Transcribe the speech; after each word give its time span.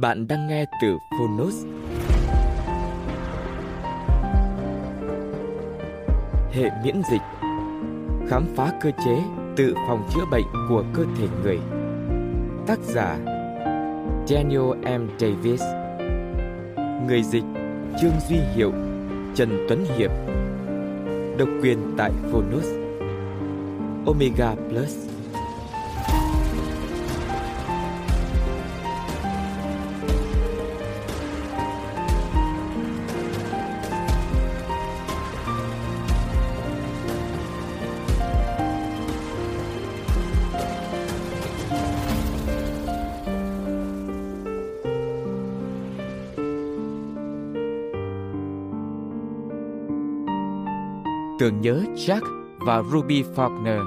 Bạn 0.00 0.26
đang 0.28 0.48
nghe 0.48 0.64
từ 0.82 0.98
Phonos. 1.18 1.64
Hệ 6.52 6.70
miễn 6.84 7.00
dịch 7.12 7.20
Khám 8.28 8.44
phá 8.56 8.72
cơ 8.80 8.90
chế 9.04 9.22
tự 9.56 9.74
phòng 9.88 10.08
chữa 10.14 10.20
bệnh 10.30 10.44
của 10.68 10.84
cơ 10.94 11.02
thể 11.18 11.26
người 11.42 11.58
Tác 12.66 12.78
giả 12.82 13.18
Daniel 14.28 14.98
M. 15.00 15.08
Davis 15.18 15.62
Người 17.08 17.22
dịch 17.22 17.44
Trương 18.02 18.20
Duy 18.28 18.36
Hiệu 18.54 18.70
Trần 19.34 19.66
Tuấn 19.68 19.84
Hiệp 19.98 20.10
Độc 21.38 21.48
quyền 21.62 21.78
tại 21.98 22.10
Phonos 22.32 22.66
Omega 24.06 24.54
Plus 24.68 25.13
thường 51.44 51.60
nhớ 51.60 51.80
Jack 51.96 52.20
và 52.58 52.82
Ruby 52.92 53.22
Faulkner. 53.22 53.80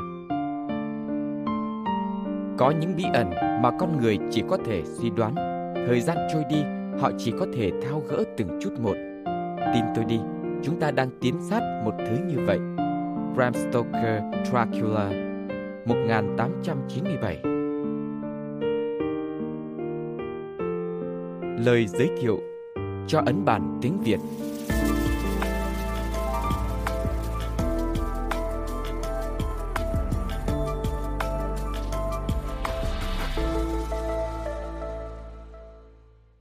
Có 2.57 2.71
những 2.71 2.95
bí 2.95 3.03
ẩn 3.13 3.29
mà 3.61 3.71
con 3.79 4.01
người 4.01 4.17
chỉ 4.31 4.43
có 4.49 4.57
thể 4.65 4.81
suy 4.85 5.09
đoán. 5.09 5.35
Thời 5.87 6.01
gian 6.01 6.17
trôi 6.33 6.43
đi, 6.49 6.61
họ 6.99 7.11
chỉ 7.17 7.33
có 7.39 7.45
thể 7.53 7.71
thao 7.81 8.01
gỡ 8.09 8.23
từng 8.37 8.59
chút 8.61 8.69
một. 8.83 8.95
Tin 9.73 9.85
tôi 9.95 10.05
đi, 10.05 10.19
chúng 10.63 10.79
ta 10.79 10.91
đang 10.91 11.09
tiến 11.21 11.35
sát 11.41 11.81
một 11.85 11.91
thứ 11.99 12.15
như 12.27 12.35
vậy. 12.45 12.59
Bram 13.35 13.53
Stoker 13.53 14.23
Dracula 14.51 15.09
1897 15.85 17.39
Lời 21.65 21.85
giới 21.87 22.09
thiệu 22.21 22.39
cho 23.07 23.21
ấn 23.25 23.45
bản 23.45 23.77
tiếng 23.81 23.97
Việt 23.99 24.19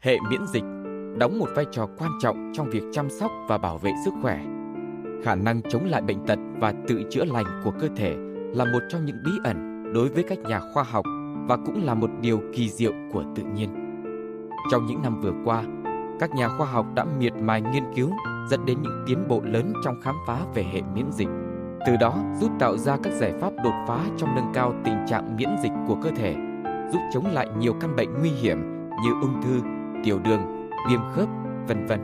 hệ 0.06 0.18
miễn 0.30 0.46
dịch 0.46 0.64
đóng 1.18 1.38
một 1.38 1.48
vai 1.56 1.66
trò 1.70 1.86
quan 1.98 2.10
trọng 2.20 2.52
trong 2.54 2.70
việc 2.70 2.82
chăm 2.92 3.10
sóc 3.10 3.30
và 3.48 3.58
bảo 3.58 3.78
vệ 3.78 3.90
sức 4.04 4.10
khỏe. 4.22 4.40
Khả 5.22 5.34
năng 5.34 5.62
chống 5.70 5.84
lại 5.84 6.02
bệnh 6.02 6.26
tật 6.26 6.38
và 6.58 6.72
tự 6.88 7.02
chữa 7.10 7.24
lành 7.24 7.44
của 7.64 7.70
cơ 7.80 7.88
thể 7.96 8.16
là 8.54 8.64
một 8.64 8.78
trong 8.88 9.04
những 9.04 9.16
bí 9.24 9.30
ẩn 9.44 9.84
đối 9.94 10.08
với 10.08 10.22
các 10.28 10.38
nhà 10.38 10.60
khoa 10.74 10.82
học 10.82 11.04
và 11.48 11.56
cũng 11.66 11.84
là 11.84 11.94
một 11.94 12.10
điều 12.20 12.40
kỳ 12.54 12.68
diệu 12.70 12.92
của 13.12 13.24
tự 13.36 13.42
nhiên. 13.42 13.70
Trong 14.70 14.86
những 14.86 15.02
năm 15.02 15.20
vừa 15.20 15.32
qua, 15.44 15.62
các 16.20 16.30
nhà 16.30 16.48
khoa 16.48 16.66
học 16.66 16.86
đã 16.94 17.04
miệt 17.18 17.32
mài 17.36 17.60
nghiên 17.62 17.84
cứu 17.96 18.10
dẫn 18.50 18.64
đến 18.66 18.82
những 18.82 19.04
tiến 19.06 19.28
bộ 19.28 19.42
lớn 19.44 19.72
trong 19.84 20.00
khám 20.02 20.14
phá 20.26 20.40
về 20.54 20.64
hệ 20.72 20.82
miễn 20.94 21.12
dịch. 21.12 21.28
Từ 21.86 21.96
đó 21.96 22.16
giúp 22.40 22.50
tạo 22.58 22.76
ra 22.76 22.96
các 23.02 23.12
giải 23.12 23.32
pháp 23.40 23.52
đột 23.64 23.84
phá 23.88 23.98
trong 24.16 24.34
nâng 24.34 24.50
cao 24.54 24.74
tình 24.84 24.98
trạng 25.06 25.36
miễn 25.36 25.50
dịch 25.62 25.72
của 25.86 25.96
cơ 26.02 26.10
thể, 26.16 26.36
giúp 26.92 27.00
chống 27.12 27.26
lại 27.32 27.48
nhiều 27.58 27.74
căn 27.80 27.96
bệnh 27.96 28.08
nguy 28.20 28.30
hiểm 28.30 28.58
như 29.04 29.10
ung 29.20 29.42
thư, 29.42 29.60
tiểu 30.06 30.18
đường, 30.24 30.70
viêm 30.88 31.00
khớp, 31.14 31.28
vân 31.68 31.86
vân. 31.86 32.02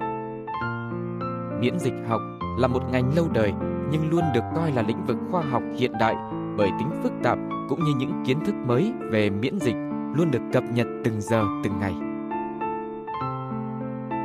Miễn 1.60 1.78
dịch 1.78 1.92
học 2.08 2.20
là 2.58 2.68
một 2.68 2.82
ngành 2.92 3.12
lâu 3.16 3.26
đời 3.32 3.52
nhưng 3.90 4.10
luôn 4.10 4.22
được 4.34 4.40
coi 4.54 4.72
là 4.72 4.82
lĩnh 4.82 5.04
vực 5.06 5.16
khoa 5.30 5.42
học 5.42 5.62
hiện 5.78 5.92
đại 6.00 6.16
bởi 6.58 6.70
tính 6.78 6.88
phức 7.02 7.12
tạp 7.22 7.38
cũng 7.68 7.84
như 7.84 7.92
những 7.96 8.12
kiến 8.26 8.38
thức 8.46 8.54
mới 8.66 8.92
về 9.10 9.30
miễn 9.30 9.58
dịch 9.58 9.76
luôn 10.16 10.30
được 10.30 10.38
cập 10.52 10.64
nhật 10.74 10.86
từng 11.04 11.20
giờ 11.20 11.44
từng 11.64 11.72
ngày. 11.80 11.94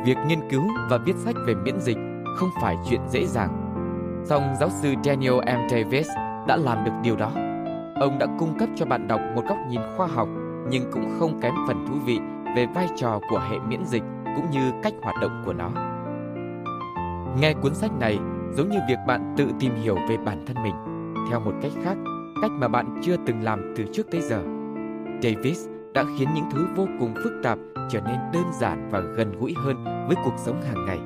Việc 0.05 0.17
nghiên 0.27 0.39
cứu 0.49 0.63
và 0.89 0.97
viết 0.97 1.15
sách 1.15 1.35
về 1.47 1.55
miễn 1.55 1.79
dịch 1.79 1.97
không 2.35 2.49
phải 2.61 2.75
chuyện 2.89 3.01
dễ 3.09 3.25
dàng. 3.25 3.73
Song 4.23 4.43
giáo 4.59 4.69
sư 4.69 4.93
Daniel 5.03 5.33
M. 5.33 5.67
Davis 5.69 6.07
đã 6.47 6.57
làm 6.57 6.85
được 6.85 6.91
điều 7.03 7.15
đó. 7.15 7.31
Ông 7.95 8.19
đã 8.19 8.25
cung 8.39 8.57
cấp 8.59 8.69
cho 8.75 8.85
bạn 8.85 9.07
đọc 9.07 9.21
một 9.35 9.43
góc 9.49 9.57
nhìn 9.69 9.81
khoa 9.97 10.07
học 10.07 10.27
nhưng 10.69 10.91
cũng 10.91 11.09
không 11.19 11.39
kém 11.41 11.53
phần 11.67 11.85
thú 11.87 11.95
vị 12.05 12.19
về 12.55 12.65
vai 12.65 12.87
trò 12.95 13.19
của 13.29 13.39
hệ 13.49 13.59
miễn 13.59 13.85
dịch 13.85 14.03
cũng 14.35 14.49
như 14.51 14.71
cách 14.83 14.93
hoạt 15.03 15.15
động 15.21 15.41
của 15.45 15.53
nó. 15.53 15.69
Nghe 17.41 17.53
cuốn 17.53 17.73
sách 17.73 17.91
này 17.99 18.19
giống 18.51 18.69
như 18.69 18.77
việc 18.89 18.99
bạn 19.07 19.33
tự 19.37 19.49
tìm 19.59 19.71
hiểu 19.83 19.95
về 20.09 20.17
bản 20.17 20.45
thân 20.47 20.63
mình 20.63 20.75
theo 21.29 21.39
một 21.39 21.51
cách 21.61 21.71
khác, 21.83 21.95
cách 22.41 22.51
mà 22.51 22.67
bạn 22.67 22.99
chưa 23.03 23.15
từng 23.25 23.41
làm 23.43 23.73
từ 23.77 23.83
trước 23.93 24.11
tới 24.11 24.21
giờ. 24.21 24.39
Davis 25.23 25.67
đã 25.93 26.03
khiến 26.17 26.29
những 26.35 26.45
thứ 26.53 26.67
vô 26.75 26.87
cùng 26.99 27.13
phức 27.23 27.33
tạp 27.43 27.57
trở 27.89 28.01
nên 28.01 28.17
đơn 28.33 28.43
giản 28.59 28.89
và 28.91 28.99
gần 28.99 29.39
gũi 29.39 29.53
hơn 29.63 30.05
với 30.07 30.15
cuộc 30.25 30.33
sống 30.37 30.61
hàng 30.61 30.85
ngày. 30.85 30.99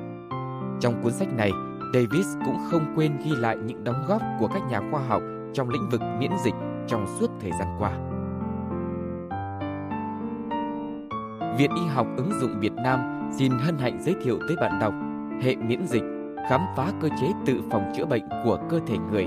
Trong 0.80 1.02
cuốn 1.02 1.12
sách 1.12 1.28
này, 1.36 1.52
Davis 1.94 2.26
cũng 2.46 2.56
không 2.70 2.92
quên 2.96 3.12
ghi 3.24 3.30
lại 3.36 3.56
những 3.64 3.84
đóng 3.84 4.04
góp 4.08 4.22
của 4.38 4.48
các 4.48 4.62
nhà 4.70 4.80
khoa 4.90 5.00
học 5.08 5.22
trong 5.52 5.68
lĩnh 5.68 5.88
vực 5.90 6.00
miễn 6.18 6.30
dịch 6.44 6.54
trong 6.86 7.06
suốt 7.18 7.30
thời 7.40 7.50
gian 7.52 7.76
qua. 7.78 8.11
Viện 11.56 11.70
Y 11.76 11.86
học 11.86 12.06
ứng 12.16 12.30
dụng 12.40 12.60
Việt 12.60 12.72
Nam 12.72 13.28
xin 13.38 13.52
hân 13.60 13.78
hạnh 13.78 14.02
giới 14.02 14.14
thiệu 14.22 14.38
tới 14.48 14.56
bạn 14.56 14.78
đọc 14.80 14.94
Hệ 15.44 15.56
miễn 15.56 15.86
dịch, 15.86 16.02
khám 16.48 16.60
phá 16.76 16.92
cơ 17.00 17.08
chế 17.20 17.26
tự 17.46 17.60
phòng 17.70 17.92
chữa 17.96 18.04
bệnh 18.04 18.22
của 18.44 18.58
cơ 18.70 18.80
thể 18.86 18.96
người. 19.12 19.26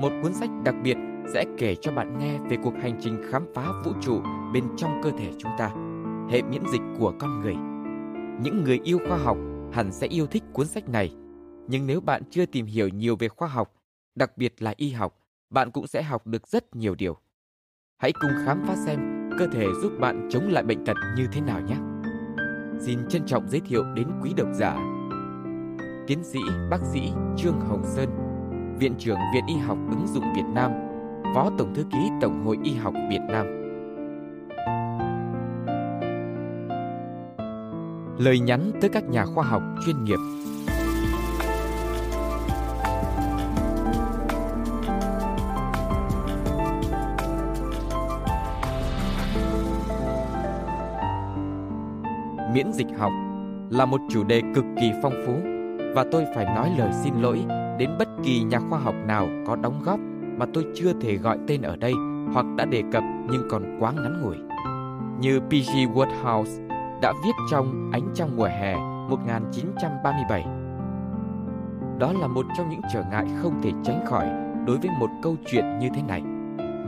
Một 0.00 0.10
cuốn 0.22 0.32
sách 0.34 0.50
đặc 0.64 0.74
biệt 0.82 0.96
sẽ 1.32 1.44
kể 1.58 1.74
cho 1.82 1.92
bạn 1.92 2.18
nghe 2.18 2.38
về 2.50 2.56
cuộc 2.62 2.74
hành 2.82 2.96
trình 3.00 3.22
khám 3.30 3.46
phá 3.54 3.66
vũ 3.84 3.92
trụ 4.00 4.20
bên 4.54 4.64
trong 4.76 5.00
cơ 5.02 5.10
thể 5.18 5.30
chúng 5.38 5.50
ta, 5.58 5.68
hệ 6.32 6.42
miễn 6.42 6.62
dịch 6.72 6.80
của 6.98 7.12
con 7.20 7.40
người. 7.40 7.54
Những 8.42 8.64
người 8.64 8.80
yêu 8.84 8.98
khoa 9.08 9.16
học 9.18 9.36
hẳn 9.72 9.92
sẽ 9.92 10.06
yêu 10.06 10.26
thích 10.26 10.42
cuốn 10.52 10.66
sách 10.66 10.88
này. 10.88 11.10
Nhưng 11.68 11.86
nếu 11.86 12.00
bạn 12.00 12.22
chưa 12.30 12.46
tìm 12.46 12.66
hiểu 12.66 12.88
nhiều 12.88 13.16
về 13.18 13.28
khoa 13.28 13.48
học, 13.48 13.72
đặc 14.14 14.36
biệt 14.36 14.62
là 14.62 14.72
y 14.76 14.90
học, 14.90 15.18
bạn 15.50 15.70
cũng 15.70 15.86
sẽ 15.86 16.02
học 16.02 16.26
được 16.26 16.48
rất 16.48 16.76
nhiều 16.76 16.94
điều. 16.94 17.16
Hãy 17.98 18.12
cùng 18.20 18.30
khám 18.44 18.62
phá 18.66 18.76
xem 18.76 19.15
cơ 19.38 19.46
thể 19.46 19.66
giúp 19.82 19.92
bạn 20.00 20.28
chống 20.30 20.42
lại 20.48 20.62
bệnh 20.64 20.84
tật 20.84 20.96
như 21.16 21.26
thế 21.32 21.40
nào 21.40 21.60
nhé. 21.60 21.76
Xin 22.80 22.98
trân 23.08 23.22
trọng 23.26 23.48
giới 23.48 23.60
thiệu 23.60 23.84
đến 23.94 24.06
quý 24.22 24.30
độc 24.36 24.48
giả 24.52 24.76
Tiến 26.06 26.18
sĩ 26.24 26.38
bác 26.70 26.80
sĩ 26.92 27.00
Trương 27.36 27.60
Hồng 27.60 27.82
Sơn, 27.84 28.08
Viện 28.80 28.94
trưởng 28.98 29.18
Viện 29.34 29.46
Y 29.46 29.54
học 29.54 29.78
ứng 29.90 30.06
dụng 30.06 30.24
Việt 30.36 30.46
Nam, 30.54 30.70
Phó 31.34 31.50
Tổng 31.58 31.74
Thư 31.74 31.82
ký 31.92 31.98
Tổng 32.20 32.44
hội 32.46 32.58
Y 32.64 32.72
học 32.74 32.94
Việt 33.10 33.20
Nam. 33.28 33.46
Lời 38.18 38.38
nhắn 38.38 38.70
tới 38.80 38.90
các 38.90 39.04
nhà 39.08 39.24
khoa 39.24 39.44
học 39.44 39.62
chuyên 39.86 40.04
nghiệp 40.04 40.18
miễn 52.56 52.72
dịch 52.72 52.86
học 52.98 53.12
là 53.70 53.84
một 53.86 54.00
chủ 54.10 54.24
đề 54.24 54.42
cực 54.54 54.64
kỳ 54.80 54.92
phong 55.02 55.12
phú 55.26 55.32
và 55.94 56.04
tôi 56.12 56.24
phải 56.34 56.44
nói 56.44 56.72
lời 56.78 56.90
xin 57.02 57.14
lỗi 57.20 57.44
đến 57.78 57.90
bất 57.98 58.08
kỳ 58.24 58.42
nhà 58.42 58.58
khoa 58.60 58.78
học 58.78 58.94
nào 59.06 59.28
có 59.46 59.56
đóng 59.56 59.82
góp 59.84 60.00
mà 60.38 60.46
tôi 60.54 60.64
chưa 60.74 60.92
thể 61.00 61.16
gọi 61.16 61.38
tên 61.46 61.62
ở 61.62 61.76
đây 61.76 61.92
hoặc 62.32 62.46
đã 62.56 62.64
đề 62.64 62.82
cập 62.92 63.02
nhưng 63.30 63.42
còn 63.50 63.76
quá 63.80 63.92
ngắn 63.92 64.22
ngủi. 64.22 64.36
Như 65.20 65.40
P.G. 65.40 65.96
Woodhouse 65.98 66.68
đã 67.02 67.12
viết 67.24 67.30
trong 67.50 67.90
Ánh 67.92 68.08
trăng 68.14 68.36
mùa 68.36 68.44
hè 68.60 68.76
1937. 69.10 70.42
Đó 71.98 72.12
là 72.20 72.26
một 72.26 72.46
trong 72.58 72.68
những 72.70 72.80
trở 72.92 73.02
ngại 73.10 73.24
không 73.42 73.62
thể 73.62 73.70
tránh 73.84 74.04
khỏi 74.06 74.26
đối 74.66 74.76
với 74.76 74.90
một 74.98 75.10
câu 75.22 75.36
chuyện 75.46 75.78
như 75.78 75.88
thế 75.94 76.02
này. 76.08 76.22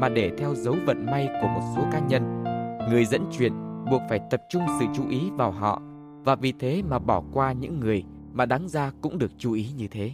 Mà 0.01 0.09
để 0.09 0.31
theo 0.39 0.55
dấu 0.55 0.75
vận 0.87 1.07
may 1.07 1.29
của 1.43 1.49
một 1.49 1.61
số 1.77 1.83
cá 1.93 1.99
nhân, 1.99 2.45
người 2.91 3.05
dẫn 3.05 3.25
chuyện 3.39 3.53
buộc 3.91 4.03
phải 4.09 4.21
tập 4.31 4.43
trung 4.49 4.63
sự 4.79 4.87
chú 4.95 5.09
ý 5.09 5.31
vào 5.31 5.51
họ 5.51 5.83
và 6.25 6.35
vì 6.35 6.53
thế 6.53 6.83
mà 6.89 6.99
bỏ 6.99 7.23
qua 7.33 7.53
những 7.53 7.81
người 7.81 8.05
mà 8.33 8.47
đáng 8.47 8.69
ra 8.69 8.91
cũng 9.01 9.19
được 9.19 9.31
chú 9.39 9.53
ý 9.53 9.69
như 9.77 9.89
thế. 9.89 10.11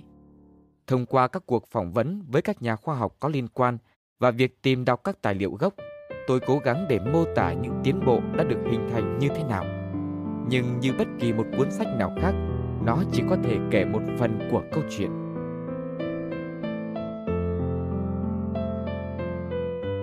Thông 0.87 1.07
qua 1.07 1.29
các 1.29 1.43
cuộc 1.47 1.65
phỏng 1.71 1.93
vấn 1.93 2.23
với 2.29 2.43
các 2.43 2.63
nhà 2.63 2.77
khoa 2.77 2.95
học 2.95 3.17
có 3.21 3.29
liên 3.29 3.49
quan 3.49 3.79
và 4.19 4.31
việc 4.31 4.63
tìm 4.63 4.85
đọc 4.85 5.05
các 5.05 5.23
tài 5.23 5.35
liệu 5.35 5.51
gốc, 5.53 5.75
tôi 6.27 6.41
cố 6.47 6.59
gắng 6.65 6.87
để 6.89 6.99
mô 7.13 7.25
tả 7.37 7.53
những 7.53 7.81
tiến 7.85 8.01
bộ 8.07 8.21
đã 8.37 8.45
được 8.45 8.59
hình 8.71 8.89
thành 8.93 9.19
như 9.19 9.29
thế 9.29 9.45
nào. 9.49 9.65
Nhưng 10.49 10.81
như 10.81 10.93
bất 10.99 11.09
kỳ 11.21 11.33
một 11.33 11.45
cuốn 11.57 11.71
sách 11.71 11.89
nào 11.99 12.13
khác, 12.21 12.33
nó 12.85 12.99
chỉ 13.13 13.23
có 13.31 13.37
thể 13.45 13.59
kể 13.71 13.85
một 13.85 14.01
phần 14.19 14.39
của 14.53 14.63
câu 14.73 14.83
chuyện. 14.91 15.11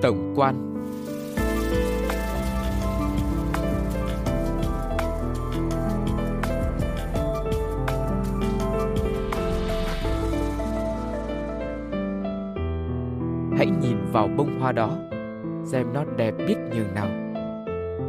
Tổng 0.01 0.33
quan 0.35 0.70
hãy 13.61 13.69
nhìn 13.81 13.97
vào 14.13 14.29
bông 14.37 14.59
hoa 14.59 14.71
đó, 14.71 14.89
xem 15.63 15.87
nó 15.93 16.03
đẹp 16.17 16.33
biết 16.47 16.55
nhường 16.75 16.93
nào. 16.95 17.07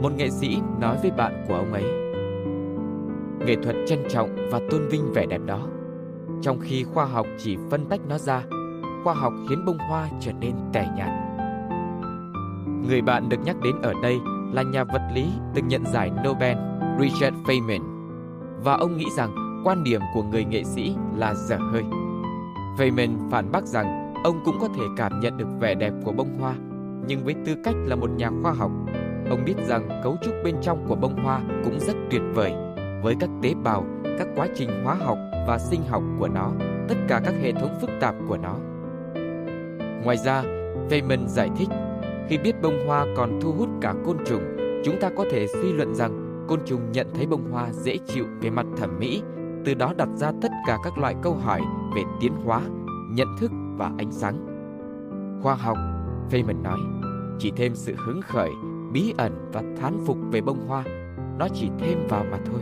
Một 0.03 0.13
nghệ 0.17 0.31
sĩ 0.31 0.59
nói 0.81 0.97
với 1.03 1.11
bạn 1.11 1.45
của 1.49 1.55
ông 1.55 1.73
ấy. 1.73 1.85
Nghệ 3.47 3.57
thuật 3.65 3.77
trân 3.89 3.99
trọng 4.09 4.37
và 4.51 4.61
tôn 4.71 4.89
vinh 4.89 5.13
vẻ 5.15 5.27
đẹp 5.27 5.41
đó, 5.47 5.59
trong 6.43 6.59
khi 6.61 6.85
khoa 6.85 7.05
học 7.05 7.27
chỉ 7.39 7.57
phân 7.71 7.85
tách 7.85 8.01
nó 8.09 8.19
ra, 8.19 8.43
khoa 9.05 9.15
học 9.15 9.33
khiến 9.49 9.65
bông 9.65 9.79
hoa 9.79 10.09
trở 10.21 10.33
nên 10.33 10.53
tẻ 10.73 10.89
nhạt. 10.97 11.11
Người 12.89 13.03
bạn 13.03 13.29
được 13.29 13.39
nhắc 13.45 13.57
đến 13.63 13.75
ở 13.83 13.93
đây 14.03 14.19
là 14.53 14.63
nhà 14.63 14.85
vật 14.85 15.03
lý 15.15 15.29
từng 15.55 15.69
nhận 15.69 15.85
giải 15.87 16.11
Nobel 16.27 16.59
Richard 17.01 17.37
Feynman 17.47 17.81
và 18.65 18.73
ông 18.73 18.97
nghĩ 18.97 19.07
rằng 19.17 19.63
quan 19.65 19.85
điểm 19.85 20.01
của 20.15 20.23
người 20.23 20.45
nghệ 20.45 20.65
sĩ 20.65 20.95
là 21.17 21.35
dở 21.35 21.57
hơi. 21.73 21.83
Feynman 22.79 23.31
phản 23.31 23.53
bác 23.53 23.65
rằng 23.65 24.02
ông 24.25 24.41
cũng 24.45 24.57
có 24.61 24.69
thể 24.77 24.83
cảm 24.97 25.21
nhận 25.21 25.37
được 25.37 25.47
vẻ 25.61 25.75
đẹp 25.75 25.93
của 26.05 26.13
bông 26.13 26.39
hoa. 26.41 26.55
Nhưng 27.07 27.25
với 27.25 27.35
tư 27.47 27.55
cách 27.65 27.75
là 27.85 27.97
một 27.97 28.11
nhà 28.17 28.31
khoa 28.43 28.53
học, 28.53 28.71
ông 29.31 29.45
biết 29.47 29.55
rằng 29.69 30.01
cấu 30.05 30.17
trúc 30.23 30.35
bên 30.45 30.55
trong 30.63 30.87
của 30.89 30.95
bông 30.95 31.25
hoa 31.25 31.41
cũng 31.65 31.81
rất 31.81 31.97
tuyệt 32.11 32.23
vời 32.35 32.53
với 33.03 33.15
các 33.21 33.31
tế 33.43 33.55
bào, 33.65 33.85
các 34.19 34.29
quá 34.37 34.47
trình 34.55 34.85
hóa 34.85 34.95
học 34.95 35.19
và 35.47 35.59
sinh 35.59 35.81
học 35.89 36.03
của 36.19 36.29
nó, 36.29 36.51
tất 36.89 36.95
cả 37.09 37.21
các 37.25 37.35
hệ 37.43 37.53
thống 37.53 37.79
phức 37.81 37.91
tạp 38.01 38.15
của 38.29 38.37
nó. 38.37 38.55
Ngoài 40.05 40.17
ra, 40.17 40.43
Feynman 40.91 41.27
giải 41.27 41.51
thích, 41.59 41.69
khi 42.29 42.39
biết 42.39 42.63
bông 42.63 42.87
hoa 42.87 43.07
còn 43.17 43.41
thu 43.41 43.53
hút 43.53 43.69
cả 43.81 43.95
côn 44.07 44.17
trùng, 44.27 44.43
chúng 44.85 45.01
ta 45.01 45.11
có 45.17 45.25
thể 45.31 45.47
suy 45.47 45.73
luận 45.73 45.95
rằng 45.95 46.45
côn 46.49 46.59
trùng 46.67 46.93
nhận 46.93 47.07
thấy 47.15 47.27
bông 47.27 47.53
hoa 47.53 47.69
dễ 47.73 47.99
chịu 48.07 48.25
về 48.41 48.51
mặt 48.51 48.67
thẩm 48.77 48.99
mỹ, 48.99 49.23
từ 49.65 49.75
đó 49.75 49.93
đặt 49.97 50.09
ra 50.15 50.33
tất 50.43 50.49
cả 50.67 50.77
các 50.85 50.99
loại 50.99 51.15
câu 51.23 51.35
hỏi 51.35 51.61
về 51.97 52.03
tiến 52.21 52.33
hóa, 52.45 52.61
nhận 53.11 53.29
thức 53.41 53.51
và 53.79 53.91
ánh 53.99 54.13
sáng. 54.13 54.37
Khoa 55.43 55.55
học, 55.55 55.79
Feynman 56.31 56.63
nói, 56.63 56.79
chỉ 57.39 57.53
thêm 57.57 57.75
sự 57.75 57.95
hứng 58.07 58.21
khởi, 58.23 58.51
bí 58.93 59.15
ẩn 59.19 59.51
và 59.53 59.63
thán 59.81 59.93
phục 60.07 60.17
về 60.33 60.41
bông 60.41 60.69
hoa. 60.69 60.85
Nó 61.39 61.49
chỉ 61.55 61.69
thêm 61.79 61.99
vào 62.09 62.25
mà 62.31 62.39
thôi. 62.47 62.61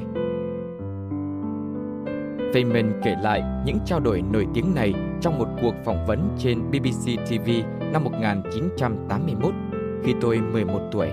Feynman 2.54 2.90
kể 3.04 3.14
lại 3.22 3.42
những 3.66 3.78
trao 3.86 4.00
đổi 4.00 4.22
nổi 4.32 4.46
tiếng 4.54 4.74
này 4.74 4.94
trong 5.20 5.38
một 5.38 5.46
cuộc 5.62 5.74
phỏng 5.84 6.06
vấn 6.06 6.28
trên 6.38 6.62
BBC 6.70 7.24
TV 7.28 7.50
năm 7.92 8.04
1981 8.04 9.54
khi 10.02 10.14
tôi 10.20 10.40
11 10.52 10.80
tuổi. 10.92 11.08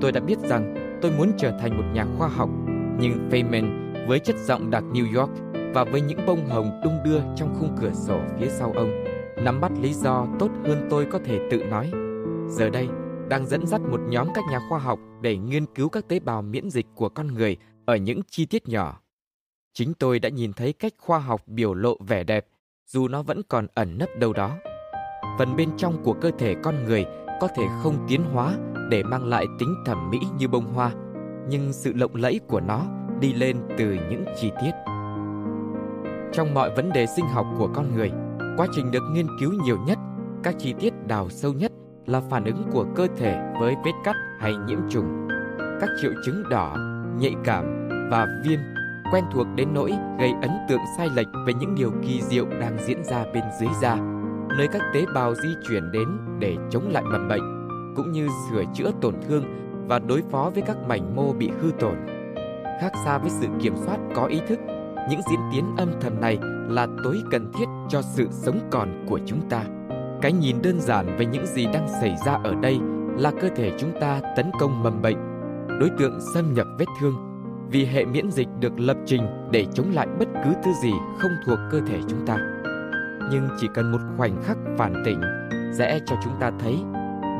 Tôi 0.00 0.12
đã 0.12 0.20
biết 0.20 0.38
rằng 0.38 0.98
tôi 1.02 1.12
muốn 1.18 1.32
trở 1.38 1.58
thành 1.60 1.76
một 1.78 1.84
nhà 1.92 2.06
khoa 2.18 2.28
học, 2.28 2.50
nhưng 3.00 3.28
Feynman 3.30 3.70
với 4.08 4.18
chất 4.18 4.36
giọng 4.38 4.70
đặc 4.70 4.84
New 4.92 5.18
York 5.20 5.30
và 5.74 5.84
với 5.84 6.00
những 6.00 6.18
bông 6.26 6.46
hồng 6.48 6.80
đung 6.84 6.98
đưa 7.04 7.20
trong 7.36 7.54
khung 7.60 7.76
cửa 7.80 7.90
sổ 7.94 8.20
phía 8.38 8.46
sau 8.46 8.72
ông 8.76 9.04
nắm 9.36 9.60
bắt 9.60 9.72
lý 9.80 9.94
do 9.94 10.26
tốt 10.38 10.50
hơn 10.66 10.86
tôi 10.90 11.06
có 11.10 11.18
thể 11.24 11.48
tự 11.50 11.64
nói. 11.64 11.90
Giờ 12.48 12.68
đây, 12.70 12.88
đang 13.28 13.46
dẫn 13.46 13.66
dắt 13.66 13.80
một 13.90 14.00
nhóm 14.08 14.28
các 14.34 14.44
nhà 14.50 14.58
khoa 14.68 14.78
học 14.78 14.98
để 15.20 15.36
nghiên 15.36 15.66
cứu 15.66 15.88
các 15.88 16.08
tế 16.08 16.18
bào 16.20 16.42
miễn 16.42 16.70
dịch 16.70 16.86
của 16.94 17.08
con 17.08 17.26
người 17.34 17.56
ở 17.86 17.96
những 17.96 18.20
chi 18.30 18.46
tiết 18.46 18.68
nhỏ. 18.68 19.00
Chính 19.74 19.94
tôi 19.94 20.18
đã 20.18 20.28
nhìn 20.28 20.52
thấy 20.52 20.72
cách 20.72 20.92
khoa 20.98 21.18
học 21.18 21.40
biểu 21.46 21.74
lộ 21.74 21.96
vẻ 22.08 22.24
đẹp, 22.24 22.46
dù 22.86 23.08
nó 23.08 23.22
vẫn 23.22 23.40
còn 23.48 23.66
ẩn 23.74 23.98
nấp 23.98 24.08
đâu 24.18 24.32
đó. 24.32 24.58
Phần 25.38 25.56
bên 25.56 25.76
trong 25.76 26.02
của 26.02 26.12
cơ 26.12 26.30
thể 26.38 26.54
con 26.62 26.84
người 26.84 27.04
có 27.40 27.48
thể 27.56 27.64
không 27.82 28.04
tiến 28.08 28.22
hóa 28.32 28.54
để 28.90 29.02
mang 29.02 29.24
lại 29.24 29.46
tính 29.58 29.74
thẩm 29.86 30.10
mỹ 30.10 30.18
như 30.38 30.48
bông 30.48 30.72
hoa, 30.72 30.92
nhưng 31.48 31.72
sự 31.72 31.92
lộng 31.96 32.14
lẫy 32.14 32.40
của 32.48 32.60
nó 32.60 32.86
đi 33.20 33.32
lên 33.32 33.56
từ 33.78 33.96
những 34.10 34.24
chi 34.40 34.50
tiết. 34.62 34.70
Trong 36.32 36.54
mọi 36.54 36.70
vấn 36.76 36.92
đề 36.92 37.06
sinh 37.06 37.26
học 37.28 37.46
của 37.58 37.68
con 37.74 37.94
người, 37.94 38.10
Quá 38.56 38.66
trình 38.72 38.90
được 38.90 39.02
nghiên 39.12 39.26
cứu 39.40 39.52
nhiều 39.64 39.78
nhất, 39.86 39.98
các 40.42 40.54
chi 40.58 40.74
tiết 40.80 40.90
đào 41.06 41.28
sâu 41.30 41.52
nhất 41.52 41.72
là 42.06 42.20
phản 42.30 42.44
ứng 42.44 42.62
của 42.72 42.86
cơ 42.96 43.06
thể 43.16 43.42
với 43.60 43.74
vết 43.84 43.90
cắt 44.04 44.16
hay 44.38 44.56
nhiễm 44.56 44.78
trùng. 44.90 45.28
Các 45.80 45.88
triệu 46.02 46.12
chứng 46.26 46.42
đỏ, 46.50 46.76
nhạy 47.18 47.34
cảm 47.44 47.88
và 48.10 48.26
viêm 48.44 48.60
quen 49.12 49.24
thuộc 49.32 49.46
đến 49.56 49.68
nỗi 49.74 49.92
gây 50.18 50.32
ấn 50.42 50.50
tượng 50.68 50.80
sai 50.96 51.08
lệch 51.14 51.26
về 51.46 51.52
những 51.54 51.74
điều 51.74 51.92
kỳ 52.02 52.22
diệu 52.22 52.44
đang 52.60 52.78
diễn 52.84 53.04
ra 53.04 53.24
bên 53.34 53.44
dưới 53.60 53.68
da, 53.80 53.96
nơi 54.58 54.68
các 54.68 54.82
tế 54.94 55.06
bào 55.14 55.34
di 55.34 55.48
chuyển 55.68 55.92
đến 55.92 56.08
để 56.38 56.56
chống 56.70 56.88
lại 56.90 57.02
mầm 57.06 57.28
bệnh, 57.28 57.66
cũng 57.96 58.12
như 58.12 58.28
sửa 58.50 58.62
chữa 58.74 58.90
tổn 59.00 59.14
thương 59.28 59.44
và 59.88 59.98
đối 59.98 60.22
phó 60.30 60.50
với 60.54 60.62
các 60.66 60.76
mảnh 60.88 61.16
mô 61.16 61.32
bị 61.32 61.50
hư 61.60 61.70
tổn. 61.80 61.94
Khác 62.80 62.92
xa 63.04 63.18
với 63.18 63.30
sự 63.30 63.46
kiểm 63.62 63.74
soát 63.86 63.98
có 64.14 64.24
ý 64.24 64.40
thức, 64.48 64.58
những 65.10 65.20
diễn 65.30 65.40
tiến 65.52 65.64
âm 65.78 65.88
thầm 66.00 66.20
này 66.20 66.38
là 66.70 66.86
tối 67.04 67.22
cần 67.30 67.52
thiết 67.58 67.64
cho 67.88 68.02
sự 68.02 68.28
sống 68.30 68.58
còn 68.70 69.04
của 69.08 69.20
chúng 69.26 69.48
ta 69.50 69.62
cái 70.22 70.32
nhìn 70.32 70.56
đơn 70.62 70.80
giản 70.80 71.16
về 71.18 71.26
những 71.26 71.46
gì 71.46 71.66
đang 71.72 71.88
xảy 71.88 72.16
ra 72.26 72.32
ở 72.44 72.54
đây 72.62 72.78
là 73.18 73.30
cơ 73.40 73.48
thể 73.56 73.72
chúng 73.78 73.92
ta 74.00 74.20
tấn 74.36 74.50
công 74.60 74.82
mầm 74.82 75.02
bệnh 75.02 75.16
đối 75.80 75.90
tượng 75.98 76.18
xâm 76.34 76.54
nhập 76.54 76.66
vết 76.78 76.86
thương 77.00 77.14
vì 77.70 77.84
hệ 77.84 78.04
miễn 78.04 78.30
dịch 78.30 78.48
được 78.60 78.80
lập 78.80 78.96
trình 79.06 79.26
để 79.50 79.66
chống 79.74 79.86
lại 79.94 80.06
bất 80.18 80.28
cứ 80.44 80.50
thứ 80.64 80.70
gì 80.82 80.92
không 81.18 81.30
thuộc 81.46 81.58
cơ 81.70 81.80
thể 81.86 81.98
chúng 82.08 82.26
ta 82.26 82.36
nhưng 83.30 83.48
chỉ 83.58 83.68
cần 83.74 83.92
một 83.92 83.98
khoảnh 84.16 84.42
khắc 84.42 84.56
phản 84.78 85.02
tỉnh 85.04 85.20
sẽ 85.78 85.98
cho 86.06 86.16
chúng 86.24 86.32
ta 86.40 86.52
thấy 86.58 86.78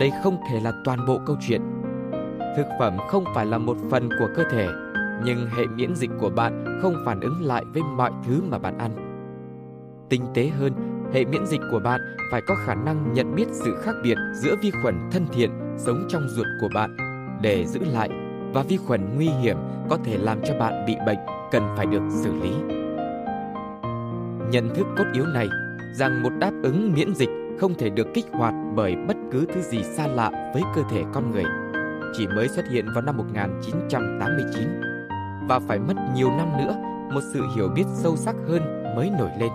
đây 0.00 0.10
không 0.24 0.36
thể 0.50 0.60
là 0.60 0.72
toàn 0.84 1.06
bộ 1.06 1.18
câu 1.26 1.36
chuyện 1.40 1.62
thực 2.56 2.66
phẩm 2.78 2.96
không 3.08 3.24
phải 3.34 3.46
là 3.46 3.58
một 3.58 3.76
phần 3.90 4.08
của 4.18 4.28
cơ 4.36 4.44
thể 4.50 4.66
nhưng 5.24 5.46
hệ 5.56 5.66
miễn 5.66 5.94
dịch 5.96 6.10
của 6.20 6.30
bạn 6.30 6.78
không 6.82 6.94
phản 7.06 7.20
ứng 7.20 7.42
lại 7.46 7.64
với 7.64 7.82
mọi 7.82 8.10
thứ 8.26 8.40
mà 8.50 8.58
bạn 8.58 8.78
ăn 8.78 8.96
tinh 10.10 10.24
tế 10.34 10.48
hơn, 10.58 10.72
hệ 11.12 11.24
miễn 11.24 11.46
dịch 11.46 11.60
của 11.70 11.78
bạn 11.78 12.16
phải 12.32 12.40
có 12.46 12.54
khả 12.66 12.74
năng 12.74 13.12
nhận 13.12 13.34
biết 13.34 13.44
sự 13.52 13.76
khác 13.82 13.92
biệt 14.02 14.16
giữa 14.34 14.54
vi 14.62 14.70
khuẩn 14.82 14.94
thân 15.12 15.26
thiện 15.32 15.50
sống 15.76 16.06
trong 16.08 16.28
ruột 16.28 16.46
của 16.60 16.68
bạn 16.74 16.96
để 17.42 17.64
giữ 17.66 17.80
lại 17.92 18.08
và 18.54 18.62
vi 18.62 18.76
khuẩn 18.76 19.16
nguy 19.16 19.28
hiểm 19.28 19.56
có 19.90 19.98
thể 20.04 20.18
làm 20.18 20.38
cho 20.44 20.54
bạn 20.58 20.72
bị 20.86 20.96
bệnh 21.06 21.18
cần 21.52 21.62
phải 21.76 21.86
được 21.86 22.02
xử 22.10 22.32
lý. 22.42 22.52
Nhận 24.50 24.74
thức 24.74 24.86
cốt 24.98 25.04
yếu 25.12 25.26
này 25.26 25.48
rằng 25.94 26.22
một 26.22 26.30
đáp 26.38 26.52
ứng 26.62 26.92
miễn 26.92 27.14
dịch 27.14 27.28
không 27.60 27.74
thể 27.74 27.90
được 27.90 28.06
kích 28.14 28.26
hoạt 28.32 28.54
bởi 28.74 28.96
bất 29.08 29.16
cứ 29.32 29.46
thứ 29.54 29.60
gì 29.60 29.82
xa 29.82 30.06
lạ 30.06 30.50
với 30.54 30.62
cơ 30.74 30.82
thể 30.90 31.04
con 31.12 31.30
người 31.30 31.44
chỉ 32.18 32.26
mới 32.26 32.48
xuất 32.48 32.68
hiện 32.70 32.86
vào 32.94 33.02
năm 33.02 33.16
1989 33.16 34.64
và 35.48 35.58
phải 35.58 35.78
mất 35.78 35.94
nhiều 36.14 36.28
năm 36.38 36.48
nữa 36.58 36.76
một 37.12 37.20
sự 37.32 37.40
hiểu 37.56 37.68
biết 37.74 37.84
sâu 37.94 38.16
sắc 38.16 38.34
hơn 38.48 38.84
mới 38.96 39.10
nổi 39.18 39.30
lên. 39.40 39.48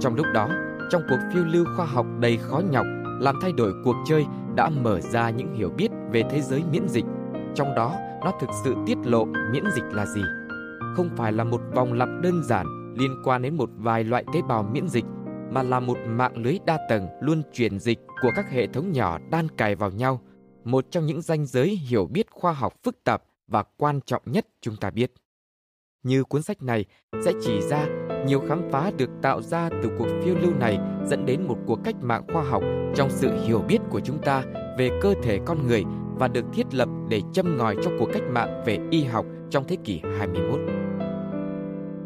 Trong 0.00 0.14
lúc 0.14 0.26
đó, 0.34 0.48
trong 0.90 1.02
cuộc 1.08 1.18
phiêu 1.34 1.44
lưu 1.44 1.64
khoa 1.76 1.86
học 1.86 2.06
đầy 2.20 2.36
khó 2.36 2.58
nhọc, 2.70 2.86
làm 3.20 3.38
thay 3.42 3.52
đổi 3.52 3.72
cuộc 3.84 3.96
chơi 4.06 4.26
đã 4.54 4.68
mở 4.70 5.00
ra 5.00 5.30
những 5.30 5.54
hiểu 5.54 5.70
biết 5.76 5.88
về 6.12 6.22
thế 6.30 6.40
giới 6.40 6.62
miễn 6.72 6.88
dịch. 6.88 7.04
Trong 7.54 7.74
đó, 7.76 7.96
nó 8.24 8.32
thực 8.40 8.50
sự 8.64 8.74
tiết 8.86 8.98
lộ 9.04 9.24
miễn 9.24 9.64
dịch 9.74 9.84
là 9.92 10.06
gì. 10.06 10.20
Không 10.94 11.10
phải 11.16 11.32
là 11.32 11.44
một 11.44 11.60
vòng 11.74 11.92
lặp 11.92 12.08
đơn 12.22 12.42
giản 12.44 12.94
liên 12.98 13.22
quan 13.24 13.42
đến 13.42 13.56
một 13.56 13.70
vài 13.76 14.04
loại 14.04 14.24
tế 14.34 14.42
bào 14.42 14.62
miễn 14.62 14.88
dịch, 14.88 15.04
mà 15.50 15.62
là 15.62 15.80
một 15.80 15.96
mạng 16.08 16.36
lưới 16.36 16.58
đa 16.66 16.78
tầng 16.88 17.06
luôn 17.20 17.42
truyền 17.52 17.78
dịch 17.80 17.98
của 18.22 18.30
các 18.34 18.50
hệ 18.50 18.66
thống 18.66 18.92
nhỏ 18.92 19.18
đan 19.30 19.48
cài 19.48 19.74
vào 19.74 19.90
nhau, 19.90 20.20
một 20.64 20.84
trong 20.90 21.06
những 21.06 21.22
ranh 21.22 21.46
giới 21.46 21.66
hiểu 21.68 22.06
biết 22.06 22.30
khoa 22.30 22.52
học 22.52 22.74
phức 22.84 23.04
tạp 23.04 23.22
và 23.48 23.62
quan 23.76 24.00
trọng 24.00 24.22
nhất 24.26 24.46
chúng 24.60 24.76
ta 24.76 24.90
biết 24.90 25.12
như 26.04 26.24
cuốn 26.24 26.42
sách 26.42 26.62
này 26.62 26.84
sẽ 27.24 27.32
chỉ 27.40 27.60
ra 27.60 27.86
nhiều 28.26 28.42
khám 28.48 28.62
phá 28.70 28.90
được 28.96 29.10
tạo 29.22 29.42
ra 29.42 29.68
từ 29.82 29.90
cuộc 29.98 30.06
phiêu 30.24 30.34
lưu 30.42 30.52
này 30.60 30.78
dẫn 31.06 31.26
đến 31.26 31.42
một 31.48 31.56
cuộc 31.66 31.78
cách 31.84 31.94
mạng 32.00 32.24
khoa 32.32 32.42
học 32.42 32.62
trong 32.94 33.10
sự 33.10 33.32
hiểu 33.46 33.62
biết 33.68 33.78
của 33.90 34.00
chúng 34.00 34.18
ta 34.22 34.42
về 34.78 34.90
cơ 35.02 35.14
thể 35.22 35.38
con 35.46 35.66
người 35.66 35.84
và 36.18 36.28
được 36.28 36.44
thiết 36.52 36.74
lập 36.74 36.88
để 37.08 37.20
châm 37.32 37.56
ngòi 37.56 37.76
cho 37.84 37.90
cuộc 37.98 38.08
cách 38.12 38.22
mạng 38.30 38.62
về 38.66 38.78
y 38.90 39.04
học 39.04 39.26
trong 39.50 39.64
thế 39.68 39.76
kỷ 39.84 40.00
21. 40.18 40.60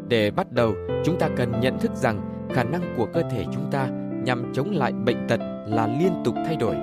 Để 0.09 0.31
bắt 0.31 0.51
đầu, 0.51 0.73
chúng 1.05 1.19
ta 1.19 1.29
cần 1.35 1.59
nhận 1.59 1.79
thức 1.79 1.91
rằng 1.95 2.47
khả 2.53 2.63
năng 2.63 2.93
của 2.97 3.07
cơ 3.13 3.21
thể 3.31 3.45
chúng 3.53 3.67
ta 3.71 3.87
nhằm 4.23 4.53
chống 4.53 4.71
lại 4.71 4.91
bệnh 4.93 5.27
tật 5.27 5.39
là 5.67 5.87
liên 5.99 6.13
tục 6.25 6.35
thay 6.45 6.55
đổi. 6.55 6.75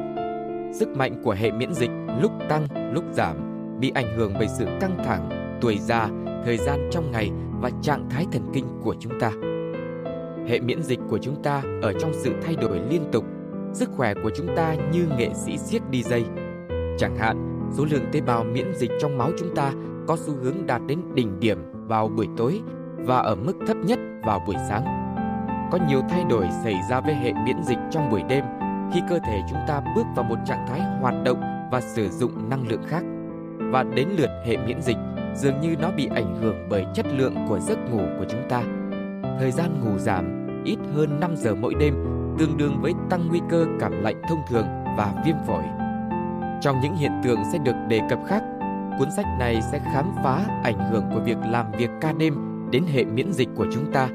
Sức 0.75 0.89
mạnh 0.89 1.23
của 1.25 1.33
hệ 1.33 1.51
miễn 1.51 1.73
dịch 1.73 1.91
lúc 2.23 2.33
tăng 2.49 2.93
lúc 2.95 3.05
giảm, 3.13 3.37
bị 3.81 3.93
ảnh 3.95 4.17
hưởng 4.17 4.35
bởi 4.39 4.49
sự 4.49 4.67
căng 4.81 4.99
thẳng, 5.05 5.59
tuổi 5.61 5.79
già 5.79 6.09
thời 6.47 6.57
gian 6.59 6.89
trong 6.93 7.13
ngày 7.13 7.31
và 7.61 7.71
trạng 7.83 8.07
thái 8.11 8.27
thần 8.33 8.43
kinh 8.53 8.65
của 8.83 8.95
chúng 9.01 9.21
ta. 9.21 9.31
Hệ 10.49 10.61
miễn 10.61 10.83
dịch 10.83 10.99
của 11.09 11.19
chúng 11.19 11.43
ta 11.43 11.63
ở 11.83 11.93
trong 12.01 12.11
sự 12.15 12.35
thay 12.45 12.57
đổi 12.57 12.81
liên 12.91 13.03
tục, 13.13 13.25
sức 13.73 13.91
khỏe 13.97 14.15
của 14.15 14.31
chúng 14.37 14.49
ta 14.57 14.75
như 14.93 15.07
nghệ 15.19 15.31
sĩ 15.35 15.59
siết 15.59 15.83
đi 15.91 16.03
dây. 16.03 16.25
Chẳng 16.99 17.17
hạn, 17.19 17.61
số 17.73 17.87
lượng 17.91 18.05
tế 18.13 18.21
bào 18.21 18.45
miễn 18.45 18.75
dịch 18.75 18.91
trong 19.01 19.19
máu 19.19 19.31
chúng 19.39 19.55
ta 19.55 19.73
có 20.07 20.17
xu 20.17 20.35
hướng 20.43 20.67
đạt 20.67 20.83
đến 20.87 21.01
đỉnh 21.15 21.41
điểm 21.41 21.59
vào 21.73 22.09
buổi 22.09 22.29
tối 22.37 22.61
và 22.97 23.17
ở 23.19 23.35
mức 23.35 23.55
thấp 23.67 23.77
nhất 23.77 23.99
vào 24.23 24.43
buổi 24.47 24.57
sáng. 24.69 24.85
Có 25.73 25.79
nhiều 25.89 26.01
thay 26.11 26.25
đổi 26.31 26.47
xảy 26.65 26.75
ra 26.91 27.01
với 27.01 27.15
hệ 27.15 27.33
miễn 27.33 27.57
dịch 27.65 27.79
trong 27.91 28.11
buổi 28.11 28.23
đêm 28.29 28.45
khi 28.95 29.01
cơ 29.09 29.19
thể 29.27 29.41
chúng 29.51 29.61
ta 29.69 29.81
bước 29.97 30.07
vào 30.17 30.25
một 30.25 30.37
trạng 30.45 30.67
thái 30.69 30.81
hoạt 31.01 31.15
động 31.25 31.41
và 31.73 31.81
sử 31.81 32.09
dụng 32.09 32.49
năng 32.51 32.69
lượng 32.69 32.83
khác. 32.87 33.03
Và 33.73 33.83
đến 33.83 34.09
lượt 34.19 34.31
hệ 34.47 34.57
miễn 34.57 34.83
dịch 34.83 34.97
dường 35.35 35.61
như 35.61 35.75
nó 35.81 35.91
bị 35.91 36.09
ảnh 36.15 36.37
hưởng 36.41 36.67
bởi 36.71 36.85
chất 36.95 37.07
lượng 37.19 37.35
của 37.49 37.59
giấc 37.59 37.79
ngủ 37.91 38.03
của 38.19 38.25
chúng 38.29 38.43
ta. 38.49 38.63
Thời 39.39 39.51
gian 39.51 39.71
ngủ 39.85 39.99
giảm 39.99 40.47
ít 40.65 40.77
hơn 40.95 41.21
5 41.21 41.37
giờ 41.37 41.55
mỗi 41.55 41.75
đêm, 41.75 41.95
tương 42.39 42.57
đương 42.57 42.79
với 42.83 42.93
tăng 43.11 43.29
nguy 43.29 43.41
cơ 43.51 43.67
cảm 43.81 44.03
lạnh 44.03 44.23
thông 44.29 44.39
thường 44.49 44.67
và 44.97 45.15
viêm 45.27 45.37
phổi. 45.47 45.63
Trong 46.61 46.81
những 46.81 46.95
hiện 46.97 47.13
tượng 47.25 47.39
sẽ 47.53 47.59
được 47.59 47.75
đề 47.89 48.01
cập 48.11 48.19
khác, 48.29 48.43
cuốn 48.99 49.11
sách 49.17 49.27
này 49.39 49.61
sẽ 49.73 49.79
khám 49.95 50.13
phá 50.25 50.45
ảnh 50.65 50.91
hưởng 50.91 51.05
của 51.15 51.21
việc 51.21 51.39
làm 51.51 51.73
việc 51.73 51.91
ca 52.01 52.13
đêm 52.13 52.35
đến 52.73 52.85
hệ 52.93 53.05
miễn 53.05 53.33
dịch 53.33 53.49
của 53.57 53.67
chúng 53.73 53.93
ta 53.93 54.09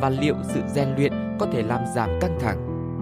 và 0.00 0.10
liệu 0.10 0.34
sự 0.54 0.60
rèn 0.74 0.88
luyện 0.96 1.12
có 1.38 1.46
thể 1.52 1.62
làm 1.62 1.80
giảm 1.94 2.08
căng 2.20 2.38
thẳng, 2.40 2.58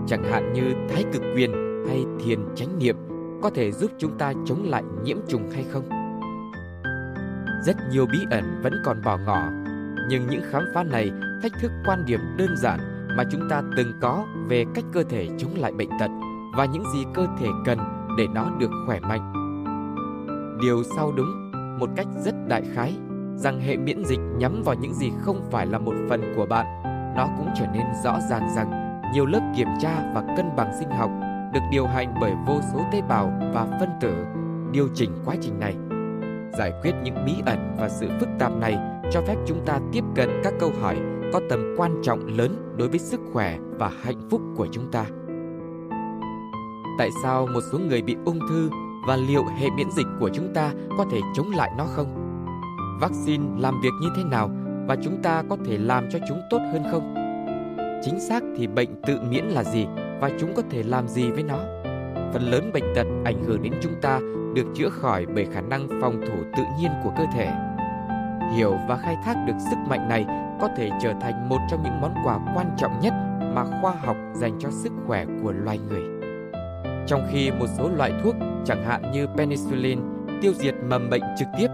chẳng 0.07 0.25
hạn 0.25 0.53
như 0.53 0.63
thái 0.89 1.05
cực 1.13 1.23
quyền 1.37 1.83
hay 1.89 2.05
thiền 2.25 2.39
chánh 2.57 2.79
niệm 2.79 2.97
có 3.43 3.51
thể 3.51 3.73
giúp 3.73 3.91
chúng 3.99 4.19
ta 4.19 4.33
chống 4.47 4.63
lại 4.65 4.83
nhiễm 5.05 5.17
trùng 5.29 5.51
hay 5.51 5.65
không 5.71 5.96
rất 7.67 7.77
nhiều 7.91 8.07
bí 8.13 8.27
ẩn 8.31 8.61
vẫn 8.63 8.73
còn 8.85 8.97
bỏ 9.05 9.17
ngỏ. 9.17 9.49
Nhưng 10.09 10.27
những 10.31 10.43
khám 10.51 10.63
phá 10.75 10.83
này 10.85 11.13
thách 11.43 11.53
thức 11.53 11.73
quan 11.87 12.03
điểm 12.07 12.21
đơn 12.37 12.57
giản 12.57 12.81
mà 13.17 13.25
chúng 13.31 13.49
ta 13.51 13.63
từng 13.77 13.93
có 14.01 14.25
về 14.49 14.65
cách 14.75 14.85
cơ 14.93 15.03
thể 15.03 15.29
chống 15.39 15.51
lại 15.57 15.73
bệnh 15.73 15.89
tật 16.01 16.11
và 16.57 16.65
những 16.65 16.83
gì 16.95 17.05
cơ 17.15 17.27
thể 17.39 17.47
cần 17.65 17.79
để 18.19 18.27
nó 18.35 18.45
được 18.61 18.71
khỏe 18.87 19.01
mạnh. 19.01 19.33
Điều 20.63 20.83
sau 20.97 21.13
đúng, 21.17 21.51
một 21.79 21.91
cách 21.97 22.07
rất 22.25 22.35
đại 22.49 22.63
khái, 22.75 22.95
rằng 23.35 23.61
hệ 23.61 23.77
miễn 23.77 24.05
dịch 24.05 24.21
nhắm 24.37 24.63
vào 24.63 24.75
những 24.75 24.95
gì 24.95 25.13
không 25.21 25.41
phải 25.51 25.67
là 25.67 25.79
một 25.79 25.95
phần 26.09 26.21
của 26.37 26.47
bạn, 26.47 26.67
nó 27.17 27.29
cũng 27.39 27.49
trở 27.59 27.67
nên 27.73 27.87
rõ 28.05 28.21
ràng 28.31 28.49
rằng 28.57 29.01
nhiều 29.15 29.27
lớp 29.27 29.41
kiểm 29.57 29.69
tra 29.81 30.03
và 30.15 30.25
cân 30.37 30.57
bằng 30.57 30.73
sinh 30.79 30.91
học 30.91 31.11
được 31.55 31.61
điều 31.73 31.87
hành 31.87 32.15
bởi 32.21 32.33
vô 32.47 32.61
số 32.73 32.81
tế 32.93 33.03
bào 33.09 33.33
và 33.55 33.67
phân 33.81 33.89
tử 34.01 34.15
điều 34.73 34.89
chỉnh 34.95 35.11
quá 35.25 35.35
trình 35.41 35.61
này 35.61 35.77
giải 36.59 36.73
quyết 36.83 36.93
những 37.03 37.25
bí 37.27 37.35
ẩn 37.47 37.59
và 37.79 37.89
sự 37.89 38.09
phức 38.21 38.29
tạp 38.39 38.53
này 38.57 38.79
cho 39.11 39.21
phép 39.27 39.35
chúng 39.47 39.65
ta 39.67 39.79
tiếp 39.93 40.05
cận 40.15 40.29
các 40.45 40.55
câu 40.61 40.71
hỏi 40.81 40.97
có 41.33 41.41
tầm 41.51 41.75
quan 41.79 41.95
trọng 42.03 42.27
lớn 42.37 42.75
đối 42.79 42.89
với 42.89 42.99
sức 42.99 43.21
khỏe 43.33 43.59
và 43.79 43.91
hạnh 44.03 44.21
phúc 44.31 44.41
của 44.57 44.67
chúng 44.73 44.91
ta. 44.93 45.05
Tại 46.99 47.11
sao 47.23 47.47
một 47.47 47.61
số 47.73 47.79
người 47.79 48.03
bị 48.03 48.17
ung 48.25 48.39
thư 48.49 48.71
và 49.09 49.17
liệu 49.17 49.45
hệ 49.59 49.71
miễn 49.71 49.91
dịch 49.91 50.07
của 50.21 50.29
chúng 50.35 50.53
ta 50.55 50.71
có 50.99 51.05
thể 51.13 51.21
chống 51.37 51.51
lại 51.51 51.71
nó 51.79 51.85
không? 51.85 52.07
Vaccine 53.01 53.45
làm 53.61 53.81
việc 53.83 53.91
như 54.03 54.09
thế 54.17 54.23
nào 54.25 54.51
và 54.89 54.97
chúng 55.05 55.23
ta 55.23 55.43
có 55.51 55.57
thể 55.67 55.79
làm 55.79 56.09
cho 56.11 56.19
chúng 56.29 56.41
tốt 56.51 56.59
hơn 56.73 56.83
không? 56.93 57.15
Chính 58.05 58.21
xác 58.21 58.43
thì 58.57 58.67
bệnh 58.67 59.03
tự 59.07 59.19
miễn 59.31 59.45
là 59.45 59.65
gì 59.65 59.87
và 60.21 60.31
chúng 60.41 60.55
có 60.57 60.63
thể 60.71 60.83
làm 60.83 61.09
gì 61.09 61.31
với 61.31 61.43
nó? 61.43 61.59
Phần 62.33 62.43
lớn 62.43 62.71
bệnh 62.75 62.85
tật 62.95 63.07
ảnh 63.25 63.45
hưởng 63.45 63.63
đến 63.63 63.73
chúng 63.83 63.93
ta 64.03 64.21
được 64.57 64.67
chữa 64.75 64.89
khỏi 64.91 65.27
bởi 65.35 65.47
khả 65.53 65.61
năng 65.61 65.89
phòng 66.01 66.21
thủ 66.29 66.37
tự 66.57 66.63
nhiên 66.79 66.91
của 67.05 67.13
cơ 67.19 67.25
thể. 67.35 67.53
Hiểu 68.57 68.77
và 68.89 68.97
khai 68.97 69.17
thác 69.25 69.35
được 69.47 69.55
sức 69.71 69.77
mạnh 69.89 70.09
này 70.09 70.27
có 70.61 70.69
thể 70.77 70.91
trở 71.03 71.13
thành 71.21 71.49
một 71.49 71.59
trong 71.71 71.83
những 71.83 72.01
món 72.01 72.15
quà 72.25 72.39
quan 72.55 72.67
trọng 72.77 73.01
nhất 73.01 73.15
mà 73.55 73.65
khoa 73.65 73.93
học 74.05 74.17
dành 74.35 74.59
cho 74.59 74.69
sức 74.71 74.93
khỏe 75.07 75.25
của 75.43 75.53
loài 75.53 75.79
người. 75.89 76.03
Trong 77.07 77.27
khi 77.33 77.51
một 77.51 77.67
số 77.79 77.89
loại 77.89 78.13
thuốc, 78.25 78.35
chẳng 78.65 78.85
hạn 78.85 79.11
như 79.13 79.27
penicillin, 79.37 79.99
tiêu 80.43 80.53
diệt 80.55 80.75
mầm 80.91 81.11
bệnh 81.11 81.23
trực 81.39 81.49
tiếp, 81.59 81.67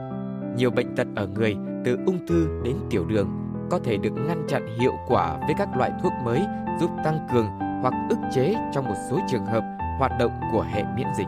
nhiều 0.57 0.71
bệnh 0.71 0.95
tật 0.97 1.07
ở 1.15 1.27
người 1.27 1.57
từ 1.85 1.99
ung 2.07 2.27
thư 2.27 2.61
đến 2.65 2.77
tiểu 2.91 3.05
đường 3.09 3.29
có 3.71 3.79
thể 3.85 3.97
được 3.97 4.11
ngăn 4.27 4.45
chặn 4.49 4.79
hiệu 4.81 4.93
quả 5.09 5.37
với 5.39 5.55
các 5.59 5.77
loại 5.77 5.91
thuốc 6.03 6.13
mới 6.25 6.47
giúp 6.81 6.91
tăng 7.05 7.27
cường 7.33 7.47
hoặc 7.83 7.95
ức 8.11 8.17
chế 8.35 8.55
trong 8.73 8.85
một 8.85 8.95
số 9.11 9.19
trường 9.31 9.47
hợp 9.47 9.63
hoạt 9.99 10.13
động 10.19 10.33
của 10.53 10.63
hệ 10.71 10.83
miễn 10.97 11.07
dịch. 11.19 11.27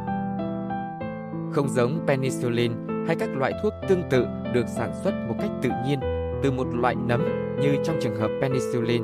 Không 1.54 1.68
giống 1.68 2.04
penicillin 2.06 2.72
hay 3.06 3.16
các 3.16 3.28
loại 3.36 3.52
thuốc 3.62 3.72
tương 3.88 4.02
tự 4.10 4.26
được 4.54 4.64
sản 4.76 4.92
xuất 5.04 5.14
một 5.28 5.34
cách 5.40 5.50
tự 5.62 5.70
nhiên 5.86 6.00
từ 6.42 6.50
một 6.52 6.66
loại 6.74 6.94
nấm 6.94 7.22
như 7.60 7.76
trong 7.84 7.96
trường 8.00 8.16
hợp 8.16 8.28
penicillin 8.40 9.02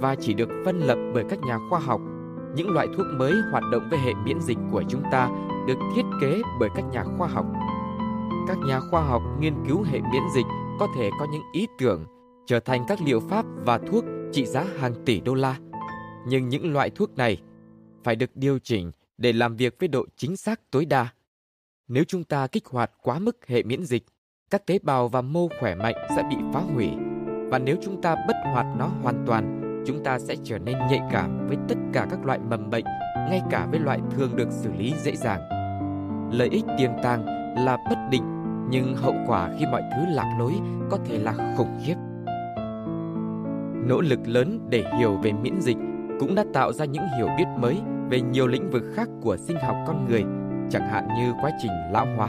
và 0.00 0.14
chỉ 0.20 0.34
được 0.34 0.48
phân 0.64 0.80
lập 0.80 0.98
bởi 1.14 1.24
các 1.30 1.38
nhà 1.48 1.58
khoa 1.70 1.80
học. 1.80 2.00
Những 2.56 2.70
loại 2.70 2.86
thuốc 2.96 3.06
mới 3.18 3.32
hoạt 3.50 3.64
động 3.72 3.82
với 3.90 3.98
hệ 3.98 4.14
miễn 4.14 4.40
dịch 4.40 4.58
của 4.72 4.82
chúng 4.88 5.02
ta 5.12 5.28
được 5.68 5.74
thiết 5.96 6.02
kế 6.20 6.42
bởi 6.60 6.68
các 6.76 6.84
nhà 6.92 7.04
khoa 7.18 7.28
học. 7.28 7.46
Các 8.48 8.56
nhà 8.66 8.80
khoa 8.90 9.02
học 9.02 9.22
nghiên 9.40 9.54
cứu 9.68 9.82
hệ 9.84 10.00
miễn 10.12 10.22
dịch 10.34 10.46
có 10.80 10.86
thể 10.96 11.10
có 11.20 11.26
những 11.32 11.42
ý 11.52 11.66
tưởng 11.78 12.04
trở 12.46 12.60
thành 12.60 12.84
các 12.88 12.98
liệu 13.04 13.20
pháp 13.20 13.44
và 13.64 13.78
thuốc 13.78 14.04
trị 14.32 14.46
giá 14.46 14.64
hàng 14.78 14.94
tỷ 15.04 15.20
đô 15.20 15.34
la. 15.34 15.56
Nhưng 16.26 16.48
những 16.48 16.72
loại 16.72 16.90
thuốc 16.90 17.16
này 17.16 17.40
phải 18.04 18.16
được 18.16 18.30
điều 18.34 18.58
chỉnh 18.58 18.90
để 19.18 19.32
làm 19.32 19.56
việc 19.56 19.76
với 19.80 19.88
độ 19.88 20.06
chính 20.16 20.36
xác 20.36 20.60
tối 20.70 20.84
đa. 20.84 21.08
Nếu 21.88 22.04
chúng 22.04 22.24
ta 22.24 22.46
kích 22.46 22.66
hoạt 22.66 22.90
quá 23.02 23.18
mức 23.18 23.38
hệ 23.46 23.62
miễn 23.62 23.82
dịch, 23.84 24.04
các 24.50 24.66
tế 24.66 24.78
bào 24.82 25.08
và 25.08 25.20
mô 25.22 25.48
khỏe 25.60 25.74
mạnh 25.74 25.94
sẽ 26.16 26.22
bị 26.30 26.36
phá 26.54 26.60
hủy. 26.74 26.88
Và 27.50 27.58
nếu 27.58 27.76
chúng 27.82 28.02
ta 28.02 28.14
bất 28.28 28.36
hoạt 28.52 28.66
nó 28.78 28.86
hoàn 29.02 29.24
toàn, 29.26 29.60
chúng 29.86 30.04
ta 30.04 30.18
sẽ 30.18 30.34
trở 30.44 30.58
nên 30.58 30.78
nhạy 30.78 31.00
cảm 31.12 31.46
với 31.48 31.56
tất 31.68 31.74
cả 31.92 32.06
các 32.10 32.24
loại 32.24 32.38
mầm 32.50 32.70
bệnh, 32.70 32.84
ngay 33.16 33.40
cả 33.50 33.66
với 33.70 33.80
loại 33.80 33.98
thường 34.10 34.36
được 34.36 34.48
xử 34.50 34.70
lý 34.78 34.92
dễ 35.02 35.16
dàng. 35.16 35.40
Lợi 36.32 36.48
ích 36.52 36.64
tiềm 36.78 36.90
tàng 37.02 37.24
là 37.64 37.76
bất 37.88 37.98
định, 38.10 38.24
nhưng 38.70 38.94
hậu 38.96 39.14
quả 39.26 39.50
khi 39.58 39.64
mọi 39.72 39.82
thứ 39.92 40.02
lạc 40.14 40.36
lối 40.38 40.52
có 40.90 40.98
thể 41.06 41.18
là 41.18 41.54
khủng 41.56 41.80
khiếp. 41.84 41.96
Nỗ 43.88 44.00
lực 44.00 44.20
lớn 44.26 44.60
để 44.70 44.84
hiểu 44.98 45.16
về 45.16 45.32
miễn 45.32 45.60
dịch 45.60 45.76
cũng 46.20 46.34
đã 46.34 46.44
tạo 46.54 46.72
ra 46.72 46.84
những 46.84 47.04
hiểu 47.16 47.28
biết 47.38 47.46
mới 47.58 47.76
về 48.10 48.20
nhiều 48.20 48.46
lĩnh 48.46 48.70
vực 48.70 48.82
khác 48.94 49.08
của 49.22 49.36
sinh 49.36 49.56
học 49.60 49.76
con 49.86 50.04
người 50.08 50.24
chẳng 50.70 50.88
hạn 50.90 51.08
như 51.18 51.32
quá 51.42 51.50
trình 51.62 51.72
lão 51.90 52.06
hóa. 52.16 52.28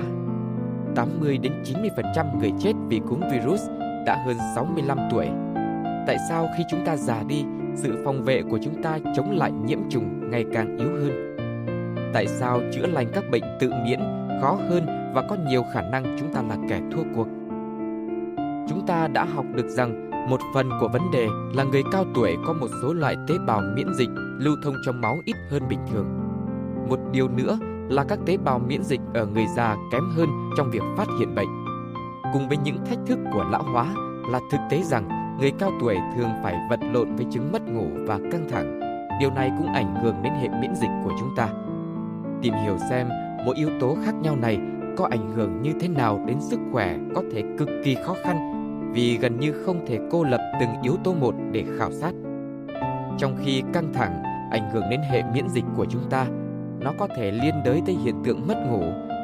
80 0.96 1.38
đến 1.38 1.52
90% 1.64 2.40
người 2.40 2.52
chết 2.60 2.72
vì 2.90 3.02
cúm 3.10 3.20
virus 3.32 3.62
đã 4.06 4.24
hơn 4.26 4.38
65 4.56 4.98
tuổi. 5.12 5.28
Tại 6.08 6.18
sao 6.30 6.48
khi 6.58 6.64
chúng 6.70 6.86
ta 6.86 6.96
già 6.96 7.24
đi, 7.28 7.44
sự 7.76 8.02
phòng 8.06 8.24
vệ 8.24 8.42
của 8.50 8.60
chúng 8.64 8.82
ta 8.84 8.98
chống 9.16 9.38
lại 9.38 9.52
nhiễm 9.66 9.80
trùng 9.90 10.30
ngày 10.30 10.46
càng 10.54 10.78
yếu 10.78 10.88
hơn? 10.90 11.36
Tại 12.14 12.28
sao 12.28 12.60
chữa 12.74 12.86
lành 12.88 13.08
các 13.14 13.24
bệnh 13.32 13.44
tự 13.60 13.72
miễn 13.86 14.00
khó 14.42 14.58
hơn 14.70 15.12
và 15.14 15.22
có 15.30 15.36
nhiều 15.50 15.64
khả 15.74 15.82
năng 15.82 16.16
chúng 16.20 16.34
ta 16.34 16.42
là 16.42 16.56
kẻ 16.70 16.82
thua 16.92 17.04
cuộc? 17.16 17.28
Chúng 18.70 18.84
ta 18.88 19.08
đã 19.08 19.24
học 19.24 19.46
được 19.54 19.68
rằng 19.70 20.10
một 20.30 20.40
phần 20.54 20.70
của 20.80 20.88
vấn 20.88 21.02
đề 21.14 21.28
là 21.56 21.64
người 21.64 21.84
cao 21.92 22.06
tuổi 22.16 22.36
có 22.46 22.54
một 22.54 22.68
số 22.84 22.94
loại 22.94 23.16
tế 23.28 23.36
bào 23.48 23.62
miễn 23.76 23.94
dịch 23.94 24.10
lưu 24.40 24.56
thông 24.64 24.74
trong 24.86 25.02
máu 25.02 25.18
ít 25.26 25.36
hơn 25.50 25.62
bình 25.70 25.80
thường. 25.94 26.06
Một 26.90 27.00
điều 27.12 27.28
nữa 27.28 27.58
là 27.90 28.04
các 28.08 28.20
tế 28.26 28.38
bào 28.38 28.60
miễn 28.60 28.84
dịch 28.84 29.02
ở 29.14 29.26
người 29.26 29.46
già 29.56 29.76
kém 29.92 30.04
hơn 30.18 30.28
trong 30.58 30.72
việc 30.72 30.82
phát 30.98 31.08
hiện 31.20 31.36
bệnh. 31.36 31.66
Cùng 32.34 32.48
với 32.50 32.58
những 32.64 32.78
thách 32.86 33.00
thức 33.08 33.20
của 33.34 33.44
lão 33.52 33.64
hóa 33.64 33.86
là 34.32 34.40
thực 34.52 34.58
tế 34.70 34.82
rằng 34.84 35.38
người 35.40 35.52
cao 35.60 35.72
tuổi 35.80 35.96
thường 36.16 36.30
phải 36.44 36.56
vật 36.70 36.80
lộn 36.94 37.16
với 37.16 37.26
chứng 37.32 37.52
mất 37.52 37.62
ngủ 37.68 37.86
và 38.08 38.20
căng 38.32 38.48
thẳng. 38.52 38.80
Điều 39.20 39.32
này 39.32 39.52
cũng 39.58 39.74
ảnh 39.74 39.96
hưởng 39.96 40.16
đến 40.24 40.34
hệ 40.42 40.50
miễn 40.62 40.76
dịch 40.76 40.90
của 41.04 41.12
chúng 41.20 41.30
ta. 41.38 41.48
Tìm 42.42 42.54
hiểu 42.64 42.78
xem 42.90 43.10
mỗi 43.46 43.56
yếu 43.56 43.70
tố 43.80 43.98
khác 44.06 44.16
nhau 44.22 44.36
này 44.42 44.60
có 44.98 45.08
ảnh 45.12 45.32
hưởng 45.32 45.62
như 45.62 45.74
thế 45.80 45.88
nào 45.88 46.20
đến 46.26 46.38
sức 46.40 46.60
khỏe 46.72 46.98
có 47.16 47.22
thể 47.32 47.44
cực 47.58 47.70
kỳ 47.84 47.96
khó 48.06 48.16
khăn 48.24 48.54
vì 48.94 49.18
gần 49.18 49.40
như 49.40 49.52
không 49.66 49.86
thể 49.88 50.00
cô 50.12 50.24
lập 50.24 50.52
từng 50.60 50.70
yếu 50.84 50.96
tố 51.04 51.14
một 51.14 51.36
để 51.52 51.66
khảo 51.80 51.92
sát. 51.92 52.12
Trong 53.18 53.36
khi 53.44 53.64
căng 53.74 53.94
thẳng 53.94 54.24
ảnh 54.52 54.70
hưởng 54.72 54.84
đến 54.92 55.02
hệ 55.12 55.24
miễn 55.34 55.50
dịch 55.50 55.66
của 55.76 55.86
chúng 55.86 56.04
ta 56.10 56.26
nó 56.88 56.94
có 56.98 57.08
thể 57.16 57.32
liên 57.32 57.56
đới 57.66 57.82
tới 57.86 57.96
hiện 58.04 58.16
tượng 58.24 58.48
mất 58.48 58.56
ngủ, 58.70 58.84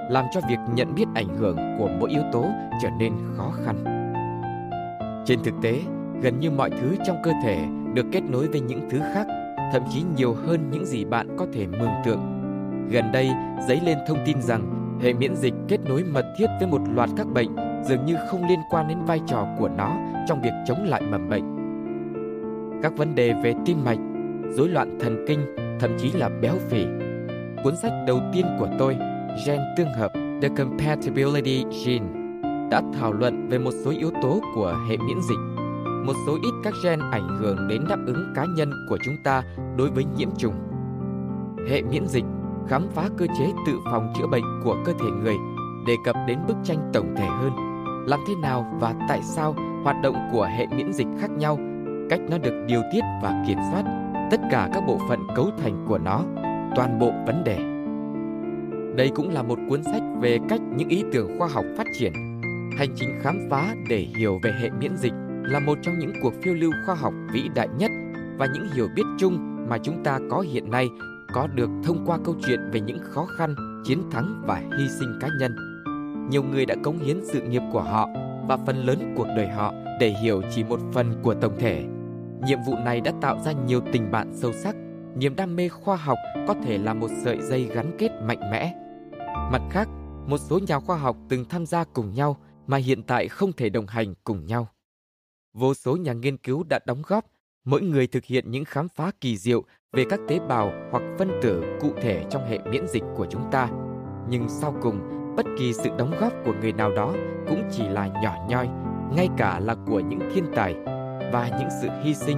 làm 0.09 0.25
cho 0.33 0.41
việc 0.49 0.57
nhận 0.75 0.95
biết 0.95 1.05
ảnh 1.15 1.27
hưởng 1.37 1.57
của 1.79 1.89
mỗi 1.99 2.09
yếu 2.09 2.21
tố 2.31 2.45
trở 2.81 2.89
nên 2.99 3.13
khó 3.37 3.51
khăn. 3.65 3.75
Trên 5.25 5.39
thực 5.43 5.53
tế, 5.61 5.79
gần 6.21 6.39
như 6.39 6.51
mọi 6.51 6.69
thứ 6.69 6.95
trong 7.07 7.17
cơ 7.23 7.31
thể 7.43 7.63
được 7.93 8.05
kết 8.11 8.21
nối 8.29 8.47
với 8.47 8.61
những 8.61 8.89
thứ 8.89 8.99
khác, 9.13 9.25
thậm 9.73 9.81
chí 9.89 10.01
nhiều 10.17 10.33
hơn 10.33 10.69
những 10.71 10.85
gì 10.85 11.05
bạn 11.05 11.27
có 11.37 11.45
thể 11.53 11.67
mường 11.67 11.91
tượng. 12.05 12.39
Gần 12.91 13.11
đây, 13.13 13.29
dấy 13.67 13.81
lên 13.85 13.97
thông 14.07 14.17
tin 14.25 14.41
rằng 14.41 14.63
hệ 15.01 15.13
miễn 15.13 15.35
dịch 15.35 15.53
kết 15.67 15.77
nối 15.89 16.03
mật 16.03 16.25
thiết 16.37 16.47
với 16.59 16.67
một 16.67 16.81
loạt 16.95 17.09
các 17.17 17.27
bệnh 17.33 17.55
dường 17.85 18.05
như 18.05 18.15
không 18.31 18.47
liên 18.47 18.59
quan 18.69 18.87
đến 18.87 18.97
vai 19.07 19.19
trò 19.25 19.47
của 19.59 19.69
nó 19.77 19.95
trong 20.27 20.41
việc 20.41 20.53
chống 20.65 20.83
lại 20.85 21.01
mầm 21.01 21.29
bệnh. 21.29 21.43
Các 22.83 22.97
vấn 22.97 23.15
đề 23.15 23.33
về 23.43 23.53
tim 23.65 23.77
mạch, 23.85 23.99
rối 24.49 24.69
loạn 24.69 24.97
thần 24.99 25.25
kinh, 25.27 25.39
thậm 25.79 25.91
chí 25.99 26.11
là 26.11 26.29
béo 26.41 26.53
phì 26.69 26.85
cuốn 27.63 27.75
sách 27.75 27.93
đầu 28.07 28.19
tiên 28.33 28.45
của 28.59 28.67
tôi, 28.79 28.97
Gen 29.45 29.59
tương 29.77 29.93
hợp 29.93 30.11
The 30.41 30.47
Compatibility 30.57 31.63
Gene, 31.85 32.05
đã 32.71 32.81
thảo 32.99 33.13
luận 33.13 33.47
về 33.49 33.57
một 33.59 33.71
số 33.85 33.93
yếu 33.99 34.11
tố 34.21 34.39
của 34.55 34.77
hệ 34.89 34.97
miễn 34.97 35.17
dịch, 35.29 35.37
một 36.05 36.13
số 36.27 36.37
ít 36.43 36.51
các 36.63 36.73
gen 36.83 36.99
ảnh 37.11 37.27
hưởng 37.39 37.67
đến 37.67 37.81
đáp 37.89 37.97
ứng 38.05 38.33
cá 38.35 38.45
nhân 38.57 38.71
của 38.89 38.97
chúng 39.05 39.15
ta 39.23 39.43
đối 39.77 39.89
với 39.89 40.05
nhiễm 40.17 40.29
trùng. 40.37 40.53
Hệ 41.69 41.81
miễn 41.81 42.07
dịch 42.07 42.23
khám 42.67 42.87
phá 42.95 43.09
cơ 43.17 43.25
chế 43.39 43.51
tự 43.67 43.79
phòng 43.91 44.13
chữa 44.19 44.27
bệnh 44.27 44.43
của 44.63 44.75
cơ 44.85 44.91
thể 44.99 45.05
người, 45.23 45.35
đề 45.87 45.93
cập 46.05 46.15
đến 46.27 46.39
bức 46.47 46.57
tranh 46.63 46.89
tổng 46.93 47.13
thể 47.17 47.25
hơn, 47.25 47.51
làm 48.07 48.19
thế 48.27 48.33
nào 48.41 48.65
và 48.79 48.93
tại 49.07 49.21
sao 49.23 49.55
hoạt 49.83 49.95
động 50.03 50.15
của 50.31 50.43
hệ 50.57 50.65
miễn 50.67 50.93
dịch 50.93 51.07
khác 51.19 51.29
nhau, 51.31 51.57
cách 52.09 52.19
nó 52.29 52.37
được 52.37 52.65
điều 52.67 52.81
tiết 52.93 53.01
và 53.21 53.43
kiểm 53.47 53.57
soát, 53.71 53.83
tất 54.31 54.39
cả 54.51 54.69
các 54.73 54.83
bộ 54.87 54.99
phận 55.09 55.19
cấu 55.35 55.49
thành 55.63 55.85
của 55.87 55.97
nó 55.97 56.21
toàn 56.75 56.99
bộ 56.99 57.11
vấn 57.25 57.43
đề. 57.43 57.57
Đây 58.97 59.09
cũng 59.15 59.29
là 59.29 59.43
một 59.43 59.59
cuốn 59.69 59.83
sách 59.83 60.01
về 60.21 60.37
cách 60.49 60.61
những 60.77 60.89
ý 60.89 61.03
tưởng 61.11 61.39
khoa 61.39 61.47
học 61.47 61.65
phát 61.77 61.87
triển. 61.99 62.13
Hành 62.77 62.89
trình 62.95 63.19
khám 63.21 63.47
phá 63.49 63.75
để 63.89 63.97
hiểu 63.97 64.39
về 64.43 64.51
hệ 64.61 64.69
miễn 64.69 64.97
dịch 64.97 65.13
là 65.43 65.59
một 65.59 65.77
trong 65.81 65.99
những 65.99 66.13
cuộc 66.21 66.33
phiêu 66.43 66.53
lưu 66.53 66.71
khoa 66.85 66.95
học 66.95 67.13
vĩ 67.33 67.49
đại 67.55 67.67
nhất 67.79 67.91
và 68.37 68.47
những 68.53 68.67
hiểu 68.73 68.87
biết 68.95 69.03
chung 69.19 69.65
mà 69.69 69.77
chúng 69.77 70.03
ta 70.03 70.19
có 70.29 70.39
hiện 70.39 70.71
nay 70.71 70.87
có 71.33 71.47
được 71.47 71.69
thông 71.83 72.03
qua 72.05 72.17
câu 72.25 72.35
chuyện 72.45 72.59
về 72.73 72.79
những 72.81 72.99
khó 73.01 73.25
khăn, 73.37 73.55
chiến 73.85 73.99
thắng 74.11 74.41
và 74.45 74.55
hy 74.77 74.87
sinh 74.99 75.17
cá 75.21 75.27
nhân. 75.39 75.55
Nhiều 76.29 76.43
người 76.43 76.65
đã 76.65 76.75
cống 76.83 76.99
hiến 76.99 77.17
sự 77.23 77.41
nghiệp 77.41 77.61
của 77.71 77.81
họ 77.81 78.09
và 78.47 78.57
phần 78.57 78.75
lớn 78.85 79.13
cuộc 79.17 79.27
đời 79.37 79.47
họ 79.47 79.73
để 79.99 80.15
hiểu 80.23 80.41
chỉ 80.55 80.63
một 80.63 80.79
phần 80.91 81.13
của 81.21 81.33
tổng 81.33 81.53
thể. 81.59 81.83
Nhiệm 82.47 82.59
vụ 82.67 82.73
này 82.85 83.01
đã 83.01 83.11
tạo 83.21 83.39
ra 83.45 83.51
nhiều 83.67 83.81
tình 83.91 84.11
bạn 84.11 84.27
sâu 84.33 84.51
sắc 84.53 84.75
niềm 85.15 85.35
đam 85.35 85.55
mê 85.55 85.67
khoa 85.69 85.95
học 85.95 86.17
có 86.47 86.53
thể 86.63 86.77
là 86.77 86.93
một 86.93 87.07
sợi 87.23 87.37
dây 87.41 87.63
gắn 87.63 87.91
kết 87.97 88.09
mạnh 88.21 88.39
mẽ. 88.51 88.73
Mặt 89.51 89.61
khác, 89.71 89.87
một 90.27 90.37
số 90.37 90.59
nhà 90.67 90.79
khoa 90.79 90.97
học 90.97 91.17
từng 91.29 91.45
tham 91.45 91.65
gia 91.65 91.83
cùng 91.83 92.13
nhau 92.13 92.37
mà 92.67 92.77
hiện 92.77 93.03
tại 93.03 93.27
không 93.27 93.53
thể 93.53 93.69
đồng 93.69 93.87
hành 93.87 94.13
cùng 94.23 94.45
nhau. 94.45 94.67
Vô 95.53 95.73
số 95.73 95.95
nhà 95.97 96.13
nghiên 96.13 96.37
cứu 96.37 96.63
đã 96.69 96.79
đóng 96.85 97.01
góp, 97.07 97.25
mỗi 97.65 97.81
người 97.81 98.07
thực 98.07 98.23
hiện 98.25 98.51
những 98.51 98.65
khám 98.65 98.87
phá 98.89 99.11
kỳ 99.21 99.37
diệu 99.37 99.63
về 99.93 100.05
các 100.09 100.19
tế 100.27 100.39
bào 100.39 100.71
hoặc 100.91 101.03
phân 101.17 101.31
tử 101.41 101.63
cụ 101.79 101.91
thể 102.01 102.25
trong 102.29 102.45
hệ 102.47 102.57
miễn 102.69 102.87
dịch 102.87 103.03
của 103.15 103.27
chúng 103.29 103.43
ta. 103.51 103.69
Nhưng 104.29 104.49
sau 104.49 104.75
cùng, 104.81 104.99
bất 105.37 105.45
kỳ 105.59 105.73
sự 105.73 105.89
đóng 105.97 106.15
góp 106.21 106.33
của 106.45 106.53
người 106.61 106.73
nào 106.73 106.95
đó 106.95 107.13
cũng 107.47 107.63
chỉ 107.71 107.83
là 107.89 108.07
nhỏ 108.23 108.35
nhoi, 108.49 108.69
ngay 109.15 109.27
cả 109.37 109.59
là 109.59 109.75
của 109.87 109.99
những 109.99 110.19
thiên 110.33 110.45
tài 110.55 110.73
và 111.33 111.51
những 111.59 111.69
sự 111.81 111.87
hy 112.03 112.13
sinh 112.13 112.37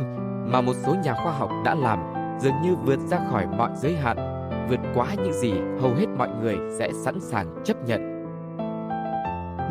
mà 0.51 0.61
một 0.61 0.73
số 0.85 0.95
nhà 1.03 1.13
khoa 1.13 1.31
học 1.33 1.49
đã 1.65 1.75
làm 1.75 1.99
dường 2.39 2.61
như 2.61 2.75
vượt 2.75 2.99
ra 2.99 3.19
khỏi 3.31 3.45
mọi 3.57 3.69
giới 3.75 3.95
hạn, 3.95 4.17
vượt 4.69 4.79
quá 4.95 5.05
những 5.15 5.33
gì 5.33 5.53
hầu 5.81 5.93
hết 5.93 6.05
mọi 6.17 6.29
người 6.41 6.57
sẽ 6.79 6.91
sẵn 6.93 7.19
sàng 7.19 7.61
chấp 7.65 7.83
nhận. 7.87 8.15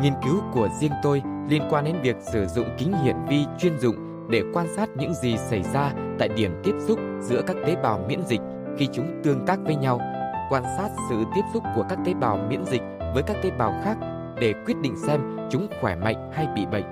Nghiên 0.01 0.13
cứu 0.25 0.39
của 0.51 0.69
riêng 0.79 0.91
tôi 1.03 1.21
liên 1.49 1.63
quan 1.69 1.85
đến 1.85 1.95
việc 2.03 2.15
sử 2.33 2.45
dụng 2.45 2.67
kính 2.77 2.93
hiển 3.03 3.15
vi 3.27 3.45
chuyên 3.59 3.79
dụng 3.79 3.95
để 4.29 4.43
quan 4.53 4.67
sát 4.75 4.89
những 4.97 5.13
gì 5.13 5.37
xảy 5.37 5.61
ra 5.63 5.91
tại 6.19 6.27
điểm 6.27 6.51
tiếp 6.63 6.73
xúc 6.79 6.99
giữa 7.19 7.41
các 7.47 7.55
tế 7.65 7.75
bào 7.83 7.99
miễn 8.07 8.21
dịch 8.27 8.41
khi 8.77 8.87
chúng 8.93 9.21
tương 9.23 9.45
tác 9.45 9.59
với 9.63 9.75
nhau, 9.75 9.99
quan 10.49 10.63
sát 10.63 10.89
sự 11.09 11.23
tiếp 11.35 11.41
xúc 11.53 11.63
của 11.75 11.85
các 11.89 11.97
tế 12.05 12.13
bào 12.13 12.37
miễn 12.49 12.63
dịch 12.65 12.81
với 13.13 13.23
các 13.23 13.37
tế 13.43 13.51
bào 13.57 13.73
khác 13.83 13.95
để 14.39 14.53
quyết 14.65 14.77
định 14.81 14.95
xem 14.97 15.21
chúng 15.49 15.67
khỏe 15.81 15.95
mạnh 15.95 16.29
hay 16.33 16.47
bị 16.55 16.65
bệnh. 16.65 16.85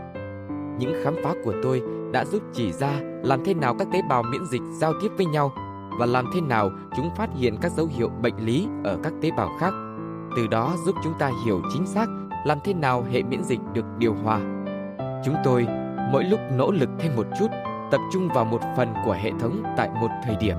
Những 0.80 0.94
khám 1.04 1.16
phá 1.24 1.34
của 1.44 1.54
tôi 1.64 1.82
đã 2.14 2.26
giúp 2.26 2.42
chỉ 2.54 2.72
ra 2.72 2.90
làm 3.24 3.44
thế 3.46 3.54
nào 3.54 3.76
các 3.80 3.88
tế 3.94 4.02
bào 4.10 4.24
miễn 4.24 4.46
dịch 4.46 4.62
giao 4.80 4.94
tiếp 5.02 5.08
với 5.18 5.26
nhau 5.26 5.52
và 6.00 6.06
làm 6.06 6.26
thế 6.34 6.42
nào 6.42 6.72
chúng 6.98 7.10
phát 7.16 7.30
hiện 7.38 7.56
các 7.62 7.72
dấu 7.72 7.86
hiệu 7.98 8.10
bệnh 8.22 8.46
lý 8.46 8.68
ở 8.84 8.98
các 9.04 9.14
tế 9.22 9.32
bào 9.38 9.50
khác. 9.60 9.74
Từ 10.36 10.48
đó 10.48 10.74
giúp 10.86 10.96
chúng 11.04 11.14
ta 11.20 11.32
hiểu 11.46 11.62
chính 11.74 11.86
xác 11.86 12.06
làm 12.46 12.58
thế 12.64 12.74
nào 12.74 13.04
hệ 13.12 13.24
miễn 13.24 13.44
dịch 13.44 13.60
được 13.74 13.86
điều 13.98 14.14
hòa. 14.24 14.40
Chúng 15.26 15.36
tôi 15.44 15.68
mỗi 16.12 16.24
lúc 16.24 16.40
nỗ 16.58 16.72
lực 16.72 16.90
thêm 17.00 17.16
một 17.16 17.28
chút, 17.40 17.48
tập 17.92 18.02
trung 18.14 18.28
vào 18.36 18.46
một 18.46 18.62
phần 18.78 18.94
của 19.06 19.14
hệ 19.14 19.32
thống 19.40 19.64
tại 19.78 19.90
một 20.02 20.10
thời 20.26 20.36
điểm. 20.36 20.56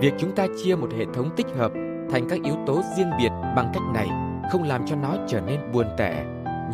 Việc 0.00 0.12
chúng 0.18 0.34
ta 0.36 0.46
chia 0.64 0.76
một 0.76 0.88
hệ 0.98 1.04
thống 1.14 1.30
tích 1.36 1.46
hợp 1.58 1.72
thành 2.10 2.28
các 2.28 2.42
yếu 2.44 2.54
tố 2.66 2.82
riêng 2.96 3.10
biệt 3.18 3.30
bằng 3.56 3.70
cách 3.74 3.82
này 3.94 4.10
không 4.52 4.62
làm 4.62 4.86
cho 4.86 4.96
nó 5.02 5.08
trở 5.28 5.40
nên 5.40 5.60
buồn 5.72 5.86
tẻ 5.98 6.24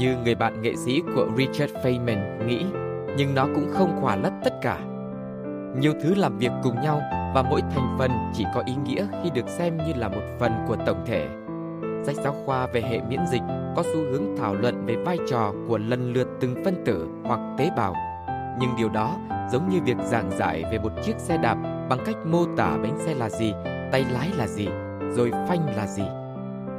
như 0.02 0.16
người 0.25 0.35
bạn 0.35 0.62
nghệ 0.62 0.75
sĩ 0.76 1.02
của 1.14 1.26
Richard 1.37 1.73
Feynman 1.75 2.47
nghĩ, 2.47 2.64
nhưng 3.16 3.35
nó 3.35 3.47
cũng 3.54 3.66
không 3.73 3.99
khỏa 4.00 4.16
lấp 4.16 4.32
tất 4.44 4.52
cả. 4.62 4.78
Nhiều 5.80 5.92
thứ 6.02 6.14
làm 6.14 6.38
việc 6.38 6.52
cùng 6.62 6.80
nhau 6.82 7.00
và 7.35 7.42
mỗi 7.50 7.61
thành 7.75 7.97
phần 7.99 8.11
chỉ 8.35 8.44
có 8.54 8.62
ý 8.66 8.73
nghĩa 8.85 9.06
khi 9.23 9.30
được 9.35 9.49
xem 9.49 9.76
như 9.76 9.92
là 9.97 10.09
một 10.09 10.23
phần 10.38 10.52
của 10.68 10.76
tổng 10.87 11.02
thể. 11.06 11.26
Sách 12.04 12.16
giáo 12.25 12.35
khoa 12.47 12.66
về 12.66 12.80
hệ 12.82 13.00
miễn 13.09 13.21
dịch 13.30 13.42
có 13.76 13.82
xu 13.82 13.99
hướng 14.12 14.23
thảo 14.38 14.54
luận 14.54 14.87
về 14.87 14.97
vai 14.97 15.18
trò 15.30 15.52
của 15.68 15.78
lần 15.78 16.12
lượt 16.12 16.28
từng 16.40 16.64
phân 16.64 16.75
tử 16.85 17.09
hoặc 17.25 17.40
tế 17.59 17.71
bào. 17.76 17.94
Nhưng 18.59 18.71
điều 18.78 18.88
đó 18.88 19.16
giống 19.52 19.69
như 19.69 19.80
việc 19.80 19.97
giảng 20.04 20.30
giải 20.38 20.65
về 20.73 20.78
một 20.78 20.91
chiếc 21.04 21.17
xe 21.19 21.36
đạp 21.36 21.54
bằng 21.88 21.99
cách 22.06 22.17
mô 22.26 22.45
tả 22.56 22.78
bánh 22.82 22.99
xe 22.99 23.15
là 23.15 23.28
gì, 23.30 23.52
tay 23.93 24.04
lái 24.12 24.28
là 24.38 24.47
gì, 24.47 24.69
rồi 25.17 25.30
phanh 25.49 25.67
là 25.76 25.86
gì. 25.86 26.04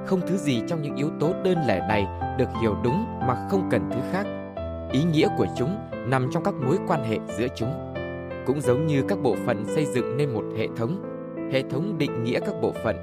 Không 0.06 0.22
thứ 0.28 0.38
gì 0.38 0.62
trong 0.68 0.82
những 0.82 0.96
yếu 0.96 1.10
tố 1.20 1.34
đơn 1.44 1.58
lẻ 1.68 1.80
này 1.88 2.08
được 2.38 2.50
hiểu 2.62 2.76
đúng 2.84 3.06
mà 3.28 3.48
không 3.50 3.68
cần 3.72 3.90
thứ 3.94 4.00
khác. 4.12 4.24
Ý 4.92 5.04
nghĩa 5.04 5.28
của 5.38 5.46
chúng 5.58 5.78
nằm 6.10 6.30
trong 6.34 6.44
các 6.44 6.54
mối 6.54 6.78
quan 6.88 7.04
hệ 7.04 7.20
giữa 7.38 7.48
chúng. 7.56 7.94
Cũng 8.46 8.62
giống 8.62 8.88
như 8.88 9.04
các 9.08 9.18
bộ 9.24 9.36
phận 9.46 9.66
xây 9.66 9.86
dựng 9.86 10.18
nên 10.18 10.30
một 10.34 10.44
hệ 10.58 10.68
thống, 10.76 11.04
hệ 11.52 11.64
thống 11.70 11.98
định 11.98 12.24
nghĩa 12.24 12.40
các 12.40 12.54
bộ 12.62 12.72
phận. 12.84 12.96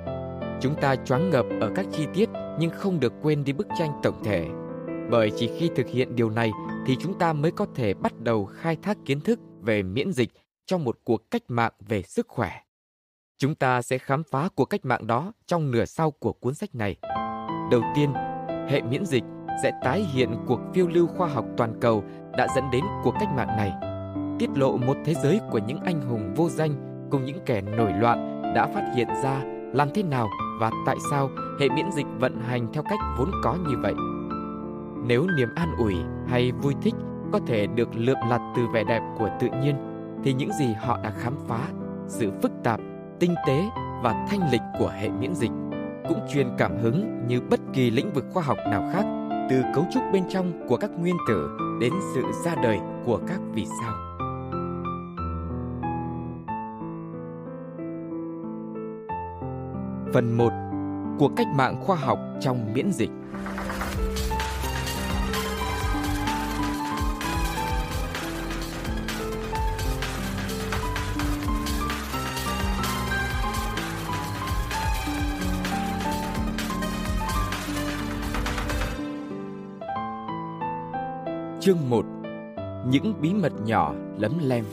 Chúng 0.60 0.74
ta 0.80 0.96
choáng 0.96 1.30
ngợp 1.30 1.46
ở 1.60 1.70
các 1.74 1.86
chi 1.92 2.06
tiết 2.14 2.28
nhưng 2.58 2.70
không 2.70 3.00
được 3.00 3.12
quên 3.22 3.44
đi 3.44 3.52
bức 3.52 3.66
tranh 3.78 3.90
tổng 4.02 4.24
thể. 4.24 4.46
Bởi 5.10 5.30
chỉ 5.36 5.50
khi 5.58 5.70
thực 5.76 5.86
hiện 5.88 6.16
điều 6.16 6.30
này 6.30 6.50
thì 6.86 6.96
chúng 6.96 7.18
ta 7.18 7.32
mới 7.32 7.50
có 7.50 7.66
thể 7.74 7.94
bắt 7.94 8.12
đầu 8.20 8.44
khai 8.44 8.76
thác 8.82 8.96
kiến 9.04 9.20
thức 9.20 9.40
về 9.62 9.82
miễn 9.82 10.12
dịch 10.12 10.30
trong 10.66 10.84
một 10.84 10.98
cuộc 11.04 11.30
cách 11.30 11.42
mạng 11.48 11.72
về 11.88 12.02
sức 12.02 12.28
khỏe. 12.28 12.50
Chúng 13.38 13.54
ta 13.54 13.82
sẽ 13.82 13.98
khám 13.98 14.22
phá 14.30 14.48
cuộc 14.54 14.64
cách 14.64 14.80
mạng 14.84 15.06
đó 15.06 15.32
trong 15.46 15.70
nửa 15.70 15.84
sau 15.84 16.10
của 16.10 16.32
cuốn 16.32 16.54
sách 16.54 16.74
này. 16.74 16.96
Đầu 17.70 17.82
tiên 17.96 18.10
hệ 18.70 18.82
miễn 18.82 19.04
dịch 19.06 19.24
sẽ 19.62 19.72
tái 19.82 20.04
hiện 20.12 20.30
cuộc 20.46 20.60
phiêu 20.74 20.86
lưu 20.88 21.06
khoa 21.06 21.28
học 21.28 21.44
toàn 21.56 21.74
cầu 21.80 22.04
đã 22.38 22.46
dẫn 22.56 22.64
đến 22.72 22.84
cuộc 23.02 23.14
cách 23.20 23.28
mạng 23.36 23.46
này, 23.56 23.72
tiết 24.38 24.50
lộ 24.58 24.76
một 24.76 24.96
thế 25.04 25.14
giới 25.14 25.40
của 25.50 25.58
những 25.58 25.80
anh 25.84 26.00
hùng 26.02 26.34
vô 26.36 26.48
danh 26.48 26.70
cùng 27.10 27.24
những 27.24 27.38
kẻ 27.46 27.60
nổi 27.60 27.92
loạn 28.00 28.42
đã 28.54 28.66
phát 28.66 28.82
hiện 28.94 29.08
ra 29.22 29.40
làm 29.74 29.88
thế 29.94 30.02
nào 30.02 30.28
và 30.60 30.70
tại 30.86 30.96
sao 31.10 31.30
hệ 31.60 31.68
miễn 31.68 31.92
dịch 31.92 32.06
vận 32.18 32.40
hành 32.40 32.72
theo 32.72 32.82
cách 32.82 32.98
vốn 33.18 33.30
có 33.42 33.54
như 33.68 33.74
vậy. 33.82 33.94
Nếu 35.06 35.26
niềm 35.36 35.48
an 35.56 35.68
ủi 35.78 35.94
hay 36.26 36.52
vui 36.52 36.74
thích 36.82 36.94
có 37.32 37.38
thể 37.46 37.66
được 37.66 37.88
lượm 37.94 38.18
lặt 38.30 38.40
từ 38.56 38.66
vẻ 38.72 38.84
đẹp 38.84 39.02
của 39.18 39.30
tự 39.40 39.48
nhiên, 39.62 39.74
thì 40.24 40.32
những 40.32 40.50
gì 40.58 40.72
họ 40.80 40.98
đã 41.04 41.10
khám 41.10 41.34
phá, 41.48 41.58
sự 42.06 42.32
phức 42.42 42.52
tạp, 42.64 42.80
tinh 43.20 43.34
tế 43.46 43.64
và 44.02 44.26
thanh 44.30 44.50
lịch 44.52 44.62
của 44.78 44.88
hệ 44.88 45.08
miễn 45.08 45.34
dịch 45.34 45.50
cũng 46.08 46.20
truyền 46.28 46.48
cảm 46.58 46.76
hứng 46.82 47.26
như 47.26 47.40
bất 47.40 47.60
kỳ 47.72 47.90
lĩnh 47.90 48.12
vực 48.12 48.24
khoa 48.34 48.42
học 48.42 48.58
nào 48.70 48.90
khác, 48.92 49.02
từ 49.50 49.62
cấu 49.74 49.86
trúc 49.92 50.02
bên 50.12 50.22
trong 50.30 50.52
của 50.68 50.76
các 50.76 50.90
nguyên 51.00 51.16
tử 51.28 51.50
đến 51.80 51.92
sự 52.14 52.22
ra 52.44 52.54
đời 52.62 52.78
của 53.04 53.20
các 53.28 53.40
vì 53.54 53.66
sao. 53.82 53.92
Phần 60.12 60.34
1. 60.36 60.52
Cuộc 61.18 61.32
cách 61.36 61.46
mạng 61.54 61.80
khoa 61.80 61.96
học 61.96 62.18
trong 62.40 62.72
miễn 62.74 62.90
dịch 62.92 63.10
Chương 81.74 81.90
1 81.90 82.04
Những 82.88 83.14
bí 83.20 83.34
mật 83.34 83.52
nhỏ 83.64 83.94
lấm 84.18 84.32
lem 84.42 84.64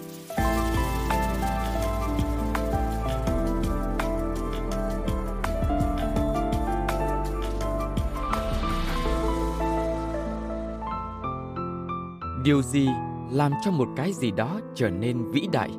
Điều 12.43 12.61
gì 12.61 12.89
làm 13.31 13.51
cho 13.65 13.71
một 13.71 13.87
cái 13.97 14.13
gì 14.13 14.31
đó 14.31 14.59
trở 14.75 14.89
nên 14.89 15.31
vĩ 15.31 15.47
đại? 15.51 15.69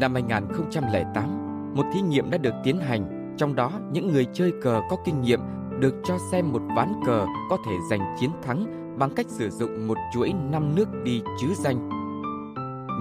Năm 0.00 0.14
2008, 0.14 1.74
một 1.76 1.86
thí 1.94 2.00
nghiệm 2.00 2.30
đã 2.30 2.38
được 2.38 2.54
tiến 2.64 2.78
hành, 2.80 3.34
trong 3.38 3.54
đó 3.54 3.70
những 3.92 4.12
người 4.12 4.26
chơi 4.32 4.52
cờ 4.62 4.80
có 4.90 4.96
kinh 5.04 5.22
nghiệm 5.22 5.40
được 5.80 5.94
cho 6.04 6.14
xem 6.32 6.52
một 6.52 6.62
ván 6.76 6.92
cờ 7.06 7.26
có 7.50 7.56
thể 7.66 7.72
giành 7.90 8.16
chiến 8.20 8.30
thắng 8.42 8.85
bằng 8.98 9.10
cách 9.16 9.26
sử 9.28 9.50
dụng 9.50 9.88
một 9.88 9.96
chuỗi 10.12 10.32
năm 10.52 10.74
nước 10.74 10.88
đi 11.04 11.22
chứa 11.40 11.50
danh. 11.56 11.88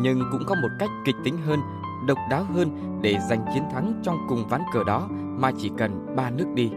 Nhưng 0.01 0.21
cũng 0.31 0.43
có 0.47 0.55
một 0.62 0.67
cách 0.79 0.89
kịch 1.05 1.15
tính 1.23 1.36
hơn, 1.45 1.60
độc 2.08 2.17
đáo 2.29 2.43
hơn 2.53 2.99
để 3.01 3.17
giành 3.29 3.45
chiến 3.53 3.63
thắng 3.73 3.93
trong 4.03 4.17
cùng 4.29 4.47
ván 4.49 4.62
cờ 4.73 4.84
đó 4.84 5.08
mà 5.39 5.51
chỉ 5.58 5.71
cần 5.77 6.15
ba 6.15 6.29
nước 6.29 6.45
đi. 6.55 6.69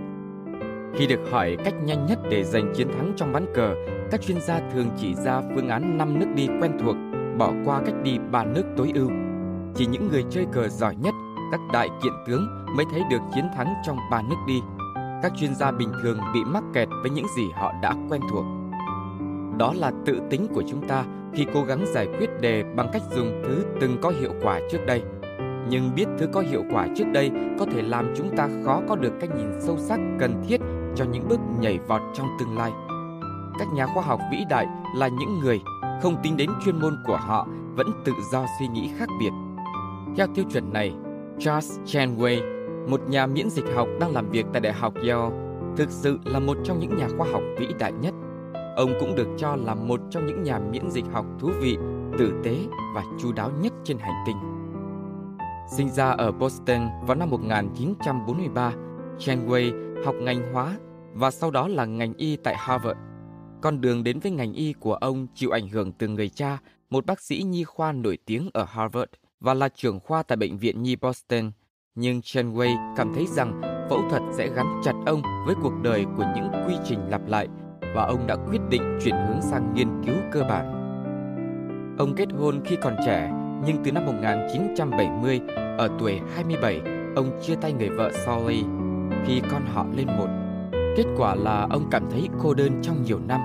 Khi 0.94 1.06
được 1.06 1.20
hỏi 1.32 1.56
cách 1.64 1.74
nhanh 1.84 2.06
nhất 2.06 2.18
để 2.30 2.44
giành 2.44 2.72
chiến 2.76 2.88
thắng 2.96 3.12
trong 3.16 3.32
ván 3.32 3.46
cờ, 3.54 3.74
các 4.10 4.20
chuyên 4.22 4.40
gia 4.40 4.60
thường 4.72 4.90
chỉ 5.00 5.14
ra 5.14 5.40
phương 5.54 5.68
án 5.68 5.98
5 5.98 6.18
nước 6.18 6.26
đi 6.34 6.48
quen 6.62 6.72
thuộc, 6.82 6.96
bỏ 7.38 7.52
qua 7.64 7.80
cách 7.86 7.94
đi 8.02 8.18
3 8.32 8.44
nước 8.44 8.64
tối 8.76 8.90
ưu. 8.94 9.10
Chỉ 9.74 9.86
những 9.86 10.08
người 10.12 10.24
chơi 10.30 10.46
cờ 10.52 10.68
giỏi 10.68 10.96
nhất, 10.96 11.14
các 11.52 11.60
đại 11.72 11.88
kiện 12.02 12.12
tướng 12.26 12.66
mới 12.76 12.84
thấy 12.92 13.02
được 13.10 13.18
chiến 13.34 13.44
thắng 13.56 13.74
trong 13.86 13.96
3 14.10 14.22
nước 14.22 14.36
đi. 14.46 14.60
Các 15.22 15.32
chuyên 15.36 15.54
gia 15.54 15.70
bình 15.72 15.92
thường 16.02 16.18
bị 16.34 16.44
mắc 16.44 16.64
kẹt 16.74 16.88
với 17.02 17.10
những 17.10 17.26
gì 17.36 17.48
họ 17.54 17.72
đã 17.82 17.94
quen 18.10 18.20
thuộc 18.30 18.44
đó 19.58 19.72
là 19.76 19.92
tự 20.06 20.20
tính 20.30 20.46
của 20.54 20.62
chúng 20.68 20.88
ta 20.88 21.04
khi 21.34 21.46
cố 21.54 21.62
gắng 21.62 21.84
giải 21.94 22.08
quyết 22.18 22.30
đề 22.40 22.64
bằng 22.76 22.90
cách 22.92 23.02
dùng 23.16 23.42
thứ 23.46 23.62
từng 23.80 23.96
có 24.02 24.12
hiệu 24.20 24.32
quả 24.42 24.60
trước 24.70 24.78
đây 24.86 25.02
nhưng 25.70 25.94
biết 25.94 26.06
thứ 26.18 26.26
có 26.32 26.40
hiệu 26.40 26.64
quả 26.72 26.86
trước 26.96 27.04
đây 27.14 27.30
có 27.58 27.66
thể 27.72 27.82
làm 27.82 28.14
chúng 28.16 28.36
ta 28.36 28.48
khó 28.64 28.80
có 28.88 28.96
được 28.96 29.12
cái 29.20 29.28
nhìn 29.36 29.46
sâu 29.60 29.76
sắc 29.78 30.00
cần 30.20 30.44
thiết 30.48 30.60
cho 30.96 31.04
những 31.04 31.28
bước 31.28 31.40
nhảy 31.60 31.78
vọt 31.78 32.02
trong 32.14 32.26
tương 32.38 32.58
lai 32.58 32.70
các 33.58 33.68
nhà 33.74 33.86
khoa 33.86 34.02
học 34.02 34.20
vĩ 34.32 34.38
đại 34.50 34.66
là 34.96 35.08
những 35.08 35.40
người 35.40 35.60
không 36.02 36.16
tính 36.22 36.36
đến 36.36 36.50
chuyên 36.64 36.80
môn 36.80 36.98
của 37.06 37.16
họ 37.16 37.48
vẫn 37.76 37.86
tự 38.04 38.12
do 38.32 38.46
suy 38.58 38.66
nghĩ 38.66 38.90
khác 38.98 39.08
biệt 39.20 39.30
theo 40.16 40.26
tiêu 40.34 40.44
chuẩn 40.52 40.72
này 40.72 40.94
charles 41.38 41.78
chenway 41.86 42.40
một 42.90 43.00
nhà 43.08 43.26
miễn 43.26 43.50
dịch 43.50 43.64
học 43.74 43.88
đang 44.00 44.12
làm 44.12 44.30
việc 44.30 44.46
tại 44.52 44.60
đại 44.60 44.72
học 44.72 44.94
yale 44.96 45.30
thực 45.76 45.90
sự 45.90 46.18
là 46.24 46.38
một 46.38 46.56
trong 46.64 46.80
những 46.80 46.96
nhà 46.96 47.08
khoa 47.18 47.26
học 47.32 47.42
vĩ 47.58 47.66
đại 47.78 47.92
nhất 47.92 48.14
Ông 48.78 48.92
cũng 49.00 49.14
được 49.14 49.28
cho 49.38 49.56
là 49.56 49.74
một 49.74 50.00
trong 50.10 50.26
những 50.26 50.42
nhà 50.42 50.58
miễn 50.58 50.90
dịch 50.90 51.04
học 51.12 51.26
thú 51.38 51.50
vị, 51.60 51.76
tử 52.18 52.32
tế 52.44 52.58
và 52.94 53.04
chu 53.20 53.32
đáo 53.32 53.50
nhất 53.60 53.72
trên 53.84 53.98
hành 53.98 54.24
tinh. 54.26 54.36
Sinh 55.76 55.88
ra 55.90 56.10
ở 56.10 56.32
Boston 56.32 56.88
vào 57.06 57.14
năm 57.16 57.30
1943, 57.30 58.72
Chen 59.18 59.48
Wei 59.48 59.94
học 60.04 60.14
ngành 60.20 60.52
hóa 60.52 60.76
và 61.14 61.30
sau 61.30 61.50
đó 61.50 61.68
là 61.68 61.84
ngành 61.84 62.14
y 62.14 62.36
tại 62.36 62.56
Harvard. 62.58 62.98
Con 63.62 63.80
đường 63.80 64.04
đến 64.04 64.18
với 64.20 64.32
ngành 64.32 64.52
y 64.52 64.72
của 64.72 64.94
ông 64.94 65.26
chịu 65.34 65.50
ảnh 65.50 65.68
hưởng 65.68 65.92
từ 65.92 66.08
người 66.08 66.28
cha, 66.28 66.58
một 66.90 67.06
bác 67.06 67.20
sĩ 67.20 67.42
nhi 67.48 67.64
khoa 67.64 67.92
nổi 67.92 68.18
tiếng 68.26 68.50
ở 68.52 68.64
Harvard 68.64 69.10
và 69.40 69.54
là 69.54 69.68
trưởng 69.68 70.00
khoa 70.00 70.22
tại 70.22 70.36
bệnh 70.36 70.58
viện 70.58 70.82
nhi 70.82 70.96
Boston. 70.96 71.50
Nhưng 71.94 72.22
Chen 72.22 72.52
Wei 72.54 72.94
cảm 72.96 73.14
thấy 73.14 73.26
rằng 73.26 73.60
phẫu 73.90 74.02
thuật 74.10 74.22
sẽ 74.32 74.48
gắn 74.54 74.80
chặt 74.84 74.94
ông 75.06 75.22
với 75.46 75.54
cuộc 75.62 75.82
đời 75.82 76.04
của 76.16 76.24
những 76.36 76.50
quy 76.68 76.74
trình 76.88 77.00
lặp 77.10 77.28
lại 77.28 77.48
và 77.94 78.02
ông 78.04 78.26
đã 78.26 78.36
quyết 78.50 78.60
định 78.70 78.98
chuyển 79.04 79.14
hướng 79.28 79.42
sang 79.42 79.74
nghiên 79.74 79.88
cứu 80.06 80.14
cơ 80.32 80.42
bản. 80.48 80.66
Ông 81.98 82.14
kết 82.16 82.26
hôn 82.38 82.60
khi 82.64 82.76
còn 82.82 82.94
trẻ, 83.06 83.32
nhưng 83.66 83.76
từ 83.84 83.92
năm 83.92 84.06
1970, 84.06 85.40
ở 85.78 85.88
tuổi 85.98 86.20
27, 86.36 86.80
ông 87.16 87.38
chia 87.42 87.54
tay 87.54 87.72
người 87.72 87.88
vợ 87.88 88.10
Sally 88.12 88.64
khi 89.26 89.42
con 89.52 89.62
họ 89.74 89.84
lên 89.96 90.06
một. 90.06 90.26
Kết 90.96 91.04
quả 91.16 91.34
là 91.34 91.66
ông 91.70 91.82
cảm 91.90 92.10
thấy 92.10 92.28
cô 92.42 92.54
đơn 92.54 92.82
trong 92.82 93.02
nhiều 93.02 93.18
năm, 93.28 93.40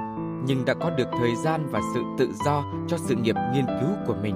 nhưng 0.46 0.66
đã 0.66 0.74
có 0.74 0.90
được 0.90 1.08
thời 1.20 1.36
gian 1.44 1.62
và 1.72 1.80
sự 1.94 2.04
tự 2.18 2.30
do 2.46 2.64
cho 2.88 2.98
sự 2.98 3.16
nghiệp 3.16 3.36
nghiên 3.54 3.66
cứu 3.66 3.90
của 4.08 4.16
mình. 4.22 4.36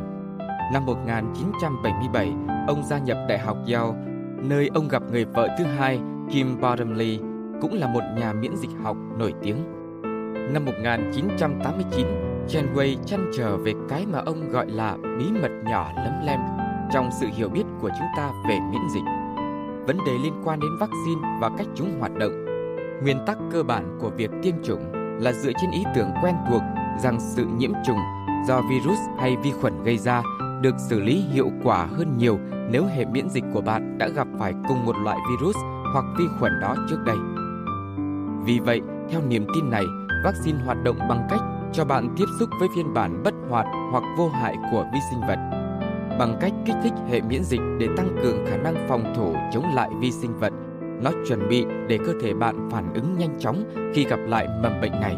Năm 0.74 0.86
1977, 0.86 2.34
ông 2.67 2.84
gia 2.84 2.98
nhập 2.98 3.17
Đại 3.30 3.39
học 3.39 3.58
Yale, 3.74 3.91
nơi 4.41 4.70
ông 4.74 4.88
gặp 4.88 5.04
người 5.12 5.26
vợ 5.26 5.48
thứ 5.60 5.63
hai 5.65 6.00
Kim 6.32 6.62
Bottomley, 6.62 7.20
cũng 7.62 7.74
là 7.74 7.88
một 7.88 8.02
nhà 8.20 8.34
miễn 8.34 8.56
dịch 8.56 8.70
học 8.84 8.98
nổi 9.17 9.34
tiếng. 9.41 9.58
Năm 10.54 10.66
1989, 10.66 12.06
Chen 12.48 12.66
Wei 12.76 12.96
chăn 13.06 13.32
trở 13.38 13.58
về 13.58 13.74
cái 13.90 14.06
mà 14.14 14.20
ông 14.26 14.50
gọi 14.52 14.68
là 14.70 14.96
bí 15.20 15.26
mật 15.42 15.52
nhỏ 15.66 15.90
lấm 15.96 16.14
lem 16.26 16.40
trong 16.94 17.10
sự 17.20 17.28
hiểu 17.36 17.50
biết 17.50 17.64
của 17.82 17.90
chúng 17.98 18.08
ta 18.18 18.30
về 18.50 18.58
miễn 18.72 18.82
dịch. 18.94 19.04
Vấn 19.88 19.98
đề 20.08 20.18
liên 20.24 20.34
quan 20.44 20.60
đến 20.60 20.70
vaccine 20.80 21.28
và 21.42 21.50
cách 21.58 21.68
chúng 21.76 22.00
hoạt 22.00 22.16
động. 22.16 22.46
Nguyên 23.04 23.18
tắc 23.26 23.38
cơ 23.52 23.64
bản 23.64 23.98
của 24.02 24.10
việc 24.10 24.32
tiêm 24.44 24.56
chủng 24.64 24.92
là 25.22 25.32
dựa 25.32 25.52
trên 25.62 25.72
ý 25.72 25.84
tưởng 25.96 26.10
quen 26.24 26.36
thuộc 26.50 26.62
rằng 27.00 27.18
sự 27.20 27.46
nhiễm 27.58 27.72
trùng 27.86 28.00
do 28.48 28.62
virus 28.70 29.00
hay 29.20 29.38
vi 29.38 29.52
khuẩn 29.52 29.84
gây 29.84 29.98
ra 29.98 30.24
được 30.62 30.76
xử 30.90 31.00
lý 31.00 31.24
hiệu 31.34 31.50
quả 31.64 31.86
hơn 31.86 32.18
nhiều 32.18 32.40
nếu 32.72 32.84
hệ 32.96 33.06
miễn 33.06 33.30
dịch 33.30 33.44
của 33.54 33.62
bạn 33.62 33.98
đã 33.98 34.08
gặp 34.08 34.28
phải 34.40 34.54
cùng 34.68 34.86
một 34.86 34.98
loại 34.98 35.18
virus 35.30 35.56
hoặc 35.94 36.06
vi 36.20 36.26
khuẩn 36.40 36.60
đó 36.62 36.76
trước 36.90 37.00
đây. 37.06 37.18
Vì 38.46 38.60
vậy, 38.60 38.82
theo 39.12 39.22
niềm 39.28 39.46
tin 39.56 39.70
này, 39.70 39.84
vaccine 40.24 40.60
hoạt 40.66 40.78
động 40.84 40.98
bằng 41.10 41.28
cách 41.30 41.40
cho 41.74 41.86
bạn 41.86 42.14
tiếp 42.18 42.26
xúc 42.40 42.50
với 42.60 42.70
phiên 42.76 42.94
bản 42.94 43.22
bất 43.24 43.34
hoạt 43.50 43.66
hoặc 43.92 44.04
vô 44.18 44.30
hại 44.30 44.56
của 44.72 44.86
vi 44.94 45.00
sinh 45.10 45.20
vật 45.28 45.40
bằng 46.20 46.38
cách 46.42 46.52
kích 46.66 46.76
thích 46.84 46.94
hệ 47.10 47.22
miễn 47.22 47.44
dịch 47.44 47.62
để 47.80 47.88
tăng 47.98 48.08
cường 48.24 48.46
khả 48.46 48.58
năng 48.58 48.76
phòng 48.88 49.14
thủ 49.16 49.36
chống 49.54 49.66
lại 49.76 49.90
vi 50.00 50.12
sinh 50.12 50.38
vật. 50.40 50.54
Nó 51.04 51.12
chuẩn 51.28 51.50
bị 51.50 51.66
để 51.90 51.98
cơ 52.06 52.14
thể 52.22 52.34
bạn 52.34 52.70
phản 52.72 52.94
ứng 52.94 53.16
nhanh 53.18 53.40
chóng 53.40 53.64
khi 53.94 54.06
gặp 54.06 54.20
lại 54.28 54.48
mầm 54.64 54.82
bệnh 54.82 54.92
này. 55.00 55.16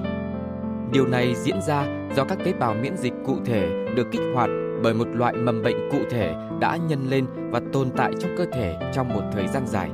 Điều 0.93 1.07
này 1.07 1.35
diễn 1.35 1.61
ra 1.61 1.83
do 2.15 2.23
các 2.23 2.37
tế 2.45 2.53
bào 2.59 2.75
miễn 2.81 2.97
dịch 2.97 3.13
cụ 3.25 3.33
thể 3.45 3.85
được 3.95 4.07
kích 4.11 4.21
hoạt 4.35 4.49
bởi 4.83 4.93
một 4.93 5.07
loại 5.13 5.33
mầm 5.33 5.63
bệnh 5.63 5.91
cụ 5.91 5.97
thể 6.09 6.33
đã 6.59 6.77
nhân 6.87 6.99
lên 7.09 7.25
và 7.51 7.61
tồn 7.73 7.89
tại 7.97 8.13
trong 8.19 8.31
cơ 8.37 8.45
thể 8.53 8.75
trong 8.93 9.09
một 9.09 9.21
thời 9.33 9.47
gian 9.47 9.67
dài. 9.67 9.89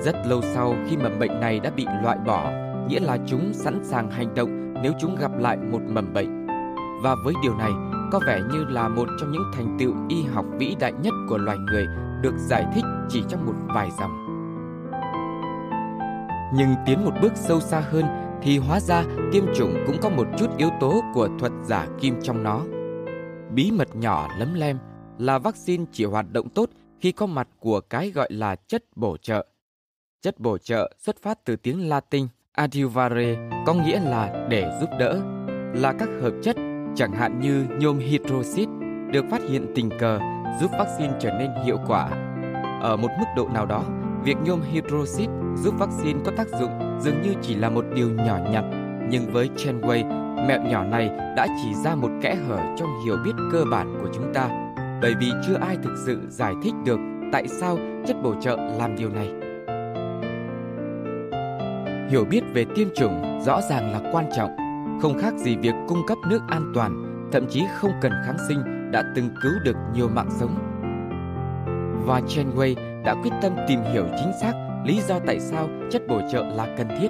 Rất 0.00 0.16
lâu 0.26 0.42
sau 0.42 0.74
khi 0.88 0.96
mầm 0.96 1.18
bệnh 1.18 1.40
này 1.40 1.60
đã 1.60 1.70
bị 1.76 1.86
loại 2.02 2.18
bỏ, 2.26 2.50
nghĩa 2.90 3.00
là 3.00 3.18
chúng 3.26 3.52
sẵn 3.52 3.80
sàng 3.84 4.10
hành 4.10 4.34
động 4.34 4.72
nếu 4.82 4.92
chúng 5.00 5.16
gặp 5.20 5.38
lại 5.38 5.56
một 5.56 5.80
mầm 5.88 6.12
bệnh. 6.12 6.46
Và 7.02 7.16
với 7.24 7.34
điều 7.42 7.56
này, 7.56 7.70
có 8.12 8.20
vẻ 8.26 8.40
như 8.52 8.64
là 8.64 8.88
một 8.88 9.08
trong 9.20 9.32
những 9.32 9.50
thành 9.54 9.76
tựu 9.80 9.94
y 10.08 10.22
học 10.22 10.44
vĩ 10.58 10.76
đại 10.80 10.92
nhất 11.02 11.14
của 11.28 11.38
loài 11.38 11.58
người 11.58 11.86
được 12.20 12.34
giải 12.38 12.66
thích 12.74 12.84
chỉ 13.08 13.24
trong 13.28 13.46
một 13.46 13.52
vài 13.74 13.90
dòng. 14.00 14.26
Nhưng 16.56 16.68
tiến 16.86 17.04
một 17.04 17.12
bước 17.22 17.32
sâu 17.34 17.60
xa 17.60 17.80
hơn 17.80 18.04
thì 18.42 18.58
hóa 18.58 18.80
ra 18.80 19.04
tiêm 19.32 19.44
chủng 19.56 19.84
cũng 19.86 19.96
có 20.02 20.08
một 20.08 20.26
chút 20.38 20.46
yếu 20.56 20.68
tố 20.80 21.00
của 21.14 21.28
thuật 21.38 21.52
giả 21.62 21.86
kim 22.00 22.22
trong 22.22 22.42
nó. 22.42 22.60
Bí 23.54 23.70
mật 23.70 23.96
nhỏ 23.96 24.28
lấm 24.38 24.54
lem 24.54 24.78
là 25.18 25.38
vaccine 25.38 25.84
chỉ 25.92 26.04
hoạt 26.04 26.32
động 26.32 26.48
tốt 26.48 26.70
khi 27.00 27.12
có 27.12 27.26
mặt 27.26 27.48
của 27.58 27.80
cái 27.80 28.10
gọi 28.10 28.28
là 28.32 28.56
chất 28.56 28.84
bổ 28.96 29.16
trợ. 29.16 29.46
Chất 30.22 30.40
bổ 30.40 30.58
trợ 30.58 30.92
xuất 30.98 31.16
phát 31.22 31.44
từ 31.44 31.56
tiếng 31.56 31.88
Latin 31.88 32.26
Adivare 32.60 33.36
có 33.66 33.74
nghĩa 33.74 34.00
là 34.00 34.46
để 34.50 34.70
giúp 34.80 34.90
đỡ, 34.98 35.20
là 35.74 35.92
các 35.98 36.08
hợp 36.22 36.30
chất 36.42 36.56
chẳng 36.96 37.12
hạn 37.12 37.40
như 37.40 37.66
nhôm 37.78 37.98
hydroxit 37.98 38.68
được 39.12 39.24
phát 39.30 39.40
hiện 39.50 39.66
tình 39.74 39.90
cờ 39.98 40.18
giúp 40.60 40.70
vaccine 40.78 41.12
trở 41.20 41.30
nên 41.38 41.50
hiệu 41.64 41.76
quả. 41.86 42.08
Ở 42.82 42.96
một 42.96 43.08
mức 43.18 43.24
độ 43.36 43.48
nào 43.54 43.66
đó, 43.66 43.82
việc 44.24 44.36
nhôm 44.44 44.60
hydroxit 44.72 45.28
giúp 45.62 45.74
vaccine 45.78 46.20
có 46.24 46.32
tác 46.36 46.48
dụng 46.60 46.98
dường 47.00 47.22
như 47.22 47.34
chỉ 47.42 47.54
là 47.54 47.70
một 47.70 47.84
điều 47.94 48.10
nhỏ 48.10 48.38
nhặt, 48.50 48.64
nhưng 49.10 49.32
với 49.32 49.50
Chenway, 49.56 50.06
mẹo 50.48 50.62
nhỏ 50.62 50.84
này 50.84 51.08
đã 51.36 51.46
chỉ 51.62 51.74
ra 51.84 51.94
một 51.94 52.10
kẽ 52.22 52.36
hở 52.48 52.58
trong 52.78 52.88
hiểu 53.04 53.16
biết 53.24 53.34
cơ 53.52 53.64
bản 53.70 53.98
của 54.02 54.08
chúng 54.14 54.34
ta, 54.34 54.48
bởi 55.02 55.14
vì 55.20 55.30
chưa 55.46 55.56
ai 55.60 55.76
thực 55.82 55.94
sự 56.06 56.20
giải 56.28 56.54
thích 56.62 56.74
được 56.84 56.98
tại 57.32 57.48
sao 57.48 57.78
chất 58.06 58.16
bổ 58.22 58.34
trợ 58.40 58.56
làm 58.78 58.96
điều 58.96 59.08
này 59.08 59.49
hiểu 62.10 62.24
biết 62.24 62.40
về 62.52 62.64
tiêm 62.74 62.88
chủng 62.96 63.40
rõ 63.46 63.60
ràng 63.60 63.92
là 63.92 64.00
quan 64.12 64.24
trọng, 64.36 64.50
không 65.02 65.18
khác 65.18 65.32
gì 65.36 65.56
việc 65.56 65.74
cung 65.88 66.02
cấp 66.06 66.18
nước 66.28 66.40
an 66.48 66.72
toàn, 66.74 67.04
thậm 67.32 67.46
chí 67.50 67.64
không 67.74 67.90
cần 68.00 68.12
kháng 68.26 68.36
sinh 68.48 68.90
đã 68.90 69.02
từng 69.14 69.28
cứu 69.42 69.52
được 69.64 69.76
nhiều 69.94 70.08
mạng 70.14 70.30
sống. 70.38 70.54
Và 72.06 72.20
Chen 72.28 72.46
Wei 72.56 73.02
đã 73.04 73.14
quyết 73.14 73.30
tâm 73.42 73.52
tìm 73.68 73.80
hiểu 73.92 74.04
chính 74.18 74.32
xác 74.40 74.52
lý 74.84 75.00
do 75.08 75.18
tại 75.26 75.40
sao 75.40 75.68
chất 75.90 76.02
bổ 76.08 76.20
trợ 76.32 76.44
là 76.46 76.66
cần 76.78 76.88
thiết. 77.00 77.08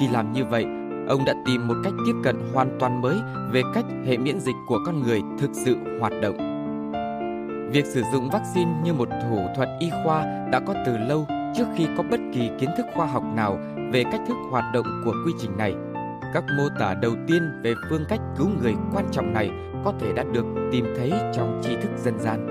Khi 0.00 0.08
làm 0.14 0.32
như 0.32 0.44
vậy, 0.44 0.62
ông 1.08 1.24
đã 1.26 1.34
tìm 1.46 1.68
một 1.68 1.74
cách 1.84 1.92
tiếp 2.06 2.14
cận 2.22 2.36
hoàn 2.54 2.76
toàn 2.80 3.00
mới 3.02 3.16
về 3.52 3.62
cách 3.74 3.84
hệ 4.06 4.16
miễn 4.16 4.40
dịch 4.40 4.56
của 4.68 4.78
con 4.86 5.02
người 5.02 5.20
thực 5.38 5.50
sự 5.52 5.76
hoạt 6.00 6.12
động. 6.22 6.50
Việc 7.72 7.86
sử 7.86 8.02
dụng 8.12 8.30
vaccine 8.30 8.70
như 8.84 8.92
một 8.92 9.08
thủ 9.28 9.38
thuật 9.56 9.68
y 9.78 9.90
khoa 10.04 10.48
đã 10.52 10.60
có 10.66 10.74
từ 10.86 10.96
lâu 11.08 11.26
trước 11.56 11.64
khi 11.76 11.86
có 11.96 12.02
bất 12.10 12.20
kỳ 12.34 12.50
kiến 12.58 12.70
thức 12.76 12.86
khoa 12.94 13.06
học 13.06 13.24
nào 13.34 13.58
về 13.92 14.04
cách 14.12 14.20
thức 14.28 14.36
hoạt 14.50 14.64
động 14.74 14.86
của 15.04 15.14
quy 15.26 15.32
trình 15.38 15.56
này. 15.56 15.74
Các 16.34 16.44
mô 16.56 16.62
tả 16.78 16.94
đầu 16.94 17.12
tiên 17.28 17.42
về 17.62 17.74
phương 17.88 18.04
cách 18.08 18.20
cứu 18.38 18.48
người 18.62 18.74
quan 18.92 19.04
trọng 19.12 19.32
này 19.32 19.50
có 19.84 19.92
thể 20.00 20.12
đã 20.12 20.24
được 20.32 20.44
tìm 20.72 20.84
thấy 20.96 21.12
trong 21.34 21.60
tri 21.62 21.76
thức 21.76 21.90
dân 21.96 22.18
gian. 22.18 22.46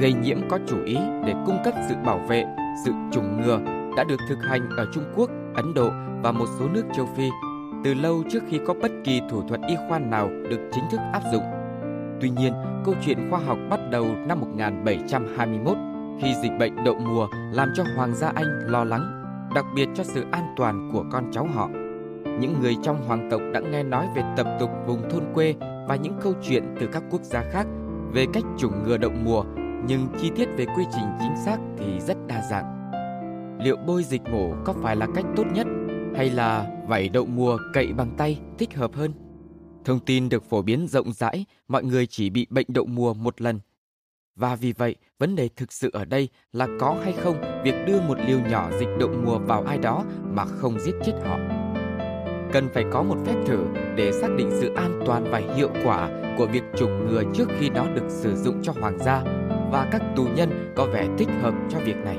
Gây 0.00 0.12
nhiễm 0.12 0.38
có 0.48 0.58
chủ 0.66 0.84
ý 0.84 0.96
để 1.26 1.34
cung 1.46 1.58
cấp 1.64 1.74
sự 1.88 1.94
bảo 2.04 2.18
vệ, 2.18 2.44
sự 2.84 2.92
chủng 3.12 3.40
ngừa 3.42 3.58
đã 3.96 4.04
được 4.04 4.20
thực 4.28 4.38
hành 4.42 4.68
ở 4.76 4.86
Trung 4.92 5.04
Quốc, 5.16 5.30
Ấn 5.54 5.74
Độ 5.74 5.90
và 6.22 6.32
một 6.32 6.46
số 6.58 6.64
nước 6.74 6.82
châu 6.96 7.08
Phi 7.16 7.28
từ 7.84 7.94
lâu 7.94 8.22
trước 8.30 8.40
khi 8.48 8.60
có 8.66 8.74
bất 8.82 8.90
kỳ 9.04 9.20
thủ 9.30 9.42
thuật 9.48 9.60
y 9.68 9.74
khoa 9.88 9.98
nào 9.98 10.28
được 10.50 10.58
chính 10.72 10.84
thức 10.90 11.00
áp 11.12 11.22
dụng. 11.32 11.42
Tuy 12.20 12.30
nhiên, 12.30 12.52
câu 12.84 12.94
chuyện 13.06 13.30
khoa 13.30 13.40
học 13.46 13.58
bắt 13.70 13.80
đầu 13.90 14.06
năm 14.26 14.40
1721 14.40 15.76
khi 16.22 16.34
dịch 16.42 16.52
bệnh 16.58 16.84
đậu 16.84 16.94
mùa 16.98 17.28
làm 17.52 17.68
cho 17.76 17.84
Hoàng 17.96 18.14
gia 18.14 18.28
Anh 18.34 18.58
lo 18.66 18.84
lắng 18.84 19.17
đặc 19.54 19.66
biệt 19.74 19.88
cho 19.94 20.04
sự 20.04 20.24
an 20.32 20.54
toàn 20.56 20.90
của 20.92 21.04
con 21.12 21.24
cháu 21.32 21.48
họ. 21.54 21.68
Những 22.40 22.54
người 22.62 22.76
trong 22.82 23.04
hoàng 23.06 23.28
tộc 23.30 23.40
đã 23.54 23.60
nghe 23.60 23.82
nói 23.82 24.06
về 24.16 24.22
tập 24.36 24.46
tục 24.60 24.70
vùng 24.86 25.10
thôn 25.10 25.22
quê 25.34 25.54
và 25.88 25.96
những 26.02 26.14
câu 26.22 26.32
chuyện 26.42 26.64
từ 26.80 26.86
các 26.92 27.02
quốc 27.10 27.22
gia 27.22 27.42
khác 27.50 27.66
về 28.12 28.26
cách 28.32 28.42
chủng 28.58 28.84
ngừa 28.84 28.96
đậu 28.96 29.10
mùa, 29.10 29.44
nhưng 29.86 30.06
chi 30.20 30.30
tiết 30.36 30.48
về 30.56 30.66
quy 30.76 30.84
trình 30.92 31.04
chính 31.20 31.36
xác 31.44 31.56
thì 31.78 32.00
rất 32.00 32.16
đa 32.26 32.42
dạng. 32.50 32.74
Liệu 33.64 33.76
bôi 33.86 34.02
dịch 34.04 34.22
mổ 34.32 34.54
có 34.64 34.72
phải 34.82 34.96
là 34.96 35.06
cách 35.14 35.24
tốt 35.36 35.44
nhất 35.52 35.66
hay 36.16 36.30
là 36.30 36.66
vảy 36.88 37.08
đậu 37.08 37.26
mùa 37.26 37.58
cậy 37.72 37.92
bằng 37.92 38.10
tay 38.16 38.40
thích 38.58 38.76
hợp 38.76 38.92
hơn? 38.94 39.12
Thông 39.84 40.00
tin 40.00 40.28
được 40.28 40.44
phổ 40.50 40.62
biến 40.62 40.86
rộng 40.88 41.12
rãi, 41.12 41.44
mọi 41.68 41.84
người 41.84 42.06
chỉ 42.06 42.30
bị 42.30 42.46
bệnh 42.50 42.66
đậu 42.68 42.86
mùa 42.86 43.14
một 43.14 43.40
lần 43.40 43.60
và 44.38 44.54
vì 44.54 44.72
vậy, 44.78 44.94
vấn 45.18 45.36
đề 45.36 45.48
thực 45.56 45.72
sự 45.72 45.90
ở 45.92 46.04
đây 46.04 46.28
là 46.52 46.66
có 46.80 46.96
hay 47.02 47.12
không 47.12 47.60
việc 47.64 47.74
đưa 47.86 48.00
một 48.00 48.18
liều 48.26 48.40
nhỏ 48.40 48.70
dịch 48.80 48.88
đậu 49.00 49.08
mùa 49.24 49.38
vào 49.38 49.62
ai 49.62 49.78
đó 49.78 50.04
mà 50.32 50.44
không 50.44 50.80
giết 50.80 50.94
chết 51.04 51.12
họ. 51.24 51.38
Cần 52.52 52.68
phải 52.74 52.84
có 52.92 53.02
một 53.02 53.16
phép 53.26 53.34
thử 53.46 53.64
để 53.96 54.12
xác 54.12 54.28
định 54.38 54.50
sự 54.60 54.74
an 54.74 55.00
toàn 55.06 55.24
và 55.30 55.40
hiệu 55.56 55.70
quả 55.84 56.08
của 56.38 56.46
việc 56.46 56.62
chủng 56.78 57.06
ngừa 57.06 57.22
trước 57.34 57.44
khi 57.58 57.70
nó 57.70 57.84
được 57.94 58.08
sử 58.08 58.36
dụng 58.36 58.62
cho 58.62 58.72
hoàng 58.80 58.98
gia 58.98 59.22
và 59.70 59.88
các 59.92 60.02
tù 60.16 60.26
nhân 60.36 60.72
có 60.76 60.84
vẻ 60.86 61.06
thích 61.18 61.28
hợp 61.42 61.54
cho 61.70 61.78
việc 61.78 61.96
này. 61.96 62.16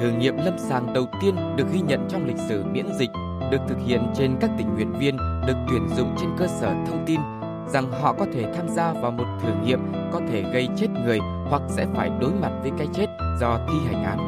Thử 0.00 0.10
nghiệm 0.10 0.36
lâm 0.36 0.58
sàng 0.58 0.92
đầu 0.94 1.06
tiên 1.20 1.34
được 1.56 1.66
ghi 1.72 1.80
nhận 1.80 2.06
trong 2.10 2.26
lịch 2.26 2.38
sử 2.48 2.64
miễn 2.64 2.86
dịch 2.98 3.10
được 3.50 3.60
thực 3.68 3.78
hiện 3.86 4.02
trên 4.16 4.36
các 4.40 4.50
tình 4.58 4.74
nguyện 4.74 4.92
viên 4.92 5.16
được 5.16 5.66
tuyển 5.70 5.88
dụng 5.96 6.16
trên 6.20 6.28
cơ 6.38 6.46
sở 6.46 6.74
thông 6.88 7.04
tin 7.06 7.20
rằng 7.68 7.92
họ 8.02 8.12
có 8.18 8.26
thể 8.34 8.52
tham 8.56 8.68
gia 8.68 8.92
vào 8.92 9.10
một 9.10 9.24
thử 9.42 9.48
nghiệm 9.64 9.80
có 10.12 10.20
thể 10.30 10.42
gây 10.52 10.68
chết 10.76 10.86
người 11.04 11.18
hoặc 11.50 11.62
sẽ 11.68 11.86
phải 11.94 12.10
đối 12.20 12.30
mặt 12.30 12.50
với 12.62 12.70
cái 12.78 12.86
chết 12.92 13.06
do 13.40 13.58
thi 13.68 13.74
hành 13.92 14.04
án. 14.04 14.18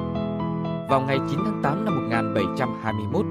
Vào 0.88 1.00
ngày 1.00 1.18
9 1.30 1.38
tháng 1.44 1.60
8 1.62 1.84
năm 1.84 1.94
1721, 1.96 3.24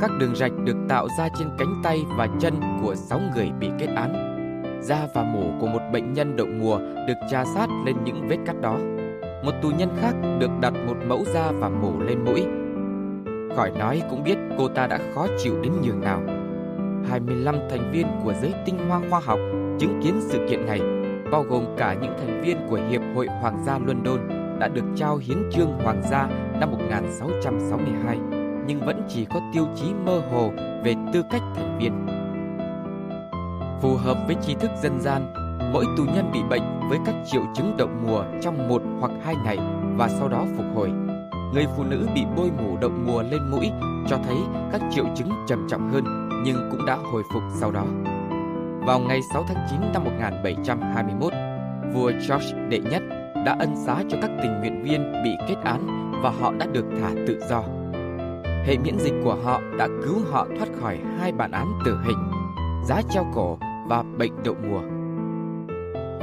các 0.00 0.10
đường 0.18 0.36
rạch 0.36 0.52
được 0.64 0.76
tạo 0.88 1.08
ra 1.18 1.28
trên 1.38 1.48
cánh 1.58 1.80
tay 1.84 2.04
và 2.16 2.28
chân 2.40 2.54
của 2.82 2.94
6 2.94 3.20
người 3.34 3.50
bị 3.60 3.70
kết 3.78 3.88
án. 3.96 4.30
Da 4.82 4.98
và 5.14 5.22
mổ 5.22 5.44
của 5.60 5.66
một 5.66 5.80
bệnh 5.92 6.12
nhân 6.12 6.36
đậu 6.36 6.46
mùa 6.46 6.78
được 6.78 7.14
tra 7.30 7.44
sát 7.44 7.66
lên 7.86 7.96
những 8.04 8.28
vết 8.28 8.36
cắt 8.46 8.56
đó. 8.60 8.74
Một 9.44 9.52
tù 9.62 9.70
nhân 9.78 9.88
khác 10.00 10.12
được 10.38 10.50
đặt 10.60 10.72
một 10.86 10.96
mẫu 11.06 11.22
da 11.24 11.52
và 11.60 11.68
mổ 11.68 11.92
lên 12.00 12.24
mũi. 12.24 12.44
Khỏi 13.56 13.70
nói 13.78 14.02
cũng 14.10 14.24
biết 14.24 14.36
cô 14.58 14.68
ta 14.68 14.86
đã 14.86 14.98
khó 15.14 15.26
chịu 15.44 15.54
đến 15.62 15.72
nhường 15.82 16.00
nào. 16.00 16.20
25 17.08 17.56
thành 17.70 17.90
viên 17.92 18.06
của 18.24 18.32
giới 18.42 18.54
tinh 18.66 18.78
hoa 18.88 19.00
khoa 19.10 19.20
học 19.20 19.38
chứng 19.80 20.00
kiến 20.02 20.14
sự 20.20 20.46
kiện 20.50 20.66
này, 20.66 20.80
bao 21.32 21.42
gồm 21.42 21.64
cả 21.78 21.94
những 22.02 22.14
thành 22.18 22.40
viên 22.42 22.56
của 22.70 22.78
Hiệp 22.90 23.02
hội 23.14 23.26
Hoàng 23.26 23.64
gia 23.66 23.78
London 23.78 24.18
đã 24.60 24.68
được 24.68 24.84
trao 24.96 25.16
hiến 25.16 25.38
trương 25.52 25.72
Hoàng 25.84 26.02
gia 26.10 26.28
năm 26.60 26.70
1662, 26.70 28.18
nhưng 28.66 28.80
vẫn 28.86 29.02
chỉ 29.08 29.24
có 29.34 29.40
tiêu 29.52 29.66
chí 29.74 29.86
mơ 30.06 30.22
hồ 30.32 30.50
về 30.84 30.94
tư 31.12 31.22
cách 31.30 31.42
thành 31.56 31.78
viên. 31.78 31.92
Phù 33.82 33.94
hợp 33.94 34.18
với 34.26 34.36
tri 34.42 34.54
thức 34.54 34.70
dân 34.82 35.00
gian, 35.00 35.22
mỗi 35.72 35.84
tù 35.96 36.04
nhân 36.14 36.30
bị 36.32 36.40
bệnh 36.50 36.80
với 36.88 36.98
các 37.06 37.14
triệu 37.30 37.42
chứng 37.54 37.74
động 37.76 38.04
mùa 38.06 38.24
trong 38.42 38.68
một 38.68 38.82
hoặc 39.00 39.10
hai 39.24 39.34
ngày 39.44 39.58
và 39.96 40.08
sau 40.08 40.28
đó 40.28 40.44
phục 40.56 40.66
hồi 40.74 40.90
người 41.54 41.66
phụ 41.76 41.84
nữ 41.84 42.06
bị 42.14 42.20
bôi 42.36 42.50
mủ 42.50 42.76
đậu 42.80 42.90
mùa 42.90 43.22
lên 43.22 43.50
mũi 43.50 43.70
cho 44.08 44.16
thấy 44.24 44.36
các 44.72 44.80
triệu 44.90 45.04
chứng 45.16 45.28
trầm 45.48 45.66
trọng 45.70 45.90
hơn 45.92 46.04
nhưng 46.44 46.68
cũng 46.70 46.86
đã 46.86 46.96
hồi 47.12 47.22
phục 47.32 47.42
sau 47.60 47.70
đó. 47.70 47.84
Vào 48.86 49.00
ngày 49.00 49.20
6 49.32 49.44
tháng 49.48 49.66
9 49.70 49.80
năm 49.92 50.04
1721, 50.04 51.32
vua 51.94 52.10
George 52.10 52.52
đệ 52.68 52.78
nhất 52.78 53.02
đã 53.46 53.56
ân 53.60 53.76
xá 53.86 53.96
cho 54.08 54.16
các 54.22 54.30
tình 54.42 54.60
nguyện 54.60 54.82
viên 54.82 55.12
bị 55.24 55.30
kết 55.48 55.56
án 55.64 56.12
và 56.22 56.32
họ 56.40 56.52
đã 56.58 56.66
được 56.72 56.84
thả 57.00 57.10
tự 57.26 57.40
do. 57.48 57.62
Hệ 58.66 58.76
miễn 58.78 58.98
dịch 58.98 59.14
của 59.24 59.34
họ 59.44 59.60
đã 59.78 59.88
cứu 60.04 60.14
họ 60.30 60.46
thoát 60.58 60.68
khỏi 60.80 60.98
hai 61.20 61.32
bản 61.32 61.50
án 61.50 61.66
tử 61.84 61.96
hình, 62.04 62.18
giá 62.84 63.02
treo 63.10 63.24
cổ 63.34 63.58
và 63.88 64.02
bệnh 64.18 64.32
đậu 64.44 64.54
mùa. 64.68 64.80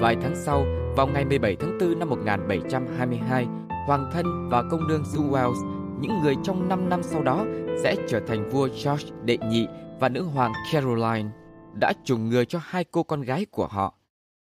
Vài 0.02 0.16
tháng 0.22 0.36
sau, 0.36 0.64
vào 0.96 1.08
ngày 1.08 1.26
17 1.26 1.56
tháng 1.60 1.78
4 1.80 2.00
năm 2.00 2.10
1722, 2.10 3.48
hoàng 3.88 4.10
thân 4.14 4.50
và 4.50 4.64
công 4.64 4.88
nương 4.88 5.06
Sue 5.06 5.24
Wales, 5.24 5.52
những 6.00 6.22
người 6.24 6.36
trong 6.44 6.70
5 6.70 6.90
năm 6.90 7.04
sau 7.04 7.24
đó 7.24 7.46
sẽ 7.84 7.96
trở 8.08 8.20
thành 8.20 8.50
vua 8.50 8.68
George 8.86 9.08
đệ 9.26 9.38
nhị 9.38 9.68
và 10.00 10.10
nữ 10.10 10.24
hoàng 10.24 10.52
Caroline, 10.74 11.30
đã 11.74 11.94
trùng 12.04 12.30
ngừa 12.30 12.46
cho 12.46 12.60
hai 12.64 12.84
cô 12.84 13.04
con 13.04 13.22
gái 13.22 13.46
của 13.52 13.68
họ. 13.68 13.96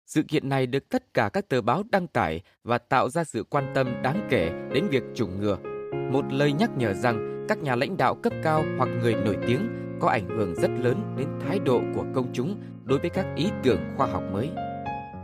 Sự 0.06 0.23
kiện 0.27 0.49
này 0.49 0.67
được 0.67 0.89
tất 0.89 1.13
cả 1.13 1.29
các 1.34 1.49
tờ 1.49 1.62
báo 1.62 1.84
đăng 1.91 2.08
tải 2.08 2.41
và 2.63 2.77
tạo 2.77 3.10
ra 3.10 3.23
sự 3.23 3.43
quan 3.43 3.71
tâm 3.75 3.88
đáng 4.03 4.27
kể 4.29 4.51
đến 4.73 4.88
việc 4.89 5.03
chủng 5.15 5.41
ngừa. 5.41 5.58
Một 6.12 6.25
lời 6.34 6.53
nhắc 6.53 6.69
nhở 6.77 6.93
rằng 6.93 7.45
các 7.49 7.58
nhà 7.58 7.75
lãnh 7.75 7.97
đạo 7.97 8.15
cấp 8.15 8.34
cao 8.43 8.63
hoặc 8.77 8.89
người 9.01 9.15
nổi 9.25 9.38
tiếng 9.47 9.69
có 9.99 10.10
ảnh 10.10 10.29
hưởng 10.38 10.56
rất 10.56 10.71
lớn 10.77 11.15
đến 11.17 11.27
thái 11.47 11.60
độ 11.60 11.82
của 11.95 12.03
công 12.15 12.27
chúng 12.34 12.56
đối 12.84 12.99
với 12.99 13.10
các 13.10 13.25
ý 13.36 13.49
tưởng 13.63 13.79
khoa 13.97 14.08
học 14.08 14.23
mới. 14.34 14.49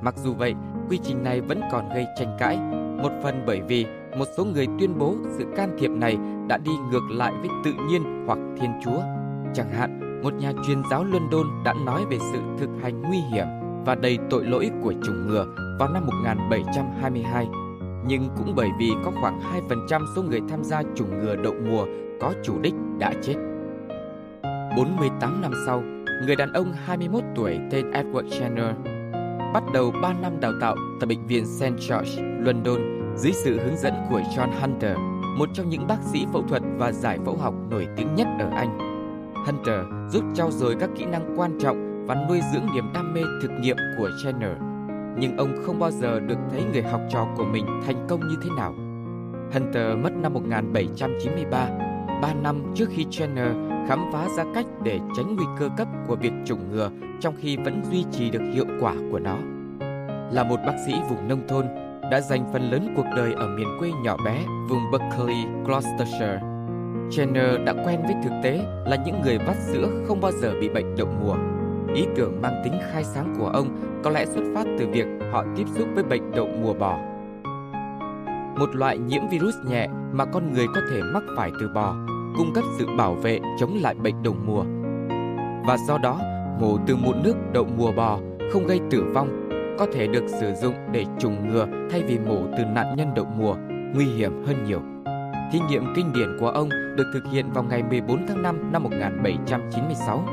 Mặc 0.03 0.15
dù 0.23 0.33
vậy, 0.33 0.53
quy 0.89 0.99
trình 1.03 1.23
này 1.23 1.41
vẫn 1.41 1.61
còn 1.71 1.89
gây 1.93 2.07
tranh 2.19 2.37
cãi, 2.39 2.57
một 3.03 3.11
phần 3.23 3.43
bởi 3.47 3.61
vì 3.61 3.85
một 4.17 4.25
số 4.37 4.45
người 4.45 4.65
tuyên 4.79 4.97
bố 4.99 5.15
sự 5.37 5.45
can 5.57 5.75
thiệp 5.79 5.91
này 5.91 6.17
đã 6.47 6.57
đi 6.57 6.71
ngược 6.91 7.03
lại 7.09 7.33
với 7.39 7.49
tự 7.63 7.73
nhiên 7.89 8.23
hoặc 8.27 8.39
thiên 8.59 8.71
chúa. 8.85 8.99
Chẳng 9.53 9.69
hạn, 9.73 10.21
một 10.23 10.33
nhà 10.33 10.51
truyền 10.67 10.81
giáo 10.91 11.03
London 11.03 11.63
đã 11.65 11.73
nói 11.73 12.05
về 12.11 12.17
sự 12.31 12.39
thực 12.59 12.69
hành 12.81 13.01
nguy 13.01 13.17
hiểm 13.17 13.47
và 13.85 13.95
đầy 13.95 14.17
tội 14.29 14.43
lỗi 14.45 14.69
của 14.83 14.93
chủng 15.05 15.27
ngừa 15.27 15.45
vào 15.79 15.89
năm 15.89 16.03
1722. 16.05 17.47
Nhưng 18.07 18.29
cũng 18.37 18.53
bởi 18.55 18.69
vì 18.79 18.91
có 19.03 19.11
khoảng 19.21 19.39
2% 19.69 20.01
số 20.15 20.23
người 20.23 20.41
tham 20.49 20.63
gia 20.63 20.83
chủng 20.95 21.19
ngừa 21.19 21.35
đậu 21.35 21.53
mùa 21.69 21.85
có 22.21 22.33
chủ 22.43 22.53
đích 22.61 22.73
đã 22.99 23.13
chết. 23.21 23.35
48 24.77 25.41
năm 25.41 25.51
sau, 25.65 25.81
người 26.25 26.35
đàn 26.35 26.53
ông 26.53 26.73
21 26.85 27.23
tuổi 27.35 27.59
tên 27.71 27.91
Edward 27.91 28.27
Jenner 28.29 28.73
bắt 29.53 29.63
đầu 29.73 29.91
3 30.01 30.13
năm 30.21 30.39
đào 30.39 30.51
tạo 30.61 30.75
tại 30.99 31.07
Bệnh 31.07 31.27
viện 31.27 31.45
St. 31.45 31.61
George, 31.61 32.21
London 32.23 32.79
dưới 33.17 33.33
sự 33.33 33.59
hướng 33.59 33.77
dẫn 33.77 33.88
của 34.09 34.19
John 34.21 34.49
Hunter, 34.61 34.95
một 35.37 35.49
trong 35.53 35.69
những 35.69 35.87
bác 35.87 36.01
sĩ 36.01 36.25
phẫu 36.33 36.41
thuật 36.49 36.61
và 36.77 36.91
giải 36.91 37.17
phẫu 37.25 37.35
học 37.37 37.53
nổi 37.69 37.87
tiếng 37.97 38.15
nhất 38.15 38.27
ở 38.39 38.49
Anh. 38.55 38.77
Hunter 39.45 39.85
giúp 40.13 40.23
trao 40.35 40.51
dồi 40.51 40.75
các 40.79 40.89
kỹ 40.97 41.05
năng 41.05 41.35
quan 41.39 41.57
trọng 41.59 42.05
và 42.07 42.15
nuôi 42.29 42.39
dưỡng 42.53 42.65
niềm 42.73 42.85
đam 42.93 43.13
mê 43.13 43.21
thực 43.41 43.51
nghiệm 43.59 43.75
của 43.97 44.09
Jenner. 44.23 44.53
Nhưng 45.19 45.37
ông 45.37 45.55
không 45.65 45.79
bao 45.79 45.91
giờ 45.91 46.19
được 46.19 46.35
thấy 46.51 46.61
người 46.73 46.83
học 46.83 47.01
trò 47.09 47.25
của 47.37 47.43
mình 47.45 47.65
thành 47.85 48.05
công 48.09 48.19
như 48.27 48.35
thế 48.43 48.49
nào. 48.57 48.73
Hunter 49.53 49.97
mất 50.03 50.11
năm 50.21 50.33
1793, 50.33 51.67
3 52.21 52.27
năm 52.43 52.63
trước 52.75 52.85
khi 52.91 53.05
Jenner 53.11 53.87
khám 53.87 53.99
phá 54.13 54.27
ra 54.37 54.43
cách 54.55 54.65
để 54.83 54.99
tránh 55.17 55.35
nguy 55.35 55.45
cơ 55.59 55.69
cấp 55.77 55.87
của 56.07 56.15
việc 56.15 56.33
chủng 56.45 56.71
ngừa 56.71 56.91
trong 57.21 57.33
khi 57.39 57.57
vẫn 57.57 57.81
duy 57.91 58.05
trì 58.11 58.29
được 58.29 58.41
hiệu 58.53 58.65
quả 58.81 58.93
của 59.11 59.19
nó. 59.19 59.35
Là 60.31 60.43
một 60.49 60.57
bác 60.67 60.73
sĩ 60.85 60.93
vùng 61.09 61.27
nông 61.27 61.47
thôn, 61.47 61.65
đã 62.09 62.21
dành 62.21 62.45
phần 62.53 62.71
lớn 62.71 62.93
cuộc 62.95 63.05
đời 63.15 63.33
ở 63.33 63.47
miền 63.47 63.67
quê 63.79 63.91
nhỏ 64.03 64.17
bé 64.25 64.43
vùng 64.69 64.91
Berkeley, 64.91 65.45
Gloucestershire. 65.65 66.39
Jenner 67.09 67.63
đã 67.65 67.73
quen 67.73 68.01
với 68.03 68.15
thực 68.23 68.29
tế 68.43 68.59
là 68.85 68.95
những 69.05 69.21
người 69.21 69.37
vắt 69.37 69.55
sữa 69.71 69.87
không 70.07 70.21
bao 70.21 70.31
giờ 70.41 70.53
bị 70.61 70.69
bệnh 70.69 70.95
đậu 70.95 71.07
mùa. 71.23 71.35
Ý 71.95 72.05
tưởng 72.15 72.41
mang 72.41 72.61
tính 72.63 72.73
khai 72.91 73.03
sáng 73.03 73.35
của 73.39 73.47
ông 73.47 73.67
có 74.03 74.09
lẽ 74.09 74.25
xuất 74.25 74.41
phát 74.55 74.63
từ 74.79 74.87
việc 74.87 75.07
họ 75.31 75.43
tiếp 75.55 75.63
xúc 75.75 75.87
với 75.95 76.03
bệnh 76.03 76.31
đậu 76.31 76.47
mùa 76.63 76.73
bò. 76.73 76.97
Một 78.59 78.75
loại 78.75 78.97
nhiễm 78.97 79.29
virus 79.29 79.55
nhẹ 79.69 79.87
mà 80.13 80.25
con 80.25 80.53
người 80.53 80.65
có 80.75 80.81
thể 80.91 81.01
mắc 81.03 81.23
phải 81.37 81.51
từ 81.59 81.69
bò, 81.75 81.95
cung 82.37 82.53
cấp 82.55 82.63
sự 82.77 82.85
bảo 82.97 83.13
vệ 83.13 83.39
chống 83.59 83.77
lại 83.81 83.95
bệnh 84.03 84.23
đậu 84.23 84.35
mùa. 84.45 84.63
Và 85.67 85.77
do 85.87 85.97
đó, 85.97 86.19
mổ 86.59 86.77
từ 86.87 86.95
một 86.95 87.13
nước 87.23 87.35
đậu 87.53 87.65
mùa 87.77 87.91
bò 87.91 88.19
không 88.53 88.67
gây 88.67 88.79
tử 88.91 89.03
vong 89.15 89.48
có 89.79 89.85
thể 89.93 90.07
được 90.07 90.23
sử 90.39 90.53
dụng 90.61 90.75
để 90.91 91.05
trùng 91.19 91.49
ngừa 91.49 91.67
thay 91.91 92.03
vì 92.03 92.19
mổ 92.19 92.37
từ 92.57 92.63
nạn 92.65 92.95
nhân 92.97 93.13
đậu 93.15 93.25
mùa, 93.25 93.55
nguy 93.95 94.05
hiểm 94.05 94.43
hơn 94.45 94.63
nhiều. 94.65 94.81
Thí 95.51 95.59
nghiệm 95.69 95.83
kinh 95.95 96.13
điển 96.13 96.37
của 96.39 96.47
ông 96.49 96.69
được 96.69 97.07
thực 97.13 97.23
hiện 97.31 97.45
vào 97.53 97.63
ngày 97.63 97.83
14 97.83 98.25
tháng 98.27 98.41
5 98.41 98.71
năm 98.71 98.83
1796. 98.83 100.23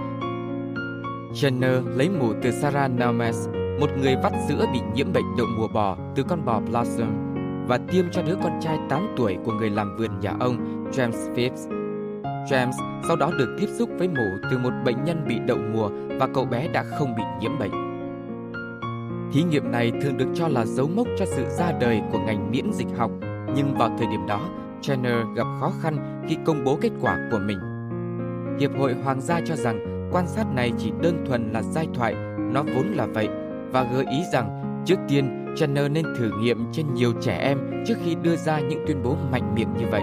Jenner 1.35 1.97
lấy 1.97 2.11
mổ 2.11 2.33
từ 2.43 2.51
Sarah 2.51 2.91
Nelmes, 2.91 3.49
một 3.81 3.91
người 4.03 4.17
vắt 4.23 4.33
sữa 4.49 4.65
bị 4.73 4.81
nhiễm 4.95 5.13
bệnh 5.13 5.37
đậu 5.39 5.47
mùa 5.59 5.69
bò 5.69 5.97
từ 6.15 6.23
con 6.23 6.45
bò 6.45 6.61
Blossom 6.61 7.11
và 7.69 7.79
tiêm 7.89 8.05
cho 8.13 8.23
đứa 8.23 8.35
con 8.43 8.53
trai 8.61 8.79
8 8.89 9.09
tuổi 9.17 9.37
của 9.45 9.53
người 9.53 9.71
làm 9.71 9.97
vườn 9.97 10.21
nhà 10.21 10.35
ông, 10.41 10.85
James 10.93 11.35
Phipps. 11.35 11.69
James 12.51 12.71
sau 13.07 13.17
đó 13.17 13.31
được 13.39 13.57
tiếp 13.61 13.67
xúc 13.79 13.91
với 13.99 14.09
mổ 14.09 14.49
từ 14.51 14.59
một 14.59 14.73
bệnh 14.85 15.05
nhân 15.05 15.25
bị 15.29 15.39
đậu 15.47 15.59
mùa 15.75 15.89
và 16.21 16.27
cậu 16.35 16.45
bé 16.45 16.69
đã 16.73 16.85
không 16.99 17.17
bị 17.17 17.23
nhiễm 17.41 17.59
bệnh. 17.59 17.86
Thí 19.33 19.43
nghiệm 19.43 19.71
này 19.71 19.93
thường 20.03 20.17
được 20.17 20.27
cho 20.35 20.49
là 20.49 20.65
dấu 20.67 20.89
mốc 20.89 21.07
cho 21.19 21.25
sự 21.27 21.45
ra 21.49 21.73
đời 21.81 22.01
của 22.13 22.19
ngành 22.19 22.51
miễn 22.51 22.73
dịch 22.73 22.89
học, 22.97 23.11
nhưng 23.55 23.75
vào 23.79 23.89
thời 23.99 24.07
điểm 24.07 24.21
đó, 24.29 24.41
Jenner 24.83 25.35
gặp 25.35 25.47
khó 25.61 25.73
khăn 25.83 26.25
khi 26.29 26.37
công 26.45 26.65
bố 26.65 26.79
kết 26.81 26.91
quả 27.01 27.19
của 27.31 27.39
mình. 27.39 27.59
Hiệp 28.61 28.79
hội 28.79 28.95
Hoàng 29.05 29.21
gia 29.21 29.41
cho 29.41 29.57
rằng 29.57 30.09
quan 30.13 30.27
sát 30.27 30.45
này 30.55 30.73
chỉ 30.79 30.91
đơn 31.03 31.25
thuần 31.27 31.51
là 31.53 31.63
giai 31.63 31.87
thoại, 31.95 32.15
nó 32.53 32.63
vốn 32.75 32.87
là 32.95 33.07
vậy, 33.07 33.29
và 33.71 33.87
gợi 33.95 34.07
ý 34.11 34.23
rằng 34.33 34.83
trước 34.87 34.99
tiên 35.09 35.55
Jenner 35.55 35.93
nên 35.93 36.05
thử 36.19 36.31
nghiệm 36.41 36.65
trên 36.73 36.95
nhiều 36.95 37.13
trẻ 37.21 37.39
em 37.39 37.85
trước 37.87 37.95
khi 38.05 38.17
đưa 38.23 38.37
ra 38.37 38.61
những 38.61 38.85
tuyên 38.87 39.03
bố 39.05 39.17
mạnh 39.33 39.55
miệng 39.55 39.69
như 39.79 39.87
vậy. 39.91 40.03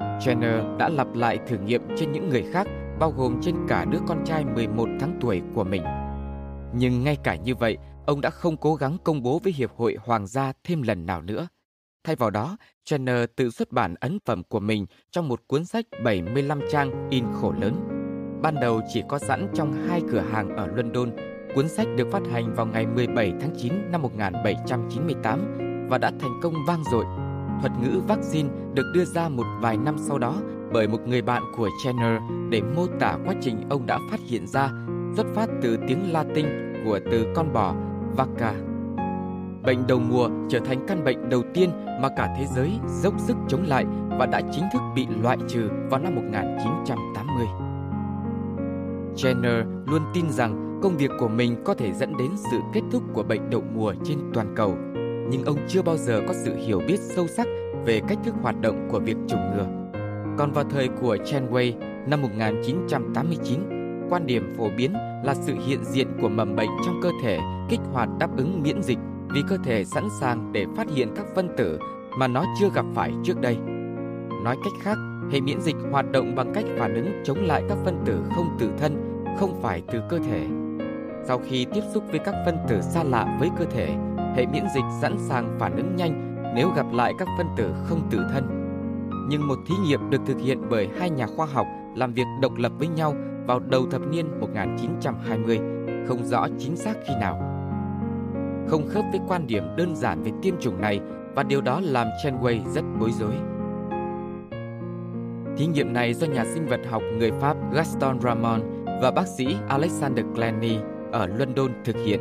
Jenner 0.00 0.76
đã 0.76 0.88
lặp 0.88 1.14
lại 1.14 1.38
thử 1.46 1.56
nghiệm 1.58 1.82
trên 1.96 2.12
những 2.12 2.28
người 2.28 2.44
khác, 2.52 2.66
bao 2.98 3.10
gồm 3.16 3.40
trên 3.42 3.54
cả 3.68 3.84
đứa 3.90 3.98
con 4.08 4.24
trai 4.24 4.44
11 4.54 4.88
tháng 5.00 5.18
tuổi 5.20 5.42
của 5.54 5.64
mình. 5.64 5.82
Nhưng 6.78 7.04
ngay 7.04 7.16
cả 7.22 7.34
như 7.36 7.54
vậy, 7.54 7.78
ông 8.06 8.20
đã 8.20 8.30
không 8.30 8.56
cố 8.56 8.74
gắng 8.74 8.96
công 9.04 9.22
bố 9.22 9.38
với 9.44 9.52
Hiệp 9.52 9.70
hội 9.76 9.96
Hoàng 10.00 10.26
gia 10.26 10.52
thêm 10.64 10.82
lần 10.82 11.06
nào 11.06 11.22
nữa. 11.22 11.48
Thay 12.04 12.16
vào 12.16 12.30
đó, 12.30 12.56
Jenner 12.90 13.26
tự 13.36 13.50
xuất 13.50 13.72
bản 13.72 13.94
ấn 14.00 14.18
phẩm 14.24 14.42
của 14.48 14.60
mình 14.60 14.86
trong 15.10 15.28
một 15.28 15.40
cuốn 15.46 15.64
sách 15.64 15.84
75 16.04 16.60
trang 16.70 17.08
in 17.10 17.24
khổ 17.40 17.52
lớn. 17.60 17.74
Ban 18.42 18.54
đầu 18.60 18.80
chỉ 18.92 19.02
có 19.08 19.18
sẵn 19.18 19.46
trong 19.54 19.86
hai 19.88 20.00
cửa 20.10 20.20
hàng 20.30 20.56
ở 20.56 20.66
London, 20.66 21.10
cuốn 21.54 21.68
sách 21.68 21.86
được 21.96 22.08
phát 22.12 22.22
hành 22.32 22.54
vào 22.54 22.66
ngày 22.66 22.86
17 22.86 23.32
tháng 23.40 23.50
9 23.58 23.72
năm 23.92 24.02
1798 24.02 25.86
và 25.90 25.98
đã 25.98 26.10
thành 26.20 26.40
công 26.42 26.54
vang 26.66 26.84
dội. 26.92 27.04
Thuật 27.60 27.72
ngữ 27.82 28.00
vaccine 28.08 28.48
được 28.74 28.92
đưa 28.94 29.04
ra 29.04 29.28
một 29.28 29.44
vài 29.60 29.76
năm 29.76 29.96
sau 30.08 30.18
đó 30.18 30.34
bởi 30.72 30.88
một 30.88 31.00
người 31.06 31.22
bạn 31.22 31.42
của 31.56 31.68
Jenner 31.84 32.48
để 32.50 32.62
mô 32.62 32.86
tả 33.00 33.18
quá 33.24 33.34
trình 33.40 33.60
ông 33.70 33.86
đã 33.86 33.98
phát 34.10 34.20
hiện 34.28 34.46
ra, 34.46 34.70
xuất 35.16 35.26
phát 35.34 35.46
từ 35.62 35.76
tiếng 35.88 36.12
Latin 36.12 36.46
của 36.84 37.00
từ 37.10 37.26
con 37.34 37.52
bò 37.52 37.74
Vacca. 38.16 38.52
Bệnh 39.66 39.86
đầu 39.86 40.00
mùa 40.00 40.28
trở 40.48 40.58
thành 40.58 40.84
căn 40.88 41.04
bệnh 41.04 41.28
đầu 41.28 41.42
tiên 41.54 41.70
mà 42.00 42.08
cả 42.16 42.34
thế 42.38 42.46
giới 42.46 42.72
dốc 43.02 43.14
sức 43.18 43.36
chống 43.48 43.62
lại 43.66 43.84
và 44.18 44.26
đã 44.26 44.40
chính 44.52 44.64
thức 44.72 44.80
bị 44.94 45.06
loại 45.22 45.36
trừ 45.48 45.68
vào 45.90 46.00
năm 46.00 46.14
1980. 46.14 47.46
Jenner 49.16 49.64
luôn 49.86 50.02
tin 50.14 50.30
rằng 50.30 50.80
công 50.82 50.96
việc 50.96 51.10
của 51.20 51.28
mình 51.28 51.56
có 51.64 51.74
thể 51.74 51.92
dẫn 51.92 52.16
đến 52.16 52.30
sự 52.50 52.58
kết 52.72 52.80
thúc 52.92 53.02
của 53.12 53.22
bệnh 53.22 53.50
đậu 53.50 53.62
mùa 53.74 53.94
trên 54.04 54.18
toàn 54.34 54.52
cầu, 54.56 54.74
nhưng 55.30 55.44
ông 55.44 55.58
chưa 55.68 55.82
bao 55.82 55.96
giờ 55.96 56.20
có 56.28 56.34
sự 56.44 56.54
hiểu 56.56 56.80
biết 56.86 57.00
sâu 57.00 57.26
sắc 57.26 57.46
về 57.84 58.00
cách 58.08 58.18
thức 58.24 58.34
hoạt 58.42 58.60
động 58.60 58.88
của 58.90 58.98
việc 59.00 59.16
chủng 59.28 59.50
ngừa. 59.50 59.66
Còn 60.38 60.50
vào 60.52 60.64
thời 60.70 60.88
của 60.88 61.16
Chenway 61.16 61.72
năm 62.08 62.22
1989, 62.22 64.06
quan 64.10 64.26
điểm 64.26 64.54
phổ 64.58 64.68
biến 64.76 64.92
là 65.26 65.34
sự 65.34 65.54
hiện 65.66 65.84
diện 65.84 66.06
của 66.20 66.28
mầm 66.28 66.56
bệnh 66.56 66.68
trong 66.86 67.00
cơ 67.02 67.10
thể 67.22 67.38
kích 67.68 67.80
hoạt 67.92 68.08
đáp 68.18 68.36
ứng 68.36 68.62
miễn 68.62 68.82
dịch 68.82 68.98
vì 69.34 69.40
cơ 69.48 69.56
thể 69.64 69.84
sẵn 69.84 70.08
sàng 70.20 70.52
để 70.52 70.66
phát 70.76 70.86
hiện 70.94 71.08
các 71.16 71.26
phân 71.34 71.48
tử 71.56 71.78
mà 72.18 72.26
nó 72.28 72.44
chưa 72.60 72.68
gặp 72.74 72.84
phải 72.94 73.12
trước 73.24 73.40
đây. 73.40 73.56
Nói 74.44 74.56
cách 74.64 74.72
khác, 74.82 74.96
hệ 75.32 75.40
miễn 75.40 75.60
dịch 75.60 75.76
hoạt 75.90 76.12
động 76.12 76.34
bằng 76.34 76.52
cách 76.54 76.64
phản 76.78 76.94
ứng 76.94 77.22
chống 77.24 77.38
lại 77.44 77.62
các 77.68 77.78
phân 77.84 78.02
tử 78.06 78.22
không 78.36 78.56
tự 78.58 78.70
thân, 78.78 79.24
không 79.38 79.58
phải 79.62 79.82
từ 79.92 80.00
cơ 80.08 80.18
thể. 80.18 80.46
Sau 81.26 81.40
khi 81.44 81.66
tiếp 81.74 81.82
xúc 81.94 82.04
với 82.10 82.18
các 82.18 82.34
phân 82.46 82.56
tử 82.68 82.80
xa 82.80 83.04
lạ 83.04 83.36
với 83.40 83.50
cơ 83.58 83.64
thể, 83.64 83.94
hệ 84.36 84.46
miễn 84.46 84.64
dịch 84.74 84.84
sẵn 85.00 85.14
sàng 85.18 85.56
phản 85.58 85.76
ứng 85.76 85.96
nhanh 85.96 86.42
nếu 86.54 86.70
gặp 86.76 86.86
lại 86.92 87.12
các 87.18 87.28
phân 87.38 87.46
tử 87.56 87.70
không 87.84 88.00
tự 88.10 88.18
thân. 88.32 88.46
Nhưng 89.28 89.48
một 89.48 89.58
thí 89.66 89.74
nghiệm 89.84 90.10
được 90.10 90.20
thực 90.26 90.40
hiện 90.40 90.58
bởi 90.70 90.88
hai 90.98 91.10
nhà 91.10 91.26
khoa 91.26 91.46
học 91.46 91.66
làm 91.96 92.12
việc 92.12 92.26
độc 92.42 92.56
lập 92.58 92.72
với 92.78 92.88
nhau 92.88 93.14
vào 93.46 93.60
đầu 93.70 93.86
thập 93.90 94.02
niên 94.12 94.26
1920, 94.40 95.58
không 96.06 96.24
rõ 96.24 96.46
chính 96.58 96.76
xác 96.76 96.94
khi 97.06 97.12
nào. 97.20 97.38
Không 98.68 98.88
khớp 98.88 99.04
với 99.10 99.20
quan 99.28 99.46
điểm 99.46 99.64
đơn 99.76 99.96
giản 99.96 100.22
về 100.22 100.30
tiêm 100.42 100.54
chủng 100.60 100.80
này 100.80 101.00
và 101.34 101.42
điều 101.42 101.60
đó 101.60 101.80
làm 101.84 102.06
Chenway 102.24 102.66
rất 102.68 102.84
bối 103.00 103.10
rối. 103.18 103.32
Thí 105.56 105.66
nghiệm 105.66 105.92
này 105.92 106.14
do 106.14 106.26
nhà 106.26 106.44
sinh 106.44 106.66
vật 106.66 106.80
học 106.90 107.02
người 107.18 107.30
Pháp 107.40 107.56
Gaston 107.72 108.20
Ramon 108.20 108.60
và 109.02 109.10
bác 109.10 109.26
sĩ 109.26 109.56
Alexander 109.68 110.24
Glennie 110.34 110.80
ở 111.12 111.26
London 111.26 111.70
thực 111.84 111.96
hiện. 112.04 112.20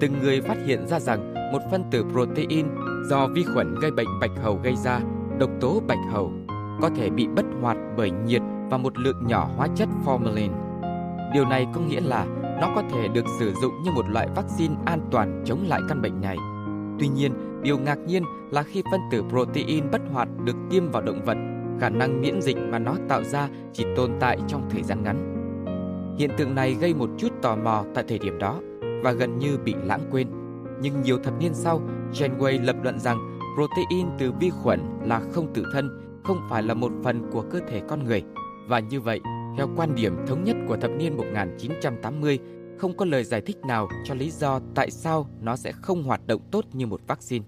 Từng 0.00 0.12
người 0.22 0.40
phát 0.40 0.56
hiện 0.66 0.86
ra 0.86 1.00
rằng 1.00 1.34
một 1.52 1.58
phân 1.70 1.84
tử 1.90 2.04
protein 2.12 2.66
do 3.10 3.26
vi 3.26 3.42
khuẩn 3.54 3.74
gây 3.82 3.90
bệnh 3.90 4.08
bạch 4.20 4.30
hầu 4.42 4.56
gây 4.62 4.76
ra, 4.76 5.00
độc 5.38 5.50
tố 5.60 5.82
bạch 5.88 5.98
hầu, 6.12 6.32
có 6.82 6.88
thể 6.96 7.10
bị 7.10 7.26
bất 7.28 7.44
hoạt 7.60 7.76
bởi 7.96 8.10
nhiệt 8.10 8.42
và 8.72 8.78
một 8.78 8.98
lượng 8.98 9.26
nhỏ 9.26 9.48
hóa 9.56 9.68
chất 9.76 9.88
formalin. 10.04 10.48
Điều 11.34 11.44
này 11.44 11.66
có 11.74 11.80
nghĩa 11.80 12.00
là 12.00 12.26
nó 12.60 12.68
có 12.74 12.82
thể 12.92 13.08
được 13.08 13.24
sử 13.38 13.52
dụng 13.62 13.82
như 13.82 13.90
một 13.90 14.08
loại 14.08 14.28
vaccine 14.36 14.74
an 14.84 15.00
toàn 15.10 15.42
chống 15.46 15.58
lại 15.68 15.80
căn 15.88 16.02
bệnh 16.02 16.20
này. 16.20 16.36
Tuy 17.00 17.08
nhiên, 17.08 17.32
điều 17.62 17.78
ngạc 17.78 17.98
nhiên 17.98 18.22
là 18.50 18.62
khi 18.62 18.82
phân 18.90 19.00
tử 19.10 19.24
protein 19.30 19.84
bất 19.92 20.00
hoạt 20.12 20.28
được 20.44 20.56
tiêm 20.70 20.90
vào 20.90 21.02
động 21.02 21.22
vật, 21.24 21.36
khả 21.80 21.88
năng 21.88 22.20
miễn 22.20 22.42
dịch 22.42 22.56
mà 22.68 22.78
nó 22.78 22.92
tạo 23.08 23.22
ra 23.24 23.48
chỉ 23.72 23.84
tồn 23.96 24.10
tại 24.20 24.38
trong 24.48 24.70
thời 24.70 24.82
gian 24.82 25.02
ngắn. 25.02 25.32
Hiện 26.18 26.30
tượng 26.36 26.54
này 26.54 26.74
gây 26.80 26.94
một 26.94 27.10
chút 27.18 27.28
tò 27.42 27.56
mò 27.56 27.84
tại 27.94 28.04
thời 28.08 28.18
điểm 28.18 28.38
đó 28.38 28.58
và 29.04 29.12
gần 29.12 29.38
như 29.38 29.58
bị 29.64 29.74
lãng 29.84 30.02
quên. 30.10 30.26
Nhưng 30.80 31.02
nhiều 31.02 31.18
thập 31.18 31.34
niên 31.40 31.54
sau, 31.54 31.80
Janeway 32.12 32.64
lập 32.64 32.76
luận 32.82 32.98
rằng 32.98 33.18
protein 33.56 34.06
từ 34.18 34.32
vi 34.40 34.50
khuẩn 34.50 34.80
là 35.04 35.20
không 35.32 35.46
tự 35.54 35.64
thân, 35.72 35.90
không 36.24 36.40
phải 36.50 36.62
là 36.62 36.74
một 36.74 36.92
phần 37.04 37.30
của 37.32 37.42
cơ 37.50 37.60
thể 37.68 37.82
con 37.88 38.04
người 38.04 38.22
và 38.68 38.78
như 38.80 39.00
vậy, 39.00 39.20
theo 39.56 39.68
quan 39.76 39.94
điểm 39.94 40.16
thống 40.26 40.44
nhất 40.44 40.56
của 40.68 40.76
thập 40.76 40.90
niên 40.90 41.16
1980, 41.16 42.38
không 42.78 42.96
có 42.96 43.04
lời 43.04 43.24
giải 43.24 43.40
thích 43.40 43.56
nào 43.62 43.88
cho 44.04 44.14
lý 44.14 44.30
do 44.30 44.60
tại 44.74 44.90
sao 44.90 45.28
nó 45.40 45.56
sẽ 45.56 45.72
không 45.72 46.02
hoạt 46.02 46.26
động 46.26 46.40
tốt 46.50 46.64
như 46.72 46.86
một 46.86 47.00
vaccine. 47.06 47.44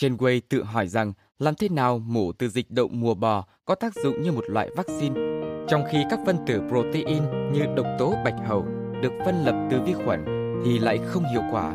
Chenway 0.00 0.40
tự 0.48 0.62
hỏi 0.62 0.86
rằng 0.88 1.12
làm 1.38 1.54
thế 1.54 1.68
nào 1.68 1.98
mổ 1.98 2.32
từ 2.32 2.48
dịch 2.48 2.70
đậu 2.70 2.88
mùa 2.88 3.14
bò 3.14 3.44
có 3.64 3.74
tác 3.74 3.92
dụng 4.04 4.22
như 4.22 4.32
một 4.32 4.44
loại 4.48 4.70
vaccine, 4.76 5.20
trong 5.68 5.84
khi 5.92 6.04
các 6.10 6.18
phân 6.26 6.36
tử 6.46 6.60
protein 6.68 7.22
như 7.52 7.60
độc 7.76 7.86
tố 7.98 8.14
bạch 8.24 8.36
hầu 8.46 8.64
được 9.02 9.12
phân 9.24 9.44
lập 9.44 9.68
từ 9.70 9.80
vi 9.80 9.92
khuẩn 9.92 10.24
thì 10.64 10.78
lại 10.78 10.98
không 11.06 11.24
hiệu 11.32 11.42
quả. 11.52 11.70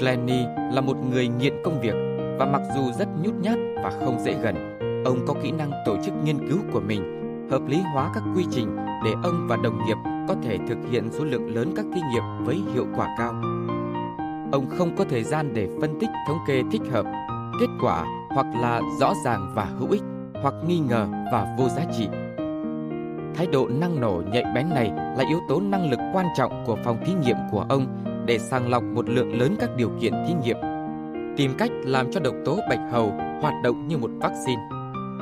Glennie 0.00 0.46
là 0.72 0.80
một 0.80 0.96
người 1.10 1.28
nghiện 1.28 1.54
công 1.64 1.80
việc 1.80 1.94
và 2.38 2.46
mặc 2.46 2.62
dù 2.74 2.92
rất 2.92 3.08
nhút 3.22 3.34
nhát 3.34 3.58
và 3.82 3.90
không 4.00 4.20
dễ 4.24 4.34
gần, 4.42 4.78
ông 5.08 5.18
có 5.26 5.34
kỹ 5.42 5.52
năng 5.52 5.70
tổ 5.86 5.96
chức 6.04 6.14
nghiên 6.24 6.38
cứu 6.48 6.58
của 6.72 6.80
mình, 6.80 7.02
hợp 7.50 7.62
lý 7.68 7.78
hóa 7.94 8.10
các 8.14 8.22
quy 8.36 8.44
trình 8.50 8.76
để 9.04 9.12
ông 9.22 9.46
và 9.48 9.56
đồng 9.56 9.78
nghiệp 9.86 9.96
có 10.28 10.34
thể 10.42 10.58
thực 10.68 10.78
hiện 10.90 11.08
số 11.12 11.24
lượng 11.24 11.54
lớn 11.54 11.72
các 11.76 11.84
thí 11.94 12.00
nghiệm 12.12 12.22
với 12.44 12.56
hiệu 12.74 12.86
quả 12.96 13.06
cao. 13.18 13.32
Ông 14.52 14.66
không 14.78 14.96
có 14.96 15.04
thời 15.10 15.22
gian 15.22 15.54
để 15.54 15.68
phân 15.80 15.98
tích 16.00 16.08
thống 16.28 16.36
kê 16.46 16.62
thích 16.72 16.82
hợp, 16.90 17.06
kết 17.60 17.66
quả 17.82 18.04
hoặc 18.30 18.46
là 18.62 18.80
rõ 19.00 19.12
ràng 19.24 19.50
và 19.54 19.64
hữu 19.64 19.88
ích, 19.90 20.02
hoặc 20.42 20.54
nghi 20.68 20.78
ngờ 20.78 21.06
và 21.32 21.54
vô 21.58 21.68
giá 21.68 21.82
trị. 21.98 22.08
Thái 23.34 23.46
độ 23.52 23.68
năng 23.68 24.00
nổ 24.00 24.22
nhạy 24.32 24.44
bén 24.54 24.68
này 24.74 24.90
là 24.96 25.24
yếu 25.28 25.40
tố 25.48 25.60
năng 25.60 25.90
lực 25.90 26.00
quan 26.12 26.26
trọng 26.36 26.64
của 26.66 26.76
phòng 26.84 26.98
thí 27.06 27.12
nghiệm 27.24 27.36
của 27.52 27.66
ông 27.68 27.86
để 28.26 28.38
sàng 28.38 28.70
lọc 28.70 28.82
một 28.82 29.08
lượng 29.08 29.40
lớn 29.40 29.56
các 29.60 29.70
điều 29.76 29.90
kiện 30.00 30.12
thí 30.28 30.34
nghiệm, 30.44 30.56
tìm 31.36 31.54
cách 31.58 31.70
làm 31.84 32.10
cho 32.10 32.20
độc 32.20 32.34
tố 32.44 32.58
bạch 32.70 32.80
hầu 32.92 33.12
hoạt 33.42 33.54
động 33.62 33.88
như 33.88 33.98
một 33.98 34.10
vaccine. 34.20 34.62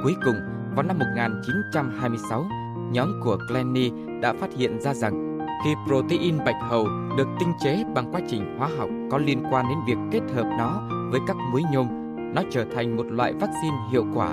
Cuối 0.02 0.16
cùng, 0.24 0.34
vào 0.76 0.82
năm 0.82 0.98
1926, 0.98 2.46
nhóm 2.92 3.20
của 3.22 3.36
Glenny 3.48 3.90
đã 4.22 4.32
phát 4.40 4.50
hiện 4.56 4.80
ra 4.80 4.94
rằng 4.94 5.38
khi 5.64 5.74
protein 5.88 6.38
bạch 6.46 6.56
hầu 6.68 6.86
được 7.18 7.28
tinh 7.40 7.52
chế 7.60 7.84
bằng 7.94 8.12
quá 8.14 8.20
trình 8.28 8.58
hóa 8.58 8.68
học 8.78 8.88
có 9.10 9.18
liên 9.18 9.42
quan 9.50 9.64
đến 9.68 9.78
việc 9.86 9.98
kết 10.12 10.34
hợp 10.34 10.46
nó 10.58 10.82
với 11.10 11.20
các 11.26 11.36
muối 11.52 11.62
nhôm, 11.72 11.86
nó 12.34 12.42
trở 12.50 12.64
thành 12.74 12.96
một 12.96 13.06
loại 13.06 13.32
vaccine 13.32 13.76
hiệu 13.92 14.06
quả. 14.14 14.28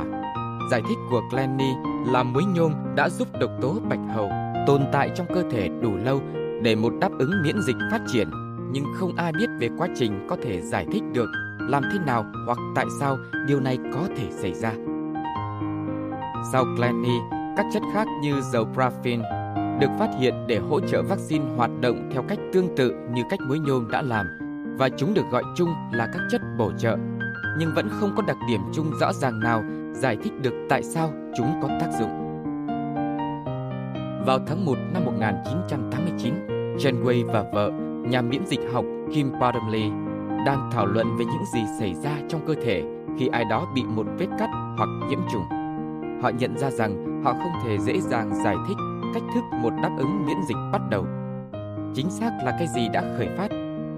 Giải 0.71 0.82
thích 0.89 0.97
của 1.12 1.21
Glenny 1.32 1.69
là 2.08 2.23
muối 2.23 2.43
nhôm 2.56 2.71
đã 2.95 3.10
giúp 3.10 3.28
độc 3.39 3.49
tố 3.62 3.76
bạch 3.89 4.13
hầu 4.15 4.30
tồn 4.67 4.82
tại 4.91 5.12
trong 5.15 5.28
cơ 5.34 5.43
thể 5.52 5.67
đủ 5.82 5.95
lâu 5.95 6.21
để 6.63 6.76
một 6.76 6.93
đáp 7.02 7.10
ứng 7.19 7.32
miễn 7.43 7.62
dịch 7.62 7.76
phát 7.91 7.99
triển, 8.08 8.30
nhưng 8.71 8.86
không 8.95 9.15
ai 9.15 9.32
biết 9.38 9.47
về 9.60 9.69
quá 9.78 9.88
trình 9.95 10.28
có 10.30 10.38
thể 10.43 10.62
giải 10.62 10.86
thích 10.91 11.04
được 11.13 11.30
làm 11.60 11.84
thế 11.93 11.99
nào 12.06 12.26
hoặc 12.45 12.58
tại 12.76 12.86
sao 12.99 13.17
điều 13.47 13.60
này 13.60 13.78
có 13.93 14.02
thể 14.17 14.28
xảy 14.32 14.54
ra 14.54 14.73
rau 16.43 16.65
Glenny, 16.77 17.10
e, 17.17 17.53
các 17.58 17.65
chất 17.73 17.84
khác 17.93 18.08
như 18.21 18.41
dầu 18.41 18.65
paraffin 18.75 19.21
được 19.79 19.88
phát 19.99 20.10
hiện 20.19 20.34
để 20.47 20.58
hỗ 20.69 20.79
trợ 20.79 21.03
vaccine 21.03 21.45
hoạt 21.58 21.71
động 21.82 22.10
theo 22.13 22.23
cách 22.27 22.38
tương 22.53 22.75
tự 22.77 22.93
như 23.13 23.21
cách 23.29 23.39
muối 23.47 23.60
nhôm 23.60 23.91
đã 23.91 24.01
làm 24.01 24.25
và 24.77 24.89
chúng 24.97 25.13
được 25.13 25.21
gọi 25.32 25.43
chung 25.56 25.69
là 25.91 26.08
các 26.13 26.21
chất 26.32 26.41
bổ 26.58 26.71
trợ 26.77 26.97
nhưng 27.58 27.71
vẫn 27.75 27.89
không 27.91 28.13
có 28.15 28.23
đặc 28.27 28.38
điểm 28.47 28.62
chung 28.73 28.91
rõ 28.99 29.13
ràng 29.13 29.39
nào 29.39 29.63
giải 29.93 30.17
thích 30.23 30.34
được 30.41 30.53
tại 30.69 30.84
sao 30.84 31.10
chúng 31.38 31.60
có 31.62 31.67
tác 31.82 31.88
dụng. 31.99 32.10
Vào 34.25 34.39
tháng 34.47 34.65
1 34.65 34.73
năm 34.93 35.06
1989, 35.06 36.34
Wei 37.03 37.25
và 37.25 37.43
vợ, 37.53 37.71
nhà 38.10 38.21
miễn 38.21 38.41
dịch 38.47 38.60
học 38.73 38.86
Kim 39.13 39.32
Bottomley, 39.41 39.89
đang 40.45 40.69
thảo 40.73 40.86
luận 40.86 41.17
về 41.17 41.25
những 41.25 41.43
gì 41.53 41.60
xảy 41.79 41.93
ra 41.93 42.12
trong 42.29 42.41
cơ 42.47 42.53
thể 42.53 42.84
khi 43.19 43.27
ai 43.27 43.43
đó 43.49 43.67
bị 43.75 43.84
một 43.84 44.06
vết 44.17 44.27
cắt 44.39 44.47
hoặc 44.77 44.89
nhiễm 45.10 45.19
trùng 45.34 45.43
họ 46.21 46.30
nhận 46.30 46.58
ra 46.58 46.71
rằng 46.71 47.21
họ 47.26 47.34
không 47.34 47.52
thể 47.65 47.78
dễ 47.80 47.99
dàng 48.02 48.34
giải 48.43 48.56
thích 48.67 48.78
cách 49.13 49.23
thức 49.36 49.41
một 49.62 49.73
đáp 49.84 49.95
ứng 49.97 50.26
miễn 50.26 50.38
dịch 50.47 50.58
bắt 50.71 50.82
đầu. 50.89 51.06
Chính 51.95 52.10
xác 52.10 52.32
là 52.43 52.52
cái 52.60 52.67
gì 52.76 52.88
đã 52.93 53.02
khởi 53.17 53.28
phát? 53.38 53.47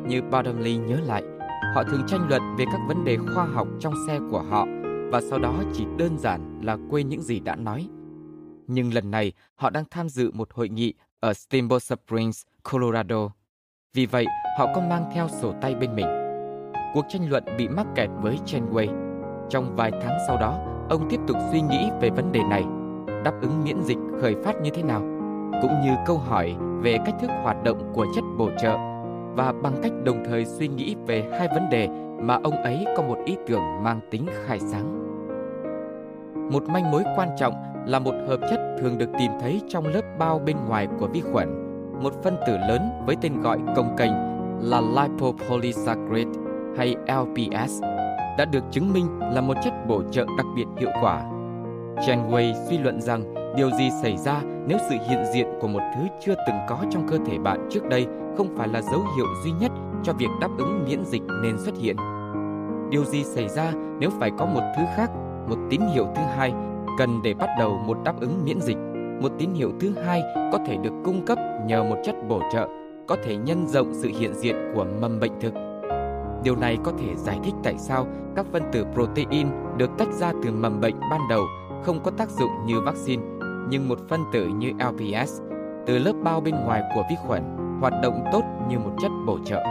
Như 0.07 0.21
Bottomley 0.21 0.77
nhớ 0.77 0.99
lại, 1.05 1.23
họ 1.75 1.83
thường 1.83 2.03
tranh 2.07 2.29
luận 2.29 2.41
về 2.57 2.65
các 2.71 2.79
vấn 2.87 3.03
đề 3.05 3.17
khoa 3.17 3.45
học 3.45 3.67
trong 3.79 3.93
xe 4.07 4.19
của 4.31 4.41
họ 4.49 4.65
và 5.11 5.21
sau 5.29 5.39
đó 5.39 5.53
chỉ 5.73 5.85
đơn 5.97 6.17
giản 6.19 6.61
là 6.63 6.77
quên 6.89 7.09
những 7.09 7.21
gì 7.21 7.39
đã 7.39 7.55
nói. 7.55 7.87
Nhưng 8.67 8.93
lần 8.93 9.11
này, 9.11 9.33
họ 9.55 9.69
đang 9.69 9.83
tham 9.91 10.09
dự 10.09 10.31
một 10.31 10.47
hội 10.53 10.69
nghị 10.69 10.93
ở 11.19 11.33
Steamboat 11.33 11.83
Springs, 11.83 12.41
Colorado. 12.71 13.29
Vì 13.93 14.05
vậy, 14.05 14.25
họ 14.59 14.65
có 14.75 14.81
mang 14.89 15.05
theo 15.13 15.27
sổ 15.41 15.53
tay 15.61 15.75
bên 15.75 15.95
mình. 15.95 16.05
Cuộc 16.93 17.05
tranh 17.09 17.29
luận 17.29 17.43
bị 17.57 17.67
mắc 17.67 17.87
kẹt 17.95 18.09
với 18.21 18.39
Chenway. 18.45 18.87
Trong 19.49 19.75
vài 19.75 19.91
tháng 20.03 20.17
sau 20.27 20.37
đó, 20.37 20.74
ông 20.89 21.09
tiếp 21.09 21.19
tục 21.27 21.37
suy 21.51 21.61
nghĩ 21.61 21.89
về 22.01 22.09
vấn 22.09 22.31
đề 22.31 22.39
này, 22.49 22.63
đáp 23.23 23.31
ứng 23.41 23.63
miễn 23.63 23.81
dịch 23.81 23.97
khởi 24.21 24.35
phát 24.43 24.61
như 24.61 24.69
thế 24.73 24.83
nào, 24.83 24.99
cũng 25.61 25.71
như 25.83 25.91
câu 26.05 26.17
hỏi 26.17 26.55
về 26.81 26.97
cách 27.05 27.15
thức 27.21 27.29
hoạt 27.43 27.63
động 27.63 27.77
của 27.93 28.05
chất 28.15 28.23
bổ 28.37 28.49
trợ 28.61 28.77
và 29.35 29.53
bằng 29.63 29.73
cách 29.83 29.91
đồng 30.05 30.23
thời 30.25 30.45
suy 30.45 30.67
nghĩ 30.67 30.95
về 31.07 31.23
hai 31.39 31.47
vấn 31.53 31.69
đề 31.69 31.89
mà 32.21 32.39
ông 32.43 32.55
ấy 32.63 32.85
có 32.97 33.03
một 33.03 33.17
ý 33.25 33.35
tưởng 33.47 33.83
mang 33.83 33.99
tính 34.11 34.25
khai 34.45 34.59
sáng. 34.59 35.01
Một 36.51 36.63
manh 36.63 36.91
mối 36.91 37.03
quan 37.15 37.29
trọng 37.37 37.53
là 37.85 37.99
một 37.99 38.13
hợp 38.27 38.37
chất 38.51 38.59
thường 38.81 38.97
được 38.97 39.09
tìm 39.19 39.31
thấy 39.41 39.61
trong 39.69 39.85
lớp 39.85 40.01
bao 40.19 40.41
bên 40.45 40.55
ngoài 40.69 40.87
của 40.99 41.07
vi 41.07 41.19
khuẩn, 41.21 41.47
một 42.03 42.13
phân 42.23 42.37
tử 42.47 42.57
lớn 42.57 42.89
với 43.05 43.15
tên 43.21 43.41
gọi 43.41 43.59
công 43.75 43.95
cành 43.97 44.35
là 44.63 44.81
lipopolysaccharide 44.81 46.31
hay 46.77 46.95
LPS 47.07 47.83
đã 48.37 48.45
được 48.45 48.63
chứng 48.71 48.93
minh 48.93 49.19
là 49.19 49.41
một 49.41 49.57
chất 49.63 49.73
bổ 49.87 50.01
trợ 50.11 50.25
đặc 50.37 50.45
biệt 50.55 50.65
hiệu 50.79 50.89
quả. 51.01 51.19
Chen 52.07 52.19
Wei 52.29 52.53
suy 52.69 52.77
luận 52.77 53.01
rằng 53.01 53.33
điều 53.55 53.69
gì 53.69 53.89
xảy 54.01 54.17
ra 54.17 54.41
nếu 54.67 54.77
sự 54.89 54.95
hiện 55.09 55.25
diện 55.33 55.47
của 55.61 55.67
một 55.67 55.79
thứ 55.95 56.01
chưa 56.25 56.33
từng 56.47 56.55
có 56.67 56.77
trong 56.91 57.07
cơ 57.07 57.17
thể 57.25 57.37
bạn 57.37 57.67
trước 57.71 57.83
đây 57.89 58.05
không 58.37 58.47
phải 58.57 58.67
là 58.67 58.81
dấu 58.81 59.01
hiệu 59.17 59.25
duy 59.43 59.51
nhất 59.51 59.71
cho 60.03 60.13
việc 60.13 60.27
đáp 60.41 60.49
ứng 60.57 60.85
miễn 60.89 61.05
dịch 61.05 61.21
nên 61.43 61.57
xuất 61.65 61.77
hiện. 61.77 61.95
Điều 62.91 63.05
gì 63.05 63.23
xảy 63.23 63.49
ra 63.49 63.71
nếu 63.99 64.09
phải 64.19 64.31
có 64.37 64.45
một 64.45 64.61
thứ 64.77 64.83
khác, 64.95 65.07
một 65.49 65.57
tín 65.69 65.81
hiệu 65.93 66.05
thứ 66.15 66.21
hai 66.37 66.53
cần 66.97 67.21
để 67.23 67.33
bắt 67.33 67.49
đầu 67.59 67.77
một 67.87 67.97
đáp 68.05 68.19
ứng 68.19 68.43
miễn 68.45 68.61
dịch. 68.61 68.77
Một 69.21 69.31
tín 69.39 69.49
hiệu 69.53 69.71
thứ 69.79 69.93
hai 70.05 70.21
có 70.51 70.57
thể 70.67 70.77
được 70.77 70.91
cung 71.05 71.25
cấp 71.25 71.37
nhờ 71.65 71.83
một 71.83 71.97
chất 72.05 72.15
bổ 72.29 72.41
trợ, 72.53 72.67
có 73.07 73.15
thể 73.25 73.37
nhân 73.37 73.67
rộng 73.67 73.93
sự 73.93 74.09
hiện 74.19 74.33
diện 74.33 74.55
của 74.75 74.85
mầm 75.01 75.19
bệnh 75.19 75.39
thực 75.41 75.53
Điều 76.45 76.55
này 76.55 76.77
có 76.83 76.91
thể 76.99 77.15
giải 77.15 77.39
thích 77.43 77.53
tại 77.63 77.75
sao 77.77 78.05
các 78.35 78.45
phân 78.51 78.63
tử 78.71 78.85
protein 78.93 79.47
được 79.77 79.89
tách 79.97 80.13
ra 80.13 80.33
từ 80.43 80.51
mầm 80.51 80.81
bệnh 80.81 80.95
ban 81.11 81.21
đầu 81.29 81.41
không 81.83 81.99
có 82.03 82.11
tác 82.11 82.29
dụng 82.29 82.51
như 82.65 82.81
vaccine, 82.81 83.23
nhưng 83.69 83.89
một 83.89 83.99
phân 84.09 84.19
tử 84.33 84.47
như 84.47 84.71
LPS 84.79 85.41
từ 85.85 85.97
lớp 85.97 86.13
bao 86.23 86.41
bên 86.41 86.55
ngoài 86.55 86.83
của 86.95 87.03
vi 87.09 87.15
khuẩn 87.27 87.43
hoạt 87.81 87.93
động 88.03 88.23
tốt 88.31 88.41
như 88.69 88.79
một 88.79 88.91
chất 89.01 89.11
bổ 89.27 89.37
trợ. 89.45 89.63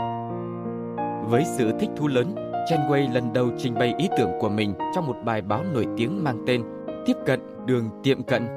Với 1.29 1.43
sự 1.57 1.71
thích 1.79 1.89
thú 1.95 2.07
lớn, 2.07 2.35
Chenway 2.69 3.13
lần 3.13 3.33
đầu 3.33 3.47
trình 3.57 3.73
bày 3.79 3.93
ý 3.97 4.07
tưởng 4.17 4.29
của 4.39 4.49
mình 4.49 4.73
trong 4.95 5.07
một 5.07 5.15
bài 5.25 5.41
báo 5.41 5.61
nổi 5.73 5.87
tiếng 5.97 6.23
mang 6.23 6.43
tên 6.47 6.63
Tiếp 7.05 7.17
cận 7.25 7.39
đường 7.65 7.89
tiệm 8.03 8.23
cận, 8.23 8.47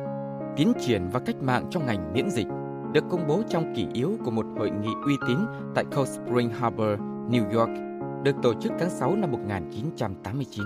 tiến 0.57 0.73
triển 0.81 1.09
và 1.13 1.21
cách 1.27 1.37
mạng 1.43 1.67
trong 1.71 1.87
ngành 1.87 2.13
miễn 2.13 2.31
dịch, 2.31 2.47
được 2.93 3.05
công 3.11 3.27
bố 3.29 3.41
trong 3.49 3.75
kỷ 3.77 3.87
yếu 3.93 4.11
của 4.25 4.31
một 4.31 4.47
hội 4.59 4.71
nghị 4.71 4.91
uy 5.07 5.17
tín 5.29 5.39
tại 5.75 5.85
Cold 5.97 6.09
Spring 6.09 6.51
Harbor, 6.51 6.99
New 7.31 7.51
York 7.59 7.71
được 8.29 8.37
tổ 8.43 8.55
chức 8.61 8.73
tháng 8.79 8.91
6 8.91 9.17
năm 9.17 9.31
1989. 9.31 10.65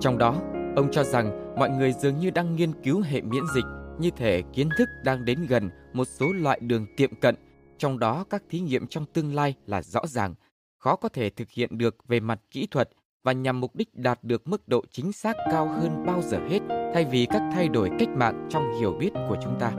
Trong 0.00 0.18
đó, 0.18 0.34
ông 0.76 0.88
cho 0.92 1.02
rằng 1.04 1.54
mọi 1.58 1.70
người 1.70 1.92
dường 1.92 2.18
như 2.18 2.30
đang 2.30 2.56
nghiên 2.56 2.72
cứu 2.82 3.00
hệ 3.04 3.20
miễn 3.20 3.42
dịch 3.54 3.64
như 3.98 4.10
thể 4.10 4.42
kiến 4.52 4.68
thức 4.78 4.88
đang 5.04 5.24
đến 5.24 5.46
gần 5.48 5.70
một 5.92 6.04
số 6.04 6.32
loại 6.32 6.60
đường 6.60 6.86
tiệm 6.96 7.10
cận, 7.20 7.34
trong 7.78 7.98
đó 7.98 8.24
các 8.30 8.42
thí 8.50 8.60
nghiệm 8.60 8.86
trong 8.86 9.04
tương 9.12 9.34
lai 9.34 9.54
là 9.66 9.82
rõ 9.82 10.00
ràng, 10.06 10.34
khó 10.78 10.96
có 10.96 11.08
thể 11.08 11.30
thực 11.30 11.48
hiện 11.50 11.78
được 11.78 11.96
về 12.08 12.20
mặt 12.20 12.40
kỹ 12.50 12.68
thuật 12.70 12.90
và 13.22 13.32
nhằm 13.32 13.60
mục 13.60 13.76
đích 13.76 13.94
đạt 13.94 14.24
được 14.24 14.48
mức 14.48 14.68
độ 14.68 14.84
chính 14.90 15.12
xác 15.12 15.36
cao 15.52 15.68
hơn 15.68 16.06
bao 16.06 16.22
giờ 16.22 16.38
hết 16.50 16.60
thay 16.94 17.04
vì 17.04 17.26
các 17.30 17.42
thay 17.54 17.68
đổi 17.68 17.90
cách 17.98 18.08
mạng 18.08 18.46
trong 18.50 18.74
hiểu 18.80 18.96
biết 19.00 19.10
của 19.28 19.36
chúng 19.42 19.56
ta. 19.60 19.72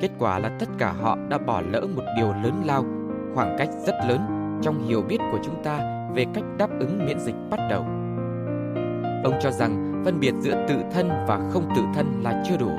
Kết 0.00 0.10
quả 0.18 0.38
là 0.38 0.56
tất 0.60 0.68
cả 0.78 0.92
họ 0.92 1.18
đã 1.30 1.38
bỏ 1.38 1.60
lỡ 1.70 1.80
một 1.96 2.02
điều 2.16 2.26
lớn 2.32 2.62
lao, 2.66 2.84
khoảng 3.34 3.54
cách 3.58 3.68
rất 3.86 3.94
lớn 4.08 4.41
trong 4.62 4.86
hiểu 4.88 5.02
biết 5.08 5.18
của 5.32 5.38
chúng 5.44 5.62
ta 5.64 5.78
về 6.14 6.26
cách 6.34 6.44
đáp 6.58 6.68
ứng 6.78 7.06
miễn 7.06 7.18
dịch 7.20 7.34
bắt 7.50 7.58
đầu. 7.70 7.82
Ông 9.24 9.34
cho 9.42 9.50
rằng 9.50 10.02
phân 10.04 10.20
biệt 10.20 10.32
giữa 10.40 10.64
tự 10.68 10.74
thân 10.92 11.08
và 11.26 11.40
không 11.50 11.68
tự 11.76 11.82
thân 11.94 12.06
là 12.22 12.42
chưa 12.48 12.56
đủ. 12.56 12.70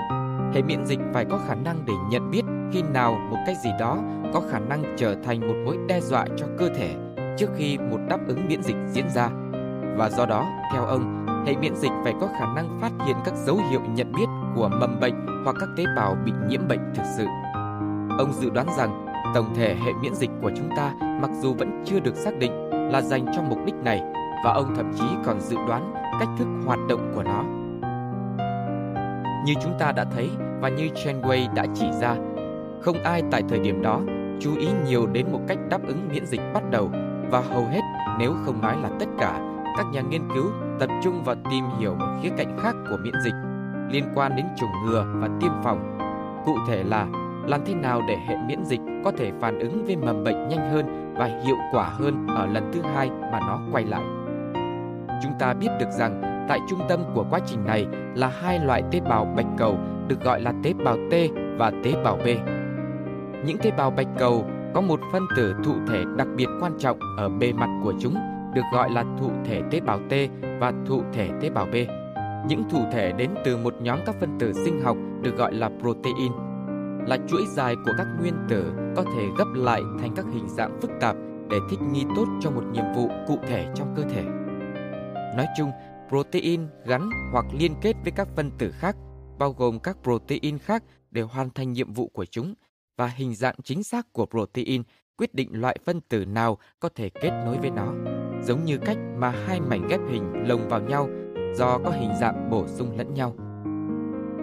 Hệ 0.53 0.61
miễn 0.61 0.85
dịch 0.85 0.99
phải 1.13 1.25
có 1.25 1.39
khả 1.47 1.55
năng 1.55 1.85
để 1.85 1.93
nhận 2.09 2.31
biết 2.31 2.41
khi 2.71 2.81
nào 2.93 3.13
một 3.31 3.37
cái 3.45 3.55
gì 3.63 3.69
đó 3.79 3.97
có 4.33 4.41
khả 4.51 4.59
năng 4.59 4.83
trở 4.97 5.15
thành 5.23 5.47
một 5.47 5.53
mối 5.65 5.77
đe 5.87 6.01
dọa 6.01 6.25
cho 6.37 6.45
cơ 6.57 6.69
thể 6.69 6.93
trước 7.37 7.47
khi 7.55 7.77
một 7.77 7.97
đáp 8.09 8.17
ứng 8.27 8.47
miễn 8.47 8.61
dịch 8.63 8.75
diễn 8.93 9.09
ra. 9.09 9.29
Và 9.97 10.09
do 10.09 10.25
đó, 10.25 10.47
theo 10.73 10.85
ông, 10.85 11.25
hệ 11.47 11.55
miễn 11.55 11.75
dịch 11.75 11.91
phải 12.03 12.13
có 12.21 12.27
khả 12.39 12.53
năng 12.55 12.79
phát 12.81 12.91
hiện 13.05 13.15
các 13.25 13.33
dấu 13.35 13.57
hiệu 13.69 13.81
nhận 13.95 14.11
biết 14.11 14.25
của 14.55 14.69
mầm 14.79 14.99
bệnh 14.99 15.41
hoặc 15.45 15.55
các 15.59 15.69
tế 15.77 15.83
bào 15.95 16.17
bị 16.25 16.31
nhiễm 16.49 16.67
bệnh 16.67 16.79
thực 16.95 17.03
sự. 17.17 17.25
Ông 18.17 18.33
dự 18.41 18.49
đoán 18.49 18.67
rằng 18.77 19.02
Tổng 19.33 19.53
thể 19.55 19.75
hệ 19.85 19.93
miễn 20.01 20.13
dịch 20.15 20.29
của 20.41 20.51
chúng 20.57 20.69
ta 20.77 20.91
mặc 21.21 21.29
dù 21.41 21.53
vẫn 21.53 21.83
chưa 21.85 21.99
được 21.99 22.15
xác 22.15 22.37
định 22.39 22.51
là 22.91 23.01
dành 23.01 23.25
cho 23.35 23.41
mục 23.41 23.57
đích 23.65 23.75
này 23.75 24.01
và 24.45 24.51
ông 24.53 24.75
thậm 24.75 24.91
chí 24.97 25.05
còn 25.25 25.39
dự 25.41 25.55
đoán 25.67 25.93
cách 26.19 26.27
thức 26.37 26.47
hoạt 26.65 26.79
động 26.89 27.11
của 27.15 27.23
nó. 27.23 27.43
Như 29.45 29.53
chúng 29.63 29.73
ta 29.79 29.91
đã 29.91 30.05
thấy 30.15 30.29
và 30.61 30.69
như 30.69 30.87
Chenway 30.87 31.53
đã 31.53 31.65
chỉ 31.75 31.85
ra, 32.01 32.15
không 32.81 33.03
ai 33.03 33.21
tại 33.31 33.43
thời 33.49 33.59
điểm 33.59 33.81
đó 33.81 33.99
chú 34.39 34.55
ý 34.59 34.67
nhiều 34.87 35.07
đến 35.07 35.25
một 35.31 35.39
cách 35.47 35.57
đáp 35.69 35.87
ứng 35.87 36.07
miễn 36.13 36.25
dịch 36.25 36.41
bắt 36.53 36.63
đầu 36.71 36.89
và 37.31 37.39
hầu 37.41 37.65
hết 37.65 37.81
nếu 38.19 38.33
không 38.45 38.61
nói 38.61 38.75
là 38.83 38.89
tất 38.99 39.05
cả 39.17 39.41
các 39.77 39.85
nhà 39.91 40.01
nghiên 40.01 40.21
cứu 40.35 40.45
tập 40.79 40.89
trung 41.03 41.23
vào 41.23 41.35
tìm 41.49 41.63
hiểu 41.79 41.95
một 41.95 42.07
khía 42.21 42.29
cạnh 42.37 42.57
khác 42.61 42.75
của 42.89 42.97
miễn 43.03 43.13
dịch 43.23 43.33
liên 43.89 44.05
quan 44.15 44.35
đến 44.35 44.45
chủng 44.57 44.69
ngừa 44.85 45.05
và 45.15 45.27
tiêm 45.41 45.51
phòng 45.63 45.97
cụ 46.45 46.55
thể 46.67 46.83
là 46.83 47.07
làm 47.47 47.61
thế 47.65 47.75
nào 47.75 48.01
để 48.07 48.17
hệ 48.27 48.35
miễn 48.47 48.63
dịch 48.63 48.79
có 49.05 49.11
thể 49.17 49.31
phản 49.39 49.59
ứng 49.59 49.85
với 49.85 49.95
mầm 49.95 50.23
bệnh 50.23 50.47
nhanh 50.47 50.69
hơn 50.71 51.13
và 51.17 51.25
hiệu 51.45 51.55
quả 51.71 51.83
hơn 51.83 52.27
ở 52.27 52.45
lần 52.45 52.71
thứ 52.73 52.81
hai 52.81 53.09
mà 53.31 53.39
nó 53.39 53.59
quay 53.71 53.85
lại. 53.85 54.01
Chúng 55.23 55.31
ta 55.39 55.53
biết 55.53 55.67
được 55.79 55.89
rằng 55.91 56.45
tại 56.49 56.59
trung 56.69 56.79
tâm 56.89 57.03
của 57.13 57.25
quá 57.29 57.39
trình 57.45 57.65
này 57.65 57.85
là 58.15 58.27
hai 58.27 58.59
loại 58.65 58.83
tế 58.91 58.99
bào 58.99 59.25
bạch 59.35 59.45
cầu 59.57 59.77
được 60.07 60.23
gọi 60.23 60.41
là 60.41 60.53
tế 60.63 60.73
bào 60.85 60.95
T 60.95 61.13
và 61.57 61.71
tế 61.83 61.93
bào 62.03 62.15
B. 62.17 62.27
Những 63.45 63.57
tế 63.61 63.71
bào 63.77 63.91
bạch 63.91 64.07
cầu 64.17 64.45
có 64.73 64.81
một 64.81 64.99
phân 65.11 65.23
tử 65.35 65.55
thụ 65.63 65.73
thể 65.89 66.03
đặc 66.17 66.27
biệt 66.37 66.47
quan 66.61 66.71
trọng 66.79 66.99
ở 67.17 67.29
bề 67.29 67.53
mặt 67.53 67.69
của 67.83 67.93
chúng 67.99 68.15
được 68.53 68.61
gọi 68.73 68.89
là 68.91 69.03
thụ 69.19 69.31
thể 69.45 69.61
tế 69.71 69.79
bào 69.79 69.99
T 70.09 70.13
và 70.59 70.73
thụ 70.85 71.01
thể 71.13 71.29
tế 71.41 71.49
bào 71.49 71.65
B. 71.65 71.75
Những 72.47 72.63
thụ 72.69 72.79
thể 72.93 73.11
đến 73.11 73.29
từ 73.45 73.57
một 73.57 73.73
nhóm 73.81 73.99
các 74.05 74.15
phân 74.19 74.39
tử 74.39 74.53
sinh 74.53 74.81
học 74.81 74.97
được 75.23 75.37
gọi 75.37 75.53
là 75.53 75.69
protein 75.81 76.31
là 77.07 77.17
chuỗi 77.27 77.45
dài 77.47 77.75
của 77.85 77.91
các 77.97 78.07
nguyên 78.19 78.33
tử 78.49 78.71
có 78.95 79.03
thể 79.15 79.25
gấp 79.37 79.45
lại 79.55 79.81
thành 79.99 80.13
các 80.15 80.25
hình 80.33 80.47
dạng 80.49 80.79
phức 80.81 80.91
tạp 81.01 81.15
để 81.49 81.59
thích 81.69 81.79
nghi 81.91 82.05
tốt 82.15 82.25
cho 82.41 82.51
một 82.51 82.63
nhiệm 82.71 82.83
vụ 82.95 83.09
cụ 83.27 83.39
thể 83.47 83.67
trong 83.75 83.93
cơ 83.95 84.03
thể. 84.03 84.23
Nói 85.37 85.45
chung, 85.57 85.71
protein 86.09 86.61
gắn 86.85 87.09
hoặc 87.31 87.45
liên 87.59 87.73
kết 87.81 87.95
với 88.03 88.11
các 88.11 88.27
phân 88.35 88.51
tử 88.57 88.71
khác, 88.71 88.95
bao 89.39 89.51
gồm 89.51 89.79
các 89.79 89.97
protein 90.03 90.57
khác 90.57 90.83
để 91.11 91.21
hoàn 91.21 91.49
thành 91.49 91.73
nhiệm 91.73 91.93
vụ 91.93 92.07
của 92.13 92.25
chúng 92.25 92.53
và 92.97 93.07
hình 93.07 93.35
dạng 93.35 93.55
chính 93.63 93.83
xác 93.83 94.13
của 94.13 94.25
protein 94.25 94.83
quyết 95.17 95.33
định 95.33 95.49
loại 95.51 95.77
phân 95.85 96.01
tử 96.01 96.25
nào 96.25 96.57
có 96.79 96.89
thể 96.95 97.09
kết 97.09 97.31
nối 97.45 97.57
với 97.57 97.69
nó, 97.69 97.93
giống 98.43 98.65
như 98.65 98.77
cách 98.77 98.97
mà 99.17 99.29
hai 99.29 99.61
mảnh 99.61 99.87
ghép 99.89 99.99
hình 100.11 100.47
lồng 100.47 100.69
vào 100.69 100.81
nhau 100.81 101.09
do 101.55 101.77
có 101.83 101.89
hình 101.91 102.11
dạng 102.21 102.49
bổ 102.49 102.67
sung 102.67 102.97
lẫn 102.97 103.13
nhau. 103.13 103.35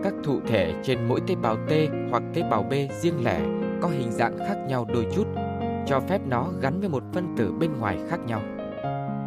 Các 0.03 0.15
thụ 0.25 0.41
thể 0.47 0.75
trên 0.83 0.99
mỗi 1.09 1.21
tế 1.27 1.35
bào 1.35 1.57
T 1.57 1.73
hoặc 2.11 2.23
tế 2.35 2.43
bào 2.51 2.63
B 2.63 2.73
riêng 3.01 3.25
lẻ 3.25 3.41
có 3.81 3.89
hình 3.89 4.11
dạng 4.11 4.39
khác 4.39 4.55
nhau 4.69 4.87
đôi 4.95 5.07
chút, 5.17 5.25
cho 5.87 6.01
phép 6.01 6.21
nó 6.29 6.47
gắn 6.63 6.81
với 6.81 6.89
một 6.89 7.03
phân 7.13 7.37
tử 7.37 7.53
bên 7.61 7.71
ngoài 7.81 7.99
khác 8.09 8.21
nhau. 8.27 8.41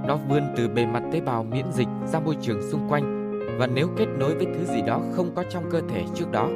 Nó 0.08 0.18
vươn 0.30 0.42
từ 0.58 0.68
bề 0.68 0.86
mặt 0.86 1.04
tế 1.12 1.22
bào 1.22 1.44
miễn 1.44 1.66
dịch 1.72 1.88
ra 2.06 2.20
môi 2.20 2.36
trường 2.42 2.62
xung 2.72 2.90
quanh 2.90 3.20
và 3.60 3.68
nếu 3.68 3.88
kết 3.98 4.06
nối 4.20 4.36
với 4.36 4.46
thứ 4.46 4.66
gì 4.74 4.82
đó 4.82 5.00
không 5.12 5.32
có 5.36 5.44
trong 5.50 5.64
cơ 5.72 5.82
thể 5.90 6.04
trước 6.16 6.32
đó, 6.32 6.48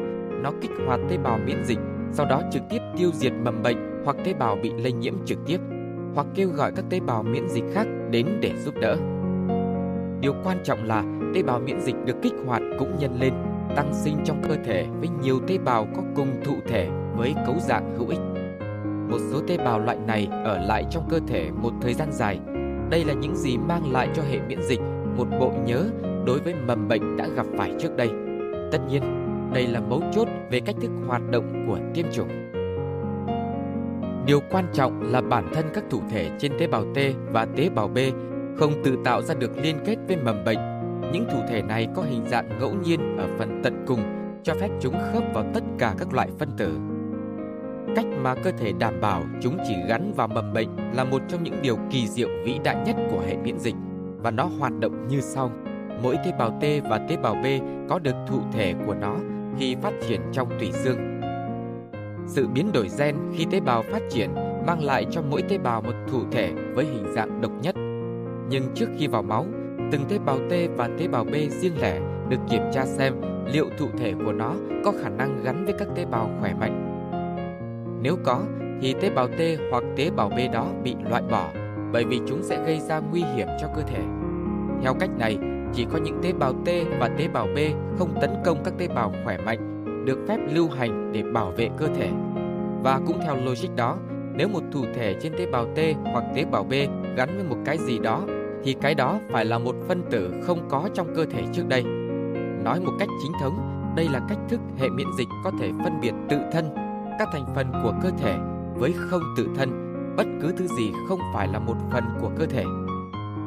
nó 0.43 0.51
kích 0.61 0.72
hoạt 0.88 0.99
tế 1.09 1.18
bào 1.18 1.39
miễn 1.45 1.63
dịch, 1.65 1.80
sau 2.11 2.26
đó 2.26 2.41
trực 2.51 2.63
tiếp 2.70 2.80
tiêu 2.97 3.09
diệt 3.13 3.32
mầm 3.43 3.63
bệnh 3.63 4.01
hoặc 4.05 4.15
tế 4.24 4.34
bào 4.34 4.55
bị 4.55 4.72
lây 4.78 4.91
nhiễm 4.91 5.13
trực 5.26 5.38
tiếp, 5.47 5.57
hoặc 6.15 6.28
kêu 6.36 6.49
gọi 6.49 6.72
các 6.76 6.86
tế 6.89 6.99
bào 6.99 7.24
miễn 7.24 7.47
dịch 7.49 7.65
khác 7.74 7.88
đến 8.11 8.26
để 8.41 8.51
giúp 8.65 8.74
đỡ. 8.82 8.95
Điều 10.22 10.34
quan 10.43 10.57
trọng 10.63 10.84
là 10.84 11.03
tế 11.36 11.43
bào 11.43 11.59
miễn 11.59 11.80
dịch 11.82 11.95
được 12.05 12.15
kích 12.22 12.34
hoạt 12.45 12.61
cũng 12.80 12.95
nhân 12.99 13.18
lên 13.20 13.34
tăng 13.78 13.93
sinh 13.93 14.17
trong 14.25 14.41
cơ 14.47 14.55
thể 14.65 14.86
với 14.99 15.09
nhiều 15.23 15.39
tế 15.47 15.57
bào 15.57 15.88
có 15.95 16.01
cùng 16.15 16.28
thụ 16.45 16.53
thể 16.67 16.88
với 17.17 17.34
cấu 17.45 17.55
dạng 17.59 17.95
hữu 17.97 18.07
ích. 18.09 18.19
Một 19.09 19.17
số 19.32 19.41
tế 19.47 19.57
bào 19.57 19.80
loại 19.80 19.97
này 20.07 20.28
ở 20.43 20.65
lại 20.67 20.86
trong 20.89 21.07
cơ 21.09 21.19
thể 21.28 21.49
một 21.61 21.73
thời 21.82 21.93
gian 21.93 22.07
dài. 22.11 22.39
Đây 22.89 23.05
là 23.05 23.13
những 23.13 23.36
gì 23.36 23.57
mang 23.57 23.91
lại 23.91 24.09
cho 24.15 24.23
hệ 24.23 24.39
miễn 24.47 24.61
dịch 24.63 24.80
một 25.17 25.28
bộ 25.39 25.51
nhớ 25.65 25.86
đối 26.28 26.39
với 26.39 26.55
mầm 26.55 26.88
bệnh 26.88 27.17
đã 27.17 27.28
gặp 27.36 27.45
phải 27.57 27.71
trước 27.80 27.97
đây. 27.97 28.09
Tất 28.71 28.78
nhiên, 28.89 29.03
đây 29.53 29.67
là 29.67 29.80
mấu 29.80 30.01
chốt 30.15 30.28
về 30.51 30.59
cách 30.59 30.75
thức 30.82 30.91
hoạt 31.07 31.21
động 31.32 31.63
của 31.67 31.80
tiêm 31.93 32.05
chủng. 32.11 32.28
Điều 34.25 34.39
quan 34.51 34.65
trọng 34.73 35.11
là 35.11 35.21
bản 35.21 35.49
thân 35.53 35.65
các 35.73 35.84
thụ 35.89 36.01
thể 36.11 36.30
trên 36.39 36.51
tế 36.59 36.67
bào 36.67 36.84
T 36.84 36.97
và 37.32 37.45
tế 37.55 37.69
bào 37.69 37.88
B 37.88 37.97
không 38.57 38.71
tự 38.84 38.97
tạo 39.05 39.21
ra 39.21 39.36
được 39.36 39.51
liên 39.57 39.75
kết 39.86 39.97
với 40.07 40.17
mầm 40.17 40.43
bệnh 40.45 40.76
những 41.11 41.25
thủ 41.31 41.39
thể 41.49 41.61
này 41.61 41.87
có 41.95 42.01
hình 42.03 42.23
dạng 42.27 42.59
ngẫu 42.59 42.73
nhiên 42.83 43.17
ở 43.17 43.27
phần 43.37 43.61
tận 43.63 43.83
cùng, 43.87 43.99
cho 44.43 44.53
phép 44.59 44.69
chúng 44.81 44.93
khớp 44.93 45.23
vào 45.33 45.45
tất 45.53 45.63
cả 45.79 45.93
các 45.99 46.13
loại 46.13 46.29
phân 46.39 46.49
tử. 46.57 46.71
Cách 47.95 48.05
mà 48.23 48.35
cơ 48.35 48.51
thể 48.51 48.71
đảm 48.79 48.93
bảo 49.01 49.23
chúng 49.41 49.57
chỉ 49.67 49.75
gắn 49.87 50.13
vào 50.13 50.27
mầm 50.27 50.53
bệnh 50.53 50.67
là 50.95 51.03
một 51.03 51.21
trong 51.27 51.43
những 51.43 51.61
điều 51.61 51.77
kỳ 51.91 52.07
diệu 52.07 52.29
vĩ 52.45 52.59
đại 52.63 52.75
nhất 52.85 52.95
của 53.11 53.19
hệ 53.19 53.35
miễn 53.37 53.57
dịch 53.59 53.75
và 54.17 54.31
nó 54.31 54.43
hoạt 54.59 54.79
động 54.79 55.07
như 55.07 55.19
sau. 55.21 55.51
Mỗi 56.03 56.15
tế 56.25 56.31
bào 56.39 56.49
T 56.61 56.63
và 56.89 56.97
tế 57.09 57.17
bào 57.17 57.35
B 57.35 57.45
có 57.89 57.99
được 57.99 58.15
thụ 58.27 58.41
thể 58.53 58.73
của 58.85 58.95
nó 59.01 59.15
khi 59.57 59.75
phát 59.81 59.91
triển 60.07 60.21
trong 60.31 60.47
tủy 60.59 60.71
xương. 60.71 61.19
Sự 62.27 62.47
biến 62.47 62.71
đổi 62.73 62.87
gen 62.99 63.15
khi 63.35 63.45
tế 63.51 63.59
bào 63.59 63.81
phát 63.81 64.01
triển 64.09 64.29
mang 64.67 64.83
lại 64.83 65.05
cho 65.11 65.21
mỗi 65.29 65.41
tế 65.41 65.57
bào 65.57 65.81
một 65.81 65.95
thụ 66.11 66.21
thể 66.31 66.51
với 66.73 66.85
hình 66.85 67.05
dạng 67.13 67.41
độc 67.41 67.51
nhất. 67.61 67.75
Nhưng 68.49 68.63
trước 68.75 68.89
khi 68.97 69.07
vào 69.07 69.21
máu, 69.21 69.45
Từng 69.91 70.05
tế 70.09 70.17
bào 70.25 70.38
T 70.38 70.53
và 70.77 70.89
tế 70.99 71.07
bào 71.07 71.23
B 71.23 71.29
riêng 71.49 71.81
lẻ 71.81 71.99
được 72.29 72.38
kiểm 72.49 72.61
tra 72.73 72.85
xem 72.85 73.13
liệu 73.53 73.65
thụ 73.77 73.88
thể 73.97 74.13
của 74.25 74.31
nó 74.33 74.53
có 74.85 74.93
khả 75.03 75.09
năng 75.09 75.43
gắn 75.43 75.65
với 75.65 75.73
các 75.79 75.88
tế 75.95 76.05
bào 76.05 76.29
khỏe 76.39 76.53
mạnh. 76.53 76.83
Nếu 78.03 78.17
có, 78.23 78.41
thì 78.81 78.95
tế 79.01 79.09
bào 79.09 79.27
T 79.27 79.39
hoặc 79.71 79.83
tế 79.95 80.09
bào 80.15 80.29
B 80.29 80.33
đó 80.53 80.65
bị 80.83 80.95
loại 81.09 81.23
bỏ 81.31 81.47
bởi 81.93 82.03
vì 82.03 82.21
chúng 82.27 82.43
sẽ 82.43 82.63
gây 82.65 82.79
ra 82.79 82.99
nguy 83.11 83.23
hiểm 83.35 83.47
cho 83.61 83.67
cơ 83.75 83.81
thể. 83.81 83.99
Theo 84.83 84.93
cách 84.99 85.09
này, 85.19 85.38
chỉ 85.73 85.85
có 85.91 85.97
những 85.97 86.19
tế 86.23 86.33
bào 86.33 86.53
T 86.53 86.69
và 86.99 87.07
tế 87.17 87.27
bào 87.27 87.47
B 87.55 87.57
không 87.99 88.09
tấn 88.21 88.29
công 88.45 88.57
các 88.65 88.73
tế 88.77 88.88
bào 88.88 89.13
khỏe 89.25 89.38
mạnh 89.38 89.83
được 90.05 90.19
phép 90.27 90.38
lưu 90.53 90.69
hành 90.69 91.11
để 91.13 91.23
bảo 91.33 91.51
vệ 91.57 91.69
cơ 91.77 91.88
thể. 91.88 92.09
Và 92.83 92.99
cũng 93.07 93.19
theo 93.25 93.35
logic 93.45 93.75
đó, 93.75 93.97
nếu 94.35 94.47
một 94.47 94.61
thụ 94.71 94.85
thể 94.95 95.15
trên 95.21 95.33
tế 95.38 95.45
bào 95.45 95.65
T 95.65 95.79
hoặc 96.13 96.23
tế 96.35 96.45
bào 96.45 96.63
B 96.63 96.73
gắn 97.17 97.29
với 97.35 97.43
một 97.49 97.57
cái 97.65 97.77
gì 97.77 97.99
đó 97.99 98.23
thì 98.68 98.76
cái 98.82 98.95
đó 98.95 99.20
phải 99.32 99.45
là 99.45 99.57
một 99.59 99.76
phân 99.88 100.01
tử 100.11 100.34
không 100.43 100.59
có 100.70 100.89
trong 100.93 101.07
cơ 101.15 101.26
thể 101.26 101.43
trước 101.53 101.63
đây. 101.68 101.84
Nói 102.63 102.80
một 102.80 102.91
cách 102.99 103.09
chính 103.24 103.32
thống, 103.41 103.84
đây 103.95 104.09
là 104.09 104.20
cách 104.30 104.38
thức 104.49 104.59
hệ 104.80 104.89
miễn 104.89 105.07
dịch 105.18 105.28
có 105.43 105.51
thể 105.59 105.72
phân 105.84 105.99
biệt 106.01 106.13
tự 106.30 106.38
thân, 106.51 106.70
các 107.20 107.28
thành 107.34 107.45
phần 107.55 107.68
của 107.84 107.93
cơ 108.03 108.09
thể 108.18 108.36
với 108.76 108.93
không 108.97 109.22
tự 109.38 109.47
thân, 109.55 109.70
bất 110.18 110.28
cứ 110.41 110.53
thứ 110.57 110.68
gì 110.78 110.91
không 111.09 111.20
phải 111.34 111.47
là 111.47 111.59
một 111.59 111.76
phần 111.91 112.03
của 112.22 112.30
cơ 112.38 112.45
thể. 112.45 112.63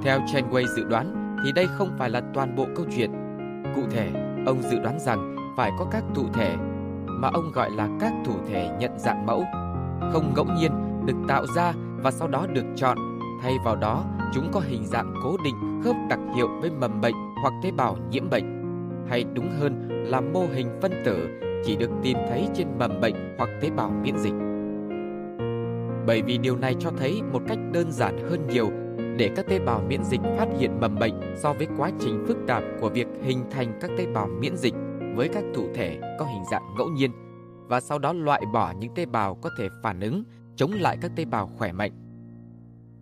Theo 0.03 0.19
Chen 0.33 0.45
Wei 0.51 0.67
dự 0.77 0.85
đoán 0.85 1.37
thì 1.45 1.53
đây 1.53 1.67
không 1.79 1.89
phải 1.99 2.11
là 2.11 2.21
toàn 2.35 2.57
bộ 2.57 2.67
câu 2.77 2.87
chuyện. 2.97 3.11
Cụ 3.75 3.83
thể, 3.91 4.11
ông 4.47 4.63
dự 4.63 4.79
đoán 4.79 4.99
rằng 5.01 5.37
phải 5.57 5.71
có 5.79 5.87
các 5.91 6.03
thụ 6.15 6.25
thể 6.33 6.57
mà 7.07 7.29
ông 7.35 7.53
gọi 7.55 7.71
là 7.71 7.89
các 8.01 8.13
thụ 8.25 8.35
thể 8.49 8.77
nhận 8.79 8.91
dạng 8.99 9.27
mẫu, 9.27 9.45
không 10.13 10.33
ngẫu 10.37 10.47
nhiên 10.61 10.73
được 11.07 11.15
tạo 11.29 11.47
ra 11.47 11.73
và 11.97 12.11
sau 12.11 12.29
đó 12.29 12.47
được 12.53 12.65
chọn, 12.77 12.99
thay 13.43 13.55
vào 13.65 13.77
đó 13.77 14.05
Chúng 14.33 14.51
có 14.53 14.61
hình 14.61 14.85
dạng 14.87 15.15
cố 15.25 15.37
định 15.45 15.81
khớp 15.85 15.97
đặc 16.09 16.19
hiệu 16.37 16.49
với 16.61 16.71
mầm 16.71 17.01
bệnh 17.01 17.15
hoặc 17.43 17.53
tế 17.63 17.71
bào 17.71 17.97
nhiễm 18.11 18.31
bệnh, 18.31 18.61
hay 19.09 19.25
đúng 19.35 19.51
hơn 19.61 19.89
là 20.05 20.21
mô 20.21 20.45
hình 20.55 20.69
phân 20.83 20.93
tử 21.05 21.29
chỉ 21.65 21.77
được 21.77 21.91
tìm 22.03 22.19
thấy 22.29 22.49
trên 22.55 22.67
mầm 22.79 23.01
bệnh 23.01 23.15
hoặc 23.39 23.49
tế 23.61 23.71
bào 23.71 23.91
miễn 24.03 24.17
dịch. 24.19 24.35
Bởi 26.07 26.23
vì 26.23 26.39
điều 26.39 26.57
này 26.57 26.75
cho 26.81 26.91
thấy 26.99 27.21
một 27.33 27.43
cách 27.49 27.59
đơn 27.73 27.93
giản 27.93 28.19
hơn 28.19 28.47
nhiều 28.53 28.71
để 29.19 29.31
các 29.37 29.47
tế 29.49 29.59
bào 29.59 29.83
miễn 29.89 30.05
dịch 30.05 30.21
phát 30.39 30.47
hiện 30.59 30.81
mầm 30.81 30.95
bệnh 30.99 31.15
so 31.37 31.53
với 31.53 31.67
quá 31.77 31.91
trình 32.01 32.25
phức 32.29 32.37
tạp 32.47 32.63
của 32.81 32.89
việc 32.89 33.07
hình 33.23 33.45
thành 33.51 33.79
các 33.81 33.91
tế 33.99 34.07
bào 34.15 34.27
miễn 34.27 34.57
dịch 34.57 34.75
với 35.15 35.29
các 35.29 35.45
thụ 35.55 35.69
thể 35.75 35.99
có 36.19 36.25
hình 36.25 36.43
dạng 36.51 36.63
ngẫu 36.79 36.89
nhiên 36.89 37.11
và 37.69 37.81
sau 37.81 37.99
đó 37.99 38.13
loại 38.13 38.43
bỏ 38.53 38.73
những 38.79 38.95
tế 38.95 39.07
bào 39.07 39.35
có 39.35 39.51
thể 39.59 39.69
phản 39.83 40.01
ứng 40.01 40.25
chống 40.57 40.71
lại 40.73 40.97
các 41.01 41.11
tế 41.17 41.25
bào 41.25 41.51
khỏe 41.59 41.73
mạnh 41.73 41.91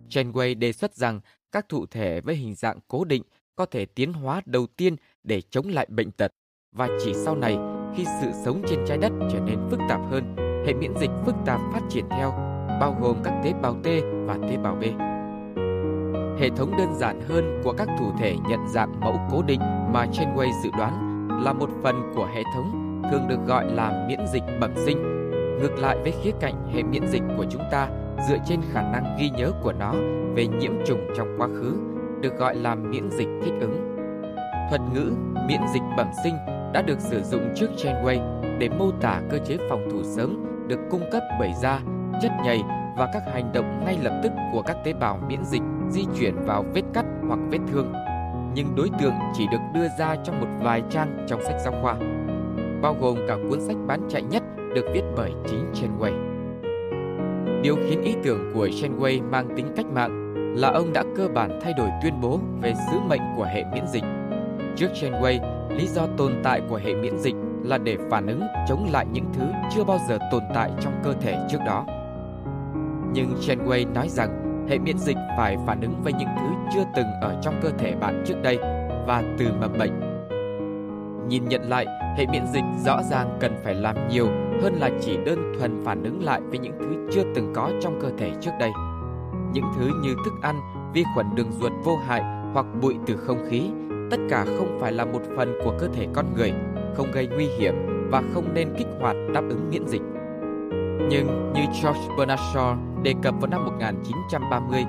Chenway 0.09 0.53
đề 0.59 0.71
xuất 0.71 0.95
rằng 0.95 1.19
các 1.51 1.69
thụ 1.69 1.85
thể 1.85 2.21
với 2.21 2.35
hình 2.35 2.55
dạng 2.55 2.79
cố 2.87 3.03
định 3.05 3.23
có 3.55 3.65
thể 3.65 3.85
tiến 3.85 4.13
hóa 4.13 4.41
đầu 4.45 4.67
tiên 4.77 4.95
để 5.23 5.41
chống 5.49 5.67
lại 5.67 5.87
bệnh 5.89 6.11
tật 6.11 6.31
và 6.75 6.87
chỉ 7.05 7.13
sau 7.13 7.35
này 7.35 7.57
khi 7.95 8.05
sự 8.21 8.27
sống 8.45 8.61
trên 8.69 8.79
trái 8.87 8.97
đất 8.97 9.11
trở 9.33 9.39
nên 9.39 9.59
phức 9.69 9.79
tạp 9.89 10.01
hơn, 10.11 10.35
hệ 10.67 10.73
miễn 10.73 10.93
dịch 10.99 11.09
phức 11.25 11.35
tạp 11.45 11.61
phát 11.73 11.81
triển 11.89 12.05
theo, 12.09 12.31
bao 12.81 12.97
gồm 13.01 13.17
các 13.23 13.41
tế 13.43 13.53
bào 13.61 13.73
T 13.83 13.87
và 14.25 14.37
tế 14.49 14.57
bào 14.57 14.75
B. 14.75 14.83
Hệ 16.41 16.49
thống 16.49 16.77
đơn 16.77 16.93
giản 16.97 17.21
hơn 17.27 17.61
của 17.63 17.73
các 17.77 17.87
thủ 17.99 18.11
thể 18.19 18.35
nhận 18.49 18.59
dạng 18.69 18.99
mẫu 18.99 19.17
cố 19.31 19.41
định 19.43 19.59
mà 19.93 20.05
Chenway 20.13 20.49
dự 20.63 20.69
đoán 20.77 20.99
là 21.43 21.53
một 21.53 21.69
phần 21.83 21.95
của 22.15 22.25
hệ 22.25 22.43
thống 22.55 23.01
thường 23.11 23.27
được 23.29 23.39
gọi 23.47 23.71
là 23.75 24.05
miễn 24.09 24.19
dịch 24.33 24.43
bẩm 24.61 24.73
sinh. 24.85 24.97
Ngược 25.59 25.75
lại 25.79 25.97
với 26.03 26.13
khía 26.23 26.31
cạnh 26.41 26.71
hệ 26.73 26.83
miễn 26.83 27.07
dịch 27.07 27.23
của 27.37 27.45
chúng 27.51 27.63
ta 27.71 27.89
dựa 28.27 28.37
trên 28.45 28.61
khả 28.73 28.81
năng 28.91 29.15
ghi 29.19 29.29
nhớ 29.29 29.51
của 29.63 29.73
nó 29.73 29.91
về 30.35 30.47
nhiễm 30.47 30.71
trùng 30.85 31.07
trong 31.17 31.35
quá 31.39 31.47
khứ, 31.47 31.73
được 32.21 32.37
gọi 32.39 32.55
là 32.55 32.75
miễn 32.75 33.09
dịch 33.11 33.27
thích 33.43 33.53
ứng. 33.59 33.95
Thuật 34.69 34.81
ngữ 34.93 35.13
miễn 35.47 35.59
dịch 35.73 35.81
bẩm 35.97 36.07
sinh 36.23 36.35
đã 36.73 36.81
được 36.81 36.99
sử 36.99 37.21
dụng 37.21 37.41
trước 37.55 37.67
Janeway 37.77 38.19
để 38.57 38.69
mô 38.69 38.91
tả 38.91 39.21
cơ 39.29 39.37
chế 39.37 39.57
phòng 39.69 39.89
thủ 39.91 39.97
sớm 40.03 40.45
được 40.67 40.79
cung 40.89 41.01
cấp 41.11 41.23
bởi 41.39 41.51
da, 41.61 41.79
chất 42.21 42.31
nhầy 42.43 42.61
và 42.97 43.09
các 43.13 43.23
hành 43.33 43.51
động 43.53 43.81
ngay 43.85 43.97
lập 44.03 44.19
tức 44.23 44.31
của 44.53 44.61
các 44.61 44.77
tế 44.83 44.93
bào 44.93 45.19
miễn 45.27 45.43
dịch 45.43 45.61
di 45.89 46.05
chuyển 46.19 46.35
vào 46.45 46.65
vết 46.73 46.81
cắt 46.93 47.05
hoặc 47.27 47.39
vết 47.51 47.59
thương. 47.71 47.93
Nhưng 48.55 48.67
đối 48.75 48.89
tượng 49.01 49.13
chỉ 49.33 49.47
được 49.51 49.59
đưa 49.73 49.87
ra 49.99 50.15
trong 50.23 50.41
một 50.41 50.47
vài 50.63 50.83
trang 50.89 51.25
trong 51.29 51.43
sách 51.43 51.55
giáo 51.65 51.73
khoa, 51.81 51.95
bao 52.81 52.95
gồm 53.01 53.15
cả 53.27 53.37
cuốn 53.49 53.61
sách 53.61 53.75
bán 53.87 54.01
chạy 54.09 54.21
nhất 54.21 54.43
được 54.75 54.85
viết 54.93 55.03
bởi 55.17 55.31
chính 55.47 55.65
Janeway. 55.73 56.28
Điều 57.61 57.75
khiến 57.75 58.01
ý 58.03 58.13
tưởng 58.23 58.51
của 58.53 58.67
Chenway 58.67 59.23
mang 59.23 59.47
tính 59.55 59.67
cách 59.75 59.85
mạng 59.85 60.35
là 60.57 60.69
ông 60.71 60.93
đã 60.93 61.03
cơ 61.17 61.27
bản 61.27 61.59
thay 61.61 61.73
đổi 61.73 61.89
tuyên 62.03 62.13
bố 62.21 62.39
về 62.61 62.73
sứ 62.91 62.99
mệnh 63.09 63.21
của 63.37 63.43
hệ 63.43 63.63
miễn 63.73 63.87
dịch. 63.87 64.03
Trước 64.77 64.87
Chenway, 64.93 65.39
lý 65.75 65.87
do 65.87 66.07
tồn 66.17 66.33
tại 66.43 66.61
của 66.69 66.75
hệ 66.83 66.93
miễn 66.95 67.17
dịch 67.17 67.35
là 67.63 67.77
để 67.77 67.97
phản 68.09 68.27
ứng 68.27 68.41
chống 68.67 68.87
lại 68.91 69.05
những 69.13 69.25
thứ 69.33 69.45
chưa 69.75 69.83
bao 69.83 69.99
giờ 70.09 70.19
tồn 70.31 70.41
tại 70.55 70.71
trong 70.81 70.93
cơ 71.03 71.13
thể 71.21 71.37
trước 71.49 71.57
đó. 71.65 71.85
Nhưng 73.13 73.33
Chenway 73.41 73.93
nói 73.93 74.09
rằng 74.09 74.65
hệ 74.69 74.77
miễn 74.79 74.97
dịch 74.97 75.17
phải 75.37 75.57
phản 75.65 75.81
ứng 75.81 75.93
với 76.03 76.13
những 76.13 76.29
thứ 76.39 76.47
chưa 76.73 76.83
từng 76.95 77.07
ở 77.21 77.35
trong 77.41 77.55
cơ 77.61 77.69
thể 77.77 77.93
bạn 77.99 78.23
trước 78.27 78.35
đây 78.43 78.57
và 79.07 79.23
từ 79.37 79.45
mầm 79.61 79.73
bệnh. 79.79 79.91
Nhìn 81.29 81.43
nhận 81.49 81.69
lại, 81.69 81.85
hệ 82.17 82.25
miễn 82.31 82.43
dịch 82.53 82.63
rõ 82.85 83.03
ràng 83.03 83.37
cần 83.41 83.51
phải 83.63 83.75
làm 83.75 84.07
nhiều 84.09 84.27
hơn 84.61 84.73
là 84.73 84.89
chỉ 85.01 85.17
đơn 85.25 85.53
thuần 85.59 85.81
phản 85.85 86.03
ứng 86.03 86.23
lại 86.23 86.41
với 86.49 86.59
những 86.59 86.73
thứ 86.79 86.85
chưa 87.11 87.23
từng 87.35 87.53
có 87.55 87.71
trong 87.81 87.99
cơ 88.01 88.09
thể 88.17 88.31
trước 88.41 88.51
đây. 88.59 88.69
Những 89.53 89.65
thứ 89.77 89.91
như 90.01 90.15
thức 90.25 90.33
ăn, 90.41 90.55
vi 90.93 91.03
khuẩn 91.15 91.25
đường 91.35 91.51
ruột 91.61 91.71
vô 91.83 91.95
hại 91.97 92.23
hoặc 92.53 92.65
bụi 92.81 92.95
từ 93.05 93.17
không 93.17 93.45
khí, 93.49 93.61
tất 94.11 94.17
cả 94.29 94.45
không 94.57 94.77
phải 94.81 94.91
là 94.91 95.05
một 95.05 95.21
phần 95.37 95.53
của 95.63 95.73
cơ 95.79 95.87
thể 95.93 96.07
con 96.13 96.25
người, 96.37 96.53
không 96.95 97.07
gây 97.13 97.27
nguy 97.27 97.45
hiểm 97.45 97.73
và 98.11 98.23
không 98.33 98.53
nên 98.53 98.69
kích 98.77 98.87
hoạt 98.99 99.15
đáp 99.33 99.41
ứng 99.49 99.69
miễn 99.71 99.87
dịch. 99.87 100.01
Nhưng 101.09 101.51
như 101.55 101.61
George 101.83 102.01
Bernard 102.17 102.41
Shaw 102.43 102.75
đề 103.03 103.13
cập 103.21 103.35
vào 103.41 103.51
năm 103.51 103.65
1930, 103.65 104.83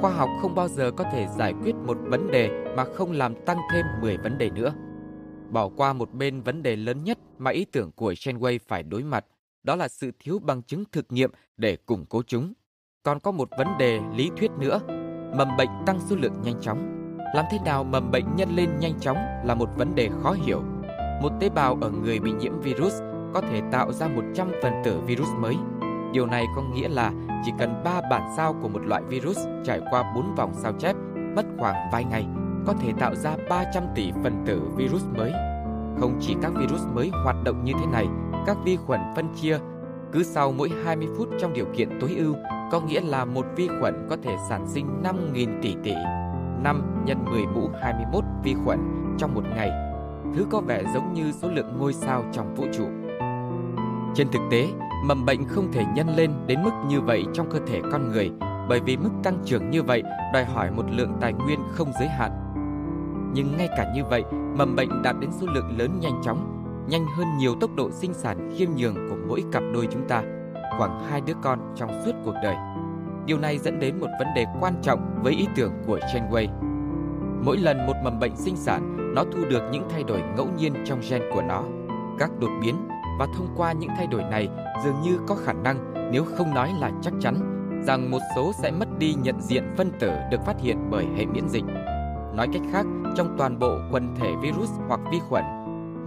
khoa 0.00 0.10
học 0.10 0.28
không 0.42 0.54
bao 0.54 0.68
giờ 0.68 0.90
có 0.90 1.04
thể 1.12 1.26
giải 1.38 1.54
quyết 1.62 1.74
một 1.86 1.96
vấn 2.06 2.30
đề 2.30 2.50
mà 2.76 2.84
không 2.94 3.12
làm 3.12 3.34
tăng 3.46 3.58
thêm 3.72 3.86
10 4.02 4.16
vấn 4.16 4.38
đề 4.38 4.50
nữa 4.50 4.72
bỏ 5.54 5.68
qua 5.76 5.92
một 5.92 6.14
bên 6.14 6.40
vấn 6.40 6.62
đề 6.62 6.76
lớn 6.76 7.04
nhất 7.04 7.18
mà 7.38 7.50
ý 7.50 7.64
tưởng 7.64 7.90
của 7.92 8.12
Shenway 8.12 8.58
phải 8.68 8.82
đối 8.82 9.02
mặt, 9.02 9.24
đó 9.62 9.76
là 9.76 9.88
sự 9.88 10.10
thiếu 10.18 10.38
bằng 10.38 10.62
chứng 10.62 10.84
thực 10.92 11.06
nghiệm 11.12 11.30
để 11.56 11.76
củng 11.76 12.04
cố 12.08 12.22
chúng. 12.26 12.52
Còn 13.02 13.20
có 13.20 13.30
một 13.30 13.48
vấn 13.58 13.66
đề 13.78 14.00
lý 14.14 14.30
thuyết 14.36 14.50
nữa, 14.60 14.80
mầm 15.36 15.48
bệnh 15.58 15.68
tăng 15.86 15.98
số 16.06 16.16
lượng 16.16 16.34
nhanh 16.42 16.60
chóng. 16.60 16.90
Làm 17.34 17.44
thế 17.50 17.58
nào 17.64 17.84
mầm 17.84 18.10
bệnh 18.10 18.36
nhân 18.36 18.56
lên 18.56 18.70
nhanh 18.80 19.00
chóng 19.00 19.16
là 19.44 19.54
một 19.54 19.68
vấn 19.76 19.94
đề 19.94 20.08
khó 20.22 20.32
hiểu. 20.32 20.62
Một 21.22 21.32
tế 21.40 21.48
bào 21.48 21.78
ở 21.80 21.90
người 21.90 22.20
bị 22.20 22.32
nhiễm 22.32 22.60
virus 22.60 22.92
có 23.34 23.40
thể 23.40 23.60
tạo 23.72 23.92
ra 23.92 24.08
100 24.08 24.52
phần 24.62 24.72
tử 24.84 25.00
virus 25.06 25.28
mới. 25.40 25.54
Điều 26.12 26.26
này 26.26 26.44
có 26.56 26.62
nghĩa 26.62 26.88
là 26.88 27.12
chỉ 27.44 27.52
cần 27.58 27.82
3 27.84 28.00
bản 28.10 28.30
sao 28.36 28.54
của 28.62 28.68
một 28.68 28.82
loại 28.86 29.02
virus 29.08 29.38
trải 29.64 29.80
qua 29.90 30.12
4 30.16 30.34
vòng 30.34 30.52
sao 30.54 30.72
chép 30.78 30.96
mất 31.36 31.44
khoảng 31.58 31.88
vài 31.92 32.04
ngày 32.04 32.26
có 32.66 32.74
thể 32.80 32.92
tạo 33.00 33.14
ra 33.14 33.36
300 33.50 33.82
tỷ 33.94 34.12
phần 34.22 34.42
tử 34.46 34.60
virus 34.76 35.02
mới. 35.16 35.32
Không 36.00 36.16
chỉ 36.20 36.36
các 36.42 36.52
virus 36.56 36.80
mới 36.94 37.10
hoạt 37.24 37.36
động 37.44 37.64
như 37.64 37.72
thế 37.80 37.86
này, 37.86 38.06
các 38.46 38.56
vi 38.64 38.76
khuẩn 38.76 39.00
phân 39.16 39.28
chia 39.42 39.58
cứ 40.12 40.22
sau 40.22 40.52
mỗi 40.52 40.70
20 40.84 41.08
phút 41.18 41.28
trong 41.40 41.52
điều 41.52 41.64
kiện 41.76 41.88
tối 42.00 42.14
ưu, 42.16 42.34
có 42.72 42.80
nghĩa 42.80 43.00
là 43.00 43.24
một 43.24 43.46
vi 43.56 43.68
khuẩn 43.80 44.06
có 44.10 44.16
thể 44.22 44.36
sản 44.48 44.66
sinh 44.66 44.86
5.000 45.02 45.48
tỷ 45.62 45.74
tỷ. 45.84 45.94
5 45.94 47.04
nhân 47.04 47.24
10 47.24 47.46
mũ 47.46 47.68
21 47.82 48.24
vi 48.44 48.54
khuẩn 48.64 48.78
trong 49.18 49.34
một 49.34 49.42
ngày, 49.56 49.70
thứ 50.34 50.46
có 50.50 50.60
vẻ 50.60 50.82
giống 50.94 51.12
như 51.14 51.32
số 51.32 51.48
lượng 51.48 51.78
ngôi 51.78 51.92
sao 51.92 52.22
trong 52.32 52.54
vũ 52.54 52.64
trụ. 52.76 52.84
Trên 54.14 54.28
thực 54.28 54.42
tế, 54.50 54.68
mầm 55.04 55.24
bệnh 55.26 55.44
không 55.48 55.72
thể 55.72 55.84
nhân 55.94 56.06
lên 56.16 56.30
đến 56.46 56.62
mức 56.62 56.70
như 56.88 57.00
vậy 57.00 57.24
trong 57.34 57.50
cơ 57.50 57.58
thể 57.66 57.80
con 57.92 58.08
người 58.12 58.30
bởi 58.68 58.80
vì 58.80 58.96
mức 58.96 59.10
tăng 59.22 59.38
trưởng 59.44 59.70
như 59.70 59.82
vậy 59.82 60.02
đòi 60.32 60.44
hỏi 60.44 60.70
một 60.70 60.82
lượng 60.90 61.12
tài 61.20 61.32
nguyên 61.32 61.60
không 61.74 61.88
giới 61.98 62.08
hạn 62.08 62.30
nhưng 63.34 63.56
ngay 63.58 63.68
cả 63.76 63.92
như 63.94 64.04
vậy, 64.04 64.24
mầm 64.56 64.76
bệnh 64.76 65.02
đạt 65.02 65.16
đến 65.20 65.30
số 65.40 65.46
lượng 65.46 65.78
lớn 65.78 65.98
nhanh 66.00 66.20
chóng, 66.24 66.64
nhanh 66.88 67.04
hơn 67.16 67.26
nhiều 67.38 67.54
tốc 67.60 67.70
độ 67.76 67.90
sinh 67.90 68.14
sản 68.14 68.54
khiêm 68.56 68.68
nhường 68.76 68.94
của 69.10 69.16
mỗi 69.28 69.44
cặp 69.52 69.62
đôi 69.74 69.88
chúng 69.92 70.08
ta, 70.08 70.22
khoảng 70.78 71.04
hai 71.10 71.20
đứa 71.20 71.34
con 71.42 71.58
trong 71.76 72.02
suốt 72.04 72.12
cuộc 72.24 72.34
đời. 72.42 72.54
Điều 73.26 73.38
này 73.38 73.58
dẫn 73.58 73.78
đến 73.80 74.00
một 74.00 74.06
vấn 74.18 74.28
đề 74.34 74.44
quan 74.60 74.74
trọng 74.82 75.18
với 75.22 75.32
ý 75.32 75.46
tưởng 75.56 75.72
của 75.86 75.98
Chen 76.14 76.22
Wei 76.30 76.48
Mỗi 77.44 77.56
lần 77.56 77.86
một 77.86 77.94
mầm 78.04 78.18
bệnh 78.20 78.36
sinh 78.36 78.56
sản, 78.56 79.14
nó 79.14 79.24
thu 79.32 79.44
được 79.50 79.62
những 79.72 79.88
thay 79.90 80.02
đổi 80.02 80.22
ngẫu 80.36 80.48
nhiên 80.58 80.74
trong 80.84 81.00
gen 81.10 81.22
của 81.34 81.42
nó, 81.42 81.62
các 82.18 82.30
đột 82.40 82.50
biến 82.62 82.74
và 83.18 83.26
thông 83.36 83.48
qua 83.56 83.72
những 83.72 83.90
thay 83.96 84.06
đổi 84.06 84.22
này 84.30 84.48
dường 84.84 85.00
như 85.02 85.18
có 85.26 85.34
khả 85.34 85.52
năng, 85.52 86.10
nếu 86.12 86.24
không 86.38 86.54
nói 86.54 86.72
là 86.80 86.90
chắc 87.02 87.12
chắn, 87.20 87.34
rằng 87.86 88.10
một 88.10 88.18
số 88.36 88.52
sẽ 88.62 88.70
mất 88.70 88.88
đi 88.98 89.14
nhận 89.22 89.40
diện 89.40 89.64
phân 89.76 89.90
tử 90.00 90.10
được 90.30 90.40
phát 90.46 90.60
hiện 90.60 90.78
bởi 90.90 91.06
hệ 91.16 91.26
miễn 91.26 91.48
dịch. 91.48 91.64
Nói 92.36 92.48
cách 92.52 92.62
khác, 92.72 92.86
trong 93.16 93.34
toàn 93.38 93.58
bộ 93.58 93.78
quần 93.92 94.14
thể 94.16 94.34
virus 94.42 94.70
hoặc 94.88 95.00
vi 95.10 95.18
khuẩn, 95.28 95.44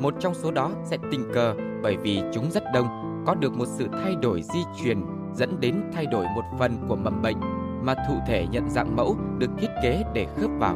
một 0.01 0.13
trong 0.19 0.33
số 0.33 0.51
đó 0.51 0.69
sẽ 0.83 0.97
tình 1.11 1.23
cờ 1.33 1.55
bởi 1.83 1.97
vì 1.97 2.21
chúng 2.33 2.51
rất 2.51 2.63
đông 2.73 2.87
có 3.27 3.35
được 3.35 3.57
một 3.57 3.65
sự 3.67 3.87
thay 4.03 4.15
đổi 4.21 4.41
di 4.41 4.59
truyền 4.83 5.01
dẫn 5.33 5.59
đến 5.59 5.81
thay 5.93 6.05
đổi 6.05 6.25
một 6.35 6.41
phần 6.59 6.71
của 6.87 6.95
mầm 6.95 7.21
bệnh 7.21 7.37
mà 7.85 7.93
thụ 8.07 8.15
thể 8.27 8.45
nhận 8.51 8.69
dạng 8.69 8.95
mẫu 8.95 9.15
được 9.37 9.49
thiết 9.57 9.67
kế 9.83 10.03
để 10.13 10.27
khớp 10.37 10.49
vào. 10.59 10.75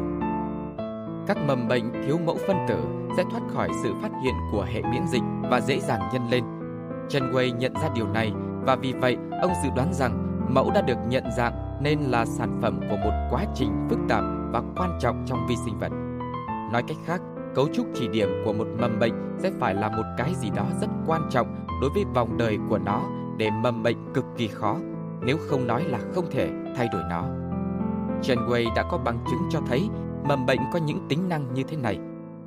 Các 1.28 1.38
mầm 1.48 1.68
bệnh 1.68 1.92
thiếu 2.06 2.18
mẫu 2.26 2.36
phân 2.48 2.58
tử 2.68 2.80
sẽ 3.18 3.24
thoát 3.32 3.42
khỏi 3.54 3.70
sự 3.84 3.94
phát 4.02 4.10
hiện 4.24 4.34
của 4.52 4.66
hệ 4.74 4.82
miễn 4.82 5.08
dịch 5.08 5.24
và 5.50 5.62
dễ 5.62 5.80
dàng 5.80 6.02
nhân 6.14 6.22
lên. 6.32 6.44
Chen 7.10 7.24
Wei 7.32 7.56
nhận 7.56 7.74
ra 7.74 7.90
điều 7.96 8.08
này 8.08 8.32
và 8.66 8.76
vì 8.76 8.94
vậy 8.94 9.18
ông 9.42 9.52
dự 9.64 9.70
đoán 9.76 9.94
rằng 9.94 10.42
mẫu 10.54 10.72
đã 10.76 10.82
được 10.82 10.98
nhận 11.10 11.24
dạng 11.38 11.54
nên 11.84 12.00
là 12.00 12.26
sản 12.26 12.60
phẩm 12.62 12.80
của 12.90 12.98
một 12.98 13.14
quá 13.32 13.46
trình 13.56 13.72
phức 13.90 14.00
tạp 14.10 14.24
và 14.52 14.64
quan 14.78 14.98
trọng 15.02 15.24
trong 15.28 15.46
vi 15.50 15.56
sinh 15.66 15.80
vật. 15.80 15.90
Nói 16.74 16.84
cách 16.88 16.98
khác, 17.06 17.22
cấu 17.56 17.68
trúc 17.74 17.86
chỉ 17.96 18.08
điểm 18.08 18.30
của 18.46 18.54
một 18.54 18.68
mầm 18.80 19.00
bệnh 19.00 19.14
sẽ 19.40 19.52
phải 19.60 19.76
là 19.76 19.90
một 19.90 20.04
cái 20.18 20.36
gì 20.36 20.50
đó 20.56 20.66
rất 20.82 20.88
quan 21.08 21.28
trọng 21.32 21.66
đối 21.82 21.90
với 21.96 22.04
vòng 22.16 22.38
đời 22.38 22.58
của 22.70 22.78
nó 22.78 23.02
để 23.38 23.50
mầm 23.50 23.84
bệnh 23.84 24.14
cực 24.14 24.26
kỳ 24.38 24.48
khó, 24.48 24.76
nếu 25.22 25.38
không 25.40 25.68
nói 25.68 25.84
là 25.84 26.00
không 26.14 26.26
thể 26.32 26.50
thay 26.76 26.88
đổi 26.94 27.02
nó. 27.10 27.26
Chen 28.22 28.38
Wei 28.40 28.76
đã 28.76 28.84
có 28.92 28.98
bằng 28.98 29.20
chứng 29.32 29.42
cho 29.50 29.62
thấy 29.68 29.90
mầm 30.28 30.46
bệnh 30.46 30.60
có 30.74 30.80
những 30.80 31.06
tính 31.10 31.30
năng 31.30 31.54
như 31.54 31.64
thế 31.64 31.78
này. 31.78 32.00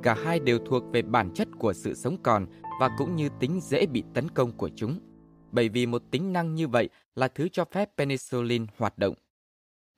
Cả 0.03 0.15
hai 0.25 0.39
đều 0.39 0.59
thuộc 0.65 0.83
về 0.91 1.01
bản 1.01 1.29
chất 1.33 1.47
của 1.59 1.73
sự 1.73 1.93
sống 1.93 2.15
còn 2.23 2.45
và 2.79 2.89
cũng 2.97 3.15
như 3.15 3.29
tính 3.39 3.59
dễ 3.61 3.85
bị 3.85 4.03
tấn 4.13 4.29
công 4.29 4.51
của 4.51 4.69
chúng. 4.75 4.99
Bởi 5.51 5.69
vì 5.69 5.85
một 5.85 6.01
tính 6.11 6.33
năng 6.33 6.55
như 6.55 6.67
vậy 6.67 6.89
là 7.15 7.27
thứ 7.27 7.47
cho 7.51 7.65
phép 7.71 7.89
penicillin 7.97 8.65
hoạt 8.77 8.97
động. 8.97 9.13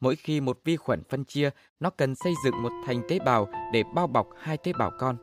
Mỗi 0.02 0.16
khi 0.16 0.41
một 0.41 0.60
vi 0.64 0.76
khuẩn 0.78 1.04
phân 1.10 1.24
chia, 1.26 1.50
nó 1.80 1.89
cần 1.89 2.16
xây 2.16 2.34
dựng 2.45 2.64
một 2.64 2.70
thành 2.86 3.02
tế 3.08 3.20
bào 3.26 3.48
để 3.74 3.84
bao 3.95 4.08
bọc 4.08 4.28
hai 4.39 4.58
tế 4.58 4.72
bào 4.80 4.91
con. 5.00 5.18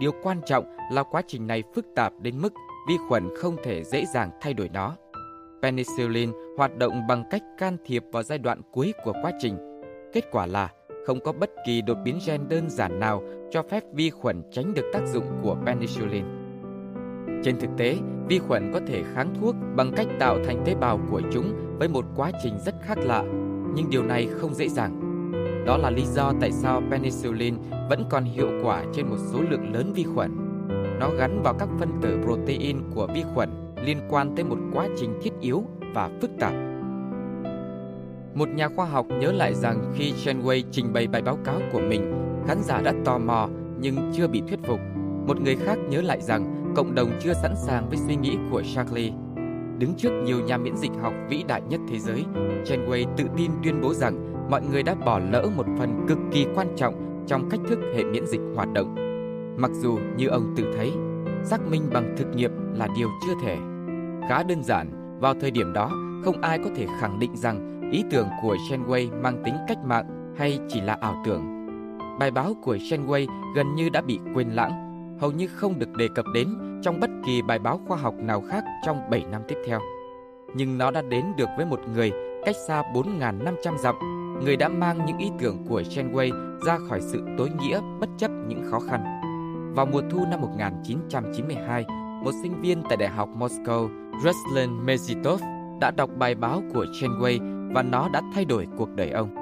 Điều 0.00 0.10
quan 0.22 0.40
trọng 0.46 0.76
là 0.92 1.02
quá 1.02 1.22
trình 1.26 1.46
này 1.46 1.62
phức 1.74 1.86
tạp 1.96 2.12
đến 2.22 2.38
mức 2.38 2.52
vi 2.88 2.96
khuẩn 3.08 3.28
không 3.36 3.56
thể 3.64 3.84
dễ 3.84 4.06
dàng 4.06 4.30
thay 4.40 4.54
đổi 4.54 4.68
nó. 4.68 4.96
Penicillin 5.62 6.32
hoạt 6.58 6.76
động 6.78 7.06
bằng 7.06 7.24
cách 7.30 7.42
can 7.58 7.76
thiệp 7.84 8.04
vào 8.12 8.22
giai 8.22 8.38
đoạn 8.38 8.60
cuối 8.72 8.94
của 9.04 9.12
quá 9.22 9.32
trình. 9.38 9.58
Kết 10.12 10.24
quả 10.30 10.46
là 10.46 10.68
không 11.06 11.20
có 11.20 11.32
bất 11.32 11.50
kỳ 11.66 11.80
đột 11.82 11.96
biến 12.04 12.18
gen 12.26 12.48
đơn 12.48 12.70
giản 12.70 13.00
nào 13.00 13.22
cho 13.52 13.62
phép 13.62 13.82
vi 13.94 14.10
khuẩn 14.10 14.42
tránh 14.52 14.74
được 14.74 14.90
tác 14.92 15.06
dụng 15.06 15.24
của 15.42 15.56
penicillin. 15.66 16.24
Trên 17.44 17.60
thực 17.60 17.70
tế, 17.78 17.96
vi 18.28 18.38
khuẩn 18.38 18.70
có 18.72 18.80
thể 18.86 19.02
kháng 19.14 19.34
thuốc 19.40 19.54
bằng 19.76 19.92
cách 19.96 20.06
tạo 20.20 20.38
thành 20.46 20.62
tế 20.66 20.74
bào 20.74 21.00
của 21.10 21.22
chúng 21.32 21.76
với 21.78 21.88
một 21.88 22.04
quá 22.16 22.30
trình 22.42 22.58
rất 22.64 22.74
khác 22.82 22.98
lạ 22.98 23.24
nhưng 23.74 23.90
điều 23.90 24.02
này 24.02 24.28
không 24.38 24.54
dễ 24.54 24.68
dàng. 24.68 25.00
Đó 25.66 25.76
là 25.76 25.90
lý 25.90 26.02
do 26.14 26.32
tại 26.40 26.52
sao 26.52 26.82
penicillin 26.90 27.54
vẫn 27.88 28.04
còn 28.10 28.24
hiệu 28.24 28.48
quả 28.64 28.84
trên 28.94 29.06
một 29.06 29.16
số 29.32 29.38
lượng 29.50 29.74
lớn 29.74 29.92
vi 29.94 30.02
khuẩn. 30.14 30.30
Nó 31.00 31.10
gắn 31.18 31.42
vào 31.42 31.54
các 31.54 31.68
phân 31.78 31.88
tử 32.02 32.18
protein 32.24 32.76
của 32.94 33.06
vi 33.14 33.22
khuẩn 33.34 33.50
liên 33.84 33.98
quan 34.08 34.34
tới 34.36 34.44
một 34.44 34.56
quá 34.72 34.88
trình 34.98 35.10
thiết 35.22 35.30
yếu 35.40 35.64
và 35.94 36.10
phức 36.20 36.30
tạp. 36.40 36.52
Một 38.34 38.48
nhà 38.48 38.68
khoa 38.68 38.86
học 38.86 39.06
nhớ 39.18 39.32
lại 39.32 39.54
rằng 39.54 39.92
khi 39.96 40.12
Chenway 40.12 40.62
trình 40.70 40.92
bày 40.92 41.06
bài 41.06 41.22
báo 41.22 41.36
cáo 41.44 41.60
của 41.72 41.80
mình, 41.88 42.12
khán 42.46 42.62
giả 42.62 42.80
đã 42.80 42.92
tò 43.04 43.18
mò 43.18 43.48
nhưng 43.80 44.12
chưa 44.16 44.28
bị 44.28 44.42
thuyết 44.48 44.60
phục. 44.64 44.80
Một 45.26 45.40
người 45.40 45.56
khác 45.56 45.78
nhớ 45.88 46.00
lại 46.02 46.20
rằng 46.20 46.72
cộng 46.76 46.94
đồng 46.94 47.10
chưa 47.22 47.32
sẵn 47.42 47.54
sàng 47.66 47.88
với 47.88 47.98
suy 48.08 48.16
nghĩ 48.16 48.36
của 48.50 48.62
Shackley 48.62 49.12
đứng 49.78 49.94
trước 49.94 50.22
nhiều 50.24 50.40
nhà 50.40 50.56
miễn 50.56 50.76
dịch 50.76 50.92
học 51.02 51.14
vĩ 51.28 51.44
đại 51.48 51.62
nhất 51.68 51.80
thế 51.88 51.98
giới, 51.98 52.24
Chenway 52.64 53.04
tự 53.16 53.24
tin 53.36 53.50
tuyên 53.64 53.80
bố 53.82 53.94
rằng 53.94 54.34
mọi 54.50 54.62
người 54.72 54.82
đã 54.82 54.94
bỏ 55.06 55.18
lỡ 55.18 55.46
một 55.56 55.66
phần 55.78 56.06
cực 56.08 56.18
kỳ 56.32 56.46
quan 56.54 56.66
trọng 56.76 57.24
trong 57.26 57.50
cách 57.50 57.60
thức 57.68 57.78
hệ 57.96 58.04
miễn 58.04 58.26
dịch 58.26 58.40
hoạt 58.54 58.68
động. 58.72 58.94
Mặc 59.58 59.70
dù 59.82 59.98
như 60.16 60.28
ông 60.28 60.54
tự 60.56 60.72
thấy, 60.76 60.92
xác 61.44 61.60
minh 61.70 61.82
bằng 61.92 62.14
thực 62.18 62.26
nghiệm 62.36 62.50
là 62.74 62.88
điều 62.96 63.08
chưa 63.26 63.32
thể. 63.42 63.56
Khá 64.28 64.42
đơn 64.42 64.62
giản, 64.62 65.18
vào 65.20 65.34
thời 65.40 65.50
điểm 65.50 65.72
đó, 65.72 65.86
không 66.24 66.40
ai 66.42 66.58
có 66.58 66.70
thể 66.76 66.86
khẳng 67.00 67.18
định 67.18 67.36
rằng 67.36 67.90
ý 67.92 68.04
tưởng 68.10 68.28
của 68.42 68.56
Chenway 68.70 69.20
mang 69.22 69.42
tính 69.44 69.54
cách 69.68 69.78
mạng 69.84 70.34
hay 70.38 70.58
chỉ 70.68 70.80
là 70.80 70.96
ảo 71.00 71.22
tưởng. 71.24 71.44
Bài 72.20 72.30
báo 72.30 72.52
của 72.62 72.76
Chenway 72.76 73.26
gần 73.56 73.74
như 73.74 73.88
đã 73.88 74.00
bị 74.02 74.20
quên 74.34 74.50
lãng 74.50 74.83
hầu 75.20 75.32
như 75.32 75.46
không 75.46 75.78
được 75.78 75.92
đề 75.96 76.08
cập 76.14 76.24
đến 76.34 76.48
trong 76.82 77.00
bất 77.00 77.10
kỳ 77.26 77.42
bài 77.42 77.58
báo 77.58 77.80
khoa 77.86 77.96
học 77.96 78.14
nào 78.18 78.42
khác 78.48 78.64
trong 78.86 79.10
7 79.10 79.24
năm 79.30 79.42
tiếp 79.48 79.56
theo. 79.66 79.78
Nhưng 80.54 80.78
nó 80.78 80.90
đã 80.90 81.02
đến 81.02 81.24
được 81.36 81.48
với 81.56 81.66
một 81.66 81.80
người 81.94 82.12
cách 82.46 82.56
xa 82.68 82.82
4.500 82.94 83.76
dặm, 83.76 83.94
người 84.44 84.56
đã 84.56 84.68
mang 84.68 85.04
những 85.06 85.18
ý 85.18 85.30
tưởng 85.38 85.58
của 85.68 85.80
Chenway 85.80 86.58
ra 86.66 86.78
khỏi 86.88 87.00
sự 87.00 87.22
tối 87.38 87.50
nghĩa 87.60 87.80
bất 88.00 88.08
chấp 88.18 88.30
những 88.48 88.62
khó 88.70 88.78
khăn. 88.80 89.20
Vào 89.76 89.86
mùa 89.86 90.02
thu 90.10 90.26
năm 90.30 90.40
1992, 90.40 91.84
một 92.24 92.32
sinh 92.42 92.60
viên 92.62 92.82
tại 92.88 92.96
Đại 92.96 93.08
học 93.08 93.28
Moscow, 93.38 93.88
Ruslan 94.22 94.86
Mezitov, 94.86 95.36
đã 95.80 95.90
đọc 95.90 96.10
bài 96.18 96.34
báo 96.34 96.62
của 96.74 96.84
Chenway 96.84 97.38
và 97.74 97.82
nó 97.82 98.08
đã 98.12 98.20
thay 98.34 98.44
đổi 98.44 98.66
cuộc 98.76 98.88
đời 98.96 99.10
ông. 99.10 99.34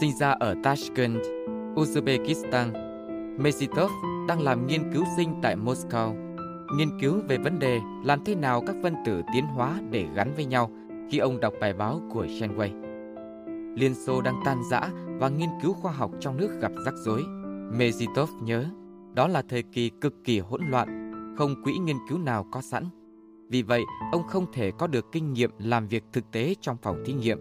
Sinh 0.00 0.12
ra 0.18 0.30
ở 0.30 0.54
Tashkent, 0.64 1.20
Uzbekistan, 1.74 2.89
Mesitov 3.42 3.90
đang 4.28 4.40
làm 4.42 4.66
nghiên 4.66 4.92
cứu 4.92 5.04
sinh 5.16 5.34
tại 5.42 5.56
Moscow, 5.56 6.36
nghiên 6.76 6.88
cứu 7.00 7.20
về 7.28 7.38
vấn 7.38 7.58
đề 7.58 7.80
làm 8.04 8.24
thế 8.24 8.34
nào 8.34 8.62
các 8.66 8.76
phân 8.82 8.94
tử 9.04 9.22
tiến 9.34 9.44
hóa 9.46 9.80
để 9.90 10.06
gắn 10.14 10.32
với 10.36 10.44
nhau 10.44 10.70
khi 11.10 11.18
ông 11.18 11.40
đọc 11.40 11.54
bài 11.60 11.72
báo 11.72 12.02
của 12.12 12.24
Shenway. 12.26 12.80
Liên 13.76 13.94
Xô 13.94 14.20
đang 14.20 14.34
tan 14.44 14.58
rã 14.70 14.88
và 15.06 15.28
nghiên 15.28 15.48
cứu 15.62 15.72
khoa 15.72 15.92
học 15.92 16.10
trong 16.20 16.36
nước 16.36 16.58
gặp 16.60 16.72
rắc 16.84 16.94
rối. 17.04 17.22
Mezitov 17.78 18.26
nhớ, 18.42 18.64
đó 19.14 19.28
là 19.28 19.42
thời 19.48 19.62
kỳ 19.62 19.90
cực 20.00 20.14
kỳ 20.24 20.38
hỗn 20.38 20.60
loạn, 20.68 21.12
không 21.38 21.54
quỹ 21.64 21.72
nghiên 21.78 21.96
cứu 22.08 22.18
nào 22.18 22.46
có 22.52 22.62
sẵn. 22.62 22.84
Vì 23.48 23.62
vậy, 23.62 23.82
ông 24.12 24.22
không 24.28 24.46
thể 24.52 24.72
có 24.78 24.86
được 24.86 25.06
kinh 25.12 25.32
nghiệm 25.32 25.50
làm 25.58 25.88
việc 25.88 26.04
thực 26.12 26.30
tế 26.32 26.54
trong 26.60 26.76
phòng 26.82 27.02
thí 27.06 27.12
nghiệm 27.12 27.38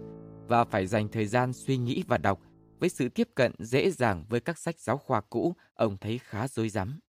và 0.48 0.64
phải 0.64 0.88
dành 0.88 1.08
thời 1.08 1.26
gian 1.26 1.54
suy 1.54 1.78
nghĩ 1.78 2.04
và 2.08 2.18
đọc 2.18 2.40
với 2.80 2.90
sự 2.90 3.10
tiếp 3.10 3.30
cận 3.36 3.52
dễ 3.60 3.90
dàng 3.92 4.26
với 4.30 4.40
các 4.40 4.58
sách 4.58 4.80
giáo 4.80 4.98
khoa 4.98 5.22
cũ, 5.22 5.56
ông 5.74 5.98
thấy 5.98 6.20
khá 6.24 6.48
rối 6.48 6.70
rắm. 6.70 7.00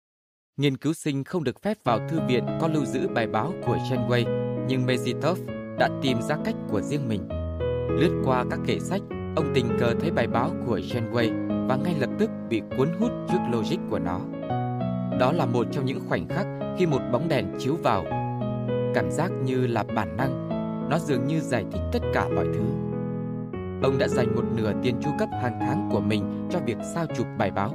Nghiên 0.56 0.76
cứu 0.76 0.92
sinh 0.92 1.24
không 1.24 1.44
được 1.44 1.62
phép 1.62 1.78
vào 1.84 2.08
thư 2.08 2.20
viện 2.28 2.46
có 2.60 2.68
lưu 2.68 2.84
giữ 2.84 3.08
bài 3.08 3.26
báo 3.26 3.52
của 3.66 3.76
Chenway, 3.76 4.24
nhưng 4.68 4.82
Mezitov 4.86 5.34
đã 5.78 5.88
tìm 6.02 6.22
ra 6.22 6.36
cách 6.44 6.54
của 6.68 6.80
riêng 6.80 7.08
mình. 7.08 7.28
Lướt 8.00 8.22
qua 8.24 8.44
các 8.50 8.58
kệ 8.66 8.78
sách, 8.80 9.00
ông 9.36 9.52
tình 9.54 9.68
cờ 9.80 9.94
thấy 10.00 10.10
bài 10.10 10.26
báo 10.26 10.50
của 10.66 10.78
Chenway 10.78 11.32
và 11.68 11.76
ngay 11.76 11.94
lập 12.00 12.10
tức 12.18 12.30
bị 12.48 12.62
cuốn 12.76 12.88
hút 12.98 13.10
trước 13.30 13.38
logic 13.52 13.76
của 13.90 13.98
nó. 13.98 14.20
Đó 15.20 15.32
là 15.32 15.46
một 15.52 15.66
trong 15.72 15.86
những 15.86 16.00
khoảnh 16.08 16.28
khắc 16.28 16.46
khi 16.78 16.86
một 16.86 17.00
bóng 17.12 17.28
đèn 17.28 17.46
chiếu 17.58 17.76
vào. 17.76 18.04
Cảm 18.94 19.10
giác 19.10 19.30
như 19.44 19.66
là 19.66 19.82
bản 19.82 20.16
năng, 20.16 20.48
nó 20.90 20.98
dường 20.98 21.26
như 21.26 21.40
giải 21.40 21.64
thích 21.72 21.80
tất 21.92 21.98
cả 22.14 22.28
mọi 22.28 22.46
thứ. 22.54 22.64
Ông 23.82 23.98
đã 23.98 24.08
dành 24.08 24.34
một 24.36 24.42
nửa 24.56 24.72
tiền 24.82 24.96
chu 25.02 25.10
cấp 25.18 25.28
hàng 25.42 25.58
tháng 25.60 25.88
của 25.92 26.00
mình 26.00 26.24
cho 26.50 26.58
việc 26.66 26.76
sao 26.94 27.06
chụp 27.16 27.26
bài 27.38 27.50
báo. 27.50 27.74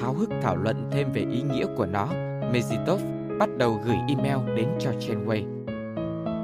Háo 0.00 0.12
hức 0.12 0.28
thảo 0.42 0.56
luận 0.56 0.84
thêm 0.90 1.12
về 1.12 1.26
ý 1.32 1.42
nghĩa 1.52 1.66
của 1.76 1.86
nó, 1.86 2.08
Mezitov 2.52 2.96
bắt 3.38 3.48
đầu 3.58 3.80
gửi 3.86 3.96
email 4.08 4.56
đến 4.56 4.68
cho 4.78 4.90
Chenway. 4.90 5.42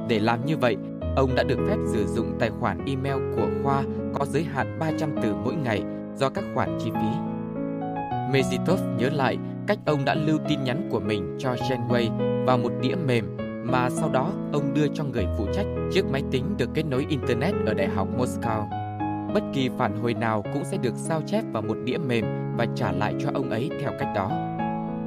Để 0.09 0.19
làm 0.19 0.47
như 0.47 0.57
vậy, 0.57 0.77
ông 1.17 1.31
đã 1.37 1.43
được 1.43 1.57
phép 1.69 1.77
sử 1.87 2.07
dụng 2.07 2.33
tài 2.39 2.51
khoản 2.51 2.79
email 2.87 3.35
của 3.37 3.49
Khoa 3.63 3.83
có 4.15 4.25
giới 4.25 4.43
hạn 4.45 4.79
300 4.79 5.11
từ 5.23 5.35
mỗi 5.45 5.55
ngày 5.55 5.83
do 6.17 6.29
các 6.29 6.45
khoản 6.55 6.79
chi 6.85 6.91
phí. 6.95 7.09
Mezitov 8.33 8.97
nhớ 8.99 9.09
lại 9.13 9.39
cách 9.67 9.79
ông 9.87 10.05
đã 10.05 10.15
lưu 10.15 10.39
tin 10.49 10.65
nhắn 10.65 10.89
của 10.91 11.01
mình 11.01 11.37
cho 11.39 11.55
Chenway 11.55 12.09
vào 12.47 12.59
một 12.59 12.71
đĩa 12.83 12.95
mềm 13.07 13.36
mà 13.71 13.91
sau 13.91 14.11
đó 14.13 14.31
ông 14.53 14.75
đưa 14.75 14.87
cho 14.89 15.05
người 15.05 15.27
phụ 15.39 15.47
trách 15.55 15.67
chiếc 15.93 16.03
máy 16.13 16.23
tính 16.31 16.45
được 16.57 16.71
kết 16.75 16.87
nối 16.87 17.07
Internet 17.09 17.55
ở 17.67 17.75
Đại 17.75 17.89
học 17.89 18.09
Moscow. 18.19 18.63
Bất 19.35 19.43
kỳ 19.55 19.71
phản 19.79 20.03
hồi 20.03 20.15
nào 20.15 20.43
cũng 20.55 20.65
sẽ 20.65 20.77
được 20.77 20.95
sao 20.97 21.21
chép 21.27 21.45
vào 21.53 21.63
một 21.63 21.77
đĩa 21.85 21.99
mềm 21.99 22.25
và 22.57 22.67
trả 22.75 22.93
lại 22.93 23.15
cho 23.23 23.29
ông 23.35 23.51
ấy 23.51 23.71
theo 23.81 23.91
cách 23.99 24.09
đó. 24.15 24.29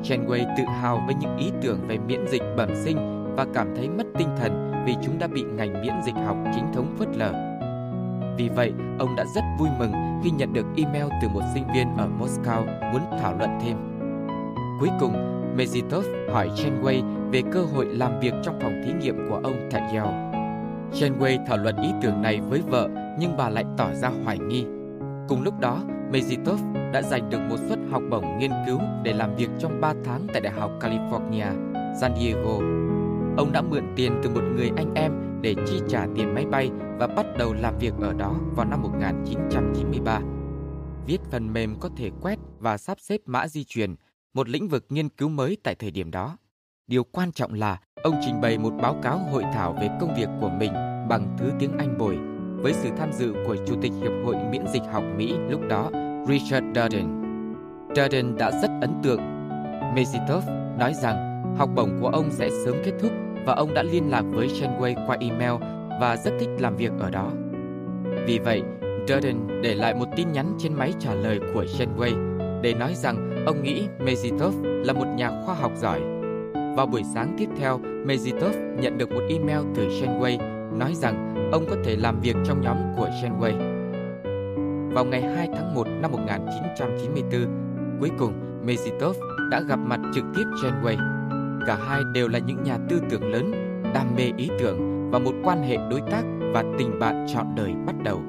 Chenway 0.04 0.44
tự 0.58 0.64
hào 0.64 1.04
với 1.06 1.16
những 1.20 1.38
ý 1.38 1.52
tưởng 1.62 1.80
về 1.88 1.98
miễn 2.08 2.28
dịch 2.28 2.44
bẩm 2.58 2.70
sinh 2.84 3.26
và 3.36 3.46
cảm 3.54 3.76
thấy 3.76 3.90
mất 3.90 4.06
tinh 4.18 4.28
thần 4.42 4.72
vì 4.86 4.96
chúng 5.06 5.20
đã 5.20 5.28
bị 5.28 5.42
ngành 5.42 5.82
miễn 5.82 5.94
dịch 6.06 6.16
học 6.26 6.38
chính 6.56 6.66
thống 6.74 6.96
phớt 6.98 7.08
lờ. 7.18 7.46
Vì 8.38 8.50
vậy, 8.50 8.74
ông 9.00 9.16
đã 9.16 9.24
rất 9.36 9.44
vui 9.60 9.70
mừng 9.80 9.92
khi 10.24 10.30
nhận 10.32 10.54
được 10.54 10.66
email 10.78 11.06
từ 11.22 11.28
một 11.30 11.42
sinh 11.54 11.64
viên 11.74 11.88
ở 11.98 12.08
Moscow 12.20 12.92
muốn 12.92 13.02
thảo 13.22 13.34
luận 13.38 13.50
thêm. 13.62 13.78
Cuối 14.80 14.90
cùng, 15.00 15.14
Mezitov 15.58 16.32
hỏi 16.32 16.50
Chenway 16.56 17.19
về 17.32 17.44
cơ 17.54 17.62
hội 17.62 17.86
làm 17.86 18.20
việc 18.20 18.34
trong 18.44 18.60
phòng 18.62 18.82
thí 18.86 18.92
nghiệm 18.94 19.30
của 19.30 19.40
ông 19.44 19.68
tại 19.72 19.82
Yale. 19.82 20.26
Chenway 20.94 21.38
thảo 21.48 21.58
luận 21.58 21.76
ý 21.82 21.90
tưởng 22.02 22.22
này 22.22 22.42
với 22.42 22.62
vợ 22.70 22.90
nhưng 23.20 23.38
bà 23.38 23.50
lại 23.50 23.64
tỏ 23.78 23.94
ra 23.94 24.12
hoài 24.24 24.38
nghi. 24.40 24.64
Cùng 25.28 25.44
lúc 25.44 25.60
đó, 25.60 25.84
Mezitov 26.12 26.92
đã 26.92 27.02
giành 27.02 27.30
được 27.30 27.40
một 27.50 27.58
suất 27.68 27.80
học 27.92 28.02
bổng 28.12 28.38
nghiên 28.40 28.52
cứu 28.66 28.80
để 29.04 29.14
làm 29.14 29.36
việc 29.36 29.50
trong 29.60 29.82
3 29.82 29.94
tháng 30.04 30.28
tại 30.34 30.42
Đại 30.42 30.54
học 30.54 30.72
California, 30.82 31.52
San 32.00 32.14
Diego. 32.20 32.54
Ông 33.38 33.50
đã 33.54 33.62
mượn 33.62 33.84
tiền 33.96 34.14
từ 34.24 34.30
một 34.30 34.42
người 34.56 34.72
anh 34.78 34.94
em 34.94 35.12
để 35.42 35.56
chi 35.68 35.80
trả 35.90 36.08
tiền 36.16 36.36
máy 36.36 36.46
bay 36.46 36.70
và 36.98 37.08
bắt 37.08 37.26
đầu 37.38 37.54
làm 37.54 37.78
việc 37.80 37.94
ở 38.02 38.14
đó 38.14 38.36
vào 38.56 38.66
năm 38.66 38.82
1993. 38.82 40.22
Viết 41.06 41.20
phần 41.32 41.54
mềm 41.54 41.76
có 41.80 41.90
thể 41.98 42.12
quét 42.22 42.40
và 42.60 42.78
sắp 42.78 42.98
xếp 43.00 43.18
mã 43.26 43.48
di 43.48 43.64
truyền, 43.64 43.96
một 44.34 44.50
lĩnh 44.50 44.68
vực 44.68 44.86
nghiên 44.90 45.10
cứu 45.10 45.30
mới 45.30 45.58
tại 45.64 45.76
thời 45.76 45.92
điểm 45.92 46.12
đó 46.12 46.38
điều 46.90 47.04
quan 47.04 47.32
trọng 47.32 47.54
là 47.54 47.78
ông 48.04 48.16
trình 48.26 48.42
bày 48.42 48.58
một 48.58 48.74
báo 48.82 48.96
cáo 49.04 49.18
hội 49.32 49.44
thảo 49.54 49.78
về 49.82 49.90
công 50.02 50.14
việc 50.18 50.30
của 50.42 50.50
mình 50.50 50.74
bằng 51.10 51.36
thứ 51.40 51.50
tiếng 51.60 51.72
Anh 51.78 51.98
bồi 51.98 52.18
với 52.62 52.74
sự 52.74 52.90
tham 52.98 53.14
dự 53.14 53.34
của 53.48 53.56
Chủ 53.68 53.76
tịch 53.82 53.92
Hiệp 54.02 54.12
hội 54.26 54.36
Miễn 54.52 54.64
dịch 54.74 54.82
học 54.92 55.04
Mỹ 55.18 55.34
lúc 55.50 55.62
đó, 55.70 55.90
Richard 56.28 56.66
Darden. 56.76 57.08
Darden 57.96 58.36
đã 58.38 58.52
rất 58.52 58.72
ấn 58.82 58.90
tượng. 59.04 59.22
Mezitov 59.96 60.42
nói 60.78 60.94
rằng 60.94 61.44
học 61.58 61.70
bổng 61.76 61.90
của 62.02 62.08
ông 62.08 62.30
sẽ 62.32 62.50
sớm 62.66 62.76
kết 62.86 62.92
thúc 63.02 63.12
và 63.46 63.54
ông 63.54 63.74
đã 63.74 63.84
liên 63.84 64.10
lạc 64.10 64.22
với 64.26 64.48
Chenway 64.48 64.94
qua 65.08 65.18
email 65.20 65.64
và 66.02 66.16
rất 66.26 66.32
thích 66.40 66.50
làm 66.60 66.76
việc 66.76 66.92
ở 67.00 67.10
đó. 67.12 67.30
Vì 68.28 68.40
vậy, 68.40 68.62
Darden 69.08 69.38
để 69.64 69.74
lại 69.76 69.96
một 69.96 70.08
tin 70.16 70.28
nhắn 70.32 70.54
trên 70.60 70.74
máy 70.74 70.94
trả 71.00 71.14
lời 71.14 71.40
của 71.54 71.64
Chenway 71.78 72.38
để 72.62 72.74
nói 72.74 72.94
rằng 72.96 73.46
ông 73.46 73.64
nghĩ 73.64 73.84
Mezitov 74.00 74.64
là 74.84 74.94
một 74.94 75.08
nhà 75.16 75.30
khoa 75.46 75.56
học 75.56 75.72
giỏi 75.78 76.02
vào 76.80 76.88
buổi 76.88 77.04
sáng 77.04 77.36
tiếp 77.38 77.50
theo, 77.60 77.80
Mezitov 77.80 78.76
nhận 78.80 78.98
được 78.98 79.12
một 79.12 79.22
email 79.30 79.60
từ 79.76 79.88
Shenway 79.90 80.38
nói 80.78 80.96
rằng 80.96 81.50
ông 81.52 81.66
có 81.70 81.76
thể 81.86 81.96
làm 81.96 82.20
việc 82.22 82.36
trong 82.46 82.62
nhóm 82.62 82.78
của 82.98 83.08
Shenway. 83.08 83.52
Vào 84.94 85.06
ngày 85.06 85.22
2 85.22 85.50
tháng 85.56 85.76
1 85.76 85.88
năm 86.02 86.12
1994, 86.12 88.00
cuối 88.00 88.12
cùng 88.20 88.34
Mezitov 88.66 89.14
đã 89.50 89.62
gặp 89.62 89.76
mặt 89.76 90.00
trực 90.14 90.24
tiếp 90.36 90.44
Shenway. 90.46 90.96
Cả 91.68 91.78
hai 91.88 92.02
đều 92.14 92.28
là 92.28 92.40
những 92.40 92.64
nhà 92.64 92.78
tư 92.90 93.02
tưởng 93.10 93.32
lớn, 93.32 93.52
đam 93.94 94.08
mê 94.18 94.32
ý 94.38 94.50
tưởng 94.60 95.10
và 95.12 95.20
một 95.20 95.34
quan 95.44 95.64
hệ 95.64 95.78
đối 95.92 96.02
tác 96.10 96.22
và 96.54 96.64
tình 96.78 97.00
bạn 97.00 97.26
trọn 97.34 97.46
đời 97.56 97.74
bắt 97.86 97.96
đầu. 98.04 98.22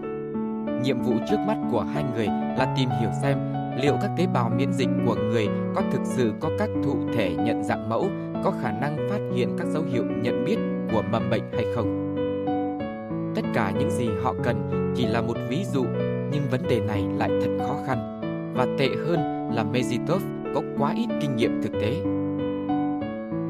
Nhiệm 0.85 1.03
vụ 1.03 1.13
trước 1.31 1.39
mắt 1.47 1.57
của 1.73 1.81
hai 1.95 2.05
người 2.15 2.27
là 2.27 2.73
tìm 2.77 2.89
hiểu 3.01 3.11
xem 3.23 3.39
liệu 3.83 3.95
các 4.03 4.11
tế 4.19 4.27
bào 4.35 4.51
miễn 4.57 4.73
dịch 4.73 4.89
của 5.07 5.15
người 5.15 5.49
có 5.75 5.83
thực 5.93 6.01
sự 6.05 6.33
có 6.41 6.51
các 6.59 6.69
thụ 6.85 6.97
thể 7.15 7.35
nhận 7.45 7.65
dạng 7.65 7.89
mẫu 7.89 8.09
có 8.45 8.53
khả 8.63 8.73
năng 8.73 8.97
phát 9.11 9.19
hiện 9.35 9.49
các 9.59 9.67
dấu 9.73 9.83
hiệu 9.93 10.05
nhận 10.23 10.45
biết 10.45 10.57
của 10.93 11.03
mầm 11.13 11.31
bệnh 11.31 11.53
hay 11.53 11.65
không. 11.75 11.97
Tất 13.37 13.43
cả 13.55 13.73
những 13.79 13.91
gì 13.91 14.07
họ 14.23 14.35
cần 14.45 14.57
chỉ 14.97 15.07
là 15.07 15.21
một 15.23 15.37
ví 15.49 15.65
dụ, 15.73 15.85
nhưng 16.33 16.43
vấn 16.51 16.63
đề 16.69 16.81
này 16.81 17.05
lại 17.19 17.31
thật 17.43 17.65
khó 17.67 17.75
khăn 17.87 18.21
và 18.57 18.67
tệ 18.79 18.89
hơn 19.07 19.21
là 19.55 19.65
Mezitov 19.73 20.21
có 20.55 20.61
quá 20.79 20.93
ít 20.97 21.07
kinh 21.21 21.37
nghiệm 21.37 21.63
thực 21.63 21.73
tế. 21.73 21.97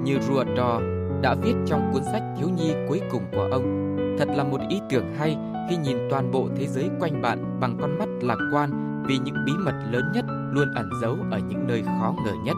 Như 0.05 0.18
Ruador 0.20 0.82
đã 1.22 1.34
viết 1.34 1.55
trong 1.66 1.91
cuốn 1.93 2.03
sách 2.05 2.22
thiếu 2.38 2.49
nhi 2.57 2.74
cuối 2.88 3.01
cùng 3.11 3.22
của 3.32 3.49
ông, 3.53 3.86
thật 4.18 4.28
là 4.36 4.45
một 4.45 4.59
ý 4.70 4.80
tưởng 4.91 5.05
hay 5.18 5.36
khi 5.70 5.76
nhìn 5.76 5.97
toàn 6.11 6.30
bộ 6.32 6.49
thế 6.57 6.66
giới 6.66 6.91
quanh 7.01 7.22
bạn 7.22 7.38
bằng 7.61 7.76
con 7.80 7.99
mắt 7.99 8.09
lạc 8.22 8.38
quan 8.53 8.70
vì 9.09 9.18
những 9.18 9.36
bí 9.47 9.53
mật 9.64 9.74
lớn 9.91 10.05
nhất 10.14 10.24
luôn 10.53 10.74
ẩn 10.74 10.88
giấu 11.03 11.16
ở 11.30 11.38
những 11.49 11.66
nơi 11.66 11.82
khó 11.82 12.14
ngờ 12.24 12.32
nhất. 12.45 12.57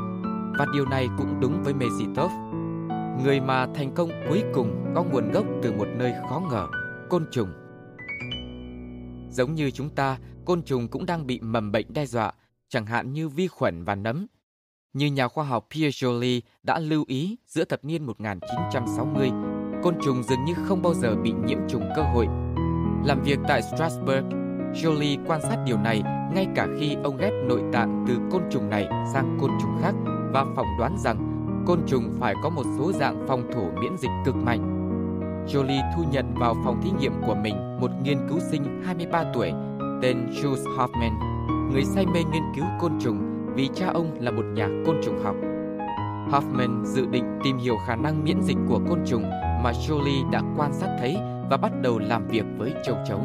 Và 0.59 0.67
điều 0.73 0.85
này 0.85 1.09
cũng 1.19 1.41
đúng 1.41 1.63
với 1.63 1.75
Mezitov. 1.75 2.29
Người 3.25 3.41
mà 3.41 3.67
thành 3.75 3.95
công 3.95 4.11
cuối 4.29 4.43
cùng 4.55 4.93
có 4.95 5.03
nguồn 5.05 5.31
gốc 5.33 5.45
từ 5.63 5.73
một 5.73 5.87
nơi 5.97 6.13
khó 6.29 6.43
ngờ, 6.51 6.69
côn 7.11 7.27
trùng. 7.31 7.49
Giống 9.31 9.55
như 9.55 9.71
chúng 9.71 9.89
ta, 9.91 10.19
côn 10.45 10.63
trùng 10.63 10.89
cũng 10.89 11.07
đang 11.07 11.27
bị 11.27 11.41
mầm 11.41 11.73
bệnh 11.73 11.93
đe 11.93 12.07
dọa, 12.07 12.33
chẳng 12.69 12.87
hạn 12.87 13.13
như 13.13 13.29
vi 13.29 13.49
khuẩn 13.49 13.85
và 13.85 13.95
nấm. 13.95 14.27
Như 14.93 15.07
nhà 15.07 15.29
khoa 15.29 15.45
học 15.45 15.67
Pierre 15.75 15.89
Joly 16.09 16.41
đã 16.63 16.79
lưu 16.79 17.05
ý 17.09 17.37
giữa 17.47 17.65
thập 17.65 17.85
niên 17.85 18.07
1960, 18.07 19.31
côn 19.83 19.95
trùng 20.05 20.23
dường 20.23 20.45
như 20.45 20.55
không 20.55 20.83
bao 20.83 20.95
giờ 20.95 21.17
bị 21.17 21.33
nhiễm 21.47 21.59
trùng 21.69 21.89
cơ 21.97 22.03
hội. 22.03 22.27
Làm 23.05 23.23
việc 23.25 23.39
tại 23.49 23.63
Strasbourg, 23.63 24.25
joly 24.73 25.19
quan 25.27 25.41
sát 25.43 25.57
điều 25.67 25.79
này 25.79 26.03
ngay 26.35 26.47
cả 26.55 26.67
khi 26.81 26.97
ông 27.05 27.17
ghép 27.17 27.33
nội 27.49 27.63
tạng 27.73 28.05
từ 28.09 28.19
côn 28.33 28.43
trùng 28.51 28.71
này 28.71 28.89
sang 29.13 29.39
côn 29.41 29.51
trùng 29.63 29.79
khác 29.83 29.95
và 30.33 30.45
phỏng 30.57 30.77
đoán 30.79 30.95
rằng 30.99 31.19
côn 31.67 31.79
trùng 31.87 32.13
phải 32.21 32.35
có 32.43 32.51
một 32.51 32.63
số 32.79 32.93
dạng 32.93 33.25
phòng 33.29 33.43
thủ 33.55 33.71
miễn 33.81 33.97
dịch 33.99 34.11
cực 34.25 34.37
mạnh. 34.37 34.79
Jolie 35.47 35.93
thu 35.97 36.05
nhận 36.11 36.35
vào 36.35 36.57
phòng 36.65 36.83
thí 36.83 36.91
nghiệm 37.01 37.13
của 37.27 37.35
mình 37.35 37.79
một 37.81 37.91
nghiên 38.03 38.19
cứu 38.29 38.39
sinh 38.51 38.83
23 38.87 39.25
tuổi 39.35 39.53
tên 40.03 40.17
Jules 40.31 40.65
Hoffman, 40.77 41.13
người 41.73 41.85
say 41.85 42.07
mê 42.07 42.21
nghiên 42.33 42.43
cứu 42.57 42.65
côn 42.81 42.93
trùng 43.01 43.21
vì 43.55 43.69
cha 43.75 43.87
ông 43.95 44.17
là 44.21 44.31
một 44.31 44.45
nhà 44.55 44.69
côn 44.87 44.97
trùng 45.05 45.19
học. 45.25 45.37
Hoffman 46.31 46.85
dự 46.85 47.07
định 47.11 47.25
tìm 47.45 47.59
hiểu 47.59 47.77
khả 47.87 47.97
năng 47.97 48.25
miễn 48.25 48.43
dịch 48.43 48.57
của 48.69 48.81
côn 48.89 48.99
trùng 49.07 49.23
mà 49.63 49.71
Jolie 49.71 50.31
đã 50.31 50.43
quan 50.57 50.73
sát 50.73 50.97
thấy 51.01 51.17
và 51.51 51.57
bắt 51.57 51.73
đầu 51.83 51.99
làm 51.99 52.27
việc 52.29 52.45
với 52.59 52.75
châu 52.87 52.97
chấu. 53.09 53.21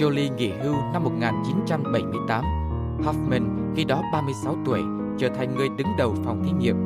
Jolie 0.00 0.34
nghỉ 0.36 0.50
hưu 0.64 0.74
năm 0.92 1.04
1978 1.04 2.44
Hoffman, 3.02 3.72
khi 3.76 3.84
đó 3.84 4.02
36 4.12 4.56
tuổi, 4.64 4.80
trở 5.18 5.28
thành 5.28 5.56
người 5.56 5.68
đứng 5.76 5.88
đầu 5.98 6.14
phòng 6.24 6.42
thí 6.44 6.50
nghiệm. 6.52 6.76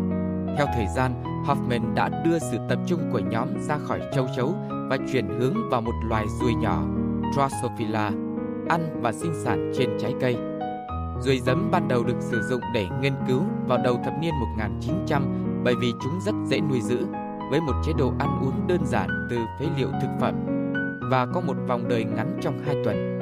Theo 0.56 0.66
thời 0.74 0.86
gian, 0.96 1.12
Hoffman 1.46 1.94
đã 1.94 2.08
đưa 2.24 2.38
sự 2.38 2.56
tập 2.68 2.78
trung 2.86 3.00
của 3.12 3.18
nhóm 3.18 3.48
ra 3.68 3.78
khỏi 3.78 4.00
châu 4.14 4.26
chấu 4.36 4.54
và 4.90 4.96
chuyển 5.12 5.26
hướng 5.40 5.54
vào 5.70 5.80
một 5.80 5.92
loài 6.08 6.26
ruồi 6.40 6.54
nhỏ, 6.54 6.84
Drosophila, 7.34 8.10
ăn 8.68 9.00
và 9.02 9.12
sinh 9.12 9.32
sản 9.44 9.72
trên 9.76 9.88
trái 10.00 10.14
cây. 10.20 10.36
Ruồi 11.20 11.38
giấm 11.38 11.68
ban 11.70 11.88
đầu 11.88 12.04
được 12.04 12.20
sử 12.20 12.42
dụng 12.42 12.60
để 12.74 12.86
nghiên 13.02 13.12
cứu 13.28 13.42
vào 13.66 13.78
đầu 13.84 14.00
thập 14.04 14.14
niên 14.22 14.34
1900 14.40 15.22
bởi 15.64 15.74
vì 15.80 15.92
chúng 16.02 16.12
rất 16.26 16.34
dễ 16.46 16.60
nuôi 16.70 16.80
giữ 16.80 17.06
với 17.50 17.60
một 17.60 17.72
chế 17.86 17.92
độ 17.98 18.12
ăn 18.18 18.40
uống 18.42 18.66
đơn 18.66 18.80
giản 18.86 19.08
từ 19.30 19.38
phế 19.60 19.66
liệu 19.78 19.88
thực 20.02 20.08
phẩm 20.20 20.34
và 21.10 21.26
có 21.26 21.40
một 21.40 21.54
vòng 21.68 21.88
đời 21.88 22.04
ngắn 22.04 22.38
trong 22.42 22.58
2 22.66 22.76
tuần. 22.84 23.17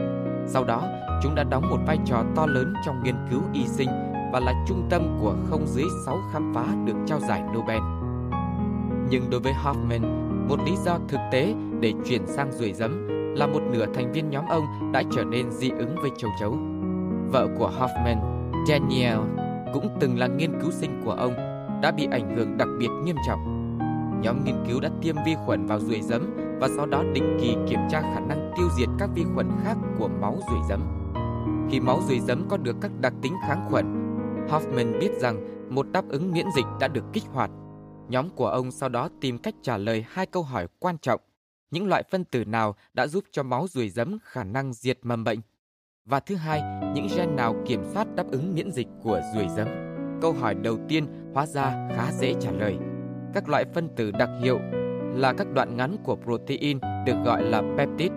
Sau 0.49 0.65
đó, 0.65 0.83
chúng 1.23 1.35
đã 1.35 1.45
đóng 1.45 1.71
một 1.71 1.79
vai 1.87 1.99
trò 2.05 2.25
to 2.37 2.47
lớn 2.47 2.75
trong 2.87 3.03
nghiên 3.05 3.15
cứu 3.31 3.43
y 3.53 3.65
sinh 3.67 3.89
và 4.33 4.41
là 4.41 4.65
trung 4.69 4.87
tâm 4.91 5.19
của 5.21 5.35
không 5.51 5.67
dưới 5.67 5.85
6 6.07 6.19
khám 6.33 6.55
phá 6.55 6.65
được 6.85 6.95
trao 7.07 7.21
giải 7.21 7.43
Nobel. 7.55 7.81
Nhưng 9.11 9.31
đối 9.31 9.41
với 9.41 9.53
Hoffman, 9.65 10.03
một 10.49 10.57
lý 10.67 10.77
do 10.85 10.99
thực 11.09 11.19
tế 11.33 11.55
để 11.81 11.93
chuyển 12.07 12.27
sang 12.27 12.53
ruồi 12.53 12.73
giấm 12.73 13.07
là 13.37 13.47
một 13.47 13.61
nửa 13.73 13.87
thành 13.95 14.13
viên 14.13 14.31
nhóm 14.31 14.45
ông 14.49 14.93
đã 14.93 15.03
trở 15.17 15.25
nên 15.25 15.51
dị 15.51 15.71
ứng 15.71 15.97
với 16.03 16.11
châu 16.19 16.31
chấu. 16.41 16.57
Vợ 17.33 17.49
của 17.59 17.71
Hoffman, 17.79 18.51
Danielle, 18.69 19.25
cũng 19.73 19.89
từng 20.01 20.19
là 20.19 20.27
nghiên 20.27 20.61
cứu 20.61 20.71
sinh 20.71 21.01
của 21.05 21.13
ông, 21.13 21.35
đã 21.83 21.91
bị 21.97 22.09
ảnh 22.11 22.37
hưởng 22.37 22.57
đặc 22.57 22.69
biệt 22.79 22.89
nghiêm 23.05 23.17
trọng. 23.27 23.57
Nhóm 24.23 24.45
nghiên 24.45 24.65
cứu 24.69 24.81
đã 24.81 24.89
tiêm 25.03 25.17
vi 25.27 25.35
khuẩn 25.47 25.67
vào 25.67 25.81
ruồi 25.81 26.01
giấm 26.01 26.33
và 26.61 26.69
sau 26.77 26.87
đó 26.87 27.05
định 27.15 27.37
kỳ 27.41 27.57
kiểm 27.69 27.81
tra 27.91 28.01
khả 28.01 28.21
năng 28.21 28.51
tiêu 28.57 28.69
diệt 28.79 28.89
các 28.99 29.11
vi 29.15 29.25
khuẩn 29.35 29.51
khác 29.65 29.77
của 29.99 30.09
máu 30.09 30.39
ruồi 30.51 30.59
giấm. 30.69 30.81
Khi 31.71 31.81
máu 31.81 32.01
ruồi 32.09 32.21
giấm 32.21 32.47
có 32.49 32.57
được 32.57 32.77
các 32.81 32.91
đặc 33.01 33.13
tính 33.23 33.35
kháng 33.49 33.67
khuẩn, 33.71 34.17
Hoffman 34.49 34.99
biết 35.01 35.11
rằng 35.21 35.67
một 35.75 35.87
đáp 35.93 36.05
ứng 36.09 36.33
miễn 36.33 36.47
dịch 36.57 36.65
đã 36.81 36.89
được 36.89 37.05
kích 37.13 37.25
hoạt. 37.33 37.51
Nhóm 38.09 38.31
của 38.31 38.47
ông 38.47 38.71
sau 38.71 38.89
đó 38.89 39.09
tìm 39.21 39.39
cách 39.39 39.55
trả 39.63 39.77
lời 39.77 40.05
hai 40.09 40.27
câu 40.27 40.43
hỏi 40.43 40.67
quan 40.79 40.99
trọng. 40.99 41.21
Những 41.71 41.87
loại 41.89 42.03
phân 42.03 42.25
tử 42.25 42.45
nào 42.45 42.75
đã 42.95 43.07
giúp 43.07 43.25
cho 43.33 43.43
máu 43.43 43.67
ruồi 43.71 43.89
giấm 43.89 44.19
khả 44.23 44.45
năng 44.45 44.73
diệt 44.73 44.99
mầm 45.03 45.25
bệnh? 45.25 45.41
Và 46.05 46.21
thứ 46.21 46.35
hai, 46.35 46.63
những 46.95 47.07
gen 47.17 47.37
nào 47.37 47.57
kiểm 47.67 47.83
soát 47.95 48.07
đáp 48.15 48.25
ứng 48.31 48.55
miễn 48.55 48.71
dịch 48.71 48.89
của 49.03 49.21
ruồi 49.35 49.47
giấm? 49.57 49.69
Câu 50.23 50.33
hỏi 50.33 50.55
đầu 50.55 50.79
tiên 50.89 51.07
hóa 51.35 51.47
ra 51.47 51.89
khá 51.97 52.13
dễ 52.13 52.35
trả 52.41 52.51
lời. 52.51 52.77
Các 53.35 53.49
loại 53.49 53.65
phân 53.75 53.89
tử 53.97 54.11
đặc 54.11 54.29
hiệu 54.43 54.59
là 55.17 55.33
các 55.33 55.47
đoạn 55.55 55.77
ngắn 55.77 55.97
của 56.05 56.17
protein 56.25 56.79
được 57.07 57.17
gọi 57.25 57.43
là 57.43 57.63
peptide 57.77 58.15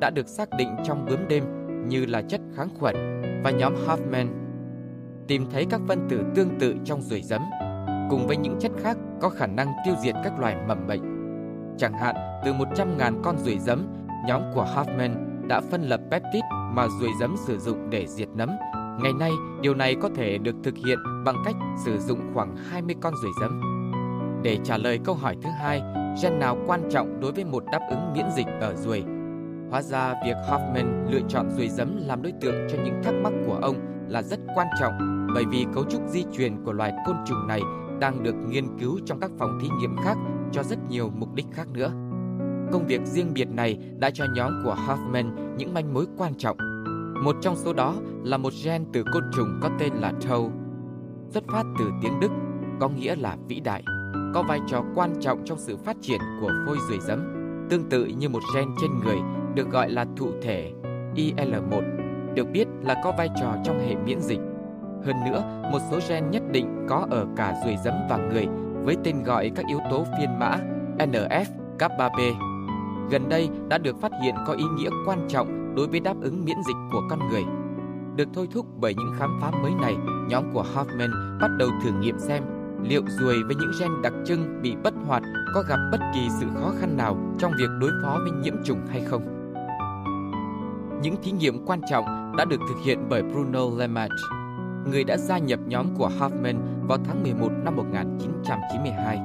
đã 0.00 0.10
được 0.10 0.28
xác 0.28 0.48
định 0.58 0.68
trong 0.84 1.06
bướm 1.06 1.28
đêm 1.28 1.44
như 1.88 2.06
là 2.06 2.22
chất 2.22 2.40
kháng 2.56 2.68
khuẩn 2.78 2.96
và 3.44 3.50
nhóm 3.50 3.74
Huffman 3.86 4.26
tìm 5.26 5.46
thấy 5.52 5.66
các 5.70 5.80
phân 5.88 6.08
tử 6.08 6.24
tương 6.34 6.58
tự 6.58 6.74
trong 6.84 7.02
ruồi 7.02 7.20
giấm 7.22 7.40
cùng 8.10 8.26
với 8.26 8.36
những 8.36 8.56
chất 8.60 8.72
khác 8.82 8.96
có 9.20 9.28
khả 9.28 9.46
năng 9.46 9.68
tiêu 9.84 9.94
diệt 10.02 10.14
các 10.24 10.40
loài 10.40 10.56
mầm 10.68 10.86
bệnh. 10.86 11.00
Chẳng 11.78 11.92
hạn, 11.92 12.16
từ 12.44 12.52
100.000 12.52 13.22
con 13.22 13.38
ruồi 13.38 13.58
giấm, 13.58 13.86
nhóm 14.26 14.42
của 14.54 14.66
Huffman 14.74 15.10
đã 15.46 15.60
phân 15.60 15.82
lập 15.82 16.00
peptide 16.10 16.46
mà 16.50 16.86
ruồi 17.00 17.10
giấm 17.20 17.34
sử 17.46 17.58
dụng 17.58 17.90
để 17.90 18.06
diệt 18.06 18.28
nấm. 18.28 18.50
Ngày 19.02 19.12
nay, 19.18 19.30
điều 19.60 19.74
này 19.74 19.96
có 20.02 20.08
thể 20.16 20.38
được 20.38 20.54
thực 20.64 20.74
hiện 20.86 20.98
bằng 21.24 21.36
cách 21.44 21.54
sử 21.84 21.98
dụng 21.98 22.20
khoảng 22.34 22.56
20 22.56 22.96
con 23.00 23.14
ruồi 23.22 23.32
giấm. 23.40 23.60
Để 24.44 24.58
trả 24.64 24.76
lời 24.78 25.00
câu 25.04 25.14
hỏi 25.14 25.36
thứ 25.42 25.50
hai, 25.58 25.82
gen 26.22 26.38
nào 26.38 26.56
quan 26.66 26.88
trọng 26.90 27.20
đối 27.20 27.32
với 27.32 27.44
một 27.44 27.64
đáp 27.72 27.80
ứng 27.90 28.12
miễn 28.12 28.24
dịch 28.36 28.46
ở 28.60 28.74
ruồi. 28.74 29.04
Hóa 29.70 29.82
ra 29.82 30.14
việc 30.26 30.36
Hoffman 30.48 31.10
lựa 31.10 31.20
chọn 31.28 31.50
ruồi 31.50 31.68
giấm 31.68 31.96
làm 32.06 32.22
đối 32.22 32.32
tượng 32.40 32.66
cho 32.72 32.78
những 32.84 33.00
thắc 33.04 33.14
mắc 33.14 33.32
của 33.46 33.58
ông 33.62 33.76
là 34.08 34.22
rất 34.22 34.40
quan 34.54 34.66
trọng 34.80 35.26
bởi 35.34 35.44
vì 35.44 35.66
cấu 35.74 35.84
trúc 35.84 36.02
di 36.08 36.24
truyền 36.32 36.64
của 36.64 36.72
loài 36.72 36.92
côn 37.06 37.16
trùng 37.26 37.46
này 37.46 37.60
đang 38.00 38.22
được 38.22 38.32
nghiên 38.34 38.78
cứu 38.78 38.98
trong 39.06 39.20
các 39.20 39.30
phòng 39.38 39.58
thí 39.62 39.68
nghiệm 39.80 39.96
khác 40.04 40.18
cho 40.52 40.62
rất 40.62 40.78
nhiều 40.90 41.10
mục 41.18 41.34
đích 41.34 41.46
khác 41.52 41.68
nữa. 41.72 41.88
Công 42.72 42.84
việc 42.86 43.00
riêng 43.04 43.34
biệt 43.34 43.48
này 43.50 43.78
đã 43.98 44.10
cho 44.10 44.26
nhóm 44.34 44.62
của 44.64 44.76
Hoffman 44.86 45.54
những 45.56 45.74
manh 45.74 45.94
mối 45.94 46.06
quan 46.18 46.34
trọng. 46.34 46.56
Một 47.24 47.36
trong 47.42 47.56
số 47.56 47.72
đó 47.72 47.94
là 48.24 48.36
một 48.36 48.52
gen 48.64 48.84
từ 48.92 49.04
côn 49.12 49.22
trùng 49.36 49.60
có 49.62 49.70
tên 49.78 49.92
là 49.94 50.12
Tow, 50.20 50.50
xuất 51.28 51.44
phát 51.52 51.62
từ 51.78 51.90
tiếng 52.02 52.20
Đức, 52.20 52.30
có 52.80 52.88
nghĩa 52.88 53.14
là 53.16 53.36
vĩ 53.48 53.60
đại 53.60 53.82
có 54.34 54.42
vai 54.42 54.60
trò 54.66 54.82
quan 54.94 55.14
trọng 55.20 55.42
trong 55.44 55.58
sự 55.58 55.76
phát 55.76 55.96
triển 56.00 56.20
của 56.40 56.52
phôi 56.66 56.76
ruồi 56.88 56.98
giấm, 57.00 57.18
tương 57.70 57.88
tự 57.88 58.04
như 58.04 58.28
một 58.28 58.40
gen 58.54 58.64
trên 58.80 58.90
người 59.04 59.16
được 59.54 59.70
gọi 59.70 59.90
là 59.90 60.06
thụ 60.16 60.28
thể 60.42 60.72
IL1, 61.14 61.82
được 62.34 62.44
biết 62.52 62.64
là 62.82 63.00
có 63.04 63.12
vai 63.18 63.28
trò 63.40 63.54
trong 63.64 63.80
hệ 63.80 63.94
miễn 63.94 64.20
dịch. 64.20 64.40
Hơn 65.04 65.16
nữa, 65.30 65.42
một 65.72 65.78
số 65.90 65.98
gen 66.08 66.30
nhất 66.30 66.42
định 66.52 66.86
có 66.88 67.06
ở 67.10 67.26
cả 67.36 67.54
ruồi 67.64 67.76
giấm 67.84 67.94
và 68.10 68.16
người 68.16 68.46
với 68.84 68.96
tên 69.04 69.22
gọi 69.22 69.50
các 69.54 69.66
yếu 69.66 69.78
tố 69.90 70.06
phiên 70.18 70.38
mã 70.38 70.58
NF, 70.98 71.44
kappa-B. 71.78 72.20
Gần 73.10 73.28
đây 73.28 73.48
đã 73.68 73.78
được 73.78 74.00
phát 74.00 74.12
hiện 74.22 74.34
có 74.46 74.52
ý 74.52 74.64
nghĩa 74.76 74.90
quan 75.06 75.26
trọng 75.28 75.74
đối 75.74 75.86
với 75.86 76.00
đáp 76.00 76.14
ứng 76.20 76.44
miễn 76.44 76.56
dịch 76.66 76.76
của 76.92 77.00
con 77.10 77.18
người. 77.30 77.42
Được 78.16 78.28
thôi 78.34 78.48
thúc 78.52 78.66
bởi 78.80 78.94
những 78.94 79.12
khám 79.18 79.38
phá 79.42 79.50
mới 79.62 79.72
này, 79.82 79.96
nhóm 80.28 80.44
của 80.52 80.64
Hoffman 80.74 81.38
bắt 81.40 81.48
đầu 81.58 81.68
thử 81.84 81.90
nghiệm 82.00 82.18
xem 82.18 82.42
liệu 82.88 83.02
ruồi 83.06 83.42
với 83.46 83.56
những 83.60 83.70
gen 83.80 83.88
đặc 84.02 84.12
trưng 84.24 84.62
bị 84.62 84.76
bất 84.84 84.94
hoạt 85.06 85.22
có 85.54 85.62
gặp 85.68 85.76
bất 85.92 86.00
kỳ 86.14 86.20
sự 86.40 86.46
khó 86.60 86.72
khăn 86.80 86.96
nào 86.96 87.16
trong 87.38 87.52
việc 87.58 87.70
đối 87.80 87.90
phó 88.02 88.18
với 88.22 88.30
nhiễm 88.42 88.54
trùng 88.64 88.78
hay 88.88 89.00
không. 89.00 89.22
Những 91.02 91.14
thí 91.22 91.30
nghiệm 91.32 91.64
quan 91.66 91.80
trọng 91.90 92.36
đã 92.36 92.44
được 92.44 92.60
thực 92.68 92.74
hiện 92.84 92.98
bởi 93.10 93.22
Bruno 93.22 93.60
Lemaitre, 93.78 94.26
người 94.90 95.04
đã 95.04 95.16
gia 95.16 95.38
nhập 95.38 95.58
nhóm 95.66 95.86
của 95.98 96.10
Hoffman 96.18 96.56
vào 96.88 96.98
tháng 97.04 97.22
11 97.22 97.48
năm 97.64 97.76
1992. 97.76 99.18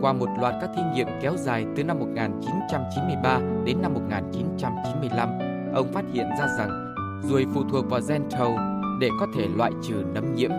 Qua 0.00 0.12
một 0.12 0.28
loạt 0.40 0.54
các 0.60 0.70
thí 0.76 0.82
nghiệm 0.94 1.06
kéo 1.22 1.32
dài 1.36 1.66
từ 1.76 1.84
năm 1.84 1.98
1993 1.98 3.40
đến 3.64 3.82
năm 3.82 3.94
1995, 3.94 5.28
ông 5.74 5.92
phát 5.92 6.04
hiện 6.12 6.26
ra 6.40 6.46
rằng 6.58 6.92
ruồi 7.22 7.46
phụ 7.54 7.62
thuộc 7.72 7.90
vào 7.90 8.00
gen 8.08 8.22
thầu 8.30 8.56
để 9.00 9.10
có 9.20 9.26
thể 9.36 9.48
loại 9.56 9.72
trừ 9.84 9.94
nấm 10.14 10.34
nhiễm 10.34 10.50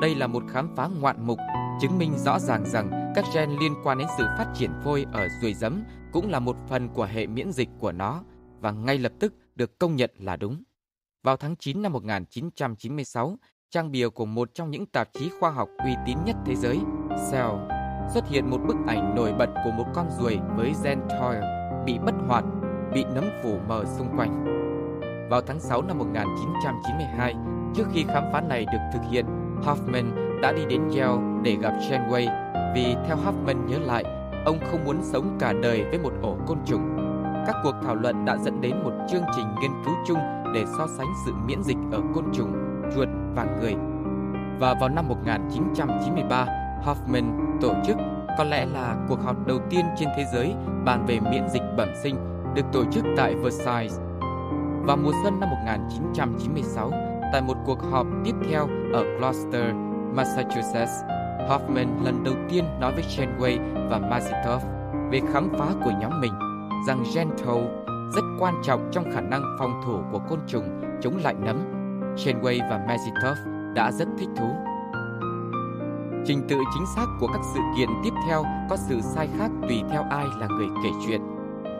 đây 0.00 0.14
là 0.14 0.26
một 0.26 0.42
khám 0.52 0.68
phá 0.76 0.88
ngoạn 1.00 1.26
mục, 1.26 1.38
chứng 1.80 1.98
minh 1.98 2.12
rõ 2.18 2.38
ràng 2.38 2.64
rằng 2.64 3.12
các 3.14 3.24
gen 3.34 3.50
liên 3.60 3.74
quan 3.84 3.98
đến 3.98 4.06
sự 4.18 4.24
phát 4.38 4.46
triển 4.54 4.70
phôi 4.84 5.06
ở 5.12 5.28
ruồi 5.40 5.54
giấm 5.54 5.82
cũng 6.12 6.30
là 6.30 6.38
một 6.38 6.56
phần 6.68 6.88
của 6.88 7.04
hệ 7.04 7.26
miễn 7.26 7.52
dịch 7.52 7.68
của 7.80 7.92
nó 7.92 8.22
và 8.60 8.70
ngay 8.70 8.98
lập 8.98 9.12
tức 9.20 9.34
được 9.54 9.78
công 9.78 9.96
nhận 9.96 10.10
là 10.18 10.36
đúng. 10.36 10.62
Vào 11.22 11.36
tháng 11.36 11.56
9 11.56 11.82
năm 11.82 11.92
1996, 11.92 13.36
trang 13.70 13.90
bìa 13.90 14.08
của 14.08 14.24
một 14.24 14.48
trong 14.54 14.70
những 14.70 14.86
tạp 14.86 15.08
chí 15.12 15.28
khoa 15.40 15.50
học 15.50 15.68
uy 15.84 15.94
tín 16.06 16.18
nhất 16.24 16.36
thế 16.46 16.54
giới, 16.56 16.80
Cell, 17.32 17.48
xuất 18.14 18.28
hiện 18.28 18.50
một 18.50 18.58
bức 18.66 18.76
ảnh 18.86 19.14
nổi 19.14 19.32
bật 19.32 19.48
của 19.64 19.70
một 19.70 19.86
con 19.94 20.10
ruồi 20.18 20.38
với 20.56 20.72
gen 20.84 21.00
Toil 21.08 21.42
bị 21.86 21.98
bất 21.98 22.14
hoạt, 22.28 22.44
bị 22.94 23.04
nấm 23.14 23.24
phủ 23.42 23.58
mờ 23.68 23.84
xung 23.98 24.16
quanh. 24.16 24.44
Vào 25.30 25.40
tháng 25.40 25.60
6 25.60 25.82
năm 25.82 25.98
1992, 25.98 27.34
trước 27.76 27.84
khi 27.92 28.04
khám 28.04 28.24
phá 28.32 28.40
này 28.40 28.66
được 28.72 28.78
thực 28.92 29.00
hiện, 29.10 29.24
Hoffman 29.62 30.10
đã 30.42 30.52
đi 30.52 30.62
đến 30.68 30.80
Yale 30.98 31.20
để 31.42 31.56
gặp 31.62 31.72
Janeway 31.90 32.26
vì 32.74 32.96
theo 33.06 33.16
Hoffman 33.16 33.66
nhớ 33.66 33.78
lại, 33.78 34.04
ông 34.44 34.58
không 34.70 34.84
muốn 34.84 34.96
sống 35.02 35.36
cả 35.40 35.52
đời 35.62 35.84
với 35.90 35.98
một 35.98 36.12
ổ 36.22 36.36
côn 36.46 36.58
trùng. 36.66 36.82
Các 37.46 37.56
cuộc 37.64 37.72
thảo 37.82 37.94
luận 37.94 38.24
đã 38.24 38.36
dẫn 38.36 38.60
đến 38.60 38.72
một 38.84 38.92
chương 39.10 39.22
trình 39.36 39.46
nghiên 39.60 39.70
cứu 39.86 39.94
chung 40.06 40.18
để 40.54 40.64
so 40.78 40.86
sánh 40.98 41.06
sự 41.26 41.32
miễn 41.46 41.62
dịch 41.62 41.76
ở 41.92 42.00
côn 42.14 42.24
trùng, 42.34 42.52
chuột 42.94 43.08
và 43.34 43.46
người. 43.60 43.74
Và 44.60 44.74
vào 44.80 44.88
năm 44.88 45.08
1993, 45.08 46.46
Hoffman 46.86 47.24
tổ 47.60 47.74
chức 47.86 47.96
có 48.38 48.44
lẽ 48.44 48.66
là 48.74 48.96
cuộc 49.08 49.22
họp 49.24 49.46
đầu 49.46 49.58
tiên 49.70 49.84
trên 49.98 50.08
thế 50.16 50.24
giới 50.32 50.54
bàn 50.84 51.04
về 51.06 51.18
miễn 51.30 51.48
dịch 51.48 51.62
bẩm 51.76 51.88
sinh 52.02 52.16
được 52.54 52.66
tổ 52.72 52.84
chức 52.92 53.04
tại 53.16 53.34
Versailles. 53.34 54.00
Vào 54.82 54.96
mùa 54.96 55.12
xuân 55.24 55.40
năm 55.40 55.50
1996, 55.50 56.90
tại 57.32 57.42
một 57.42 57.56
cuộc 57.64 57.78
họp 57.90 58.06
tiếp 58.24 58.34
theo 58.50 58.68
ở 58.92 59.04
Gloucester, 59.18 59.74
Massachusetts. 60.14 60.92
Hoffman 61.48 62.04
lần 62.04 62.24
đầu 62.24 62.34
tiên 62.50 62.64
nói 62.80 62.92
với 62.94 63.02
Chenway 63.04 63.58
và 63.88 63.98
Mazitov 64.00 64.58
về 65.10 65.20
khám 65.32 65.48
phá 65.58 65.66
của 65.84 65.92
nhóm 66.00 66.20
mình 66.20 66.32
rằng 66.86 67.04
gen 67.14 67.28
thầu 67.44 67.60
rất 68.14 68.24
quan 68.40 68.54
trọng 68.64 68.88
trong 68.92 69.04
khả 69.12 69.20
năng 69.20 69.56
phòng 69.58 69.80
thủ 69.86 69.98
của 70.12 70.18
côn 70.30 70.38
trùng 70.48 70.80
chống 71.02 71.16
lại 71.22 71.34
nấm. 71.44 71.56
Chenway 72.16 72.70
và 72.70 72.86
Mazitov 72.88 73.34
đã 73.74 73.92
rất 73.92 74.08
thích 74.18 74.28
thú. 74.36 74.50
Trình 76.26 76.40
tự 76.48 76.56
chính 76.74 76.84
xác 76.96 77.06
của 77.20 77.26
các 77.26 77.40
sự 77.54 77.60
kiện 77.76 77.88
tiếp 78.04 78.12
theo 78.26 78.42
có 78.70 78.76
sự 78.88 79.00
sai 79.00 79.28
khác 79.38 79.50
tùy 79.68 79.82
theo 79.90 80.02
ai 80.10 80.26
là 80.40 80.46
người 80.46 80.66
kể 80.84 80.90
chuyện. 81.06 81.20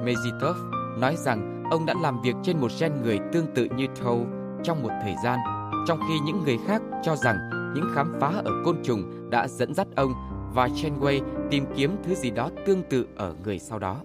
Mazitov 0.04 0.54
nói 1.00 1.16
rằng 1.16 1.62
ông 1.70 1.86
đã 1.86 1.94
làm 2.02 2.22
việc 2.22 2.34
trên 2.42 2.60
một 2.60 2.68
gen 2.80 2.92
người 3.02 3.18
tương 3.32 3.46
tự 3.54 3.64
như 3.76 3.86
Thâu 4.02 4.26
trong 4.66 4.82
một 4.82 4.90
thời 5.02 5.14
gian, 5.24 5.38
trong 5.86 6.00
khi 6.08 6.18
những 6.24 6.44
người 6.44 6.58
khác 6.66 6.82
cho 7.02 7.16
rằng 7.16 7.36
những 7.74 7.88
khám 7.94 8.12
phá 8.20 8.32
ở 8.44 8.50
côn 8.64 8.76
trùng 8.84 9.30
đã 9.30 9.48
dẫn 9.48 9.74
dắt 9.74 9.86
ông 9.96 10.12
và 10.54 10.66
Chenway 10.66 11.20
tìm 11.50 11.64
kiếm 11.76 11.96
thứ 12.04 12.14
gì 12.14 12.30
đó 12.30 12.50
tương 12.66 12.82
tự 12.90 13.06
ở 13.16 13.34
người 13.44 13.58
sau 13.58 13.78
đó. 13.78 13.96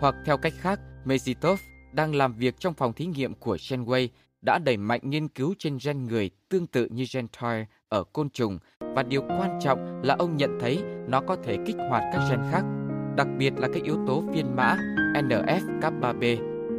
Hoặc 0.00 0.14
theo 0.26 0.36
cách 0.36 0.52
khác, 0.56 0.80
Mezitov 1.04 1.56
đang 1.92 2.14
làm 2.14 2.34
việc 2.34 2.54
trong 2.60 2.74
phòng 2.74 2.92
thí 2.92 3.06
nghiệm 3.06 3.34
của 3.34 3.56
Chenway 3.56 4.08
đã 4.46 4.58
đẩy 4.58 4.76
mạnh 4.76 5.00
nghiên 5.02 5.28
cứu 5.28 5.54
trên 5.58 5.78
gen 5.84 6.06
người 6.06 6.30
tương 6.48 6.66
tự 6.66 6.86
như 6.90 7.04
gen 7.14 7.26
TAR 7.28 7.64
ở 7.88 8.04
côn 8.12 8.30
trùng 8.30 8.58
và 8.80 9.02
điều 9.02 9.22
quan 9.22 9.58
trọng 9.62 10.02
là 10.04 10.16
ông 10.18 10.36
nhận 10.36 10.58
thấy 10.60 10.82
nó 11.08 11.20
có 11.20 11.36
thể 11.44 11.56
kích 11.66 11.76
hoạt 11.90 12.02
các 12.12 12.22
gen 12.30 12.40
khác, 12.50 12.62
đặc 13.16 13.26
biệt 13.38 13.52
là 13.58 13.68
các 13.74 13.82
yếu 13.82 13.96
tố 14.06 14.22
phiên 14.34 14.56
mã 14.56 14.76
NF-kappa 15.14 16.12
B 16.18 16.22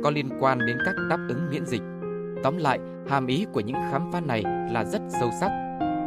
có 0.04 0.10
liên 0.10 0.30
quan 0.39 0.60
đến 0.68 0.78
các 0.86 0.95
đáp 1.10 1.18
ứng 1.30 1.49
miễn 1.52 1.66
dịch 1.66 1.82
Tóm 2.43 2.57
lại, 2.57 2.79
hàm 3.07 3.27
ý 3.27 3.45
của 3.53 3.59
những 3.59 3.75
khám 3.91 4.11
phá 4.11 4.19
này 4.19 4.43
là 4.43 4.85
rất 4.85 5.01
sâu 5.19 5.29
sắc. 5.39 5.51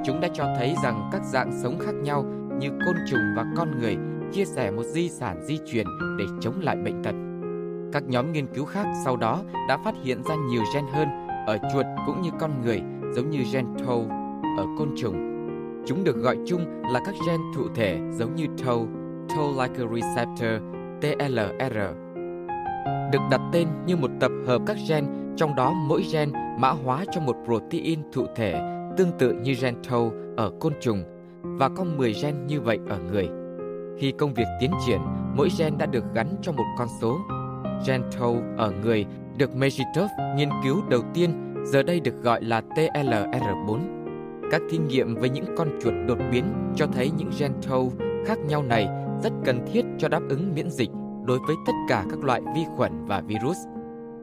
Chúng 0.04 0.20
đã 0.20 0.28
cho 0.34 0.44
thấy 0.58 0.74
rằng 0.82 1.08
các 1.12 1.22
dạng 1.24 1.52
sống 1.62 1.78
khác 1.80 1.94
nhau 1.94 2.24
như 2.58 2.68
côn 2.70 2.94
trùng 3.10 3.20
và 3.36 3.44
con 3.56 3.80
người 3.80 3.96
chia 4.32 4.44
sẻ 4.44 4.70
một 4.70 4.82
di 4.82 5.08
sản 5.08 5.40
di 5.46 5.58
truyền 5.66 5.86
để 6.18 6.24
chống 6.40 6.54
lại 6.60 6.76
bệnh 6.76 7.02
tật. 7.02 7.14
Các 7.92 8.08
nhóm 8.08 8.32
nghiên 8.32 8.46
cứu 8.54 8.64
khác 8.64 8.86
sau 9.04 9.16
đó 9.16 9.40
đã 9.68 9.76
phát 9.84 9.94
hiện 10.02 10.22
ra 10.22 10.34
nhiều 10.50 10.62
gen 10.74 10.84
hơn 10.92 11.08
ở 11.46 11.58
chuột 11.72 11.86
cũng 12.06 12.20
như 12.22 12.30
con 12.40 12.50
người, 12.62 12.80
giống 13.14 13.30
như 13.30 13.38
gen 13.52 13.66
Tau 13.86 14.06
ở 14.58 14.64
côn 14.78 14.88
trùng. 14.96 15.30
Chúng 15.86 16.04
được 16.04 16.16
gọi 16.16 16.38
chung 16.46 16.82
là 16.92 17.00
các 17.06 17.14
gen 17.26 17.40
thụ 17.56 17.62
thể 17.74 18.00
giống 18.18 18.34
như 18.34 18.46
Tau, 18.64 18.86
Toll-like 19.28 19.94
receptor, 19.94 20.62
TLR 21.00 21.78
được 23.12 23.22
đặt 23.30 23.40
tên 23.52 23.68
như 23.86 23.96
một 23.96 24.10
tập 24.20 24.30
hợp 24.46 24.62
các 24.66 24.76
gen, 24.88 25.04
trong 25.36 25.54
đó 25.54 25.72
mỗi 25.88 26.04
gen 26.12 26.32
mã 26.58 26.70
hóa 26.70 27.04
cho 27.12 27.20
một 27.20 27.36
protein 27.44 27.98
thụ 28.12 28.26
thể 28.36 28.60
tương 28.96 29.12
tự 29.18 29.32
như 29.34 29.54
gen 29.62 29.74
thâu 29.88 30.12
ở 30.36 30.50
côn 30.60 30.72
trùng 30.80 31.04
và 31.42 31.68
có 31.68 31.84
10 31.84 32.14
gen 32.22 32.46
như 32.46 32.60
vậy 32.60 32.78
ở 32.88 32.98
người. 33.12 33.28
Khi 33.98 34.12
công 34.18 34.34
việc 34.34 34.46
tiến 34.60 34.70
triển, 34.86 35.00
mỗi 35.36 35.48
gen 35.58 35.78
đã 35.78 35.86
được 35.86 36.04
gắn 36.14 36.34
cho 36.42 36.52
một 36.52 36.64
con 36.78 36.88
số. 37.00 37.18
Gen 37.86 38.02
thâu 38.18 38.38
ở 38.56 38.70
người 38.82 39.06
được 39.38 39.50
Mejitov 39.56 40.08
nghiên 40.36 40.48
cứu 40.64 40.82
đầu 40.90 41.00
tiên 41.14 41.54
giờ 41.64 41.82
đây 41.82 42.00
được 42.00 42.22
gọi 42.22 42.44
là 42.44 42.60
TLR4. 42.76 43.78
Các 44.50 44.60
thí 44.70 44.78
nghiệm 44.78 45.14
với 45.14 45.28
những 45.30 45.44
con 45.56 45.68
chuột 45.82 45.94
đột 46.08 46.18
biến 46.32 46.44
cho 46.76 46.86
thấy 46.86 47.10
những 47.18 47.30
gen 47.38 47.52
thâu 47.62 47.92
khác 48.26 48.38
nhau 48.38 48.62
này 48.62 48.88
rất 49.22 49.32
cần 49.44 49.66
thiết 49.72 49.82
cho 49.98 50.08
đáp 50.08 50.20
ứng 50.28 50.54
miễn 50.54 50.70
dịch 50.70 50.90
đối 51.24 51.38
với 51.38 51.56
tất 51.66 51.72
cả 51.88 52.04
các 52.10 52.20
loại 52.24 52.42
vi 52.54 52.64
khuẩn 52.76 53.04
và 53.06 53.20
virus. 53.20 53.56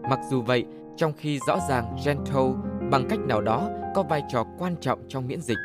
Mặc 0.10 0.20
dù 0.30 0.42
vậy, 0.42 0.66
trong 0.98 1.14
khi 1.18 1.40
rõ 1.48 1.60
ràng 1.70 1.98
Gentile 2.06 2.54
bằng 2.92 3.06
cách 3.10 3.20
nào 3.20 3.42
đó 3.42 3.70
có 3.96 4.04
vai 4.04 4.22
trò 4.30 4.44
quan 4.60 4.76
trọng 4.82 5.04
trong 5.08 5.28
miễn 5.28 5.42
dịch, 5.42 5.58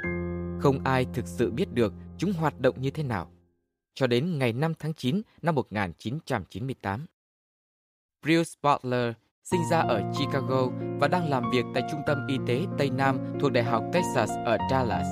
không 0.60 0.78
ai 0.84 1.06
thực 1.14 1.26
sự 1.26 1.50
biết 1.50 1.72
được 1.74 1.92
chúng 2.18 2.32
hoạt 2.32 2.60
động 2.60 2.74
như 2.80 2.90
thế 2.90 3.02
nào 3.02 3.30
cho 3.94 4.06
đến 4.06 4.38
ngày 4.38 4.52
5 4.52 4.72
tháng 4.78 4.94
9 4.94 5.20
năm 5.42 5.54
1998. 5.54 7.06
Bruce 8.22 8.50
Butler 8.62 9.12
sinh 9.44 9.60
ra 9.70 9.78
ở 9.80 10.02
Chicago 10.18 10.66
và 11.00 11.08
đang 11.08 11.30
làm 11.30 11.50
việc 11.50 11.64
tại 11.74 11.82
Trung 11.90 12.00
tâm 12.06 12.26
Y 12.26 12.38
tế 12.46 12.60
Tây 12.78 12.90
Nam 12.90 13.18
thuộc 13.40 13.52
Đại 13.52 13.64
học 13.64 13.84
Texas 13.92 14.30
ở 14.44 14.58
Dallas. 14.70 15.06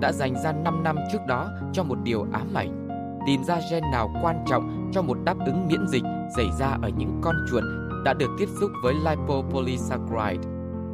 Đã 0.00 0.12
dành 0.12 0.34
ra 0.44 0.52
5 0.52 0.82
năm 0.82 0.96
trước 1.12 1.18
đó 1.28 1.50
cho 1.72 1.84
một 1.84 1.98
điều 2.04 2.26
ám 2.32 2.54
ảnh 2.54 2.83
tìm 3.26 3.44
ra 3.44 3.56
gen 3.70 3.82
nào 3.92 4.10
quan 4.22 4.44
trọng 4.46 4.90
cho 4.92 5.02
một 5.02 5.16
đáp 5.24 5.34
ứng 5.46 5.68
miễn 5.68 5.86
dịch 5.88 6.02
xảy 6.36 6.46
ra 6.58 6.76
ở 6.82 6.90
những 6.96 7.18
con 7.20 7.36
chuột 7.50 7.62
đã 8.04 8.12
được 8.12 8.30
tiếp 8.38 8.48
xúc 8.60 8.70
với 8.84 8.94
lipopolysaccharide 8.94 10.48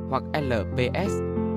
hoặc 0.08 0.22
LPS, 0.42 1.12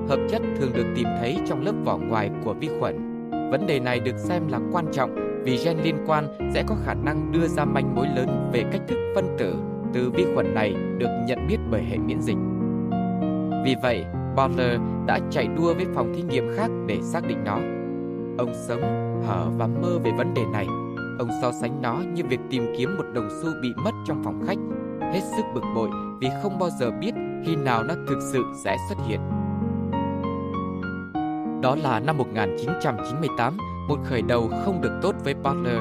hợp 0.08 0.18
chất 0.30 0.42
thường 0.58 0.70
được 0.74 0.86
tìm 0.96 1.08
thấy 1.20 1.38
trong 1.48 1.64
lớp 1.64 1.72
vỏ 1.84 1.96
ngoài 1.98 2.30
của 2.44 2.54
vi 2.54 2.68
khuẩn. 2.80 3.10
Vấn 3.50 3.66
đề 3.66 3.80
này 3.80 4.00
được 4.00 4.18
xem 4.18 4.42
là 4.48 4.60
quan 4.72 4.84
trọng 4.92 5.40
vì 5.44 5.58
gen 5.64 5.76
liên 5.82 5.96
quan 6.06 6.50
sẽ 6.54 6.62
có 6.66 6.74
khả 6.86 6.94
năng 6.94 7.32
đưa 7.32 7.46
ra 7.46 7.64
manh 7.64 7.94
mối 7.94 8.06
lớn 8.16 8.50
về 8.52 8.64
cách 8.72 8.80
thức 8.88 8.96
phân 9.14 9.36
tử 9.38 9.54
từ 9.92 10.10
vi 10.10 10.24
khuẩn 10.34 10.54
này 10.54 10.74
được 10.98 11.20
nhận 11.26 11.46
biết 11.48 11.58
bởi 11.70 11.82
hệ 11.90 11.98
miễn 11.98 12.20
dịch. 12.20 12.36
Vì 13.64 13.74
vậy, 13.82 14.04
Butler 14.36 14.80
đã 15.06 15.18
chạy 15.30 15.46
đua 15.56 15.74
với 15.74 15.86
phòng 15.94 16.12
thí 16.14 16.22
nghiệm 16.22 16.44
khác 16.56 16.68
để 16.86 16.98
xác 17.02 17.28
định 17.28 17.44
nó. 17.44 17.56
Ông 18.38 18.52
sống 18.68 19.03
hở 19.22 19.50
và 19.58 19.66
mơ 19.66 19.98
về 20.04 20.10
vấn 20.16 20.34
đề 20.34 20.42
này. 20.52 20.66
Ông 21.18 21.28
so 21.42 21.52
sánh 21.52 21.82
nó 21.82 21.96
như 22.14 22.22
việc 22.24 22.40
tìm 22.50 22.66
kiếm 22.78 22.96
một 22.96 23.04
đồng 23.14 23.28
xu 23.42 23.48
bị 23.62 23.72
mất 23.84 23.90
trong 24.06 24.24
phòng 24.24 24.42
khách, 24.46 24.58
hết 25.12 25.20
sức 25.36 25.42
bực 25.54 25.62
bội 25.74 25.88
vì 26.20 26.28
không 26.42 26.58
bao 26.58 26.70
giờ 26.80 26.90
biết 27.00 27.12
khi 27.44 27.56
nào 27.56 27.82
nó 27.84 27.94
thực 28.08 28.18
sự 28.32 28.44
sẽ 28.64 28.76
xuất 28.88 28.98
hiện. 29.06 29.20
Đó 31.62 31.76
là 31.82 32.00
năm 32.00 32.18
1998, 32.18 33.56
một 33.88 33.98
khởi 34.04 34.22
đầu 34.22 34.50
không 34.64 34.80
được 34.80 34.98
tốt 35.02 35.14
với 35.24 35.34
Butler. 35.34 35.78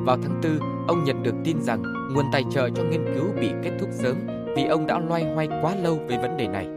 Vào 0.00 0.16
tháng 0.22 0.40
4, 0.42 0.86
ông 0.88 1.04
nhận 1.04 1.22
được 1.22 1.34
tin 1.44 1.56
rằng 1.60 1.82
nguồn 2.14 2.24
tài 2.32 2.44
trợ 2.50 2.68
cho 2.70 2.82
nghiên 2.82 3.04
cứu 3.14 3.24
bị 3.40 3.50
kết 3.62 3.72
thúc 3.80 3.88
sớm 3.92 4.16
vì 4.56 4.64
ông 4.64 4.86
đã 4.86 4.98
loay 4.98 5.34
hoay 5.34 5.48
quá 5.62 5.74
lâu 5.76 5.98
về 6.08 6.18
vấn 6.22 6.36
đề 6.36 6.48
này. 6.48 6.68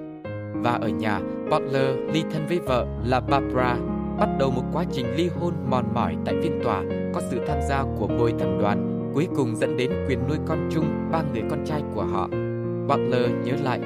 Và 0.63 0.71
ở 0.71 0.87
nhà, 0.89 1.19
Butler 1.51 1.97
ly 2.13 2.23
thân 2.31 2.45
với 2.47 2.59
vợ 2.59 2.85
là 3.03 3.19
Barbara 3.19 3.77
bắt 4.19 4.29
đầu 4.39 4.51
một 4.51 4.61
quá 4.73 4.83
trình 4.91 5.05
ly 5.15 5.27
hôn 5.39 5.53
mòn 5.69 5.85
mỏi 5.93 6.15
tại 6.25 6.35
phiên 6.43 6.59
tòa 6.63 6.83
có 7.13 7.21
sự 7.29 7.41
tham 7.47 7.57
gia 7.69 7.83
của 7.99 8.07
bồi 8.07 8.33
thẩm 8.39 8.57
đoàn, 8.59 9.09
cuối 9.13 9.27
cùng 9.35 9.55
dẫn 9.55 9.77
đến 9.77 9.91
quyền 10.07 10.19
nuôi 10.29 10.37
con 10.47 10.69
chung 10.73 11.09
ba 11.11 11.21
người 11.33 11.43
con 11.49 11.65
trai 11.65 11.81
của 11.95 12.03
họ. 12.03 12.27
Bọn 12.87 13.09
L 13.09 13.15
nhớ 13.47 13.53
lại, 13.63 13.79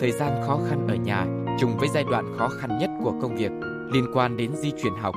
thời 0.00 0.12
gian 0.12 0.42
khó 0.46 0.58
khăn 0.68 0.88
ở 0.88 0.94
nhà 0.94 1.26
trùng 1.60 1.76
với 1.76 1.88
giai 1.88 2.04
đoạn 2.10 2.24
khó 2.38 2.48
khăn 2.48 2.78
nhất 2.78 2.90
của 3.04 3.12
công 3.22 3.36
việc 3.36 3.52
liên 3.92 4.04
quan 4.14 4.36
đến 4.36 4.50
di 4.54 4.70
chuyển 4.70 4.92
học. 5.00 5.14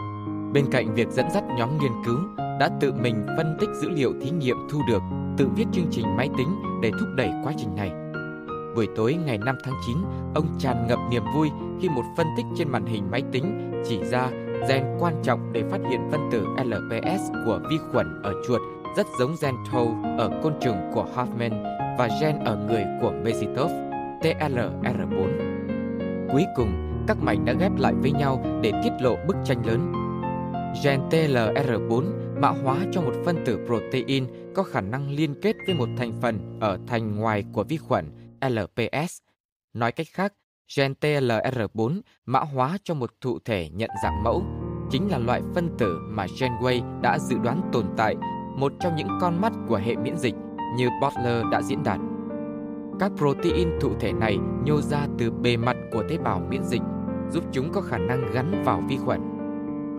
Bên 0.54 0.66
cạnh 0.72 0.94
việc 0.94 1.10
dẫn 1.10 1.26
dắt 1.34 1.44
nhóm 1.58 1.70
nghiên 1.78 1.92
cứu, 2.06 2.18
đã 2.38 2.70
tự 2.82 2.94
mình 3.02 3.26
phân 3.38 3.58
tích 3.60 3.70
dữ 3.82 3.90
liệu 3.90 4.12
thí 4.22 4.30
nghiệm 4.30 4.58
thu 4.70 4.82
được, 4.88 5.02
tự 5.38 5.48
viết 5.56 5.66
chương 5.72 5.88
trình 5.92 6.06
máy 6.18 6.30
tính 6.38 6.48
để 6.82 6.92
thúc 7.00 7.10
đẩy 7.16 7.32
quá 7.44 7.54
trình 7.58 7.76
này. 7.76 7.92
Buổi 8.76 8.88
tối 8.96 9.16
ngày 9.26 9.38
5 9.38 9.56
tháng 9.64 9.74
9, 9.88 9.98
ông 10.36 10.46
tràn 10.60 10.88
ngập 10.88 11.00
niềm 11.12 11.24
vui 11.36 11.50
khi 11.82 11.90
một 11.90 12.04
phân 12.18 12.28
tích 12.38 12.46
trên 12.58 12.70
màn 12.72 12.86
hình 12.86 13.12
máy 13.12 13.22
tính 13.32 13.72
chỉ 13.86 14.00
ra 14.04 14.30
Gen 14.70 14.84
quan 15.00 15.14
trọng 15.24 15.54
để 15.54 15.64
phát 15.72 15.78
hiện 15.90 16.00
phân 16.12 16.30
tử 16.32 16.46
LPS 16.66 17.22
của 17.46 17.62
vi 17.70 17.78
khuẩn 17.92 18.22
ở 18.24 18.34
chuột 18.48 18.62
rất 18.98 19.06
giống 19.20 19.36
gen 19.42 19.56
Toll 19.74 20.06
ở 20.20 20.30
côn 20.44 20.54
trùng 20.62 20.92
của 20.94 21.06
Hoffman 21.16 21.64
và 21.98 22.08
gen 22.22 22.36
ở 22.44 22.58
người 22.70 22.84
của 23.02 23.12
Mezitov, 23.24 23.70
TLR4. 24.20 25.28
Cuối 26.32 26.44
cùng, 26.56 27.04
các 27.08 27.18
mảnh 27.22 27.46
đã 27.46 27.54
ghép 27.60 27.72
lại 27.78 27.94
với 28.02 28.12
nhau 28.12 28.60
để 28.64 28.72
tiết 28.84 28.92
lộ 29.02 29.16
bức 29.28 29.36
tranh 29.46 29.66
lớn. 29.66 29.92
Gen 30.84 31.02
TLR4 31.12 32.04
mã 32.42 32.50
hóa 32.50 32.78
cho 32.92 33.02
một 33.02 33.14
phân 33.26 33.44
tử 33.46 33.60
protein 33.68 34.26
có 34.56 34.64
khả 34.64 34.82
năng 34.82 35.10
liên 35.12 35.36
kết 35.42 35.56
với 35.68 35.76
một 35.76 35.90
thành 35.98 36.12
phần 36.22 36.58
ở 36.62 36.78
thành 36.88 37.16
ngoài 37.16 37.44
của 37.54 37.64
vi 37.64 37.78
khuẩn 37.78 38.06
LPS. 38.42 39.18
Nói 39.74 39.92
cách 39.92 40.08
khác, 40.14 40.34
Gen 40.76 40.94
TLR4 41.02 42.02
mã 42.26 42.40
hóa 42.40 42.78
cho 42.84 42.94
một 42.94 43.12
thụ 43.22 43.40
thể 43.46 43.70
nhận 43.74 43.90
dạng 44.04 44.24
mẫu, 44.24 44.44
chính 44.90 45.08
là 45.12 45.18
loại 45.18 45.42
phân 45.56 45.70
tử 45.78 46.00
mà 46.04 46.26
Genway 46.26 47.02
đã 47.02 47.20
dự 47.20 47.38
đoán 47.38 47.62
tồn 47.74 47.86
tại, 47.98 48.16
một 48.58 48.74
trong 48.80 48.96
những 48.96 49.08
con 49.22 49.42
mắt 49.42 49.54
của 49.68 49.76
hệ 49.76 49.96
miễn 49.96 50.18
dịch 50.18 50.34
như 50.78 50.90
Butler 51.02 51.44
đã 51.52 51.62
diễn 51.62 51.84
đạt. 51.84 52.00
Các 53.00 53.12
protein 53.18 53.70
thụ 53.82 53.92
thể 54.00 54.14
này 54.14 54.38
nhô 54.66 54.82
ra 54.82 55.08
từ 55.20 55.32
bề 55.32 55.58
mặt 55.58 55.78
của 55.92 56.04
tế 56.10 56.18
bào 56.18 56.40
miễn 56.50 56.64
dịch, 56.64 56.82
giúp 57.32 57.44
chúng 57.52 57.72
có 57.74 57.82
khả 57.82 57.98
năng 57.98 58.32
gắn 58.34 58.64
vào 58.66 58.84
vi 58.90 58.98
khuẩn. 58.98 59.20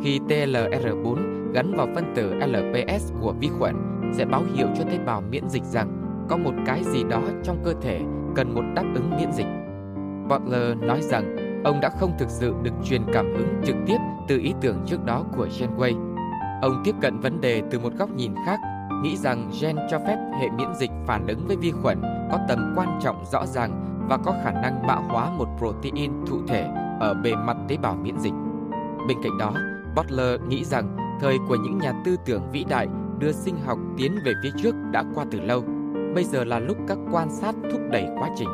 Khi 0.05 0.19
TLR4 0.19 1.17
gắn 1.53 1.77
vào 1.77 1.87
phân 1.95 2.13
tử 2.17 2.35
LPS 2.35 3.13
của 3.21 3.33
vi 3.41 3.49
khuẩn 3.59 3.75
sẽ 4.15 4.25
báo 4.25 4.43
hiệu 4.57 4.67
cho 4.79 4.85
tế 4.85 4.99
bào 4.99 5.21
miễn 5.21 5.49
dịch 5.49 5.65
rằng 5.65 6.03
có 6.31 6.37
một 6.37 6.53
cái 6.67 6.83
gì 6.85 7.03
đó 7.11 7.21
trong 7.45 7.59
cơ 7.65 7.73
thể 7.83 8.01
cần 8.37 8.55
một 8.55 8.63
đáp 8.77 8.85
ứng 8.95 9.11
miễn 9.21 9.33
dịch. 9.33 9.47
Butler 10.29 10.77
nói 10.81 11.03
rằng 11.03 11.37
ông 11.65 11.81
đã 11.81 11.89
không 12.01 12.13
thực 12.19 12.31
sự 12.31 12.55
được 12.63 12.71
truyền 12.85 13.03
cảm 13.13 13.27
hứng 13.37 13.61
trực 13.65 13.77
tiếp 13.87 13.97
từ 14.29 14.39
ý 14.39 14.55
tưởng 14.61 14.81
trước 14.87 15.05
đó 15.05 15.25
của 15.37 15.47
Genway. 15.47 16.15
Ông 16.63 16.73
tiếp 16.85 16.95
cận 17.01 17.21
vấn 17.21 17.41
đề 17.41 17.63
từ 17.71 17.79
một 17.79 17.91
góc 17.99 18.11
nhìn 18.17 18.35
khác, 18.47 18.57
nghĩ 19.03 19.17
rằng 19.17 19.51
gen 19.61 19.77
cho 19.91 19.99
phép 19.99 20.17
hệ 20.41 20.49
miễn 20.59 20.75
dịch 20.75 20.91
phản 21.07 21.27
ứng 21.27 21.47
với 21.47 21.57
vi 21.57 21.71
khuẩn 21.71 22.03
có 22.33 22.39
tầm 22.49 22.73
quan 22.77 22.99
trọng 23.03 23.25
rõ 23.33 23.47
ràng 23.47 23.85
và 24.09 24.17
có 24.17 24.35
khả 24.45 24.51
năng 24.53 24.87
mã 24.87 24.95
hóa 24.95 25.31
một 25.31 25.49
protein 25.59 26.13
thụ 26.27 26.37
thể 26.49 26.69
ở 27.01 27.15
bề 27.15 27.35
mặt 27.35 27.57
tế 27.69 27.77
bào 27.77 27.95
miễn 28.03 28.19
dịch. 28.19 28.33
Bên 29.09 29.17
cạnh 29.23 29.39
đó, 29.39 29.53
Butler 29.97 30.41
nghĩ 30.49 30.65
rằng 30.65 30.97
thời 31.21 31.37
của 31.49 31.57
những 31.57 31.79
nhà 31.79 31.93
tư 32.05 32.17
tưởng 32.27 32.43
vĩ 32.53 32.65
đại 32.69 32.87
đưa 33.19 33.33
sinh 33.33 33.57
học 33.67 33.79
tiến 33.97 34.13
về 34.25 34.33
phía 34.43 34.51
trước 34.63 34.75
đã 34.91 35.05
qua 35.15 35.25
từ 35.31 35.41
lâu. 35.41 35.65
Bây 36.15 36.25
giờ 36.25 36.45
là 36.45 36.59
lúc 36.59 36.77
các 36.89 36.99
quan 37.13 37.31
sát 37.31 37.55
thúc 37.73 37.81
đẩy 37.91 38.05
quá 38.21 38.29
trình. 38.37 38.49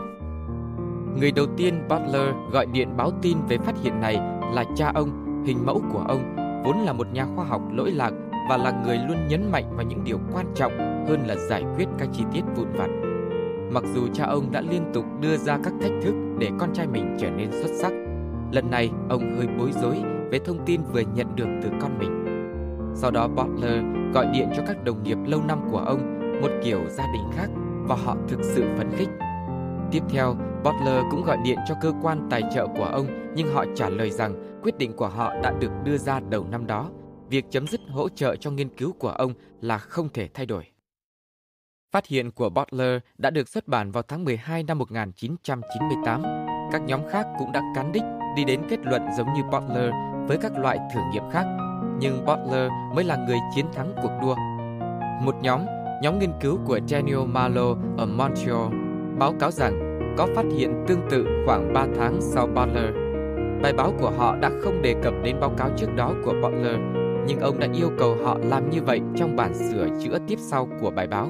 Người 1.20 1.32
đầu 1.32 1.46
tiên 1.56 1.74
Butler 1.88 2.34
gọi 2.52 2.66
điện 2.66 2.88
báo 2.96 3.10
tin 3.22 3.36
về 3.48 3.58
phát 3.58 3.74
hiện 3.82 4.00
này 4.00 4.14
là 4.52 4.64
cha 4.76 4.90
ông, 4.94 5.42
hình 5.46 5.66
mẫu 5.66 5.82
của 5.92 6.04
ông, 6.08 6.36
vốn 6.64 6.76
là 6.76 6.92
một 6.92 7.06
nhà 7.12 7.26
khoa 7.36 7.44
học 7.44 7.62
lỗi 7.72 7.90
lạc 7.90 8.12
và 8.48 8.56
là 8.56 8.82
người 8.86 8.98
luôn 9.08 9.26
nhấn 9.28 9.52
mạnh 9.52 9.64
vào 9.76 9.86
những 9.86 10.04
điều 10.04 10.18
quan 10.32 10.46
trọng 10.54 10.78
hơn 11.08 11.26
là 11.26 11.34
giải 11.48 11.64
quyết 11.76 11.86
các 11.98 12.08
chi 12.12 12.24
tiết 12.32 12.42
vụn 12.56 12.66
vặt. 12.76 12.88
Mặc 13.72 13.84
dù 13.94 14.02
cha 14.12 14.24
ông 14.26 14.52
đã 14.52 14.60
liên 14.70 14.82
tục 14.94 15.04
đưa 15.20 15.36
ra 15.36 15.58
các 15.64 15.72
thách 15.82 15.92
thức 16.02 16.14
để 16.38 16.50
con 16.58 16.68
trai 16.72 16.86
mình 16.86 17.16
trở 17.20 17.30
nên 17.30 17.50
xuất 17.52 17.70
sắc, 17.80 17.92
lần 18.52 18.70
này 18.70 18.90
ông 19.08 19.36
hơi 19.36 19.46
bối 19.58 19.70
rối 19.82 19.94
về 20.30 20.38
thông 20.44 20.64
tin 20.66 20.80
vừa 20.92 21.02
nhận 21.14 21.36
được 21.36 21.46
từ 21.62 21.70
con 21.80 21.98
mình. 21.98 22.24
Sau 22.94 23.10
đó 23.10 23.28
Butler 23.28 23.84
gọi 24.14 24.26
điện 24.32 24.48
cho 24.56 24.62
các 24.66 24.84
đồng 24.84 25.02
nghiệp 25.04 25.18
lâu 25.26 25.40
năm 25.48 25.60
của 25.70 25.78
ông, 25.78 26.20
một 26.42 26.50
kiểu 26.64 26.80
gia 26.88 27.06
đình 27.12 27.22
khác 27.36 27.46
và 27.88 27.96
họ 28.04 28.16
thực 28.28 28.40
sự 28.42 28.64
phấn 28.78 28.90
khích. 28.98 29.08
Tiếp 29.90 30.02
theo, 30.08 30.34
Butler 30.64 31.04
cũng 31.10 31.22
gọi 31.24 31.36
điện 31.36 31.58
cho 31.68 31.74
cơ 31.74 31.92
quan 32.02 32.26
tài 32.30 32.42
trợ 32.54 32.66
của 32.76 32.84
ông 32.84 33.32
nhưng 33.34 33.54
họ 33.54 33.64
trả 33.76 33.88
lời 33.88 34.10
rằng 34.10 34.60
quyết 34.62 34.78
định 34.78 34.92
của 34.96 35.08
họ 35.08 35.34
đã 35.42 35.52
được 35.60 35.70
đưa 35.84 35.98
ra 35.98 36.20
đầu 36.20 36.46
năm 36.50 36.66
đó. 36.66 36.90
Việc 37.28 37.44
chấm 37.50 37.66
dứt 37.66 37.80
hỗ 37.90 38.08
trợ 38.08 38.36
cho 38.36 38.50
nghiên 38.50 38.68
cứu 38.68 38.92
của 38.98 39.08
ông 39.08 39.34
là 39.60 39.78
không 39.78 40.08
thể 40.14 40.28
thay 40.34 40.46
đổi. 40.46 40.64
Phát 41.92 42.06
hiện 42.06 42.30
của 42.30 42.50
Butler 42.50 42.98
đã 43.18 43.30
được 43.30 43.48
xuất 43.48 43.68
bản 43.68 43.90
vào 43.92 44.02
tháng 44.02 44.24
12 44.24 44.62
năm 44.62 44.78
1998. 44.78 46.22
Các 46.72 46.82
nhóm 46.82 47.00
khác 47.10 47.26
cũng 47.38 47.52
đã 47.52 47.60
cán 47.74 47.92
đích 47.92 48.02
đi 48.36 48.44
đến 48.44 48.60
kết 48.68 48.78
luận 48.84 49.02
giống 49.16 49.32
như 49.34 49.42
Butler 49.52 49.92
với 50.28 50.36
các 50.42 50.52
loại 50.58 50.78
thử 50.94 51.00
nghiệm 51.12 51.22
khác, 51.30 51.44
nhưng 51.98 52.24
Butler 52.26 52.70
mới 52.94 53.04
là 53.04 53.16
người 53.16 53.38
chiến 53.54 53.66
thắng 53.72 53.92
cuộc 54.02 54.12
đua. 54.22 54.36
Một 55.26 55.34
nhóm, 55.42 55.60
nhóm 56.02 56.18
nghiên 56.18 56.32
cứu 56.40 56.58
của 56.66 56.80
Daniel 56.88 57.18
Marlow 57.18 57.96
ở 57.98 58.06
Montreal, 58.06 58.72
báo 59.18 59.32
cáo 59.40 59.50
rằng 59.50 59.93
có 60.16 60.26
phát 60.36 60.44
hiện 60.56 60.72
tương 60.86 61.00
tự 61.10 61.26
khoảng 61.46 61.72
3 61.72 61.86
tháng 61.98 62.20
sau 62.20 62.46
Butler. 62.46 62.94
Bài 63.62 63.72
báo 63.72 63.92
của 64.00 64.10
họ 64.10 64.36
đã 64.36 64.50
không 64.62 64.82
đề 64.82 64.94
cập 65.02 65.14
đến 65.22 65.36
báo 65.40 65.50
cáo 65.50 65.70
trước 65.76 65.94
đó 65.96 66.12
của 66.24 66.34
Butler, 66.42 66.76
nhưng 67.26 67.38
ông 67.40 67.58
đã 67.58 67.66
yêu 67.74 67.90
cầu 67.98 68.16
họ 68.24 68.38
làm 68.42 68.70
như 68.70 68.82
vậy 68.82 69.00
trong 69.16 69.36
bản 69.36 69.54
sửa 69.54 69.88
chữa 70.04 70.18
tiếp 70.28 70.38
sau 70.38 70.68
của 70.80 70.90
bài 70.90 71.06
báo, 71.06 71.28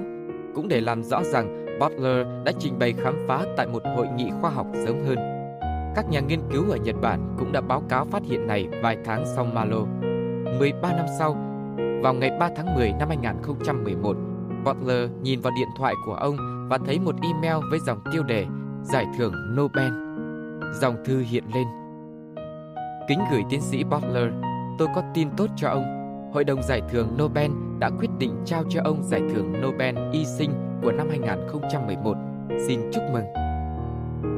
cũng 0.55 0.69
để 0.69 0.81
làm 0.81 1.03
rõ 1.03 1.23
rằng 1.23 1.65
Butler 1.81 2.27
đã 2.45 2.53
trình 2.59 2.79
bày 2.79 2.93
khám 3.03 3.15
phá 3.29 3.45
tại 3.57 3.67
một 3.67 3.83
hội 3.97 4.07
nghị 4.17 4.31
khoa 4.41 4.51
học 4.51 4.67
sớm 4.87 4.97
hơn. 5.07 5.19
Các 5.97 6.11
nhà 6.11 6.21
nghiên 6.21 6.41
cứu 6.53 6.65
ở 6.71 6.77
Nhật 6.77 6.97
Bản 7.01 7.35
cũng 7.39 7.53
đã 7.53 7.61
báo 7.61 7.81
cáo 7.89 8.05
phát 8.05 8.23
hiện 8.25 8.47
này 8.47 8.69
vài 8.83 8.97
tháng 9.05 9.25
sau 9.37 9.45
Malo. 9.45 9.81
13 10.59 10.89
năm 10.97 11.07
sau, 11.19 11.33
vào 12.03 12.15
ngày 12.15 12.31
3 12.41 12.49
tháng 12.57 12.75
10 12.75 12.93
năm 12.99 13.09
2011, 13.09 14.17
Butler 14.65 15.11
nhìn 15.23 15.41
vào 15.41 15.53
điện 15.57 15.69
thoại 15.79 15.95
của 16.07 16.15
ông 16.15 16.37
và 16.71 16.79
thấy 16.79 16.99
một 17.01 17.15
email 17.23 17.65
với 17.71 17.79
dòng 17.87 17.99
tiêu 18.13 18.23
đề 18.23 18.47
giải 18.85 19.07
thưởng 19.19 19.33
Nobel. 19.59 19.93
Dòng 20.81 20.97
thư 21.05 21.21
hiện 21.23 21.45
lên. 21.55 21.67
Kính 23.09 23.19
gửi 23.33 23.43
tiến 23.51 23.61
sĩ 23.61 23.85
Butler, 23.85 24.33
tôi 24.79 24.89
có 24.95 25.03
tin 25.15 25.29
tốt 25.37 25.47
cho 25.57 25.69
ông. 25.69 25.85
Hội 26.35 26.45
đồng 26.45 26.63
giải 26.63 26.83
thưởng 26.93 27.09
Nobel 27.21 27.51
đã 27.79 27.91
quyết 27.99 28.09
định 28.19 28.35
trao 28.45 28.63
cho 28.69 28.81
ông 28.85 29.03
giải 29.03 29.23
thưởng 29.35 29.53
Nobel 29.63 29.99
y 30.13 30.25
sinh 30.25 30.51
của 30.83 30.93
năm 30.93 31.09
2011. 31.09 32.17
Xin 32.67 32.81
chúc 32.93 33.03
mừng. 33.13 33.25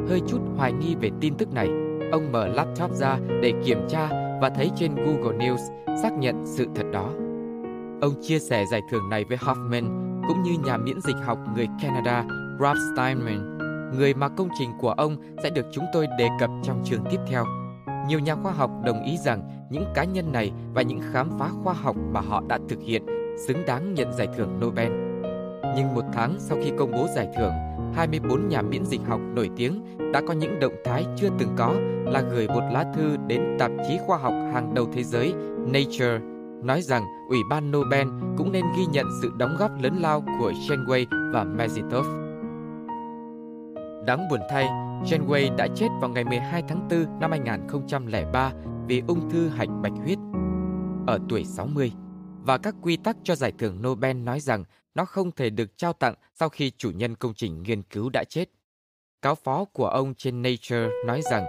Hơi 0.09 0.21
chút 0.29 0.39
hoài 0.57 0.73
nghi 0.73 0.95
về 1.01 1.11
tin 1.21 1.35
tức 1.35 1.53
này, 1.55 1.69
ông 2.13 2.33
mở 2.33 2.47
laptop 2.49 2.91
ra 2.93 3.19
để 3.43 3.53
kiểm 3.65 3.79
tra 3.89 4.09
và 4.41 4.51
thấy 4.51 4.71
trên 4.77 4.95
Google 4.95 5.47
News 5.47 5.57
xác 6.03 6.13
nhận 6.13 6.47
sự 6.47 6.67
thật 6.75 6.85
đó. 6.93 7.09
Ông 8.01 8.23
chia 8.23 8.39
sẻ 8.39 8.65
giải 8.71 8.81
thưởng 8.91 9.09
này 9.11 9.25
với 9.25 9.39
Hoffman 9.39 9.85
cũng 10.29 10.43
như 10.43 10.53
nhà 10.65 10.77
miễn 10.77 11.01
dịch 11.01 11.17
học 11.25 11.39
người 11.55 11.67
Canada 11.83 12.25
Rob 12.61 12.77
Steinman 12.95 13.56
người 13.95 14.15
mà 14.15 14.29
công 14.29 14.49
trình 14.59 14.71
của 14.81 14.91
ông 14.91 15.17
sẽ 15.43 15.51
được 15.51 15.67
chúng 15.73 15.85
tôi 15.93 16.07
đề 16.19 16.29
cập 16.41 16.51
trong 16.63 16.83
chương 16.85 17.05
tiếp 17.11 17.21
theo. 17.31 17.45
Nhiều 18.09 18.19
nhà 18.19 18.35
khoa 18.35 18.53
học 18.53 18.71
đồng 18.85 19.05
ý 19.05 19.17
rằng 19.19 19.43
những 19.71 19.85
cá 19.95 20.05
nhân 20.05 20.33
này 20.33 20.53
và 20.75 20.83
những 20.83 21.01
khám 21.13 21.31
phá 21.39 21.49
khoa 21.65 21.73
học 21.73 21.97
mà 22.13 22.21
họ 22.21 22.43
đã 22.49 22.59
thực 22.69 22.79
hiện 22.83 23.03
xứng 23.47 23.59
đáng 23.67 23.95
nhận 23.95 24.13
giải 24.13 24.29
thưởng 24.37 24.61
Nobel. 24.61 24.93
Nhưng 25.77 25.95
một 25.95 26.05
tháng 26.13 26.35
sau 26.39 26.59
khi 26.65 26.73
công 26.79 26.93
bố 26.93 27.07
giải 27.15 27.29
thưởng, 27.37 27.53
24 27.97 28.49
nhà 28.49 28.63
miễn 28.63 28.85
dịch 28.85 29.01
học 29.09 29.21
nổi 29.35 29.51
tiếng 29.57 29.85
đã 30.13 30.21
có 30.29 30.35
những 30.35 30.61
động 30.61 30.73
thái 30.85 31.05
chưa 31.17 31.29
từng 31.39 31.49
có 31.57 31.75
là 32.13 32.21
gửi 32.21 32.49
một 32.49 32.63
lá 32.73 32.85
thư 32.97 33.17
đến 33.27 33.41
tạp 33.59 33.71
chí 33.89 33.99
khoa 34.07 34.19
học 34.19 34.33
hàng 34.33 34.75
đầu 34.75 34.87
thế 34.95 35.03
giới 35.03 35.33
Nature 35.73 36.19
nói 36.65 36.83
rằng 36.83 37.03
Ủy 37.29 37.39
ban 37.51 37.71
Nobel 37.73 38.09
cũng 38.37 38.53
nên 38.53 38.65
ghi 38.77 38.87
nhận 38.93 39.07
sự 39.23 39.33
đóng 39.39 39.57
góp 39.59 39.71
lớn 39.83 39.97
lao 40.01 40.21
của 40.41 40.51
Shenway 40.67 41.33
và 41.33 41.45
Mezitov. 41.45 42.26
Đáng 44.07 44.29
buồn 44.29 44.41
thay, 44.51 44.67
Chen 45.07 45.23
Wei 45.29 45.57
đã 45.57 45.67
chết 45.77 45.87
vào 46.01 46.11
ngày 46.11 46.25
12 46.25 46.63
tháng 46.69 46.89
4 46.91 47.21
năm 47.21 47.31
2003 47.31 48.53
vì 48.87 49.03
ung 49.09 49.31
thư 49.31 49.49
hạch 49.49 49.69
bạch 49.83 49.93
huyết 50.05 50.19
ở 51.07 51.19
tuổi 51.29 51.45
60 51.45 51.93
và 52.43 52.59
các 52.59 52.75
quy 52.83 52.97
tắc 52.97 53.17
cho 53.25 53.35
giải 53.35 53.53
thưởng 53.59 53.83
Nobel 53.83 54.17
nói 54.17 54.41
rằng 54.41 54.65
nó 54.95 55.05
không 55.05 55.31
thể 55.33 55.51
được 55.51 55.77
trao 55.77 55.93
tặng 55.93 56.15
sau 56.35 56.49
khi 56.49 56.73
chủ 56.79 56.91
nhân 56.91 57.15
công 57.15 57.35
trình 57.35 57.63
nghiên 57.63 57.83
cứu 57.83 58.11
đã 58.13 58.25
chết. 58.25 58.45
Cáo 59.23 59.35
phó 59.35 59.65
của 59.73 59.87
ông 59.89 60.15
trên 60.15 60.43
Nature 60.43 60.89
nói 61.07 61.23
rằng 61.31 61.45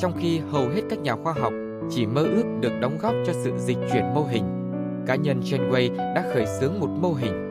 trong 0.00 0.12
khi 0.18 0.38
hầu 0.38 0.68
hết 0.68 0.82
các 0.90 0.98
nhà 0.98 1.16
khoa 1.16 1.32
học 1.40 1.52
chỉ 1.90 2.06
mơ 2.06 2.22
ước 2.24 2.44
được 2.60 2.72
đóng 2.80 2.98
góp 3.00 3.14
cho 3.26 3.32
sự 3.32 3.52
dịch 3.58 3.78
chuyển 3.92 4.14
mô 4.14 4.24
hình, 4.24 4.44
cá 5.06 5.14
nhân 5.16 5.40
Chen 5.44 5.60
Wei 5.70 5.96
đã 6.14 6.30
khởi 6.34 6.46
xướng 6.60 6.80
một 6.80 6.90
mô 7.02 7.12
hình. 7.14 7.50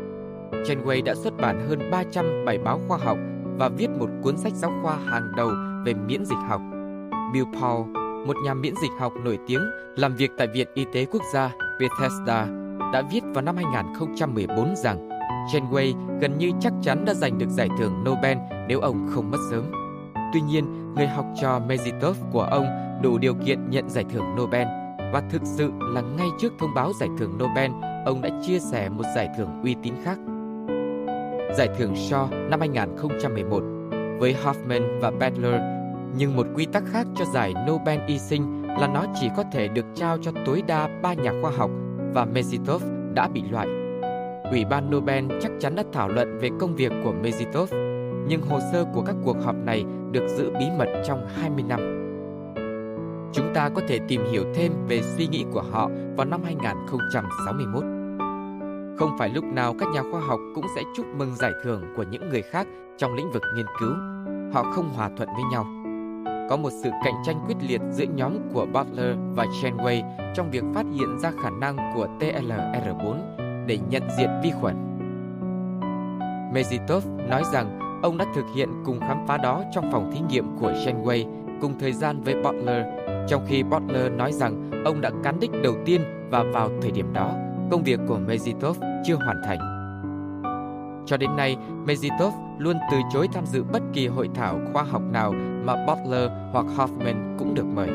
Chen 0.67 0.79
Wei 0.85 1.03
đã 1.03 1.15
xuất 1.15 1.33
bản 1.37 1.67
hơn 1.69 1.79
300 1.91 2.25
bài 2.45 2.57
báo 2.57 2.81
khoa 2.87 2.97
học 2.97 3.17
và 3.59 3.69
viết 3.69 3.87
một 3.99 4.09
cuốn 4.23 4.37
sách 4.37 4.53
giáo 4.55 4.71
khoa 4.83 4.97
hàng 5.05 5.31
đầu 5.37 5.49
về 5.85 5.93
miễn 5.93 6.25
dịch 6.25 6.37
học. 6.49 6.61
Bill 7.33 7.45
Paul, 7.61 7.87
một 8.27 8.35
nhà 8.45 8.53
miễn 8.53 8.73
dịch 8.81 8.91
học 8.99 9.13
nổi 9.23 9.39
tiếng 9.47 9.61
làm 9.95 10.15
việc 10.15 10.31
tại 10.37 10.47
Viện 10.53 10.67
Y 10.73 10.85
tế 10.93 11.05
Quốc 11.05 11.21
gia 11.33 11.49
Bethesda, 11.79 12.47
đã 12.93 13.01
viết 13.11 13.21
vào 13.33 13.41
năm 13.41 13.55
2014 13.55 14.75
rằng 14.75 15.09
Janeway 15.53 15.93
gần 16.21 16.37
như 16.37 16.51
chắc 16.59 16.73
chắn 16.81 17.05
đã 17.05 17.13
giành 17.13 17.37
được 17.37 17.49
giải 17.49 17.69
thưởng 17.79 18.03
Nobel 18.05 18.37
nếu 18.67 18.79
ông 18.79 19.09
không 19.15 19.31
mất 19.31 19.37
sớm. 19.51 19.63
Tuy 20.33 20.41
nhiên, 20.41 20.93
người 20.95 21.07
học 21.07 21.25
trò 21.41 21.59
Mezitov 21.67 22.13
của 22.31 22.41
ông 22.43 22.65
đủ 23.03 23.17
điều 23.17 23.33
kiện 23.45 23.69
nhận 23.69 23.89
giải 23.89 24.05
thưởng 24.09 24.35
Nobel 24.39 24.67
và 25.13 25.21
thực 25.29 25.41
sự 25.45 25.71
là 25.79 26.01
ngay 26.01 26.27
trước 26.39 26.53
thông 26.59 26.73
báo 26.75 26.91
giải 26.99 27.09
thưởng 27.17 27.37
Nobel, 27.39 27.71
ông 28.05 28.21
đã 28.21 28.29
chia 28.41 28.59
sẻ 28.59 28.89
một 28.89 29.03
giải 29.15 29.29
thưởng 29.37 29.61
uy 29.63 29.75
tín 29.83 29.93
khác 30.03 30.17
giải 31.57 31.67
thưởng 31.77 31.93
Shaw 31.93 32.49
năm 32.49 32.59
2011 32.59 33.63
với 34.19 34.35
Hoffman 34.43 34.99
và 34.99 35.11
Badler, 35.11 35.61
nhưng 36.17 36.35
một 36.35 36.47
quy 36.55 36.65
tắc 36.65 36.83
khác 36.85 37.07
cho 37.15 37.25
giải 37.33 37.53
Nobel 37.69 37.99
y 38.07 38.19
sinh 38.19 38.63
là 38.67 38.87
nó 38.93 39.03
chỉ 39.19 39.29
có 39.37 39.43
thể 39.51 39.67
được 39.67 39.85
trao 39.95 40.17
cho 40.21 40.31
tối 40.45 40.63
đa 40.67 40.87
ba 41.01 41.13
nhà 41.13 41.31
khoa 41.41 41.51
học 41.51 41.71
và 42.13 42.25
Mezitov 42.33 42.79
đã 43.13 43.27
bị 43.27 43.41
loại. 43.51 43.67
Ủy 44.51 44.65
ban 44.65 44.91
Nobel 44.91 45.25
chắc 45.41 45.51
chắn 45.59 45.75
đã 45.75 45.83
thảo 45.93 46.09
luận 46.09 46.37
về 46.37 46.49
công 46.59 46.75
việc 46.75 46.91
của 47.03 47.13
Mezitov, 47.23 47.65
nhưng 48.27 48.41
hồ 48.41 48.59
sơ 48.71 48.85
của 48.93 49.01
các 49.01 49.15
cuộc 49.23 49.37
họp 49.43 49.55
này 49.65 49.85
được 50.11 50.27
giữ 50.37 50.51
bí 50.59 50.65
mật 50.77 50.87
trong 51.07 51.27
20 51.35 51.63
năm. 51.69 51.95
Chúng 53.33 53.53
ta 53.53 53.69
có 53.69 53.81
thể 53.87 53.99
tìm 54.07 54.21
hiểu 54.31 54.43
thêm 54.55 54.71
về 54.87 55.01
suy 55.01 55.27
nghĩ 55.27 55.45
của 55.51 55.61
họ 55.71 55.89
vào 56.17 56.25
năm 56.27 56.41
2061. 56.43 57.83
Không 58.99 59.15
phải 59.17 59.29
lúc 59.29 59.43
nào 59.43 59.75
các 59.79 59.89
nhà 59.93 60.03
khoa 60.11 60.21
học 60.21 60.39
cũng 60.55 60.65
sẽ 60.75 60.83
chúc 60.95 61.05
mừng 61.17 61.35
giải 61.35 61.51
thưởng 61.63 61.83
của 61.97 62.03
những 62.03 62.29
người 62.29 62.41
khác 62.41 62.67
trong 62.97 63.15
lĩnh 63.15 63.31
vực 63.31 63.43
nghiên 63.55 63.65
cứu. 63.79 63.91
Họ 64.53 64.63
không 64.63 64.89
hòa 64.95 65.09
thuận 65.17 65.29
với 65.29 65.43
nhau. 65.51 65.65
Có 66.49 66.57
một 66.57 66.69
sự 66.83 66.89
cạnh 67.05 67.13
tranh 67.25 67.39
quyết 67.45 67.55
liệt 67.67 67.81
giữa 67.91 68.05
nhóm 68.15 68.35
của 68.53 68.65
Butler 68.73 69.15
và 69.35 69.45
Chenway 69.45 70.01
trong 70.35 70.51
việc 70.51 70.63
phát 70.75 70.85
hiện 70.97 71.19
ra 71.19 71.31
khả 71.43 71.49
năng 71.49 71.77
của 71.95 72.07
TLR4 72.19 73.15
để 73.65 73.79
nhận 73.89 74.03
diện 74.17 74.29
vi 74.43 74.51
khuẩn. 74.61 74.75
Mezitov 76.53 77.27
nói 77.29 77.43
rằng 77.53 77.99
ông 78.03 78.17
đã 78.17 78.25
thực 78.35 78.45
hiện 78.55 78.69
cùng 78.85 78.99
khám 78.99 79.27
phá 79.27 79.37
đó 79.37 79.63
trong 79.71 79.91
phòng 79.91 80.11
thí 80.13 80.19
nghiệm 80.29 80.57
của 80.59 80.71
Chenway 80.71 81.25
cùng 81.61 81.79
thời 81.79 81.93
gian 81.93 82.21
với 82.21 82.35
Butler, 82.43 82.85
trong 83.29 83.45
khi 83.47 83.63
Butler 83.63 84.11
nói 84.11 84.31
rằng 84.31 84.83
ông 84.85 85.01
đã 85.01 85.11
cán 85.23 85.39
đích 85.39 85.51
đầu 85.63 85.73
tiên 85.85 86.01
và 86.31 86.43
vào 86.53 86.69
thời 86.81 86.91
điểm 86.91 87.13
đó, 87.13 87.31
công 87.71 87.83
việc 87.83 87.99
của 88.07 88.19
Mezitov 88.27 88.88
chưa 89.05 89.15
hoàn 89.15 89.41
thành. 89.43 89.59
Cho 91.07 91.17
đến 91.17 91.29
nay, 91.37 91.55
Mezitov 91.85 92.31
luôn 92.59 92.77
từ 92.91 92.97
chối 93.13 93.27
tham 93.33 93.45
dự 93.45 93.63
bất 93.63 93.81
kỳ 93.93 94.07
hội 94.07 94.29
thảo 94.35 94.59
khoa 94.73 94.83
học 94.83 95.01
nào 95.11 95.31
mà 95.65 95.85
Butler 95.85 96.29
hoặc 96.51 96.65
Hoffman 96.75 97.39
cũng 97.39 97.53
được 97.53 97.65
mời. 97.65 97.89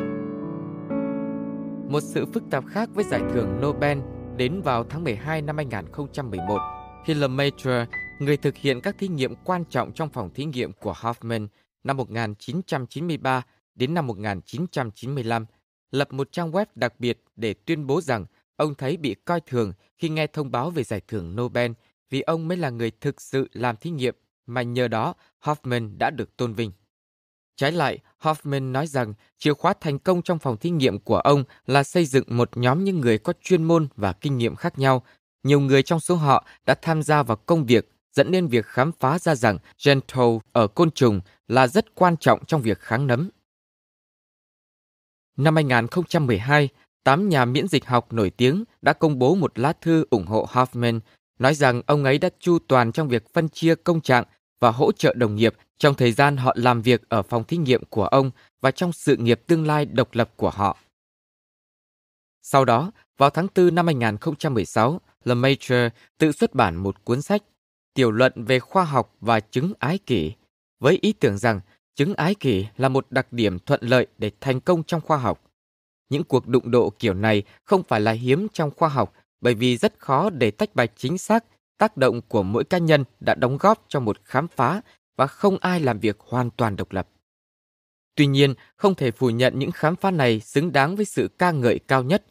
Một 1.92 2.00
sự 2.02 2.26
phức 2.26 2.42
tạp 2.50 2.64
khác 2.66 2.88
với 2.94 3.04
giải 3.04 3.20
thưởng 3.32 3.60
Nobel 3.62 3.98
đến 4.36 4.60
vào 4.64 4.84
tháng 4.84 5.04
12 5.04 5.42
năm 5.42 5.56
2011, 5.56 6.58
khi 7.06 7.14
Major, 7.14 7.86
người 8.20 8.36
thực 8.36 8.56
hiện 8.56 8.80
các 8.80 8.98
thí 8.98 9.08
nghiệm 9.08 9.34
quan 9.44 9.64
trọng 9.64 9.92
trong 9.92 10.08
phòng 10.08 10.30
thí 10.34 10.44
nghiệm 10.44 10.72
của 10.72 10.92
Hoffman 10.92 11.46
năm 11.84 11.96
1993 11.96 13.42
đến 13.74 13.94
năm 13.94 14.06
1995, 14.06 15.46
lập 15.90 16.12
một 16.12 16.32
trang 16.32 16.50
web 16.52 16.66
đặc 16.74 16.94
biệt 17.00 17.24
để 17.36 17.54
tuyên 17.54 17.86
bố 17.86 18.00
rằng 18.00 18.24
ông 18.56 18.74
thấy 18.74 18.96
bị 18.96 19.14
coi 19.14 19.40
thường 19.40 19.72
khi 19.98 20.08
nghe 20.08 20.26
thông 20.26 20.50
báo 20.50 20.70
về 20.70 20.82
giải 20.84 21.00
thưởng 21.08 21.36
Nobel 21.36 21.72
vì 22.10 22.20
ông 22.20 22.48
mới 22.48 22.56
là 22.56 22.70
người 22.70 22.90
thực 23.00 23.20
sự 23.20 23.48
làm 23.52 23.76
thí 23.76 23.90
nghiệm 23.90 24.14
mà 24.46 24.62
nhờ 24.62 24.88
đó 24.88 25.14
Hoffman 25.44 25.98
đã 25.98 26.10
được 26.10 26.36
tôn 26.36 26.54
vinh. 26.54 26.72
Trái 27.56 27.72
lại, 27.72 27.98
Hoffman 28.22 28.70
nói 28.72 28.86
rằng 28.86 29.14
chìa 29.38 29.54
khóa 29.54 29.74
thành 29.80 29.98
công 29.98 30.22
trong 30.22 30.38
phòng 30.38 30.56
thí 30.56 30.70
nghiệm 30.70 30.98
của 30.98 31.16
ông 31.18 31.44
là 31.66 31.82
xây 31.82 32.04
dựng 32.06 32.24
một 32.28 32.56
nhóm 32.56 32.84
những 32.84 33.00
người 33.00 33.18
có 33.18 33.32
chuyên 33.42 33.64
môn 33.64 33.88
và 33.96 34.12
kinh 34.12 34.38
nghiệm 34.38 34.54
khác 34.56 34.78
nhau. 34.78 35.02
Nhiều 35.42 35.60
người 35.60 35.82
trong 35.82 36.00
số 36.00 36.14
họ 36.14 36.46
đã 36.66 36.74
tham 36.82 37.02
gia 37.02 37.22
vào 37.22 37.36
công 37.36 37.66
việc, 37.66 37.90
dẫn 38.12 38.30
đến 38.30 38.46
việc 38.46 38.66
khám 38.66 38.92
phá 38.92 39.18
ra 39.18 39.34
rằng 39.34 39.58
gentile 39.84 40.38
ở 40.52 40.66
côn 40.66 40.90
trùng 40.90 41.20
là 41.48 41.66
rất 41.66 41.94
quan 41.94 42.16
trọng 42.16 42.44
trong 42.46 42.62
việc 42.62 42.78
kháng 42.78 43.06
nấm. 43.06 43.30
Năm 45.36 45.54
2012, 45.54 46.68
tám 47.04 47.28
nhà 47.28 47.44
miễn 47.44 47.68
dịch 47.68 47.86
học 47.86 48.12
nổi 48.12 48.30
tiếng 48.30 48.64
đã 48.82 48.92
công 48.92 49.18
bố 49.18 49.34
một 49.34 49.58
lá 49.58 49.72
thư 49.72 50.06
ủng 50.10 50.26
hộ 50.26 50.46
Hoffman, 50.52 51.00
nói 51.38 51.54
rằng 51.54 51.82
ông 51.86 52.04
ấy 52.04 52.18
đã 52.18 52.28
chu 52.40 52.58
toàn 52.68 52.92
trong 52.92 53.08
việc 53.08 53.32
phân 53.34 53.48
chia 53.48 53.74
công 53.74 54.00
trạng 54.00 54.24
và 54.60 54.70
hỗ 54.70 54.92
trợ 54.92 55.14
đồng 55.14 55.34
nghiệp 55.34 55.54
trong 55.78 55.94
thời 55.94 56.12
gian 56.12 56.36
họ 56.36 56.52
làm 56.56 56.82
việc 56.82 57.02
ở 57.08 57.22
phòng 57.22 57.44
thí 57.44 57.56
nghiệm 57.56 57.84
của 57.90 58.04
ông 58.06 58.30
và 58.60 58.70
trong 58.70 58.92
sự 58.92 59.16
nghiệp 59.16 59.40
tương 59.46 59.66
lai 59.66 59.84
độc 59.84 60.08
lập 60.12 60.30
của 60.36 60.50
họ. 60.50 60.76
Sau 62.42 62.64
đó, 62.64 62.90
vào 63.18 63.30
tháng 63.30 63.46
4 63.56 63.74
năm 63.74 63.86
2016, 63.86 65.00
LeMaitre 65.24 65.88
tự 66.18 66.32
xuất 66.32 66.54
bản 66.54 66.76
một 66.76 67.04
cuốn 67.04 67.22
sách 67.22 67.42
Tiểu 67.94 68.10
luận 68.10 68.32
về 68.44 68.58
khoa 68.58 68.84
học 68.84 69.14
và 69.20 69.40
chứng 69.40 69.72
ái 69.78 69.98
kỷ, 69.98 70.32
với 70.80 70.98
ý 71.02 71.12
tưởng 71.12 71.38
rằng 71.38 71.60
chứng 71.94 72.14
ái 72.14 72.34
kỷ 72.34 72.66
là 72.76 72.88
một 72.88 73.06
đặc 73.10 73.32
điểm 73.32 73.58
thuận 73.58 73.80
lợi 73.82 74.06
để 74.18 74.30
thành 74.40 74.60
công 74.60 74.82
trong 74.82 75.00
khoa 75.00 75.16
học. 75.16 75.40
Những 76.08 76.24
cuộc 76.24 76.46
đụng 76.48 76.70
độ 76.70 76.90
kiểu 76.90 77.14
này 77.14 77.42
không 77.64 77.82
phải 77.82 78.00
là 78.00 78.12
hiếm 78.12 78.46
trong 78.52 78.70
khoa 78.76 78.88
học 78.88 79.12
bởi 79.40 79.54
vì 79.54 79.76
rất 79.76 79.94
khó 79.98 80.30
để 80.30 80.50
tách 80.50 80.74
bạch 80.74 80.90
chính 80.96 81.18
xác 81.18 81.44
tác 81.78 81.96
động 81.96 82.20
của 82.28 82.42
mỗi 82.42 82.64
cá 82.64 82.78
nhân 82.78 83.04
đã 83.20 83.34
đóng 83.34 83.56
góp 83.58 83.84
cho 83.88 84.00
một 84.00 84.16
khám 84.24 84.48
phá 84.48 84.80
và 85.16 85.26
không 85.26 85.58
ai 85.60 85.80
làm 85.80 86.00
việc 86.00 86.16
hoàn 86.20 86.50
toàn 86.50 86.76
độc 86.76 86.92
lập. 86.92 87.08
Tuy 88.16 88.26
nhiên, 88.26 88.54
không 88.76 88.94
thể 88.94 89.10
phủ 89.10 89.30
nhận 89.30 89.58
những 89.58 89.70
khám 89.70 89.96
phá 89.96 90.10
này 90.10 90.40
xứng 90.40 90.72
đáng 90.72 90.96
với 90.96 91.04
sự 91.04 91.28
ca 91.38 91.50
ngợi 91.50 91.78
cao 91.78 92.02
nhất. 92.02 92.24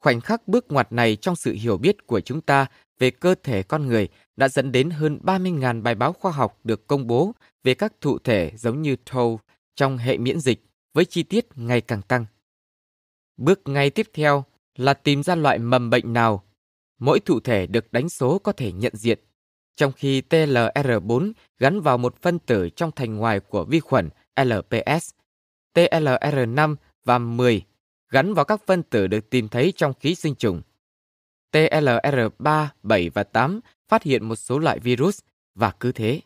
Khoảnh 0.00 0.20
khắc 0.20 0.48
bước 0.48 0.66
ngoặt 0.72 0.92
này 0.92 1.16
trong 1.16 1.36
sự 1.36 1.52
hiểu 1.52 1.78
biết 1.78 2.06
của 2.06 2.20
chúng 2.20 2.40
ta 2.40 2.66
về 2.98 3.10
cơ 3.10 3.34
thể 3.42 3.62
con 3.62 3.86
người 3.86 4.08
đã 4.36 4.48
dẫn 4.48 4.72
đến 4.72 4.90
hơn 4.90 5.20
30.000 5.24 5.82
bài 5.82 5.94
báo 5.94 6.12
khoa 6.12 6.32
học 6.32 6.60
được 6.64 6.86
công 6.86 7.06
bố 7.06 7.32
về 7.64 7.74
các 7.74 7.92
thụ 8.00 8.18
thể 8.18 8.52
giống 8.58 8.82
như 8.82 8.96
Toll 8.96 9.34
trong 9.76 9.98
hệ 9.98 10.18
miễn 10.18 10.40
dịch 10.40 10.64
với 10.94 11.04
chi 11.04 11.22
tiết 11.22 11.46
ngày 11.54 11.80
càng 11.80 12.02
tăng. 12.02 12.26
Bước 13.40 13.60
ngay 13.68 13.90
tiếp 13.90 14.06
theo 14.12 14.44
là 14.76 14.94
tìm 14.94 15.22
ra 15.22 15.34
loại 15.34 15.58
mầm 15.58 15.90
bệnh 15.90 16.12
nào. 16.12 16.44
Mỗi 16.98 17.20
thụ 17.20 17.40
thể 17.40 17.66
được 17.66 17.92
đánh 17.92 18.08
số 18.08 18.38
có 18.38 18.52
thể 18.52 18.72
nhận 18.72 18.96
diện, 18.96 19.18
trong 19.76 19.92
khi 19.92 20.22
TLR4 20.30 21.32
gắn 21.58 21.80
vào 21.80 21.98
một 21.98 22.16
phân 22.22 22.38
tử 22.38 22.68
trong 22.76 22.90
thành 22.96 23.14
ngoài 23.16 23.40
của 23.40 23.64
vi 23.64 23.80
khuẩn 23.80 24.08
LPS, 24.40 25.10
TLR5 25.74 26.76
và 27.04 27.18
10 27.18 27.62
gắn 28.10 28.34
vào 28.34 28.44
các 28.44 28.60
phân 28.66 28.82
tử 28.82 29.06
được 29.06 29.30
tìm 29.30 29.48
thấy 29.48 29.72
trong 29.76 29.92
khí 30.00 30.14
sinh 30.14 30.34
trùng. 30.34 30.62
TLR3, 31.52 32.66
7 32.82 33.08
và 33.10 33.22
8 33.22 33.60
phát 33.88 34.02
hiện 34.02 34.24
một 34.28 34.36
số 34.36 34.58
loại 34.58 34.78
virus 34.78 35.18
và 35.54 35.70
cứ 35.80 35.92
thế. 35.92 36.20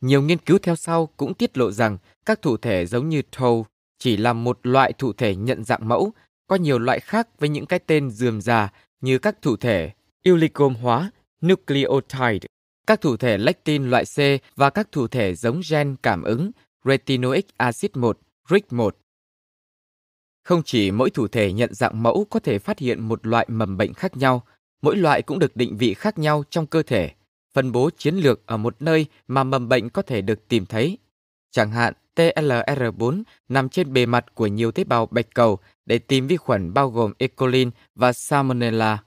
Nhiều 0.00 0.22
nghiên 0.22 0.38
cứu 0.38 0.58
theo 0.58 0.76
sau 0.76 1.06
cũng 1.06 1.34
tiết 1.34 1.58
lộ 1.58 1.70
rằng 1.72 1.98
các 2.26 2.42
thụ 2.42 2.56
thể 2.56 2.86
giống 2.86 3.08
như 3.08 3.22
TOL 3.22 3.62
chỉ 3.98 4.16
là 4.16 4.32
một 4.32 4.58
loại 4.62 4.92
thụ 4.92 5.12
thể 5.12 5.36
nhận 5.36 5.64
dạng 5.64 5.88
mẫu 5.88 6.12
có 6.50 6.56
nhiều 6.56 6.78
loại 6.78 7.00
khác 7.00 7.28
với 7.40 7.48
những 7.48 7.66
cái 7.66 7.78
tên 7.78 8.10
dườm 8.10 8.40
già 8.40 8.72
như 9.00 9.18
các 9.18 9.42
thụ 9.42 9.56
thể 9.56 9.90
ilicom 10.22 10.74
hóa, 10.74 11.10
nucleotide, 11.46 12.48
các 12.86 13.00
thụ 13.00 13.16
thể 13.16 13.38
lectin 13.38 13.90
loại 13.90 14.04
C 14.04 14.18
và 14.56 14.70
các 14.70 14.92
thụ 14.92 15.06
thể 15.08 15.34
giống 15.34 15.60
gen 15.70 15.96
cảm 16.02 16.22
ứng 16.22 16.50
retinoic 16.84 17.46
acid 17.56 17.90
1, 17.94 18.18
RIC1. 18.48 18.90
Không 20.44 20.62
chỉ 20.64 20.90
mỗi 20.90 21.10
thụ 21.10 21.28
thể 21.28 21.52
nhận 21.52 21.74
dạng 21.74 22.02
mẫu 22.02 22.26
có 22.30 22.40
thể 22.40 22.58
phát 22.58 22.78
hiện 22.78 23.08
một 23.08 23.26
loại 23.26 23.46
mầm 23.50 23.76
bệnh 23.76 23.94
khác 23.94 24.16
nhau, 24.16 24.44
mỗi 24.82 24.96
loại 24.96 25.22
cũng 25.22 25.38
được 25.38 25.56
định 25.56 25.76
vị 25.76 25.94
khác 25.94 26.18
nhau 26.18 26.44
trong 26.50 26.66
cơ 26.66 26.82
thể, 26.82 27.12
phân 27.54 27.72
bố 27.72 27.90
chiến 27.98 28.14
lược 28.14 28.46
ở 28.46 28.56
một 28.56 28.76
nơi 28.82 29.06
mà 29.28 29.44
mầm 29.44 29.68
bệnh 29.68 29.90
có 29.90 30.02
thể 30.02 30.20
được 30.20 30.48
tìm 30.48 30.66
thấy 30.66 30.98
chẳng 31.50 31.70
hạn 31.70 31.92
TLR4 32.16 33.22
nằm 33.48 33.68
trên 33.68 33.92
bề 33.92 34.06
mặt 34.06 34.34
của 34.34 34.46
nhiều 34.46 34.72
tế 34.72 34.84
bào 34.84 35.06
bạch 35.06 35.34
cầu 35.34 35.58
để 35.86 35.98
tìm 35.98 36.26
vi 36.26 36.36
khuẩn 36.36 36.72
bao 36.74 36.90
gồm 36.90 37.12
E. 37.18 37.26
coli 37.26 37.64
và 37.94 38.12
Salmonella. 38.12 38.98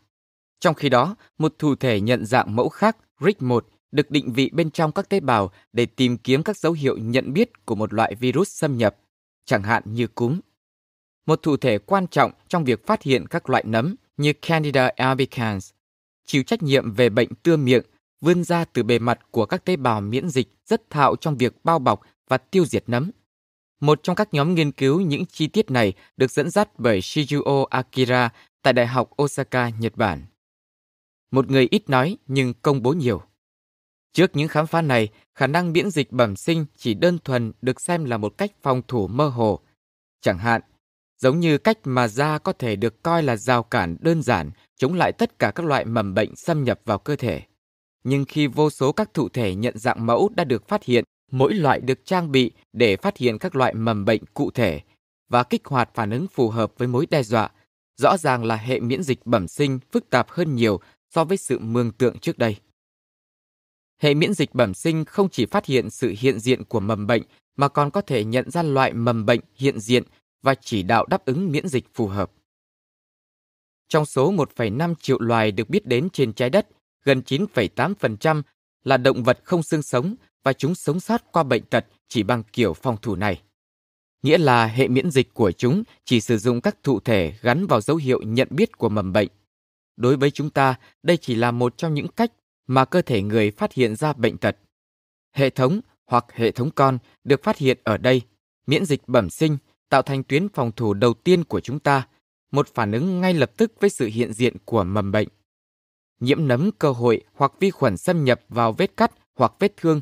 Trong 0.59 0.75
khi 0.75 0.89
đó, 0.89 1.15
một 1.37 1.55
thụ 1.59 1.75
thể 1.75 2.01
nhận 2.01 2.25
dạng 2.25 2.55
mẫu 2.55 2.69
khác, 2.69 2.97
rig 3.19 3.35
1 3.39 3.67
được 3.91 4.11
định 4.11 4.33
vị 4.33 4.51
bên 4.53 4.69
trong 4.71 4.91
các 4.91 5.09
tế 5.09 5.19
bào 5.19 5.51
để 5.73 5.85
tìm 5.85 6.17
kiếm 6.17 6.43
các 6.43 6.57
dấu 6.57 6.71
hiệu 6.73 6.97
nhận 6.97 7.33
biết 7.33 7.65
của 7.65 7.75
một 7.75 7.93
loại 7.93 8.15
virus 8.15 8.49
xâm 8.49 8.77
nhập, 8.77 8.95
chẳng 9.45 9.63
hạn 9.63 9.83
như 9.85 10.07
cúm. 10.07 10.39
Một 11.25 11.39
thụ 11.41 11.57
thể 11.57 11.77
quan 11.77 12.07
trọng 12.07 12.31
trong 12.47 12.63
việc 12.63 12.85
phát 12.87 13.01
hiện 13.03 13.27
các 13.27 13.49
loại 13.49 13.63
nấm 13.67 13.95
như 14.17 14.33
Candida 14.41 14.91
albicans, 14.95 15.71
chịu 16.25 16.43
trách 16.43 16.63
nhiệm 16.63 16.91
về 16.93 17.09
bệnh 17.09 17.29
tưa 17.43 17.57
miệng 17.57 17.83
vươn 18.21 18.43
ra 18.43 18.65
từ 18.65 18.83
bề 18.83 18.99
mặt 18.99 19.19
của 19.31 19.45
các 19.45 19.65
tế 19.65 19.75
bào 19.75 20.01
miễn 20.01 20.29
dịch 20.29 20.47
rất 20.65 20.89
thạo 20.89 21.15
trong 21.15 21.37
việc 21.37 21.53
bao 21.63 21.79
bọc 21.79 22.01
và 22.27 22.37
tiêu 22.37 22.65
diệt 22.65 22.83
nấm. 22.89 23.11
Một 23.79 23.99
trong 24.03 24.15
các 24.15 24.33
nhóm 24.33 24.55
nghiên 24.55 24.71
cứu 24.71 25.01
những 25.01 25.25
chi 25.25 25.47
tiết 25.47 25.71
này 25.71 25.93
được 26.17 26.31
dẫn 26.31 26.49
dắt 26.49 26.69
bởi 26.77 26.99
Shizuo 26.99 27.65
Akira 27.65 28.29
tại 28.61 28.73
Đại 28.73 28.87
học 28.87 29.09
Osaka, 29.21 29.69
Nhật 29.69 29.97
Bản. 29.97 30.25
Một 31.31 31.51
người 31.51 31.67
ít 31.71 31.89
nói 31.89 32.17
nhưng 32.27 32.53
công 32.61 32.81
bố 32.81 32.93
nhiều. 32.93 33.21
Trước 34.13 34.35
những 34.35 34.47
khám 34.47 34.67
phá 34.67 34.81
này, 34.81 35.07
khả 35.35 35.47
năng 35.47 35.73
miễn 35.73 35.91
dịch 35.91 36.11
bẩm 36.11 36.35
sinh 36.35 36.65
chỉ 36.77 36.93
đơn 36.93 37.17
thuần 37.23 37.51
được 37.61 37.81
xem 37.81 38.05
là 38.05 38.17
một 38.17 38.37
cách 38.37 38.51
phòng 38.61 38.81
thủ 38.87 39.07
mơ 39.07 39.27
hồ. 39.27 39.59
Chẳng 40.21 40.37
hạn, 40.37 40.61
giống 41.19 41.39
như 41.39 41.57
cách 41.57 41.77
mà 41.83 42.07
da 42.07 42.37
có 42.37 42.53
thể 42.53 42.75
được 42.75 43.03
coi 43.03 43.23
là 43.23 43.35
rào 43.35 43.63
cản 43.63 43.97
đơn 44.01 44.21
giản 44.23 44.51
chống 44.77 44.93
lại 44.93 45.11
tất 45.11 45.39
cả 45.39 45.51
các 45.55 45.65
loại 45.65 45.85
mầm 45.85 46.13
bệnh 46.13 46.35
xâm 46.35 46.63
nhập 46.63 46.79
vào 46.85 46.97
cơ 46.99 47.15
thể. 47.15 47.41
Nhưng 48.03 48.25
khi 48.25 48.47
vô 48.47 48.69
số 48.69 48.91
các 48.91 49.13
thụ 49.13 49.29
thể 49.29 49.55
nhận 49.55 49.77
dạng 49.77 50.05
mẫu 50.05 50.29
đã 50.35 50.43
được 50.43 50.67
phát 50.67 50.83
hiện 50.83 51.03
mỗi 51.33 51.53
loại 51.53 51.79
được 51.81 52.05
trang 52.05 52.31
bị 52.31 52.51
để 52.73 52.95
phát 52.95 53.17
hiện 53.17 53.37
các 53.37 53.55
loại 53.55 53.73
mầm 53.73 54.05
bệnh 54.05 54.23
cụ 54.33 54.51
thể 54.51 54.81
và 55.29 55.43
kích 55.43 55.65
hoạt 55.65 55.89
phản 55.93 56.09
ứng 56.09 56.27
phù 56.27 56.49
hợp 56.49 56.73
với 56.77 56.87
mối 56.87 57.05
đe 57.09 57.23
dọa, 57.23 57.49
rõ 57.97 58.17
ràng 58.17 58.43
là 58.43 58.55
hệ 58.55 58.79
miễn 58.79 59.03
dịch 59.03 59.19
bẩm 59.25 59.47
sinh 59.47 59.79
phức 59.91 60.09
tạp 60.09 60.29
hơn 60.29 60.55
nhiều 60.55 60.79
so 61.13 61.23
với 61.25 61.37
sự 61.37 61.59
mường 61.59 61.91
tượng 61.91 62.19
trước 62.19 62.37
đây. 62.37 62.55
Hệ 64.01 64.13
miễn 64.13 64.33
dịch 64.33 64.53
bẩm 64.55 64.73
sinh 64.73 65.05
không 65.05 65.29
chỉ 65.29 65.45
phát 65.45 65.65
hiện 65.65 65.89
sự 65.89 66.13
hiện 66.19 66.39
diện 66.39 66.63
của 66.63 66.79
mầm 66.79 67.07
bệnh 67.07 67.23
mà 67.55 67.67
còn 67.67 67.91
có 67.91 68.01
thể 68.01 68.23
nhận 68.25 68.51
ra 68.51 68.63
loại 68.63 68.93
mầm 68.93 69.25
bệnh 69.25 69.39
hiện 69.55 69.79
diện 69.79 70.03
và 70.41 70.55
chỉ 70.55 70.83
đạo 70.83 71.05
đáp 71.05 71.25
ứng 71.25 71.51
miễn 71.51 71.67
dịch 71.67 71.85
phù 71.93 72.07
hợp. 72.07 72.31
Trong 73.89 74.05
số 74.05 74.31
1,5 74.33 74.93
triệu 75.01 75.19
loài 75.19 75.51
được 75.51 75.69
biết 75.69 75.85
đến 75.85 76.07
trên 76.13 76.33
trái 76.33 76.49
đất, 76.49 76.67
gần 77.03 77.21
9,8% 77.25 78.41
là 78.83 78.97
động 78.97 79.23
vật 79.23 79.39
không 79.43 79.63
xương 79.63 79.81
sống 79.81 80.15
và 80.43 80.53
chúng 80.53 80.75
sống 80.75 80.99
sót 80.99 81.21
qua 81.31 81.43
bệnh 81.43 81.63
tật 81.63 81.85
chỉ 82.07 82.23
bằng 82.23 82.43
kiểu 82.53 82.73
phòng 82.73 82.97
thủ 83.01 83.15
này. 83.15 83.41
Nghĩa 84.23 84.37
là 84.37 84.65
hệ 84.65 84.87
miễn 84.87 85.11
dịch 85.11 85.33
của 85.33 85.51
chúng 85.51 85.83
chỉ 86.05 86.21
sử 86.21 86.37
dụng 86.37 86.61
các 86.61 86.77
thụ 86.83 86.99
thể 86.99 87.33
gắn 87.41 87.67
vào 87.67 87.81
dấu 87.81 87.97
hiệu 87.97 88.21
nhận 88.21 88.47
biết 88.51 88.77
của 88.77 88.89
mầm 88.89 89.13
bệnh. 89.13 89.27
Đối 89.97 90.17
với 90.17 90.31
chúng 90.31 90.49
ta, 90.49 90.75
đây 91.03 91.17
chỉ 91.17 91.35
là 91.35 91.51
một 91.51 91.77
trong 91.77 91.93
những 91.93 92.07
cách 92.07 92.31
mà 92.67 92.85
cơ 92.85 93.01
thể 93.01 93.21
người 93.21 93.51
phát 93.51 93.73
hiện 93.73 93.95
ra 93.95 94.13
bệnh 94.13 94.37
tật. 94.37 94.57
Hệ 95.35 95.49
thống 95.49 95.79
hoặc 96.05 96.25
hệ 96.33 96.51
thống 96.51 96.69
con 96.75 96.97
được 97.23 97.43
phát 97.43 97.57
hiện 97.57 97.77
ở 97.83 97.97
đây, 97.97 98.21
miễn 98.67 98.85
dịch 98.85 99.01
bẩm 99.07 99.29
sinh 99.29 99.57
tạo 99.89 100.01
thành 100.01 100.23
tuyến 100.23 100.49
phòng 100.49 100.71
thủ 100.71 100.93
đầu 100.93 101.13
tiên 101.13 101.43
của 101.43 101.59
chúng 101.59 101.79
ta, 101.79 102.07
một 102.51 102.67
phản 102.73 102.91
ứng 102.91 103.21
ngay 103.21 103.33
lập 103.33 103.51
tức 103.57 103.73
với 103.79 103.89
sự 103.89 104.05
hiện 104.05 104.33
diện 104.33 104.55
của 104.65 104.83
mầm 104.83 105.11
bệnh. 105.11 105.27
Nhiễm 106.19 106.47
nấm 106.47 106.69
cơ 106.79 106.91
hội 106.91 107.21
hoặc 107.33 107.51
vi 107.59 107.71
khuẩn 107.71 107.97
xâm 107.97 108.23
nhập 108.23 108.41
vào 108.49 108.71
vết 108.73 108.97
cắt 108.97 109.11
hoặc 109.35 109.53
vết 109.59 109.77
thương 109.77 110.01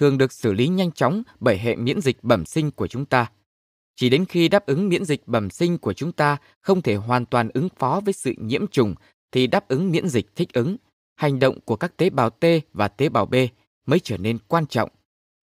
thường 0.00 0.18
được 0.18 0.32
xử 0.32 0.52
lý 0.52 0.68
nhanh 0.68 0.92
chóng 0.92 1.22
bởi 1.40 1.58
hệ 1.58 1.76
miễn 1.76 2.00
dịch 2.00 2.16
bẩm 2.22 2.44
sinh 2.44 2.70
của 2.70 2.86
chúng 2.86 3.04
ta. 3.06 3.30
Chỉ 3.96 4.10
đến 4.10 4.24
khi 4.24 4.48
đáp 4.48 4.66
ứng 4.66 4.88
miễn 4.88 5.04
dịch 5.04 5.22
bẩm 5.28 5.50
sinh 5.50 5.78
của 5.78 5.92
chúng 5.92 6.12
ta 6.12 6.36
không 6.60 6.82
thể 6.82 6.94
hoàn 6.94 7.26
toàn 7.26 7.48
ứng 7.54 7.68
phó 7.78 8.00
với 8.04 8.12
sự 8.12 8.32
nhiễm 8.38 8.66
trùng 8.66 8.94
thì 9.32 9.46
đáp 9.46 9.68
ứng 9.68 9.90
miễn 9.90 10.08
dịch 10.08 10.36
thích 10.36 10.48
ứng, 10.52 10.76
hành 11.16 11.38
động 11.38 11.60
của 11.64 11.76
các 11.76 11.96
tế 11.96 12.10
bào 12.10 12.30
T 12.30 12.44
và 12.72 12.88
tế 12.88 13.08
bào 13.08 13.26
B 13.26 13.34
mới 13.86 14.00
trở 14.00 14.16
nên 14.18 14.38
quan 14.48 14.66
trọng. 14.66 14.90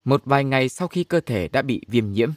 Một 0.04 0.22
vài 0.24 0.44
ngày 0.44 0.68
sau 0.68 0.88
khi 0.88 1.04
cơ 1.04 1.20
thể 1.20 1.48
đã 1.48 1.62
bị 1.62 1.80
viêm 1.88 2.12
nhiễm, 2.12 2.30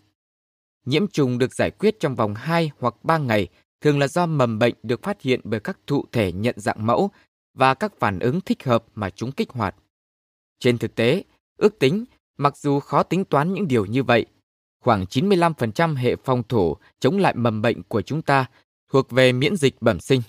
nhiễm 0.85 1.07
trùng 1.07 1.37
được 1.37 1.53
giải 1.55 1.71
quyết 1.71 1.99
trong 1.99 2.15
vòng 2.15 2.35
2 2.35 2.71
hoặc 2.79 2.95
3 3.03 3.17
ngày 3.17 3.47
thường 3.81 3.99
là 3.99 4.07
do 4.07 4.25
mầm 4.25 4.59
bệnh 4.59 4.75
được 4.83 5.03
phát 5.03 5.21
hiện 5.21 5.39
bởi 5.43 5.59
các 5.59 5.79
thụ 5.87 6.05
thể 6.11 6.31
nhận 6.31 6.55
dạng 6.57 6.85
mẫu 6.85 7.09
và 7.53 7.73
các 7.73 7.93
phản 7.99 8.19
ứng 8.19 8.41
thích 8.41 8.63
hợp 8.63 8.85
mà 8.95 9.09
chúng 9.09 9.31
kích 9.31 9.49
hoạt. 9.49 9.75
Trên 10.59 10.77
thực 10.77 10.95
tế, 10.95 11.23
Ước 11.61 11.79
tính, 11.79 12.05
mặc 12.37 12.57
dù 12.57 12.79
khó 12.79 13.03
tính 13.03 13.25
toán 13.25 13.53
những 13.53 13.67
điều 13.67 13.85
như 13.85 14.03
vậy, 14.03 14.25
khoảng 14.83 15.03
95% 15.03 15.95
hệ 15.95 16.15
phòng 16.15 16.43
thủ 16.49 16.75
chống 16.99 17.17
lại 17.17 17.33
mầm 17.35 17.61
bệnh 17.61 17.83
của 17.83 18.01
chúng 18.01 18.21
ta 18.21 18.45
thuộc 18.91 19.11
về 19.11 19.31
miễn 19.31 19.55
dịch 19.55 19.75
bẩm 19.81 19.99
sinh. 19.99 20.21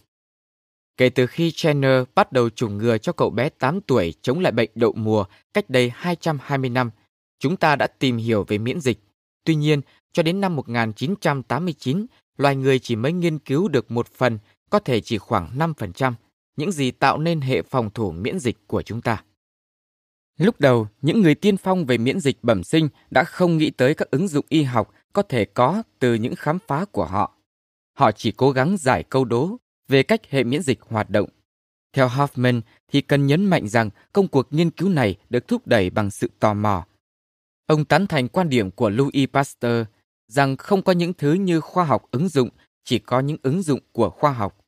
Kể 0.97 1.09
từ 1.09 1.27
khi 1.27 1.51
Jenner 1.51 2.05
bắt 2.15 2.33
đầu 2.33 2.51
chủng 2.51 2.79
ngừa 2.79 2.99
cho 2.99 3.13
cậu 3.13 3.31
bé 3.31 3.49
8 3.49 3.81
tuổi 3.81 4.15
chống 4.23 4.41
lại 4.41 4.53
bệnh 4.53 4.71
đậu 4.75 4.93
mùa 4.93 5.25
cách 5.55 5.71
đây 5.71 5.91
220 5.95 6.71
năm, 6.71 6.91
chúng 7.39 7.57
ta 7.57 7.77
đã 7.77 7.87
tìm 7.87 8.17
hiểu 8.17 8.45
về 8.49 8.59
miễn 8.59 8.81
dịch. 8.81 8.99
Tuy 9.45 9.55
nhiên, 9.55 9.81
cho 10.13 10.23
đến 10.23 10.41
năm 10.41 10.57
1989, 10.57 12.07
loài 12.39 12.57
người 12.57 12.79
chỉ 12.79 12.97
mới 12.97 13.13
nghiên 13.13 13.39
cứu 13.39 13.69
được 13.69 13.91
một 13.91 14.09
phần, 14.15 14.39
có 14.71 14.79
thể 14.79 15.01
chỉ 15.01 15.19
khoảng 15.19 15.59
5%, 15.59 16.13
những 16.57 16.73
gì 16.73 16.91
tạo 16.91 17.19
nên 17.19 17.41
hệ 17.41 17.63
phòng 17.63 17.91
thủ 17.91 18.13
miễn 18.13 18.39
dịch 18.39 18.57
của 18.67 18.83
chúng 18.83 19.01
ta. 19.01 19.25
Lúc 20.39 20.61
đầu, 20.61 20.89
những 21.03 21.21
người 21.23 21.35
tiên 21.35 21.57
phong 21.57 21.87
về 21.87 21.99
miễn 21.99 22.21
dịch 22.21 22.39
bẩm 22.43 22.65
sinh 22.65 22.89
đã 23.11 23.25
không 23.25 23.59
nghĩ 23.59 23.71
tới 23.71 23.95
các 23.95 24.11
ứng 24.11 24.29
dụng 24.29 24.45
y 24.49 24.63
học 24.63 24.91
có 25.13 25.23
thể 25.23 25.45
có 25.45 25.83
từ 25.99 26.15
những 26.15 26.35
khám 26.37 26.59
phá 26.67 26.85
của 26.93 27.05
họ. 27.05 27.35
Họ 27.99 28.13
chỉ 28.13 28.33
cố 28.33 28.51
gắng 28.51 28.77
giải 28.79 29.03
câu 29.03 29.25
đố 29.25 29.57
về 29.89 30.03
cách 30.03 30.21
hệ 30.31 30.45
miễn 30.45 30.63
dịch 30.63 30.79
hoạt 30.83 31.11
động. 31.11 31.29
Theo 31.93 32.09
Hoffman 32.09 32.61
thì 32.89 33.01
cần 33.01 33.27
nhấn 33.27 33.45
mạnh 33.45 33.69
rằng 33.69 33.91
công 34.13 34.29
cuộc 34.29 34.53
nghiên 34.53 34.71
cứu 34.71 34.89
này 34.89 35.17
được 35.31 35.49
thúc 35.49 35.67
đẩy 35.67 35.91
bằng 35.91 36.11
sự 36.11 36.31
tò 36.39 36.55
mò. 36.55 36.85
Ông 37.67 37.85
tán 37.85 38.07
thành 38.07 38.29
quan 38.29 38.49
điểm 38.49 38.71
của 38.71 38.91
Louis 38.91 39.27
Pasteur 39.33 39.87
rằng 40.29 40.57
không 40.57 40.83
có 40.83 40.93
những 40.93 41.13
thứ 41.15 41.33
như 41.33 41.61
khoa 41.61 41.85
học 41.85 42.03
ứng 42.11 42.29
dụng, 42.29 42.49
chỉ 42.85 42.99
có 42.99 43.21
những 43.21 43.37
ứng 43.43 43.63
dụng 43.63 43.81
của 43.93 44.11
khoa 44.11 44.31
học. 44.33 44.59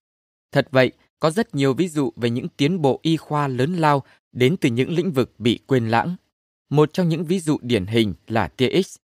Thật 0.53 0.69
vậy, 0.71 0.93
có 1.25 1.31
rất 1.31 1.55
nhiều 1.55 1.75
ví 1.75 1.89
dụ 1.89 2.11
về 2.17 2.31
những 2.31 2.49
tiến 2.49 2.83
bộ 2.83 3.01
y 3.03 3.17
khoa 3.17 3.49
lớn 3.49 3.75
lao 3.75 4.03
đến 4.33 4.57
từ 4.61 4.69
những 4.69 4.93
lĩnh 4.95 5.13
vực 5.13 5.35
bị 5.39 5.59
quên 5.67 5.89
lãng. 5.89 6.17
Một 6.71 6.93
trong 6.93 7.09
những 7.09 7.25
ví 7.25 7.41
dụ 7.41 7.57
điển 7.63 7.87
hình 7.87 8.15
là 8.27 8.49
tia 8.49 8.83
X. 8.83 8.97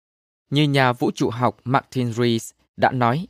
Như 0.50 0.62
nhà 0.62 0.92
vũ 0.92 1.10
trụ 1.14 1.30
học 1.30 1.56
Martin 1.64 2.12
Rees 2.12 2.50
đã 2.76 2.90
nói, 2.90 3.26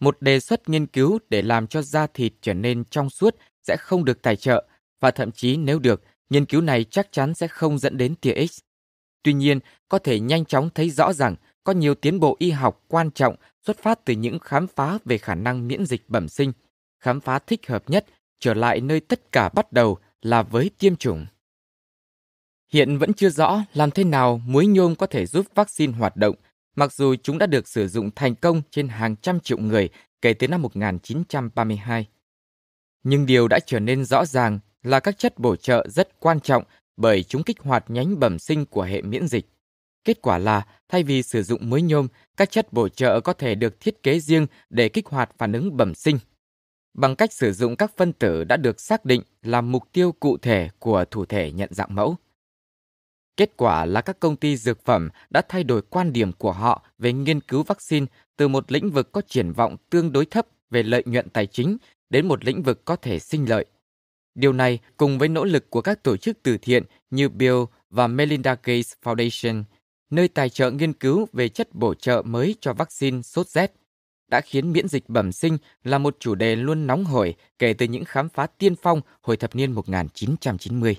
một 0.00 0.16
đề 0.22 0.40
xuất 0.40 0.68
nghiên 0.68 0.86
cứu 0.86 1.18
để 1.28 1.42
làm 1.42 1.66
cho 1.66 1.82
da 1.82 2.06
thịt 2.06 2.32
trở 2.40 2.54
nên 2.54 2.84
trong 2.84 3.10
suốt 3.10 3.34
sẽ 3.66 3.76
không 3.80 4.04
được 4.04 4.22
tài 4.22 4.36
trợ 4.36 4.66
và 5.00 5.10
thậm 5.10 5.32
chí 5.32 5.56
nếu 5.56 5.78
được, 5.78 6.02
nghiên 6.30 6.46
cứu 6.46 6.60
này 6.60 6.84
chắc 6.84 7.08
chắn 7.12 7.34
sẽ 7.34 7.48
không 7.48 7.78
dẫn 7.78 7.96
đến 7.96 8.14
tia 8.14 8.46
X. 8.46 8.58
Tuy 9.22 9.32
nhiên, 9.32 9.58
có 9.88 9.98
thể 9.98 10.20
nhanh 10.20 10.44
chóng 10.44 10.70
thấy 10.74 10.90
rõ 10.90 11.12
rằng 11.12 11.36
có 11.64 11.72
nhiều 11.72 11.94
tiến 11.94 12.20
bộ 12.20 12.36
y 12.38 12.50
học 12.50 12.84
quan 12.88 13.10
trọng 13.10 13.36
xuất 13.66 13.78
phát 13.78 14.04
từ 14.04 14.14
những 14.14 14.38
khám 14.38 14.66
phá 14.66 14.98
về 15.04 15.18
khả 15.18 15.34
năng 15.34 15.68
miễn 15.68 15.86
dịch 15.86 16.04
bẩm 16.08 16.28
sinh, 16.28 16.52
khám 17.00 17.20
phá 17.20 17.38
thích 17.38 17.66
hợp 17.68 17.90
nhất 17.90 18.04
trở 18.42 18.54
lại 18.54 18.80
nơi 18.80 19.00
tất 19.00 19.32
cả 19.32 19.48
bắt 19.48 19.72
đầu 19.72 19.98
là 20.22 20.42
với 20.42 20.70
tiêm 20.78 20.96
chủng. 20.96 21.26
Hiện 22.72 22.98
vẫn 22.98 23.12
chưa 23.12 23.28
rõ 23.30 23.62
làm 23.72 23.90
thế 23.90 24.04
nào 24.04 24.38
muối 24.46 24.66
nhôm 24.66 24.94
có 24.94 25.06
thể 25.06 25.26
giúp 25.26 25.46
vaccine 25.54 25.92
hoạt 25.98 26.16
động, 26.16 26.34
mặc 26.76 26.92
dù 26.92 27.14
chúng 27.22 27.38
đã 27.38 27.46
được 27.46 27.68
sử 27.68 27.88
dụng 27.88 28.10
thành 28.16 28.34
công 28.34 28.62
trên 28.70 28.88
hàng 28.88 29.16
trăm 29.16 29.40
triệu 29.40 29.58
người 29.58 29.88
kể 30.22 30.34
từ 30.34 30.48
năm 30.48 30.62
1932. 30.62 32.08
Nhưng 33.04 33.26
điều 33.26 33.48
đã 33.48 33.58
trở 33.66 33.80
nên 33.80 34.04
rõ 34.04 34.24
ràng 34.24 34.58
là 34.82 35.00
các 35.00 35.18
chất 35.18 35.38
bổ 35.38 35.56
trợ 35.56 35.86
rất 35.88 36.20
quan 36.20 36.40
trọng 36.40 36.64
bởi 36.96 37.22
chúng 37.22 37.42
kích 37.42 37.60
hoạt 37.60 37.84
nhánh 37.90 38.18
bẩm 38.20 38.38
sinh 38.38 38.66
của 38.66 38.82
hệ 38.82 39.02
miễn 39.02 39.28
dịch. 39.28 39.46
Kết 40.04 40.22
quả 40.22 40.38
là, 40.38 40.66
thay 40.88 41.02
vì 41.02 41.22
sử 41.22 41.42
dụng 41.42 41.70
muối 41.70 41.82
nhôm, 41.82 42.08
các 42.36 42.50
chất 42.50 42.72
bổ 42.72 42.88
trợ 42.88 43.20
có 43.20 43.32
thể 43.32 43.54
được 43.54 43.80
thiết 43.80 44.02
kế 44.02 44.20
riêng 44.20 44.46
để 44.70 44.88
kích 44.88 45.06
hoạt 45.06 45.30
phản 45.38 45.52
ứng 45.52 45.76
bẩm 45.76 45.94
sinh– 45.94 46.18
bằng 46.94 47.16
cách 47.16 47.32
sử 47.32 47.52
dụng 47.52 47.76
các 47.76 47.92
phân 47.96 48.12
tử 48.12 48.44
đã 48.44 48.56
được 48.56 48.80
xác 48.80 49.04
định 49.04 49.22
làm 49.42 49.72
mục 49.72 49.82
tiêu 49.92 50.12
cụ 50.12 50.36
thể 50.36 50.68
của 50.78 51.04
thủ 51.10 51.24
thể 51.24 51.52
nhận 51.52 51.74
dạng 51.74 51.94
mẫu. 51.94 52.16
Kết 53.36 53.56
quả 53.56 53.84
là 53.86 54.00
các 54.00 54.20
công 54.20 54.36
ty 54.36 54.56
dược 54.56 54.84
phẩm 54.84 55.08
đã 55.30 55.42
thay 55.48 55.64
đổi 55.64 55.82
quan 55.82 56.12
điểm 56.12 56.32
của 56.32 56.52
họ 56.52 56.86
về 56.98 57.12
nghiên 57.12 57.40
cứu 57.40 57.62
vaccine 57.62 58.06
từ 58.36 58.48
một 58.48 58.72
lĩnh 58.72 58.90
vực 58.90 59.12
có 59.12 59.20
triển 59.20 59.52
vọng 59.52 59.76
tương 59.90 60.12
đối 60.12 60.26
thấp 60.26 60.46
về 60.70 60.82
lợi 60.82 61.02
nhuận 61.06 61.28
tài 61.28 61.46
chính 61.46 61.76
đến 62.10 62.28
một 62.28 62.44
lĩnh 62.44 62.62
vực 62.62 62.84
có 62.84 62.96
thể 62.96 63.18
sinh 63.18 63.48
lợi. 63.48 63.64
Điều 64.34 64.52
này 64.52 64.78
cùng 64.96 65.18
với 65.18 65.28
nỗ 65.28 65.44
lực 65.44 65.70
của 65.70 65.80
các 65.80 66.02
tổ 66.02 66.16
chức 66.16 66.38
từ 66.42 66.58
thiện 66.62 66.82
như 67.10 67.28
Bill 67.28 67.54
và 67.90 68.06
Melinda 68.06 68.56
Gates 68.62 68.92
Foundation, 69.04 69.64
nơi 70.10 70.28
tài 70.28 70.48
trợ 70.48 70.70
nghiên 70.70 70.92
cứu 70.92 71.26
về 71.32 71.48
chất 71.48 71.74
bổ 71.74 71.94
trợ 71.94 72.22
mới 72.24 72.54
cho 72.60 72.72
vaccine 72.72 73.22
sốt 73.22 73.48
rét, 73.48 73.72
đã 74.32 74.40
khiến 74.40 74.72
miễn 74.72 74.88
dịch 74.88 75.08
bẩm 75.08 75.32
sinh 75.32 75.58
là 75.84 75.98
một 75.98 76.16
chủ 76.20 76.34
đề 76.34 76.56
luôn 76.56 76.86
nóng 76.86 77.04
hổi 77.04 77.34
kể 77.58 77.72
từ 77.72 77.86
những 77.86 78.04
khám 78.04 78.28
phá 78.28 78.46
tiên 78.46 78.74
phong 78.82 79.00
hồi 79.22 79.36
thập 79.36 79.54
niên 79.56 79.72
1990. 79.72 80.96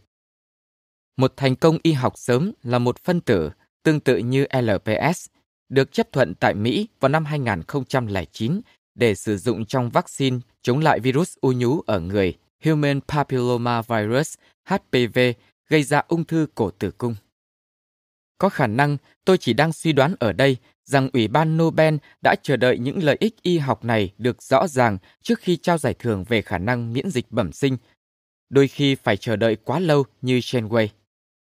Một 1.17 1.33
thành 1.37 1.55
công 1.55 1.77
y 1.83 1.91
học 1.91 2.13
sớm 2.15 2.51
là 2.63 2.79
một 2.79 2.99
phân 2.99 3.21
tử 3.21 3.51
tương 3.83 3.99
tự 3.99 4.17
như 4.17 4.45
LPS, 4.61 5.25
được 5.69 5.91
chấp 5.91 6.11
thuận 6.11 6.33
tại 6.35 6.53
Mỹ 6.53 6.87
vào 6.99 7.09
năm 7.09 7.25
2009 7.25 8.61
để 8.95 9.15
sử 9.15 9.37
dụng 9.37 9.65
trong 9.65 9.89
vaccine 9.89 10.37
chống 10.61 10.79
lại 10.79 10.99
virus 10.99 11.37
u 11.41 11.51
nhú 11.51 11.81
ở 11.81 11.99
người 11.99 12.33
Human 12.65 13.01
Papilloma 13.01 13.81
Virus 13.81 14.33
HPV 14.69 15.19
gây 15.67 15.83
ra 15.83 16.01
ung 16.07 16.25
thư 16.25 16.47
cổ 16.55 16.69
tử 16.71 16.91
cung. 16.91 17.15
Có 18.37 18.49
khả 18.49 18.67
năng 18.67 18.97
tôi 19.25 19.37
chỉ 19.37 19.53
đang 19.53 19.73
suy 19.73 19.93
đoán 19.93 20.15
ở 20.19 20.33
đây 20.33 20.57
rằng 20.85 21.09
Ủy 21.13 21.27
ban 21.27 21.57
Nobel 21.57 21.95
đã 22.23 22.35
chờ 22.43 22.55
đợi 22.57 22.77
những 22.79 23.03
lợi 23.03 23.17
ích 23.19 23.35
y 23.41 23.57
học 23.57 23.85
này 23.85 24.13
được 24.17 24.41
rõ 24.43 24.67
ràng 24.67 24.97
trước 25.21 25.39
khi 25.39 25.57
trao 25.57 25.77
giải 25.77 25.93
thưởng 25.93 26.23
về 26.29 26.41
khả 26.41 26.57
năng 26.57 26.93
miễn 26.93 27.09
dịch 27.11 27.25
bẩm 27.31 27.51
sinh. 27.53 27.77
Đôi 28.49 28.67
khi 28.67 28.95
phải 28.95 29.17
chờ 29.17 29.35
đợi 29.35 29.55
quá 29.63 29.79
lâu 29.79 30.03
như 30.21 30.37
Shenway. 30.39 30.87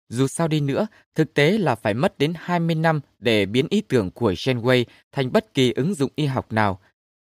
Dù 0.09 0.27
sao 0.27 0.49
đi 0.49 0.61
nữa, 0.61 0.87
thực 1.15 1.35
tế 1.35 1.59
là 1.59 1.75
phải 1.75 1.95
mất 1.95 2.19
đến 2.19 2.33
20 2.37 2.75
năm 2.77 3.01
để 3.19 3.47
biến 3.47 3.67
ý 3.71 3.81
tưởng 3.81 4.11
của 4.11 4.33
Shenway 4.33 4.85
thành 5.13 5.33
bất 5.33 5.55
kỳ 5.55 5.73
ứng 5.73 5.95
dụng 5.95 6.11
y 6.17 6.27
học 6.27 6.53
nào. 6.53 6.81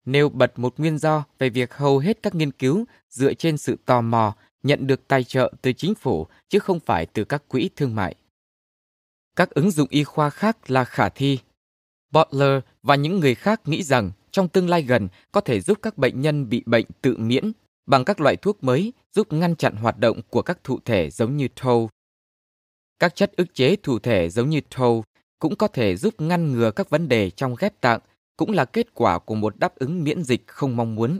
Nêu 0.06 0.30
bật 0.30 0.60
một 0.60 0.74
nguyên 0.78 0.98
do 0.98 1.24
về 1.40 1.50
việc 1.50 1.74
hầu 1.74 2.00
hết 2.00 2.20
các 2.24 2.36
nghiên 2.36 2.52
cứu 2.52 2.86
dựa 3.10 3.34
trên 3.34 3.58
sự 3.58 3.78
tò 3.86 4.02
mò 4.02 4.36
nhận 4.64 4.88
được 4.88 5.08
tài 5.08 5.24
trợ 5.24 5.54
từ 5.62 5.74
chính 5.74 5.96
phủ 5.96 6.28
chứ 6.50 6.60
không 6.60 6.80
phải 6.80 7.06
từ 7.06 7.24
các 7.24 7.44
quỹ 7.48 7.70
thương 7.76 7.96
mại. 7.96 8.16
Các 9.36 9.50
ứng 9.50 9.72
dụng 9.72 9.88
y 9.92 10.04
khoa 10.04 10.30
khác 10.30 10.72
là 10.72 10.84
khả 10.84 11.10
thi 11.10 11.40
Butler 12.12 12.60
và 12.84 12.96
những 12.96 13.20
người 13.20 13.36
khác 13.36 13.62
nghĩ 13.66 13.84
rằng 13.84 14.12
trong 14.32 14.48
tương 14.50 14.70
lai 14.70 14.82
gần 14.82 15.08
có 15.32 15.42
thể 15.42 15.60
giúp 15.62 15.78
các 15.82 15.98
bệnh 15.98 16.22
nhân 16.22 16.50
bị 16.50 16.64
bệnh 16.66 16.86
tự 17.02 17.18
miễn 17.18 17.52
bằng 17.86 18.06
các 18.06 18.20
loại 18.22 18.36
thuốc 18.36 18.64
mới 18.64 18.94
giúp 19.14 19.34
ngăn 19.34 19.56
chặn 19.56 19.76
hoạt 19.76 19.98
động 20.00 20.22
của 20.30 20.42
các 20.42 20.64
thụ 20.64 20.80
thể 20.86 21.10
giống 21.10 21.38
như 21.38 21.48
thô. 21.56 21.90
Các 23.00 23.16
chất 23.16 23.32
ức 23.38 23.54
chế 23.54 23.76
thụ 23.76 24.00
thể 24.00 24.30
giống 24.30 24.50
như 24.50 24.62
thô 24.70 25.04
cũng 25.40 25.56
có 25.56 25.68
thể 25.68 25.96
giúp 25.98 26.22
ngăn 26.22 26.52
ngừa 26.52 26.72
các 26.72 26.90
vấn 26.90 27.08
đề 27.08 27.30
trong 27.30 27.56
ghép 27.60 27.82
tạng, 27.82 28.00
cũng 28.38 28.52
là 28.52 28.66
kết 28.66 28.88
quả 28.94 29.20
của 29.20 29.36
một 29.36 29.60
đáp 29.60 29.76
ứng 29.76 30.04
miễn 30.04 30.24
dịch 30.24 30.44
không 30.48 30.76
mong 30.76 30.96
muốn. 30.96 31.20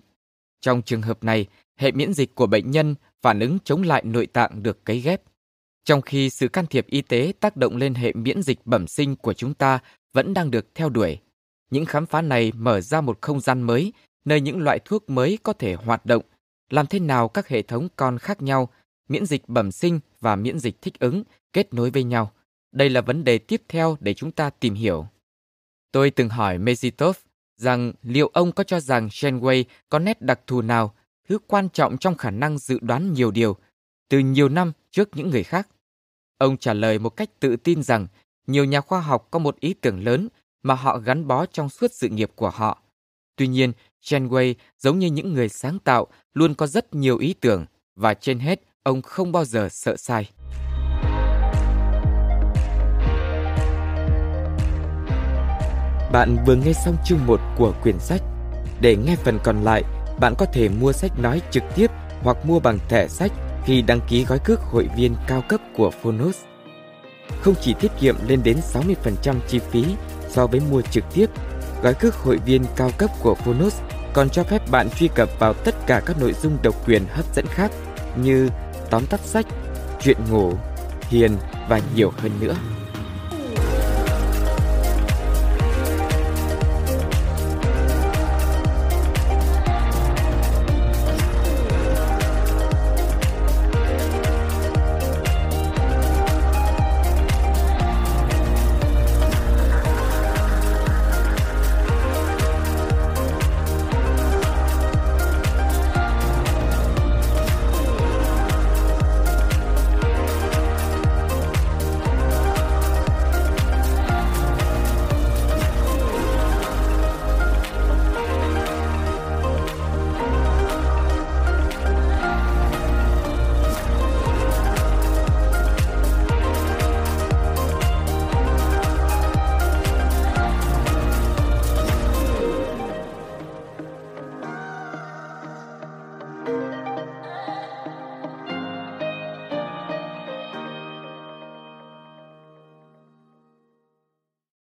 Trong 0.62 0.82
trường 0.82 1.02
hợp 1.02 1.24
này, 1.24 1.46
hệ 1.78 1.92
miễn 1.92 2.14
dịch 2.14 2.36
của 2.36 2.48
bệnh 2.48 2.72
nhân 2.72 2.96
phản 3.22 3.40
ứng 3.40 3.58
chống 3.64 3.84
lại 3.84 4.04
nội 4.04 4.28
tạng 4.28 4.64
được 4.64 4.86
cấy 4.86 5.00
ghép. 5.00 5.22
Trong 5.86 6.02
khi 6.02 6.30
sự 6.30 6.48
can 6.48 6.66
thiệp 6.66 6.88
y 6.88 7.02
tế 7.02 7.34
tác 7.40 7.58
động 7.58 7.78
lên 7.78 7.94
hệ 7.96 8.14
miễn 8.14 8.42
dịch 8.42 8.60
bẩm 8.66 8.88
sinh 8.88 9.16
của 9.16 9.34
chúng 9.34 9.54
ta 9.54 9.80
vẫn 10.14 10.34
đang 10.34 10.52
được 10.52 10.76
theo 10.76 10.90
đuổi. 10.90 11.20
Những 11.72 11.86
khám 11.86 12.06
phá 12.06 12.22
này 12.22 12.52
mở 12.56 12.82
ra 12.82 13.02
một 13.02 13.18
không 13.22 13.40
gian 13.40 13.62
mới, 13.62 13.94
nơi 14.26 14.42
những 14.42 14.62
loại 14.62 14.80
thuốc 14.86 15.10
mới 15.10 15.38
có 15.44 15.54
thể 15.54 15.74
hoạt 15.76 16.06
động, 16.06 16.24
làm 16.70 16.86
thế 16.88 17.00
nào 17.00 17.28
các 17.28 17.48
hệ 17.48 17.62
thống 17.62 17.88
con 17.96 18.18
khác 18.18 18.42
nhau, 18.42 18.70
miễn 19.10 19.26
dịch 19.26 19.50
bẩm 19.50 19.72
sinh 19.72 20.00
và 20.20 20.36
miễn 20.36 20.60
dịch 20.60 20.82
thích 20.82 21.00
ứng 21.00 21.24
kết 21.54 21.74
nối 21.74 21.90
với 21.90 22.04
nhau. 22.04 22.32
Đây 22.72 22.90
là 22.90 23.02
vấn 23.02 23.24
đề 23.24 23.38
tiếp 23.38 23.62
theo 23.68 23.98
để 24.00 24.14
chúng 24.14 24.32
ta 24.32 24.50
tìm 24.50 24.74
hiểu. 24.74 25.08
Tôi 25.92 26.10
từng 26.12 26.30
hỏi 26.30 26.58
Mezitov 26.60 27.14
rằng 27.58 27.94
liệu 28.04 28.28
ông 28.34 28.52
có 28.52 28.64
cho 28.64 28.80
rằng 28.80 29.08
Shenway 29.08 29.64
có 29.90 30.00
nét 30.00 30.22
đặc 30.22 30.40
thù 30.48 30.62
nào, 30.62 30.96
thứ 31.30 31.40
quan 31.48 31.70
trọng 31.70 31.98
trong 31.98 32.16
khả 32.18 32.32
năng 32.32 32.58
dự 32.58 32.80
đoán 32.82 33.14
nhiều 33.14 33.32
điều, 33.32 33.56
từ 34.10 34.20
nhiều 34.20 34.50
năm 34.50 34.72
trước 34.92 35.10
những 35.16 35.30
người 35.30 35.44
khác. 35.44 35.68
Ông 36.38 36.58
trả 36.58 36.74
lời 36.74 37.00
một 37.00 37.10
cách 37.10 37.30
tự 37.40 37.56
tin 37.56 37.84
rằng 37.84 38.08
nhiều 38.50 38.66
nhà 38.66 38.82
khoa 38.82 39.00
học 39.00 39.28
có 39.32 39.40
một 39.40 39.60
ý 39.60 39.74
tưởng 39.74 40.04
lớn 40.04 40.30
mà 40.64 40.74
họ 40.74 40.98
gắn 40.98 41.28
bó 41.28 41.46
trong 41.46 41.70
suốt 41.70 41.92
sự 41.94 42.08
nghiệp 42.10 42.32
của 42.36 42.50
họ. 42.50 42.82
Tuy 43.36 43.48
nhiên, 43.48 43.72
Genway 44.06 44.54
giống 44.80 45.00
như 45.00 45.08
những 45.08 45.34
người 45.34 45.50
sáng 45.50 45.80
tạo 45.80 46.08
luôn 46.34 46.54
có 46.54 46.68
rất 46.68 46.96
nhiều 46.96 47.18
ý 47.18 47.36
tưởng 47.42 47.66
và 47.96 48.14
trên 48.14 48.40
hết 48.40 48.62
ông 48.84 49.02
không 49.02 49.32
bao 49.32 49.46
giờ 49.46 49.68
sợ 49.72 49.98
sai. 49.98 50.30
Bạn 56.12 56.36
vừa 56.48 56.56
nghe 56.56 56.74
xong 56.86 56.96
chương 57.06 57.20
1 57.28 57.40
của 57.58 57.74
quyển 57.84 58.00
sách. 58.00 58.22
Để 58.82 58.96
nghe 59.06 59.16
phần 59.16 59.38
còn 59.44 59.64
lại, 59.64 59.84
bạn 60.20 60.34
có 60.38 60.46
thể 60.54 60.70
mua 60.70 60.92
sách 60.92 61.12
nói 61.20 61.42
trực 61.52 61.64
tiếp 61.76 61.88
hoặc 62.22 62.46
mua 62.46 62.60
bằng 62.60 62.78
thẻ 62.90 63.08
sách 63.08 63.32
khi 63.66 63.82
đăng 63.82 64.00
ký 64.10 64.26
gói 64.26 64.40
cước 64.46 64.60
hội 64.60 64.90
viên 64.98 65.16
cao 65.28 65.44
cấp 65.50 65.62
của 65.76 65.92
Phonos 66.02 66.38
không 67.42 67.54
chỉ 67.62 67.76
tiết 67.80 67.92
kiệm 68.00 68.16
lên 68.28 68.40
đến 68.44 68.58
60% 69.24 69.36
chi 69.48 69.60
phí 69.72 69.86
so 70.30 70.48
với 70.48 70.62
mua 70.72 70.82
trực 70.82 71.04
tiếp, 71.14 71.30
gói 71.84 71.94
cước 71.94 72.16
hội 72.16 72.38
viên 72.46 72.66
cao 72.76 72.92
cấp 72.98 73.10
của 73.22 73.36
Phonos 73.36 73.80
còn 74.14 74.30
cho 74.30 74.44
phép 74.44 74.72
bạn 74.72 74.90
truy 75.00 75.10
cập 75.16 75.30
vào 75.40 75.54
tất 75.54 75.76
cả 75.88 76.02
các 76.06 76.16
nội 76.20 76.34
dung 76.44 76.58
độc 76.64 76.88
quyền 76.88 77.04
hấp 77.10 77.36
dẫn 77.36 77.46
khác 77.50 77.72
như 78.24 78.50
tóm 78.90 79.06
tắt 79.06 79.20
sách, 79.24 79.46
chuyện 80.02 80.18
ngủ, 80.32 80.54
hiền 81.02 81.38
và 81.70 81.82
nhiều 81.96 82.12
hơn 82.22 82.32
nữa. 82.40 82.56